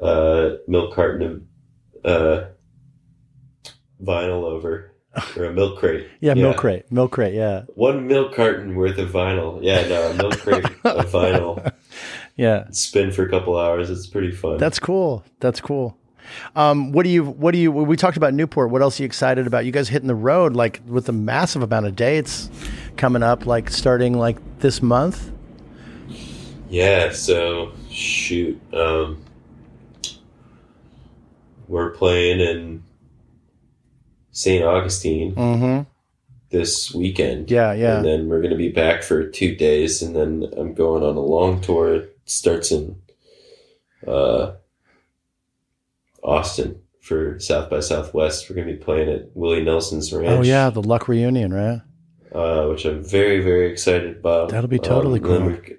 uh 0.00 0.58
milk 0.68 0.94
carton 0.94 1.48
of 2.04 2.22
uh, 2.22 2.44
vinyl 4.00 4.44
over, 4.44 4.92
or 5.36 5.44
a 5.46 5.52
milk 5.52 5.78
crate. 5.80 6.06
Yeah, 6.20 6.34
milk 6.34 6.56
crate, 6.58 6.90
milk 6.92 7.10
crate. 7.12 7.34
Yeah, 7.34 7.62
One 7.74 8.06
milk 8.06 8.32
carton 8.34 8.76
worth 8.76 8.98
of 8.98 9.10
vinyl. 9.10 9.58
Yeah, 9.60 9.86
no, 9.88 10.10
a 10.10 10.14
milk 10.14 10.38
crate 10.38 10.64
of 10.84 11.10
vinyl. 11.10 11.72
yeah. 12.36 12.70
Spin 12.70 13.10
for 13.10 13.24
a 13.24 13.28
couple 13.30 13.58
hours. 13.58 13.90
It's 13.90 14.06
pretty 14.06 14.30
fun. 14.30 14.58
That's 14.58 14.78
cool. 14.78 15.24
That's 15.40 15.60
cool. 15.60 15.98
Um, 16.56 16.92
what 16.92 17.04
do 17.04 17.10
you? 17.10 17.24
What 17.24 17.52
do 17.52 17.58
you? 17.58 17.70
We 17.72 17.96
talked 17.96 18.16
about 18.16 18.34
Newport. 18.34 18.70
What 18.70 18.82
else 18.82 18.98
are 18.98 19.02
you 19.02 19.06
excited 19.06 19.46
about? 19.46 19.64
You 19.64 19.72
guys 19.72 19.88
hitting 19.88 20.08
the 20.08 20.14
road 20.14 20.54
like 20.54 20.80
with 20.86 21.08
a 21.08 21.12
massive 21.12 21.62
amount 21.62 21.86
of 21.86 21.96
dates 21.96 22.50
coming 22.96 23.22
up, 23.22 23.46
like 23.46 23.70
starting 23.70 24.18
like 24.18 24.36
this 24.60 24.82
month. 24.82 25.30
yeah. 26.68 27.12
So 27.12 27.72
shoot. 27.90 28.60
Um, 28.74 29.22
we're 31.66 31.90
playing 31.90 32.40
in 32.40 32.82
St. 34.32 34.64
Augustine 34.64 35.34
Mm-hmm. 35.34 35.88
this 36.50 36.94
weekend. 36.94 37.50
Yeah, 37.50 37.72
yeah. 37.72 37.96
And 37.96 38.04
then 38.06 38.28
we're 38.28 38.38
going 38.40 38.52
to 38.52 38.56
be 38.56 38.70
back 38.70 39.02
for 39.02 39.28
two 39.28 39.54
days, 39.54 40.00
and 40.02 40.16
then 40.16 40.50
I'm 40.56 40.74
going 40.74 41.02
on 41.02 41.16
a 41.16 41.20
long 41.20 41.60
tour. 41.60 41.94
It 41.96 42.18
starts 42.24 42.70
in 42.72 42.96
uh, 44.06 44.52
Austin 46.22 46.80
for 47.00 47.38
South 47.40 47.70
by 47.70 47.80
Southwest. 47.80 48.48
We're 48.48 48.56
going 48.56 48.68
to 48.68 48.74
be 48.74 48.78
playing 48.82 49.08
at 49.08 49.30
Willie 49.34 49.62
Nelson's 49.64 50.12
Ranch. 50.12 50.28
Oh 50.28 50.42
yeah, 50.42 50.70
the 50.70 50.82
Luck 50.82 51.08
reunion, 51.08 51.52
right? 51.52 51.80
uh, 52.34 52.66
which 52.68 52.84
I'm 52.84 53.02
very, 53.02 53.40
very 53.40 53.70
excited 53.72 54.16
about. 54.18 54.50
That'll 54.50 54.68
be 54.68 54.78
totally 54.78 55.18
then 55.18 55.38
cool. 55.38 55.46
we've 55.48 55.78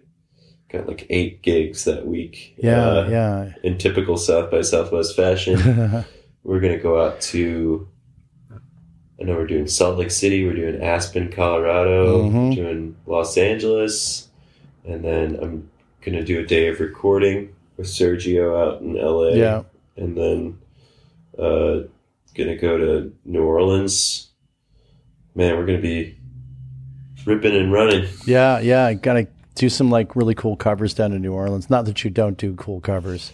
got 0.70 0.88
like 0.88 1.06
eight 1.11 1.41
gigs 1.44 1.84
that 1.86 2.07
week. 2.07 2.56
Yeah, 2.57 2.84
Uh, 2.88 3.07
yeah. 3.10 3.53
In 3.64 3.78
typical 3.78 4.18
South 4.18 4.49
by 4.49 4.61
Southwest 4.61 5.16
fashion, 5.16 5.57
we're 6.44 6.60
going 6.60 6.74
to 6.76 6.82
go 6.82 7.06
out 7.06 7.22
to. 7.22 7.88
I 9.22 9.26
know 9.26 9.36
we're 9.36 9.48
doing 9.48 9.68
Salt 9.68 9.98
Lake 9.99 10.11
City. 10.11 10.45
We're 10.45 10.53
doing 10.56 10.82
Aspen, 10.82 11.30
Colorado. 11.32 12.24
Mhm. 12.30 12.49
We're 12.49 12.56
doing 12.56 12.95
Los 13.06 13.38
Angeles, 13.38 14.30
and 14.86 15.03
then 15.03 15.38
I'm 15.41 15.70
going 16.02 16.18
to 16.18 16.24
do 16.24 16.40
a 16.40 16.45
day 16.45 16.68
of 16.70 16.80
recording 16.80 17.53
with 17.78 17.88
Sergio 17.88 18.57
out 18.60 18.82
in 18.82 18.94
LA. 18.95 19.34
yeah. 19.36 19.64
And 20.00 20.18
then 20.18 20.60
uh, 21.38 21.88
gonna 22.36 22.56
go 22.56 22.78
to 22.78 23.14
New 23.26 23.44
Orleans. 23.44 24.30
Man, 25.36 25.58
we're 25.58 25.66
gonna 25.66 25.80
be 25.80 26.18
ripping 27.26 27.56
and 27.56 27.72
running. 27.72 28.08
Yeah, 28.26 28.60
yeah. 28.60 28.86
I 28.86 28.94
gotta 28.96 29.28
do 29.56 29.70
some 29.70 29.90
like 29.92 30.16
really 30.16 30.36
cool 30.36 30.56
covers 30.56 30.94
down 30.94 31.12
in 31.12 31.22
New 31.22 31.34
Orleans. 31.34 31.70
Not 31.70 31.86
that 31.86 32.04
you 32.04 32.10
don't 32.10 32.38
do 32.38 32.56
cool 32.56 32.80
covers. 32.82 33.32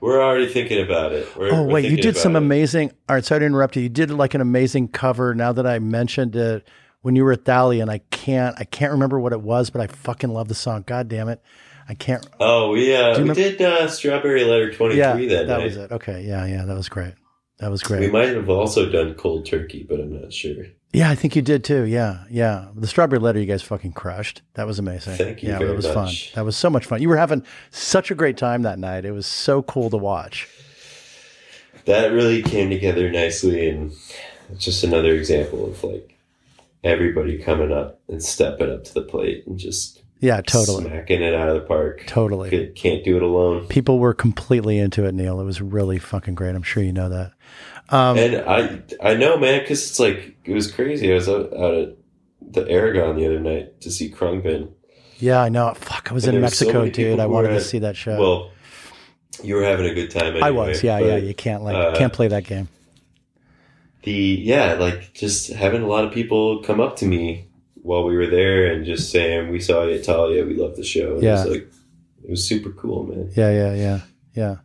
We're 0.00 0.22
already 0.22 0.48
thinking 0.48 0.82
about 0.82 1.12
it. 1.12 1.28
We're, 1.36 1.52
Oh 1.52 1.62
wait, 1.64 1.90
you 1.90 1.96
did 1.96 2.16
some 2.16 2.34
it. 2.34 2.38
amazing. 2.38 2.90
All 3.08 3.16
right, 3.16 3.24
sorry 3.24 3.40
to 3.40 3.46
interrupt 3.46 3.76
you. 3.76 3.82
You 3.82 3.88
did 3.90 4.10
like 4.10 4.34
an 4.34 4.40
amazing 4.40 4.88
cover. 4.88 5.34
Now 5.34 5.52
that 5.52 5.66
I 5.66 5.78
mentioned 5.78 6.34
it, 6.36 6.66
when 7.02 7.16
you 7.16 7.24
were 7.24 7.32
at 7.32 7.44
Thali, 7.44 7.80
and 7.82 7.90
I 7.90 7.98
can't, 8.10 8.56
I 8.58 8.64
can't 8.64 8.92
remember 8.92 9.20
what 9.20 9.32
it 9.32 9.40
was, 9.40 9.70
but 9.70 9.80
I 9.80 9.86
fucking 9.86 10.30
love 10.30 10.48
the 10.48 10.54
song. 10.54 10.84
God 10.86 11.08
damn 11.08 11.28
it, 11.28 11.42
I 11.90 11.94
can't. 11.94 12.24
Oh, 12.38 12.70
we 12.70 12.94
uh, 12.94 13.20
we 13.20 13.32
did 13.34 13.60
uh, 13.60 13.88
Strawberry 13.88 14.44
Letter 14.44 14.72
Twenty 14.72 14.94
Three 14.94 15.00
Yeah, 15.00 15.14
that, 15.38 15.46
that, 15.48 15.58
night. 15.58 15.64
was 15.64 15.76
it. 15.76 15.90
Okay, 15.90 16.22
yeah, 16.22 16.46
yeah, 16.46 16.64
that 16.64 16.76
was 16.76 16.88
great. 16.88 17.14
That 17.58 17.68
was 17.68 17.82
great. 17.82 17.98
We 18.00 18.10
might 18.10 18.28
have 18.28 18.48
also 18.48 18.88
done 18.88 19.14
Cold 19.14 19.44
Turkey, 19.44 19.84
but 19.88 19.98
I'm 19.98 20.22
not 20.22 20.32
sure. 20.32 20.66
Yeah, 20.92 21.10
I 21.10 21.16
think 21.16 21.34
you 21.34 21.42
did 21.42 21.64
too. 21.64 21.82
Yeah, 21.82 22.22
yeah. 22.30 22.68
The 22.76 22.86
strawberry 22.86 23.18
letter 23.18 23.40
you 23.40 23.46
guys 23.46 23.62
fucking 23.62 23.94
crushed. 23.94 24.42
That 24.54 24.68
was 24.68 24.78
amazing. 24.78 25.16
Thank 25.16 25.42
you 25.42 25.48
Yeah, 25.48 25.58
that 25.58 25.74
was 25.74 25.84
much. 25.86 25.94
fun. 26.30 26.36
That 26.36 26.44
was 26.44 26.56
so 26.56 26.70
much 26.70 26.86
fun. 26.86 27.02
You 27.02 27.08
were 27.08 27.16
having 27.16 27.44
such 27.72 28.12
a 28.12 28.14
great 28.14 28.36
time 28.36 28.62
that 28.62 28.78
night. 28.78 29.04
It 29.04 29.10
was 29.12 29.26
so 29.26 29.60
cool 29.62 29.90
to 29.90 29.96
watch. 29.96 30.48
That 31.86 32.12
really 32.12 32.40
came 32.40 32.70
together 32.70 33.10
nicely, 33.10 33.68
and 33.68 33.90
it's 34.52 34.64
just 34.64 34.84
another 34.84 35.12
example 35.14 35.66
of 35.66 35.82
like 35.82 36.16
everybody 36.84 37.36
coming 37.38 37.72
up 37.72 38.00
and 38.08 38.22
stepping 38.22 38.70
up 38.70 38.84
to 38.84 38.94
the 38.94 39.02
plate 39.02 39.44
and 39.48 39.58
just 39.58 39.99
Yeah, 40.22 40.42
totally, 40.42 40.84
smacking 40.84 41.22
it 41.22 41.34
out 41.34 41.48
of 41.48 41.54
the 41.54 41.60
park. 41.66 42.04
totally. 42.06 42.50
Can't- 42.50 42.74
Can't 42.74 43.04
do 43.04 43.16
it 43.16 43.22
alone. 43.22 43.66
People 43.68 43.98
were 43.98 44.12
completely 44.14 44.78
into 44.78 45.06
it, 45.06 45.14
Neal. 45.14 45.40
It 45.40 45.44
was 45.44 45.62
really 45.62 45.98
fucking 45.98 46.34
great. 46.34 46.54
I'm 46.54 46.62
sure 46.62 46.82
you 46.82 46.92
know 46.92 47.08
that. 47.08 47.32
Um, 47.88 48.18
And 48.18 48.36
I 48.36 48.82
I 49.02 49.14
know, 49.14 49.38
man, 49.38 49.60
because 49.60 49.88
it's 49.88 49.98
like 49.98 50.36
it 50.44 50.52
was 50.52 50.70
crazy. 50.70 51.10
I 51.10 51.14
was 51.14 51.28
out, 51.28 51.52
out 51.56 51.74
at 51.74 51.96
the 52.52 52.68
Aragon 52.68 53.16
the 53.16 53.26
other 53.26 53.40
night 53.40 53.80
to 53.80 53.90
see 53.90 54.10
Khruangbin. 54.10 54.68
yeah, 55.18 55.40
I 55.40 55.48
know. 55.48 55.72
Fuck, 55.74 56.10
I 56.10 56.14
was 56.14 56.24
And 56.26 56.36
in 56.36 56.40
so 56.40 56.44
Mexico, 56.44 56.78
many 56.80 56.90
dude. 56.90 57.18
I 57.18 57.26
wanted 57.26 57.48
were 57.48 57.54
to 57.54 57.60
see 57.64 57.78
that 57.80 57.96
show. 57.96 58.18
Well, 58.20 58.50
you 59.42 59.54
were 59.54 59.64
having 59.64 59.86
a 59.86 59.94
good 59.94 60.10
time. 60.10 60.26
Anyway, 60.34 60.42
I 60.42 60.50
was. 60.50 60.82
Yeah, 60.82 61.00
but 61.00 61.06
yeah. 61.06 61.16
You 61.16 61.34
can't 61.34 61.62
like 61.64 61.74
uh, 61.76 61.96
can't 61.96 62.12
play 62.12 62.28
that 62.28 62.44
game. 62.44 62.68
The 64.02 64.12
yeah, 64.12 64.74
like 64.74 65.12
just 65.14 65.48
having 65.52 65.82
a 65.82 65.86
lot 65.86 66.04
of 66.04 66.12
people 66.12 66.62
come 66.62 66.80
up 66.80 66.96
to 66.96 67.06
me 67.06 67.46
while 67.82 68.04
we 68.04 68.16
were 68.16 68.26
there 68.26 68.72
and 68.72 68.84
just 68.84 69.10
saying, 69.10 69.50
"We 69.50 69.60
saw 69.60 69.88
at 69.88 70.06
We 70.46 70.54
love 70.54 70.76
the 70.76 70.84
show." 70.84 71.14
And 71.14 71.22
Yeah. 71.22 71.42
it 71.42 71.48
was 71.48 71.56
like 71.56 71.72
it 72.24 72.30
was 72.30 72.46
super 72.46 72.70
cool, 72.70 73.04
man. 73.04 73.30
Yeah, 73.34 73.50
yeah, 73.50 73.74
yeah, 73.74 74.00
yeah. 74.34 74.56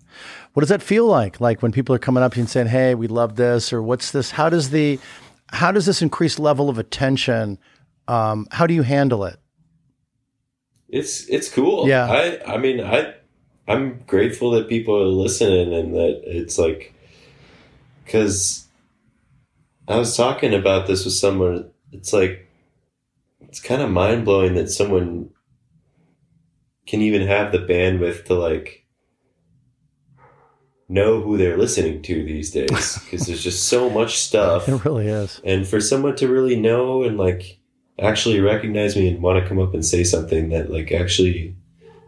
What 0.53 0.61
does 0.61 0.69
that 0.69 0.81
feel 0.81 1.05
like? 1.05 1.41
Like 1.41 1.61
when 1.61 1.71
people 1.71 1.93
are 1.95 1.99
coming 1.99 2.23
up 2.23 2.35
and 2.35 2.49
saying, 2.49 2.67
"Hey, 2.67 2.95
we 2.95 3.07
love 3.07 3.35
this," 3.35 3.73
or 3.73 3.81
"What's 3.81 4.11
this?" 4.11 4.31
How 4.31 4.49
does 4.49 4.69
the 4.69 4.99
how 5.49 5.71
does 5.71 5.85
this 5.85 6.01
increased 6.01 6.39
level 6.39 6.69
of 6.69 6.77
attention? 6.77 7.57
Um, 8.07 8.47
how 8.51 8.67
do 8.67 8.73
you 8.73 8.83
handle 8.83 9.25
it? 9.25 9.37
It's 10.89 11.27
it's 11.27 11.49
cool. 11.49 11.87
Yeah. 11.87 12.07
I 12.09 12.53
I 12.53 12.57
mean 12.57 12.79
I 12.79 13.15
I'm 13.67 14.03
grateful 14.05 14.51
that 14.51 14.69
people 14.69 14.95
are 14.95 15.07
listening 15.07 15.73
and 15.73 15.93
that 15.95 16.21
it's 16.25 16.57
like 16.57 16.93
because 18.05 18.67
I 19.87 19.97
was 19.97 20.15
talking 20.15 20.53
about 20.53 20.87
this 20.87 21.05
with 21.05 21.13
someone. 21.15 21.69
It's 21.91 22.13
like 22.13 22.44
it's 23.55 23.61
kind 23.63 23.81
of 23.81 23.89
mind 23.89 24.25
blowing 24.25 24.53
that 24.55 24.69
someone 24.69 25.29
can 26.85 26.99
even 27.01 27.25
have 27.25 27.53
the 27.53 27.57
bandwidth 27.57 28.25
to 28.25 28.33
like 28.33 28.85
know 30.89 31.21
who 31.21 31.37
they're 31.37 31.55
listening 31.57 32.01
to 32.01 32.25
these 32.25 32.51
days 32.51 32.99
because 32.99 33.25
there's 33.25 33.41
just 33.41 33.69
so 33.69 33.89
much 33.89 34.17
stuff 34.17 34.67
It 34.67 34.83
really 34.83 35.07
is. 35.07 35.39
and 35.45 35.65
for 35.65 35.79
someone 35.79 36.17
to 36.17 36.27
really 36.27 36.57
know 36.59 37.03
and 37.03 37.17
like 37.17 37.61
actually 37.97 38.41
recognize 38.41 38.97
me 38.97 39.07
and 39.07 39.23
want 39.23 39.41
to 39.41 39.47
come 39.47 39.57
up 39.57 39.73
and 39.73 39.85
say 39.85 40.03
something 40.03 40.49
that 40.49 40.69
like 40.69 40.91
actually 40.91 41.55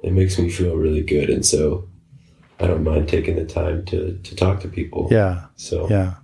it 0.04 0.12
makes 0.12 0.38
me 0.38 0.50
feel 0.50 0.76
really 0.76 1.02
good 1.02 1.30
and 1.30 1.46
so 1.46 1.88
i 2.60 2.68
don't 2.68 2.84
mind 2.84 3.08
taking 3.08 3.38
the 3.38 3.46
time 3.46 3.86
to 3.86 4.18
to 4.18 4.36
talk 4.36 4.60
to 4.60 4.68
people 4.68 5.08
Yeah, 5.10 5.46
so 5.56 5.88
yeah. 5.90 6.16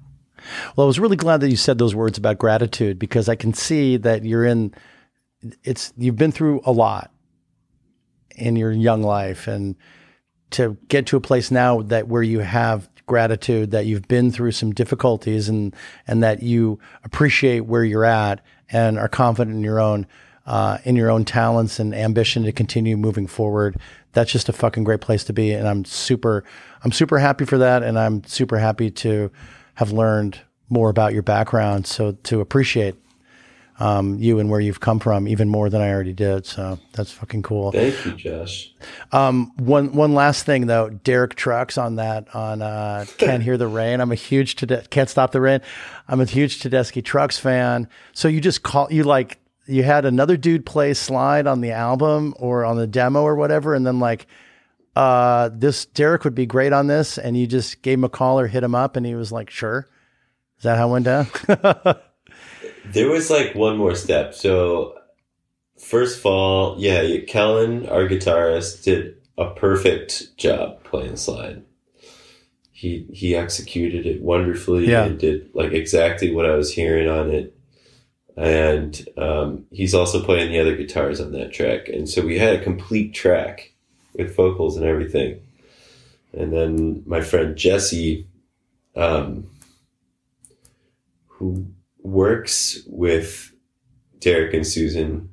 Well, 0.75 0.85
I 0.85 0.87
was 0.89 0.99
really 0.99 1.15
glad 1.15 1.39
that 1.39 1.49
you 1.49 1.55
said 1.55 1.77
those 1.77 1.95
words 1.95 2.17
about 2.17 2.37
gratitude 2.37 2.99
because 2.99 3.29
I 3.29 3.37
can 3.37 3.53
see 3.53 3.95
that 3.95 4.25
you're 4.25 4.43
in. 4.43 4.73
It's 5.63 5.93
you've 5.97 6.17
been 6.17 6.31
through 6.31 6.61
a 6.65 6.71
lot 6.71 7.11
in 8.35 8.55
your 8.55 8.71
young 8.71 9.03
life, 9.03 9.47
and 9.47 9.75
to 10.51 10.77
get 10.87 11.07
to 11.07 11.17
a 11.17 11.21
place 11.21 11.51
now 11.51 11.81
that 11.81 12.07
where 12.07 12.23
you 12.23 12.39
have 12.39 12.89
gratitude 13.05 13.71
that 13.71 13.85
you've 13.85 14.07
been 14.07 14.31
through 14.31 14.51
some 14.51 14.71
difficulties 14.71 15.49
and 15.49 15.75
and 16.07 16.23
that 16.23 16.41
you 16.41 16.79
appreciate 17.03 17.61
where 17.61 17.83
you're 17.83 18.05
at 18.05 18.43
and 18.69 18.97
are 18.97 19.09
confident 19.09 19.55
in 19.55 19.63
your 19.63 19.79
own 19.79 20.07
uh, 20.45 20.77
in 20.83 20.95
your 20.95 21.09
own 21.09 21.23
talents 21.23 21.79
and 21.79 21.93
ambition 21.93 22.43
to 22.43 22.51
continue 22.51 22.97
moving 22.97 23.27
forward. 23.27 23.77
That's 24.11 24.31
just 24.31 24.49
a 24.49 24.53
fucking 24.53 24.83
great 24.83 25.01
place 25.01 25.23
to 25.25 25.33
be, 25.33 25.51
and 25.51 25.67
I'm 25.67 25.85
super 25.85 26.43
I'm 26.83 26.91
super 26.91 27.19
happy 27.19 27.45
for 27.45 27.57
that, 27.57 27.83
and 27.83 27.97
I'm 27.97 28.23
super 28.25 28.57
happy 28.57 28.89
to 28.91 29.31
have 29.75 29.91
learned 29.91 30.39
more 30.69 30.89
about 30.89 31.13
your 31.13 31.23
background, 31.23 31.87
so 31.87 32.13
to 32.23 32.41
appreciate 32.41 32.95
um, 33.79 34.19
you 34.19 34.39
and 34.39 34.49
where 34.49 34.59
you've 34.59 34.79
come 34.79 34.99
from 34.99 35.27
even 35.27 35.49
more 35.49 35.69
than 35.69 35.81
I 35.81 35.91
already 35.91 36.13
did. 36.13 36.45
So 36.45 36.79
that's 36.93 37.11
fucking 37.11 37.41
cool. 37.41 37.71
thank 37.71 38.05
you 38.05 38.11
josh 38.13 38.73
Um, 39.11 39.51
one 39.57 39.93
one 39.93 40.13
last 40.13 40.45
thing 40.45 40.67
though, 40.67 40.89
Derek 40.89 41.35
Trucks 41.35 41.77
on 41.77 41.95
that 41.95 42.33
on 42.35 42.61
uh, 42.61 43.05
Can't 43.17 43.41
Hear 43.43 43.57
the 43.57 43.67
Rain. 43.67 43.99
I'm 43.99 44.11
a 44.11 44.15
huge 44.15 44.55
Tede- 44.55 44.89
Can't 44.89 45.09
Stop 45.09 45.31
the 45.31 45.41
Rain. 45.41 45.61
I'm 46.07 46.21
a 46.21 46.25
huge 46.25 46.59
Tedeschi 46.59 47.03
Trucks 47.03 47.39
fan. 47.39 47.87
So 48.13 48.27
you 48.27 48.41
just 48.41 48.63
call 48.63 48.87
you 48.91 49.03
like 49.03 49.39
you 49.65 49.81
had 49.83 50.05
another 50.05 50.35
dude 50.37 50.65
play 50.65 50.93
slide 50.93 51.47
on 51.47 51.61
the 51.61 51.71
album 51.71 52.33
or 52.37 52.65
on 52.65 52.75
the 52.77 52.85
demo 52.87 53.21
or 53.23 53.35
whatever, 53.35 53.73
and 53.73 53.87
then 53.87 53.99
like 53.99 54.27
uh, 54.95 55.49
this 55.51 55.85
Derek 55.85 56.23
would 56.25 56.35
be 56.35 56.45
great 56.45 56.73
on 56.73 56.87
this, 56.87 57.17
and 57.17 57.35
you 57.35 57.47
just 57.47 57.81
gave 57.81 57.97
him 57.97 58.03
a 58.03 58.09
call 58.09 58.39
or 58.39 58.47
hit 58.47 58.63
him 58.63 58.75
up, 58.75 58.95
and 58.95 59.05
he 59.05 59.15
was 59.15 59.31
like, 59.31 59.49
sure. 59.49 59.87
Is 60.57 60.63
that 60.63 60.77
how 60.77 60.89
it 60.89 60.91
went 60.91 61.05
down? 61.05 61.27
there 62.85 63.09
was 63.09 63.29
like 63.29 63.55
one 63.55 63.77
more 63.77 63.95
step. 63.95 64.33
So 64.33 64.97
first 65.77 66.19
of 66.19 66.25
all 66.25 66.75
yeah 66.79 67.19
kellen 67.27 67.87
our 67.89 68.07
guitarist 68.07 68.83
did 68.83 69.15
a 69.37 69.49
perfect 69.51 70.35
job 70.37 70.83
playing 70.83 71.15
slide. 71.17 71.63
He 72.71 73.07
he 73.13 73.35
executed 73.35 74.05
it 74.05 74.21
wonderfully 74.21 74.89
Yeah. 74.89 75.05
and 75.05 75.19
did 75.19 75.49
like 75.53 75.71
exactly 75.71 76.33
what 76.33 76.45
i 76.45 76.55
was 76.55 76.73
hearing 76.73 77.09
on 77.09 77.31
it. 77.31 77.55
And 78.35 79.07
um, 79.15 79.65
he's 79.71 79.93
also 79.93 80.23
playing 80.23 80.51
the 80.51 80.59
other 80.59 80.75
guitars 80.75 81.21
on 81.21 81.33
that 81.33 81.53
track. 81.53 81.87
And 81.87 82.09
so 82.09 82.23
we 82.25 82.39
had 82.39 82.55
a 82.55 82.63
complete 82.63 83.13
track 83.13 83.73
with 84.15 84.35
vocals 84.35 84.75
and 84.75 84.85
everything. 84.87 85.39
And 86.33 86.51
then 86.51 87.03
my 87.05 87.21
friend 87.21 87.55
jesse 87.55 88.27
um, 88.95 89.47
who 91.27 91.67
works 92.03 92.79
with 92.87 93.51
derek 94.19 94.53
and 94.53 94.67
susan 94.67 95.29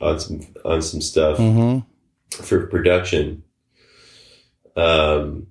on 0.00 0.18
some 0.18 0.40
on 0.64 0.82
some 0.82 1.00
stuff 1.00 1.38
hmm 1.38 1.78
for 2.30 2.66
production 2.66 3.42
um 4.74 5.46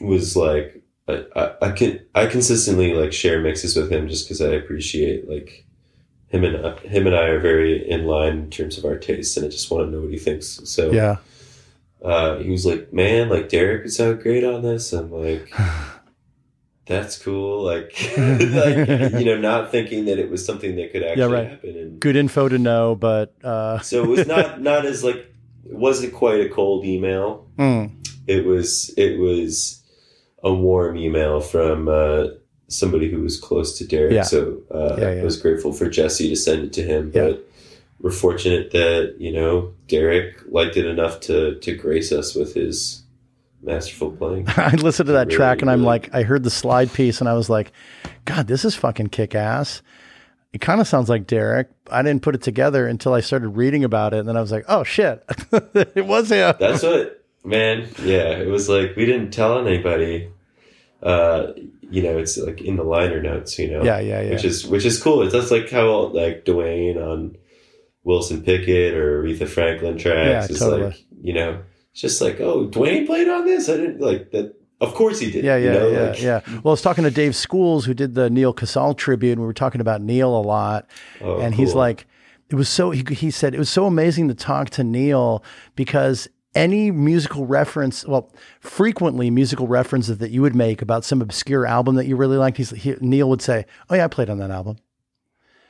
was 0.00 0.36
like 0.36 0.82
I, 1.08 1.24
I, 1.34 1.52
I 1.62 1.70
can 1.72 2.00
I 2.14 2.26
consistently 2.26 2.92
like 2.92 3.12
share 3.12 3.40
mixes 3.40 3.74
with 3.74 3.90
him 3.90 4.08
just 4.08 4.26
because 4.26 4.40
I 4.42 4.48
appreciate 4.48 5.28
like 5.28 5.64
him 6.28 6.44
and 6.44 6.78
him 6.80 7.06
and 7.06 7.16
I 7.16 7.22
are 7.28 7.40
very 7.40 7.88
in 7.90 8.04
line 8.04 8.36
in 8.38 8.50
terms 8.50 8.76
of 8.76 8.84
our 8.84 8.98
tastes 8.98 9.36
and 9.36 9.46
I 9.46 9.48
just 9.48 9.70
want 9.70 9.86
to 9.86 9.90
know 9.90 10.02
what 10.02 10.10
he 10.10 10.18
thinks 10.18 10.60
so 10.64 10.92
Yeah. 10.92 11.16
uh, 12.04 12.36
he 12.38 12.50
was 12.50 12.66
like, 12.66 12.92
"Man, 12.92 13.30
like 13.30 13.48
Derek 13.48 13.82
would 13.84 13.92
sound 13.92 14.20
great 14.22 14.44
on 14.44 14.60
this." 14.62 14.92
I'm 14.92 15.10
like, 15.10 15.50
"That's 16.88 17.18
cool." 17.18 17.62
Like, 17.62 17.92
like 18.18 19.12
you 19.12 19.24
know, 19.24 19.38
not 19.38 19.70
thinking 19.70 20.06
that 20.06 20.18
it 20.18 20.30
was 20.30 20.44
something 20.44 20.76
that 20.76 20.92
could 20.92 21.02
actually 21.04 21.32
right. 21.32 21.50
happen. 21.50 21.76
And 21.76 22.00
Good 22.00 22.16
info 22.16 22.48
to 22.48 22.58
know, 22.58 22.96
but 22.96 23.34
uh, 23.44 23.78
so 23.80 24.02
it 24.02 24.08
was 24.08 24.26
not 24.26 24.60
not 24.70 24.84
as 24.86 25.04
like 25.04 25.16
it 25.16 25.76
wasn't 25.76 26.12
quite 26.14 26.40
a 26.40 26.48
cold 26.48 26.84
email. 26.84 27.46
mm, 27.56 27.90
It 28.26 28.44
was 28.44 28.92
it 28.96 29.18
was 29.18 29.82
a 30.42 30.52
warm 30.52 30.96
email 30.96 31.40
from 31.40 31.88
uh, 31.88 32.28
somebody 32.68 33.10
who 33.10 33.20
was 33.20 33.38
close 33.38 33.76
to 33.78 33.86
Derek. 33.86 34.12
Yeah. 34.12 34.22
So 34.22 34.62
uh, 34.72 34.96
Yeah, 34.98 35.10
yeah. 35.14 35.20
I 35.20 35.24
was 35.24 35.40
grateful 35.40 35.72
for 35.72 35.88
Jesse 35.88 36.28
to 36.28 36.36
send 36.36 36.64
it 36.64 36.72
to 36.74 36.82
him. 36.82 37.12
Yeah. 37.14 37.28
But 37.28 37.44
we're 38.00 38.10
fortunate 38.12 38.70
that 38.70 39.16
you 39.18 39.32
know 39.32 39.72
Derek 39.88 40.36
liked 40.48 40.76
it 40.76 40.86
enough 40.86 41.20
to 41.20 41.56
to 41.56 41.74
grace 41.74 42.12
us 42.12 42.34
with 42.34 42.54
his 42.54 43.02
masterful 43.62 44.12
playing. 44.12 44.44
I 44.56 44.70
listened 44.74 45.06
to 45.08 45.12
that 45.14 45.26
Really, 45.28 45.36
track 45.36 45.62
and 45.62 45.70
I'm 45.70 45.82
like, 45.84 46.12
I 46.14 46.22
heard 46.22 46.42
the 46.44 46.50
slide 46.50 46.92
piece 46.92 47.20
and 47.20 47.28
I 47.28 47.34
was 47.34 47.48
like, 47.50 47.72
God, 48.24 48.46
this 48.46 48.64
is 48.64 48.74
fucking 48.74 49.08
kick 49.08 49.34
ass. 49.34 49.82
It 50.52 50.60
kind 50.60 50.80
of 50.80 50.88
sounds 50.88 51.08
like 51.08 51.26
Derek. 51.26 51.68
I 51.90 52.02
didn't 52.02 52.22
put 52.22 52.34
it 52.34 52.42
together 52.42 52.86
until 52.86 53.12
I 53.14 53.20
started 53.20 53.48
reading 53.50 53.84
about 53.84 54.14
it. 54.14 54.20
And 54.20 54.28
then 54.28 54.36
I 54.36 54.40
was 54.40 54.50
like, 54.52 54.64
oh 54.68 54.82
shit, 54.84 55.22
it 55.52 56.06
was 56.06 56.30
him. 56.30 56.54
That's 56.58 56.82
what, 56.82 57.22
man. 57.44 57.88
Yeah, 58.02 58.30
it 58.30 58.48
was 58.48 58.68
like 58.68 58.96
we 58.96 59.04
didn't 59.06 59.30
tell 59.30 59.58
anybody. 59.66 60.30
Uh, 61.02 61.52
you 61.90 62.02
know, 62.02 62.18
it's 62.18 62.36
like 62.38 62.60
in 62.62 62.76
the 62.76 62.82
liner 62.82 63.22
notes. 63.22 63.58
You 63.58 63.70
know, 63.70 63.84
yeah, 63.84 63.98
yeah, 64.00 64.20
yeah. 64.22 64.30
which 64.30 64.44
is 64.44 64.66
which 64.66 64.84
is 64.86 65.00
cool. 65.02 65.22
It's 65.22 65.32
that's 65.32 65.50
like 65.50 65.70
how 65.70 66.06
like 66.08 66.44
Duane 66.46 66.96
on 66.98 67.36
Wilson 68.04 68.42
Pickett 68.42 68.94
or 68.94 69.22
Aretha 69.22 69.46
Franklin 69.46 69.98
tracks 69.98 70.48
Yeah, 70.48 70.54
is 70.54 70.58
totally. 70.58 70.82
like 70.84 71.04
you 71.22 71.34
know, 71.34 71.60
it's 71.60 71.77
just 72.00 72.20
like 72.20 72.40
oh 72.40 72.66
Duane 72.66 73.06
played 73.06 73.28
on 73.28 73.44
this. 73.44 73.68
I 73.68 73.76
didn't 73.76 74.00
like 74.00 74.30
that. 74.30 74.54
Of 74.80 74.94
course 74.94 75.18
he 75.18 75.30
did. 75.30 75.44
Yeah, 75.44 75.56
yeah, 75.56 75.72
you 75.72 75.78
know? 75.78 75.88
yeah, 75.88 76.10
like, 76.10 76.22
yeah. 76.22 76.40
Well, 76.46 76.66
I 76.66 76.70
was 76.70 76.82
talking 76.82 77.02
to 77.02 77.10
Dave 77.10 77.34
Schools, 77.34 77.84
who 77.84 77.94
did 77.94 78.14
the 78.14 78.30
Neal 78.30 78.52
Casal 78.52 78.94
tribute, 78.94 79.32
and 79.32 79.40
we 79.40 79.46
were 79.46 79.52
talking 79.52 79.80
about 79.80 80.00
Neal 80.00 80.36
a 80.36 80.40
lot. 80.40 80.88
oh, 81.20 81.40
and 81.40 81.52
he's 81.52 81.74
like, 81.74 82.06
it 82.48 82.54
was 82.54 82.68
so, 82.68 82.92
he, 82.92 83.04
he 83.10 83.30
said, 83.32 83.54
it 83.54 83.58
was 83.58 83.68
so 83.68 83.86
amazing 83.86 84.28
to 84.28 84.34
talk 84.34 84.70
to 84.70 84.84
Neal 84.84 85.42
because 85.74 86.28
any 86.54 86.90
musical 86.90 87.44
reference, 87.44 88.06
well, 88.06 88.32
frequently 88.60 89.30
musical 89.30 89.66
references 89.66 90.18
that 90.18 90.30
you 90.30 90.42
would 90.42 90.54
make 90.54 90.80
about 90.80 91.04
some 91.04 91.20
obscure 91.20 91.66
album 91.66 91.96
that 91.96 92.06
you 92.06 92.16
really 92.16 92.36
liked, 92.36 92.56
he's, 92.56 92.70
he, 92.70 92.94
Neal 93.00 93.28
would 93.28 93.42
say, 93.42 93.66
Oh, 93.90 93.96
yeah, 93.96 94.04
I 94.04 94.08
played 94.08 94.30
on 94.30 94.38
that 94.38 94.50
album. 94.50 94.78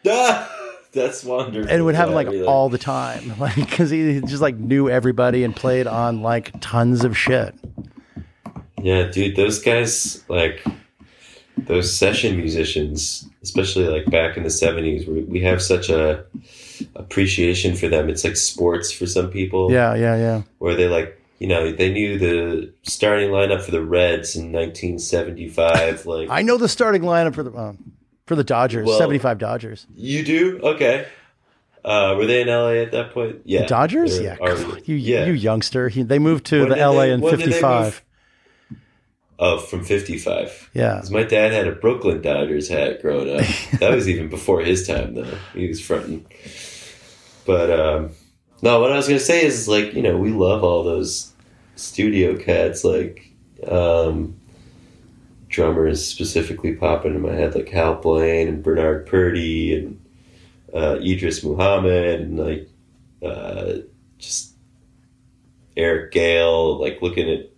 That's 0.92 1.22
wonderful. 1.24 1.70
And 1.70 1.84
would 1.84 1.94
have 1.94 2.08
Yeah, 2.10 2.14
like 2.14 2.28
really. 2.28 2.46
all 2.46 2.68
the 2.68 2.78
time, 2.78 3.34
like, 3.38 3.54
because 3.56 3.90
he 3.90 4.20
just 4.22 4.42
like 4.42 4.56
knew 4.56 4.88
everybody 4.88 5.44
and 5.44 5.54
played 5.54 5.86
on 5.86 6.22
like 6.22 6.52
tons 6.60 7.04
of 7.04 7.16
shit. 7.16 7.54
Yeah, 8.82 9.04
dude, 9.04 9.36
those 9.36 9.60
guys 9.60 10.24
like 10.28 10.64
those 11.56 11.92
session 11.94 12.36
musicians, 12.36 13.28
especially 13.42 13.86
like 13.88 14.06
back 14.06 14.36
in 14.36 14.44
the 14.44 14.50
seventies, 14.50 15.06
we, 15.06 15.22
we 15.22 15.40
have 15.42 15.60
such 15.60 15.90
a 15.90 16.24
appreciation 16.94 17.74
for 17.74 17.88
them. 17.88 18.08
It's 18.08 18.24
like 18.24 18.36
sports 18.36 18.92
for 18.92 19.06
some 19.06 19.30
people. 19.30 19.70
Yeah, 19.72 19.94
yeah, 19.94 20.16
yeah. 20.16 20.42
where 20.58 20.74
they 20.76 20.88
like 20.88 21.20
you 21.40 21.48
know 21.48 21.72
they 21.72 21.92
knew 21.92 22.18
the 22.18 22.72
starting 22.84 23.30
lineup 23.30 23.62
for 23.62 23.72
the 23.72 23.84
Reds 23.84 24.36
in 24.36 24.52
1975. 24.52 26.06
Like 26.06 26.28
I 26.30 26.42
know 26.42 26.56
the 26.56 26.68
starting 26.68 27.02
lineup 27.02 27.34
for 27.34 27.42
the, 27.42 27.50
uh, 27.52 27.72
for 28.28 28.36
the 28.36 28.44
Dodgers, 28.44 28.86
Well- 28.86 28.98
75 28.98 29.38
Dodgers. 29.38 29.86
you 29.96 30.22
do, 30.24 30.60
okay. 30.62 31.06
Uh, 31.84 32.14
were 32.18 32.26
they 32.26 32.42
in 32.42 32.48
LA 32.48 32.82
at 32.82 32.92
that 32.92 33.12
point? 33.14 33.40
Yeah, 33.44 33.62
The 33.62 33.66
Dodgers? 33.68 34.20
Yeah. 34.20 34.36
you, 34.84 34.94
yeah. 34.96 35.24
you 35.26 35.32
youngster. 35.32 35.88
He, 35.88 36.02
they 36.02 36.18
moved 36.18 36.44
to 36.46 36.60
When 36.60 36.68
the 36.70 36.76
LA 36.76 37.00
they- 37.06 37.12
in 37.12 37.20
when 37.20 37.30
did 37.38 37.40
they 37.48 37.52
55. 37.52 38.04
Oh, 39.40 39.58
from 39.58 39.84
55. 39.84 40.70
Yeah. 40.74 41.00
my 41.10 41.22
dad 41.22 41.52
had 41.52 41.68
a 41.68 41.72
Brooklyn 41.72 42.20
Dodgers 42.20 42.68
hat 42.68 43.00
growing 43.00 43.30
up. 43.38 43.46
that 43.78 43.92
was 43.94 44.08
even 44.08 44.28
before 44.28 44.60
his 44.60 44.86
time, 44.86 45.14
though. 45.14 45.38
He 45.54 45.68
was 45.68 45.80
fronting. 45.80 46.26
But 47.46 47.70
um, 47.70 48.10
no, 48.62 48.80
what 48.80 48.92
I 48.92 48.96
was 48.96 49.06
gonna 49.06 49.20
say 49.20 49.44
is 49.44 49.68
like 49.68 49.94
you 49.94 50.02
know 50.02 50.18
we 50.18 50.30
love 50.30 50.64
all 50.64 50.82
those 50.82 51.32
studio 51.76 52.36
cats 52.36 52.82
like 52.84 53.30
um, 53.66 54.37
drummers 55.48 56.04
specifically 56.04 56.74
pop 56.74 57.04
into 57.04 57.18
my 57.18 57.32
head 57.32 57.54
like 57.54 57.68
Hal 57.70 57.94
Blaine 57.96 58.48
and 58.48 58.62
Bernard 58.62 59.06
Purdie 59.06 59.74
and 59.74 60.00
uh, 60.74 60.98
Idris 61.00 61.42
Muhammad 61.42 62.20
and 62.20 62.38
like 62.38 62.68
uh, 63.22 63.78
just 64.18 64.52
Eric 65.76 66.12
Gale. 66.12 66.78
Like 66.78 67.00
looking 67.02 67.28
at 67.30 67.50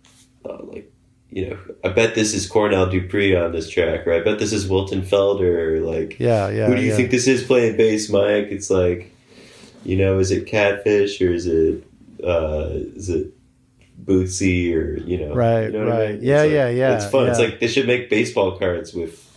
uh, 0.45 0.63
like 0.63 0.91
you 1.29 1.49
know, 1.49 1.57
I 1.83 1.89
bet 1.89 2.13
this 2.13 2.33
is 2.33 2.45
Cornell 2.47 2.89
Dupree 2.89 3.35
on 3.35 3.53
this 3.53 3.69
track, 3.69 4.05
or 4.05 4.13
I 4.13 4.19
bet 4.19 4.37
this 4.37 4.51
is 4.51 4.67
Wilton 4.67 5.01
Felder. 5.01 5.81
Like, 5.81 6.19
Yeah, 6.19 6.49
yeah. 6.49 6.67
who 6.67 6.75
do 6.75 6.81
you 6.81 6.89
yeah. 6.89 6.95
think 6.97 7.09
this 7.11 7.25
is 7.25 7.41
playing 7.43 7.77
bass, 7.77 8.09
Mike? 8.09 8.47
It's 8.49 8.69
like, 8.69 9.15
you 9.85 9.95
know, 9.95 10.19
is 10.19 10.31
it 10.31 10.45
Catfish 10.45 11.21
or 11.21 11.31
is 11.31 11.47
it 11.47 11.85
uh, 12.23 12.69
is 12.95 13.09
it 13.09 13.33
Bootsy 14.03 14.73
or 14.75 14.97
you 14.97 15.17
know, 15.17 15.33
Right, 15.33 15.65
you 15.65 15.71
know 15.71 15.85
what 15.85 15.93
I 15.93 15.99
right. 15.99 16.15
mean? 16.15 16.23
Yeah, 16.23 16.41
like- 16.41 16.51
yeah, 16.51 16.69
yeah, 16.69 16.95
It's 16.95 17.05
fun. 17.05 17.27
It's 17.29 17.39
like 17.39 17.59
they 17.59 17.67
should 17.67 17.87
make 17.87 18.09
baseball 18.09 18.57
cards 18.57 18.93
with 18.93 19.27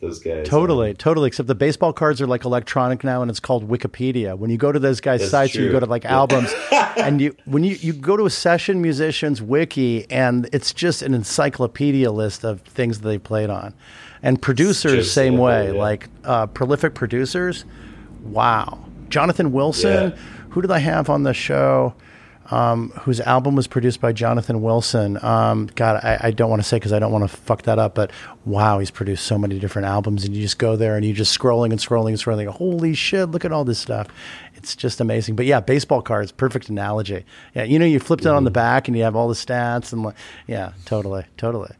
those 0.00 0.20
guys. 0.20 0.46
Totally, 0.48 0.94
totally. 0.94 1.26
Except 1.26 1.46
the 1.48 1.54
baseball 1.54 1.92
cards 1.92 2.20
are 2.20 2.26
like 2.26 2.44
electronic 2.44 3.02
now, 3.02 3.20
and 3.20 3.30
it's 3.30 3.40
called 3.40 3.68
Wikipedia. 3.68 4.38
When 4.38 4.50
you 4.50 4.56
go 4.56 4.70
to 4.70 4.78
those 4.78 5.00
guys' 5.00 5.28
sites, 5.28 5.54
you 5.54 5.70
go 5.70 5.80
to 5.80 5.86
like 5.86 6.04
albums, 6.04 6.52
and 6.96 7.20
you 7.20 7.34
when 7.46 7.64
you 7.64 7.76
you 7.80 7.92
go 7.92 8.16
to 8.16 8.24
a 8.26 8.30
session 8.30 8.80
musician's 8.80 9.42
wiki, 9.42 10.08
and 10.10 10.48
it's 10.52 10.72
just 10.72 11.02
an 11.02 11.14
encyclopedia 11.14 12.10
list 12.10 12.44
of 12.44 12.60
things 12.62 13.00
that 13.00 13.08
they 13.08 13.18
played 13.18 13.50
on, 13.50 13.74
and 14.22 14.40
producers 14.40 15.10
same 15.10 15.36
way, 15.36 15.72
yeah. 15.72 15.80
like 15.80 16.08
uh, 16.24 16.46
prolific 16.46 16.94
producers. 16.94 17.64
Wow, 18.22 18.84
Jonathan 19.08 19.52
Wilson. 19.52 20.10
Yeah. 20.10 20.18
Who 20.50 20.62
did 20.62 20.70
I 20.70 20.78
have 20.78 21.10
on 21.10 21.24
the 21.24 21.34
show? 21.34 21.94
Um, 22.50 22.90
whose 23.02 23.20
album 23.20 23.56
was 23.56 23.66
produced 23.66 24.00
by 24.00 24.12
Jonathan 24.12 24.62
Wilson. 24.62 25.22
Um, 25.22 25.68
God, 25.74 26.02
I, 26.02 26.18
I 26.28 26.30
don't 26.30 26.48
want 26.48 26.62
to 26.62 26.66
say 26.66 26.76
because 26.76 26.94
I 26.94 26.98
don't 26.98 27.12
want 27.12 27.28
to 27.28 27.36
fuck 27.36 27.62
that 27.62 27.78
up, 27.78 27.94
but 27.94 28.10
wow, 28.46 28.78
he's 28.78 28.90
produced 28.90 29.26
so 29.26 29.36
many 29.36 29.58
different 29.58 29.86
albums, 29.86 30.24
and 30.24 30.34
you 30.34 30.40
just 30.40 30.58
go 30.58 30.74
there 30.74 30.96
and 30.96 31.04
you're 31.04 31.14
just 31.14 31.38
scrolling 31.38 31.72
and 31.72 31.78
scrolling 31.78 32.08
and 32.08 32.18
scrolling. 32.18 32.46
Holy 32.46 32.94
shit, 32.94 33.30
look 33.30 33.44
at 33.44 33.52
all 33.52 33.66
this 33.66 33.78
stuff. 33.78 34.08
It's 34.54 34.74
just 34.74 35.00
amazing. 35.00 35.36
But 35.36 35.46
yeah, 35.46 35.60
baseball 35.60 36.00
cards, 36.00 36.32
perfect 36.32 36.68
analogy. 36.68 37.24
Yeah, 37.54 37.64
you 37.64 37.78
know, 37.78 37.84
you 37.84 38.00
flipped 38.00 38.24
it 38.24 38.28
on 38.28 38.44
the 38.44 38.50
back 38.50 38.88
and 38.88 38.96
you 38.96 39.04
have 39.04 39.14
all 39.14 39.28
the 39.28 39.34
stats 39.34 39.92
and 39.92 40.02
like, 40.02 40.16
yeah, 40.46 40.72
totally, 40.86 41.24
totally. 41.36 41.70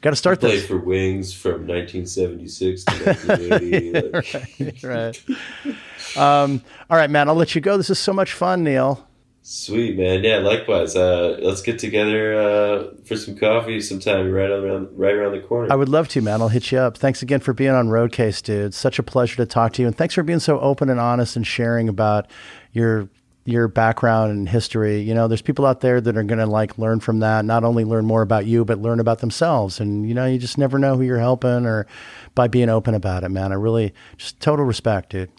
Got 0.00 0.10
to 0.10 0.16
start 0.16 0.40
this. 0.40 0.64
for 0.64 0.78
Wings 0.78 1.34
from 1.34 1.66
1976 1.66 2.84
to 2.84 2.92
1980. 3.04 4.64
like, 4.64 4.82
right. 4.84 6.16
Um, 6.16 6.62
all 6.88 6.96
right, 6.96 7.10
man, 7.10 7.28
I'll 7.28 7.34
let 7.34 7.56
you 7.56 7.60
go. 7.60 7.76
This 7.76 7.90
is 7.90 7.98
so 7.98 8.12
much 8.12 8.32
fun, 8.32 8.62
Neal. 8.62 9.07
Sweet 9.50 9.96
man, 9.96 10.24
yeah. 10.24 10.40
Likewise, 10.40 10.94
uh, 10.94 11.38
let's 11.40 11.62
get 11.62 11.78
together 11.78 12.38
uh, 12.38 12.84
for 13.06 13.16
some 13.16 13.34
coffee 13.34 13.80
sometime 13.80 14.30
right 14.30 14.50
around 14.50 14.88
right 14.92 15.14
around 15.14 15.32
the 15.32 15.40
corner. 15.40 15.72
I 15.72 15.74
would 15.74 15.88
love 15.88 16.06
to, 16.08 16.20
man. 16.20 16.42
I'll 16.42 16.48
hit 16.48 16.70
you 16.70 16.76
up. 16.76 16.98
Thanks 16.98 17.22
again 17.22 17.40
for 17.40 17.54
being 17.54 17.70
on 17.70 17.88
Roadcase, 17.88 18.42
dude. 18.42 18.74
Such 18.74 18.98
a 18.98 19.02
pleasure 19.02 19.36
to 19.36 19.46
talk 19.46 19.72
to 19.72 19.80
you, 19.80 19.88
and 19.88 19.96
thanks 19.96 20.14
for 20.14 20.22
being 20.22 20.38
so 20.38 20.60
open 20.60 20.90
and 20.90 21.00
honest 21.00 21.34
and 21.34 21.46
sharing 21.46 21.88
about 21.88 22.30
your 22.72 23.08
your 23.46 23.68
background 23.68 24.32
and 24.32 24.46
history. 24.50 25.00
You 25.00 25.14
know, 25.14 25.28
there's 25.28 25.40
people 25.40 25.64
out 25.64 25.80
there 25.80 25.98
that 25.98 26.14
are 26.14 26.24
going 26.24 26.40
to 26.40 26.46
like 26.46 26.76
learn 26.76 27.00
from 27.00 27.20
that. 27.20 27.46
Not 27.46 27.64
only 27.64 27.84
learn 27.84 28.04
more 28.04 28.20
about 28.20 28.44
you, 28.44 28.66
but 28.66 28.82
learn 28.82 29.00
about 29.00 29.20
themselves. 29.20 29.80
And 29.80 30.06
you 30.06 30.12
know, 30.12 30.26
you 30.26 30.36
just 30.36 30.58
never 30.58 30.78
know 30.78 30.96
who 30.98 31.04
you're 31.04 31.18
helping 31.18 31.64
or 31.64 31.86
by 32.34 32.48
being 32.48 32.68
open 32.68 32.92
about 32.92 33.24
it, 33.24 33.30
man. 33.30 33.50
I 33.52 33.54
really 33.54 33.94
just 34.18 34.40
total 34.40 34.66
respect, 34.66 35.08
dude. 35.08 35.30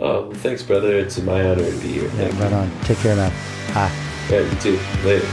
Oh, 0.00 0.32
thanks, 0.32 0.62
brother. 0.62 0.96
It's 0.96 1.18
my 1.20 1.42
honor 1.42 1.64
to 1.70 1.78
be 1.80 1.88
here. 1.88 2.02
Yeah, 2.04 2.10
Thank 2.10 2.34
you. 2.34 2.40
right 2.40 2.52
on. 2.52 2.80
Take 2.82 2.98
care, 2.98 3.16
man. 3.16 3.32
Bye. 3.74 3.90
Yeah, 4.30 4.40
you 4.40 4.54
too. 4.60 4.78
Later. 5.04 5.26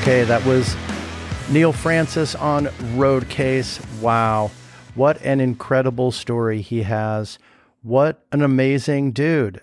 Okay, 0.00 0.24
that 0.24 0.44
was 0.44 0.74
Neal 1.50 1.72
Francis 1.72 2.34
on 2.34 2.68
Road 2.96 3.28
Case. 3.28 3.78
Wow. 4.00 4.50
What 4.96 5.22
an 5.22 5.38
incredible 5.40 6.10
story 6.10 6.60
he 6.60 6.82
has. 6.82 7.38
What 7.82 8.24
an 8.32 8.42
amazing 8.42 9.12
dude. 9.12 9.60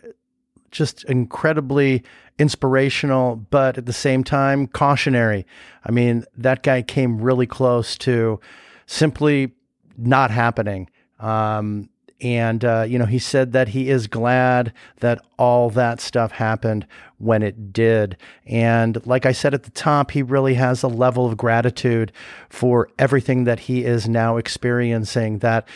Just 0.71 1.03
incredibly 1.05 2.03
inspirational, 2.39 3.35
but 3.35 3.77
at 3.77 3.85
the 3.85 3.93
same 3.93 4.23
time, 4.23 4.65
cautionary. 4.67 5.45
I 5.85 5.91
mean, 5.91 6.25
that 6.37 6.63
guy 6.63 6.81
came 6.81 7.21
really 7.21 7.45
close 7.45 7.97
to 7.99 8.39
simply 8.87 9.51
not 9.97 10.31
happening. 10.31 10.89
Um, 11.19 11.89
and, 12.21 12.65
uh, 12.65 12.85
you 12.87 12.99
know, 12.99 13.05
he 13.05 13.19
said 13.19 13.53
that 13.53 13.69
he 13.69 13.89
is 13.89 14.07
glad 14.07 14.73
that 14.99 15.23
all 15.37 15.69
that 15.69 16.01
stuff 16.01 16.31
happened 16.31 16.85
when 17.17 17.43
it 17.43 17.71
did. 17.71 18.17
And 18.45 19.05
like 19.05 19.25
I 19.25 19.31
said 19.31 19.53
at 19.53 19.63
the 19.63 19.71
top, 19.71 20.11
he 20.11 20.21
really 20.21 20.55
has 20.55 20.83
a 20.83 20.87
level 20.87 21.25
of 21.25 21.37
gratitude 21.37 22.11
for 22.49 22.89
everything 22.97 23.45
that 23.45 23.59
he 23.61 23.85
is 23.85 24.09
now 24.09 24.35
experiencing 24.35 25.39
that 25.39 25.67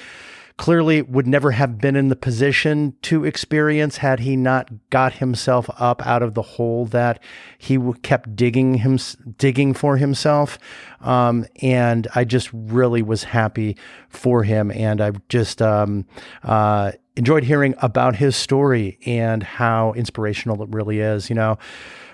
clearly 0.57 1.01
would 1.01 1.27
never 1.27 1.51
have 1.51 1.79
been 1.79 1.95
in 1.95 2.09
the 2.09 2.15
position 2.15 2.95
to 3.01 3.25
experience 3.25 3.97
had 3.97 4.19
he 4.19 4.35
not 4.35 4.69
got 4.89 5.13
himself 5.13 5.69
up 5.79 6.05
out 6.05 6.21
of 6.21 6.35
the 6.35 6.41
hole 6.41 6.85
that 6.85 7.21
he 7.57 7.79
kept 8.03 8.35
digging 8.35 8.75
him 8.75 8.99
digging 9.37 9.73
for 9.73 9.97
himself. 9.97 10.59
Um, 11.01 11.45
and 11.61 12.07
I 12.15 12.23
just 12.23 12.49
really 12.53 13.01
was 13.01 13.23
happy 13.23 13.77
for 14.09 14.43
him, 14.43 14.71
and 14.71 15.01
I 15.01 15.11
just 15.29 15.61
um, 15.61 16.05
uh, 16.43 16.91
enjoyed 17.15 17.43
hearing 17.43 17.75
about 17.79 18.15
his 18.15 18.35
story 18.35 18.99
and 19.05 19.43
how 19.43 19.93
inspirational 19.93 20.61
it 20.63 20.69
really 20.71 20.99
is. 20.99 21.29
You 21.29 21.35
know. 21.35 21.57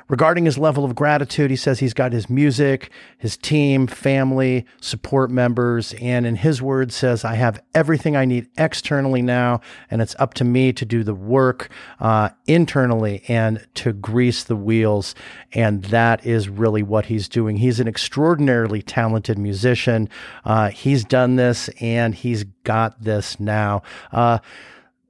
Regarding 0.10 0.46
his 0.46 0.58
level 0.58 0.84
of 0.84 0.96
gratitude, 0.96 1.52
he 1.52 1.56
says 1.56 1.80
he's 1.80 1.94
got 1.94 2.12
his 2.14 2.32
music, 2.32 2.90
his 3.20 3.38
team, 3.38 3.86
family, 3.86 4.66
support 4.82 5.30
members, 5.30 5.94
and 6.02 6.26
in 6.26 6.36
his 6.36 6.64
words 6.64 6.96
says, 6.96 7.24
I 7.24 7.36
have 7.36 7.62
everything 7.76 8.16
I 8.16 8.26
need 8.26 8.48
externally 8.58 9.22
now, 9.22 9.62
and 9.92 10.02
it's 10.02 10.16
up 10.18 10.34
to 10.36 10.44
me 10.44 10.74
to 10.74 10.84
do 10.84 11.04
the 11.04 11.14
work 11.14 11.70
uh, 12.00 12.30
internally 12.48 13.24
and 13.28 13.68
to 13.76 13.94
grease 13.94 14.44
the 14.44 14.56
wheels. 14.56 15.14
And 15.54 15.84
that 15.86 16.26
is 16.26 16.50
really 16.50 16.82
what 16.82 17.06
he's 17.06 17.30
doing. 17.30 17.58
He's 17.58 17.80
an 17.80 17.88
extraordinarily 17.88 18.82
talented 18.82 19.38
musician. 19.38 20.10
Uh, 20.44 20.70
he's 20.70 21.04
done 21.04 21.36
this 21.36 21.70
and 21.80 22.16
he's 22.16 22.46
got 22.64 23.04
this 23.04 23.40
now. 23.40 23.84
Uh, 24.12 24.40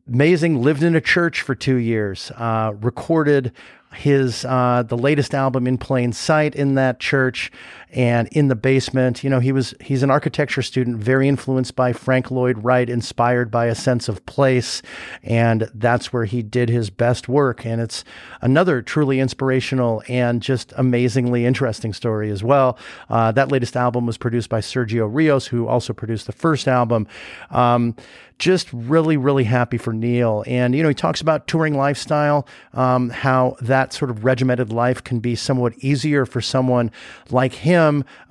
amazing 0.10 0.62
lived 0.62 0.84
in 0.84 0.96
a 0.96 1.02
church 1.02 1.42
for 1.42 1.56
two 1.56 1.78
years 1.78 2.32
uh, 2.36 2.74
recorded 2.82 3.54
his 3.94 4.46
uh, 4.46 4.84
the 4.86 4.98
latest 4.98 5.34
album 5.34 5.68
in 5.68 5.78
plain 5.78 6.14
sight 6.14 6.56
in 6.56 6.76
that 6.76 7.00
church 7.00 7.52
and 7.92 8.28
in 8.30 8.48
the 8.48 8.56
basement 8.56 9.24
you 9.24 9.30
know 9.30 9.40
he 9.40 9.52
was 9.52 9.74
he's 9.82 10.04
an 10.04 10.12
architecture 10.12 10.62
student 10.62 10.98
very 10.98 11.28
influenced 11.28 11.76
by 11.76 11.92
frank 11.92 12.30
lloyd 12.32 12.64
wright 12.64 12.90
inspired 12.90 13.50
by 13.50 13.66
a 13.66 13.76
sense 13.76 14.08
of 14.08 14.26
place 14.26 14.82
and 15.24 15.70
that's 15.74 16.12
where 16.14 16.26
he 16.26 16.42
did 16.42 16.70
his 16.70 16.90
best 16.90 17.28
work. 17.28 17.66
And 17.66 17.82
it's 17.82 18.04
another 18.42 18.82
truly 18.82 19.20
inspirational 19.20 20.04
and 20.08 20.42
just 20.42 20.74
amazingly 20.78 21.46
interesting 21.46 21.94
story 21.94 22.30
as 22.30 22.44
well. 22.44 22.78
Uh, 23.10 23.32
that 23.34 23.52
latest 23.52 23.76
album 23.76 24.06
was 24.06 24.18
produced 24.18 24.50
by 24.50 24.60
sergio 24.60 25.10
rios 25.12 25.48
who 25.48 25.68
also 25.68 25.94
produced 25.94 26.26
the 26.26 26.32
first 26.32 26.68
album. 26.68 27.08
Um, 27.50 27.96
just 28.40 28.72
really, 28.72 29.18
really 29.18 29.44
happy 29.44 29.78
for 29.78 29.92
Neal. 29.92 30.46
And, 30.48 30.74
you 30.74 30.82
know, 30.82 30.88
he 30.88 30.96
talks 30.96 31.20
about 31.20 31.46
touring 31.46 31.78
lifestyle, 31.78 32.48
um, 32.74 33.10
how 33.10 33.58
that 33.60 33.92
sort 33.92 34.10
of 34.10 34.24
regimented 34.24 34.72
life 34.72 35.04
can 35.04 35.20
be 35.20 35.36
somewhat 35.36 35.74
easier 35.80 36.26
for 36.26 36.40
someone 36.40 36.90
like 37.30 37.54
him 37.54 37.79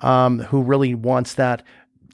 um, 0.00 0.38
who 0.40 0.62
really 0.62 0.94
wants 0.94 1.34
that 1.34 1.62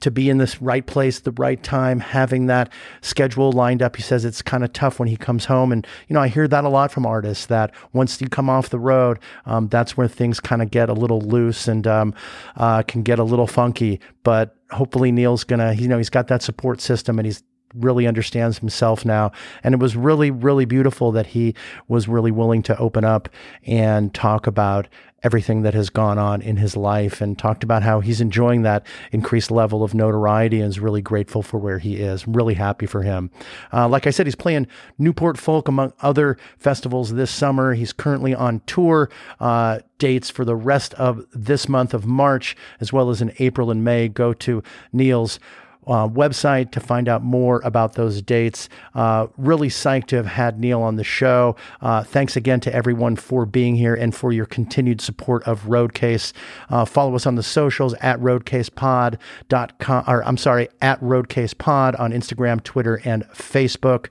to 0.01 0.11
be 0.11 0.29
in 0.29 0.37
this 0.37 0.61
right 0.61 0.85
place 0.85 1.19
the 1.19 1.31
right 1.31 1.61
time, 1.63 1.99
having 1.99 2.47
that 2.47 2.71
schedule 3.01 3.51
lined 3.51 3.81
up. 3.81 3.95
He 3.95 4.01
says 4.01 4.25
it's 4.25 4.41
kind 4.41 4.63
of 4.63 4.73
tough 4.73 4.99
when 4.99 5.07
he 5.07 5.17
comes 5.17 5.45
home. 5.45 5.71
And, 5.71 5.87
you 6.07 6.13
know, 6.13 6.21
I 6.21 6.27
hear 6.27 6.47
that 6.47 6.63
a 6.63 6.69
lot 6.69 6.91
from 6.91 7.05
artists 7.05 7.45
that 7.47 7.73
once 7.93 8.19
you 8.21 8.27
come 8.27 8.49
off 8.49 8.69
the 8.69 8.79
road, 8.79 9.19
um, 9.45 9.67
that's 9.67 9.95
where 9.95 10.07
things 10.07 10.39
kind 10.39 10.61
of 10.61 10.69
get 10.69 10.89
a 10.89 10.93
little 10.93 11.21
loose 11.21 11.67
and 11.67 11.87
um, 11.87 12.13
uh, 12.57 12.83
can 12.83 13.03
get 13.03 13.19
a 13.19 13.23
little 13.23 13.47
funky. 13.47 13.99
But 14.23 14.55
hopefully 14.69 15.11
Neal's 15.11 15.43
going 15.43 15.59
to, 15.59 15.81
you 15.81 15.87
know, 15.87 15.97
he's 15.97 16.09
got 16.09 16.27
that 16.27 16.41
support 16.41 16.81
system 16.81 17.17
and 17.17 17.25
he's 17.25 17.41
really 17.75 18.07
understands 18.07 18.59
himself 18.59 19.05
now. 19.05 19.31
And 19.63 19.73
it 19.73 19.79
was 19.79 19.95
really, 19.95 20.31
really 20.31 20.65
beautiful 20.65 21.11
that 21.11 21.27
he 21.27 21.55
was 21.87 22.07
really 22.07 22.31
willing 22.31 22.63
to 22.63 22.77
open 22.77 23.03
up 23.03 23.29
and 23.65 24.13
talk 24.13 24.47
about 24.47 24.87
everything 25.25 25.63
that 25.63 25.73
has 25.73 25.89
gone 25.89 26.19
on 26.19 26.39
in 26.39 26.57
his 26.57 26.77
life 26.77 27.19
and 27.19 27.37
talked 27.37 27.63
about 27.63 27.81
how 27.81 27.99
he's 27.99 28.21
enjoying 28.21 28.61
that 28.61 28.85
increased 29.11 29.49
level 29.49 29.83
of 29.83 29.95
notoriety 29.95 30.61
and 30.61 30.69
is 30.69 30.79
really 30.79 31.01
grateful 31.01 31.41
for 31.41 31.57
where 31.57 31.79
he 31.79 31.95
is. 31.95 32.27
Really 32.27 32.53
happy 32.53 32.85
for 32.85 33.01
him. 33.01 33.31
Uh, 33.73 33.87
like 33.87 34.05
I 34.05 34.11
said, 34.11 34.27
he's 34.27 34.35
playing 34.35 34.67
Newport 34.99 35.39
Folk 35.39 35.67
among 35.67 35.93
other 36.01 36.37
festivals 36.59 37.13
this 37.13 37.31
summer. 37.31 37.73
He's 37.73 37.91
currently 37.91 38.35
on 38.35 38.61
tour. 38.67 39.09
Uh, 39.39 39.79
dates 39.97 40.29
for 40.29 40.45
the 40.45 40.55
rest 40.55 40.93
of 40.95 41.25
this 41.33 41.69
month 41.69 41.93
of 41.93 42.05
March, 42.05 42.55
as 42.79 42.91
well 42.91 43.09
as 43.09 43.21
in 43.21 43.33
April 43.39 43.71
and 43.71 43.83
May. 43.83 44.07
Go 44.07 44.33
to 44.33 44.61
Neal's 44.91 45.39
uh, 45.87 46.07
website 46.07 46.71
to 46.71 46.79
find 46.79 47.07
out 47.07 47.23
more 47.23 47.61
about 47.63 47.93
those 47.93 48.21
dates. 48.21 48.69
Uh, 48.93 49.27
really 49.37 49.69
psyched 49.69 50.07
to 50.07 50.15
have 50.15 50.25
had 50.25 50.59
Neal 50.59 50.81
on 50.81 50.95
the 50.95 51.03
show. 51.03 51.55
Uh, 51.81 52.03
thanks 52.03 52.35
again 52.35 52.59
to 52.61 52.73
everyone 52.73 53.15
for 53.15 53.45
being 53.45 53.75
here 53.75 53.95
and 53.95 54.15
for 54.15 54.31
your 54.31 54.45
continued 54.45 55.01
support 55.01 55.43
of 55.43 55.63
Roadcase. 55.63 56.33
Uh, 56.69 56.85
follow 56.85 57.15
us 57.15 57.25
on 57.25 57.35
the 57.35 57.43
socials 57.43 57.93
at 57.95 58.19
roadcasepod.com, 58.19 60.03
or 60.07 60.23
I'm 60.25 60.37
sorry, 60.37 60.69
at 60.81 60.99
roadcasepod 61.01 61.99
on 61.99 62.11
Instagram, 62.11 62.63
Twitter, 62.63 63.01
and 63.05 63.23
Facebook. 63.29 64.07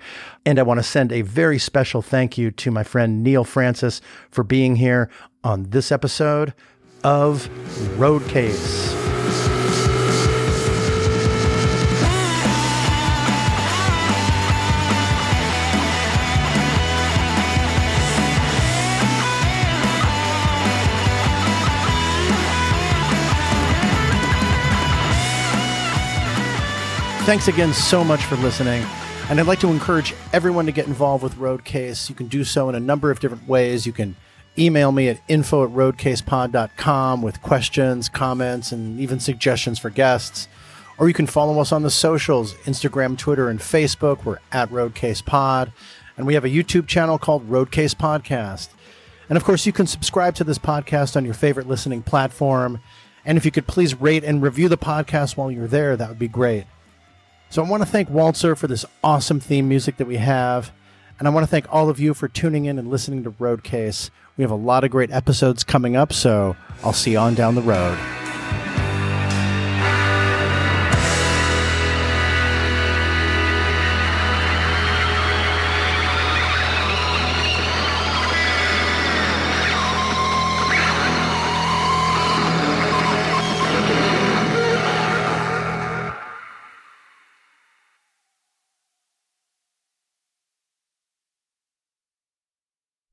And 0.46 0.58
I 0.58 0.62
want 0.62 0.78
to 0.78 0.84
send 0.84 1.12
a 1.12 1.22
very 1.22 1.58
special 1.58 2.02
thank 2.02 2.36
you 2.36 2.50
to 2.50 2.70
my 2.70 2.82
friend 2.82 3.22
Neal 3.22 3.44
Francis 3.44 4.00
for 4.30 4.44
being 4.44 4.76
here 4.76 5.10
on 5.42 5.64
this 5.70 5.90
episode 5.92 6.54
of 7.02 7.48
Roadcase. 7.96 9.53
Thanks 27.24 27.48
again 27.48 27.72
so 27.72 28.04
much 28.04 28.22
for 28.26 28.36
listening. 28.36 28.84
And 29.30 29.40
I'd 29.40 29.46
like 29.46 29.60
to 29.60 29.70
encourage 29.70 30.14
everyone 30.34 30.66
to 30.66 30.72
get 30.72 30.86
involved 30.86 31.22
with 31.22 31.36
Roadcase. 31.36 32.10
You 32.10 32.14
can 32.14 32.28
do 32.28 32.44
so 32.44 32.68
in 32.68 32.74
a 32.74 32.80
number 32.80 33.10
of 33.10 33.18
different 33.18 33.48
ways. 33.48 33.86
You 33.86 33.94
can 33.94 34.14
email 34.58 34.92
me 34.92 35.08
at 35.08 35.22
info 35.26 35.64
at 35.64 35.70
roadcasepod.com 35.70 37.22
with 37.22 37.40
questions, 37.40 38.10
comments, 38.10 38.72
and 38.72 39.00
even 39.00 39.20
suggestions 39.20 39.78
for 39.78 39.88
guests. 39.88 40.48
Or 40.98 41.08
you 41.08 41.14
can 41.14 41.26
follow 41.26 41.58
us 41.60 41.72
on 41.72 41.82
the 41.82 41.90
socials 41.90 42.52
Instagram, 42.64 43.16
Twitter, 43.16 43.48
and 43.48 43.58
Facebook. 43.58 44.26
We're 44.26 44.38
at 44.52 44.68
Roadcase 44.68 45.24
Pod. 45.24 45.72
And 46.18 46.26
we 46.26 46.34
have 46.34 46.44
a 46.44 46.50
YouTube 46.50 46.86
channel 46.86 47.18
called 47.18 47.48
Roadcase 47.48 47.94
Podcast. 47.94 48.68
And 49.30 49.38
of 49.38 49.44
course, 49.44 49.64
you 49.64 49.72
can 49.72 49.86
subscribe 49.86 50.34
to 50.34 50.44
this 50.44 50.58
podcast 50.58 51.16
on 51.16 51.24
your 51.24 51.32
favorite 51.32 51.68
listening 51.68 52.02
platform. 52.02 52.80
And 53.24 53.38
if 53.38 53.46
you 53.46 53.50
could 53.50 53.66
please 53.66 53.98
rate 53.98 54.24
and 54.24 54.42
review 54.42 54.68
the 54.68 54.76
podcast 54.76 55.38
while 55.38 55.50
you're 55.50 55.66
there, 55.66 55.96
that 55.96 56.10
would 56.10 56.18
be 56.18 56.28
great. 56.28 56.66
So 57.50 57.62
I 57.64 57.68
want 57.68 57.82
to 57.82 57.88
thank 57.88 58.08
Walzer 58.08 58.56
for 58.56 58.66
this 58.66 58.84
awesome 59.02 59.40
theme 59.40 59.68
music 59.68 59.96
that 59.98 60.06
we 60.06 60.16
have. 60.16 60.72
And 61.18 61.28
I 61.28 61.30
want 61.30 61.44
to 61.44 61.50
thank 61.50 61.72
all 61.72 61.88
of 61.88 62.00
you 62.00 62.12
for 62.14 62.26
tuning 62.26 62.64
in 62.64 62.78
and 62.78 62.90
listening 62.90 63.22
to 63.24 63.30
Roadcase. 63.30 64.10
We 64.36 64.42
have 64.42 64.50
a 64.50 64.56
lot 64.56 64.82
of 64.82 64.90
great 64.90 65.12
episodes 65.12 65.62
coming 65.62 65.94
up, 65.94 66.12
so 66.12 66.56
I'll 66.82 66.92
see 66.92 67.12
you 67.12 67.18
on 67.18 67.34
down 67.34 67.54
the 67.54 67.62
road. 67.62 67.96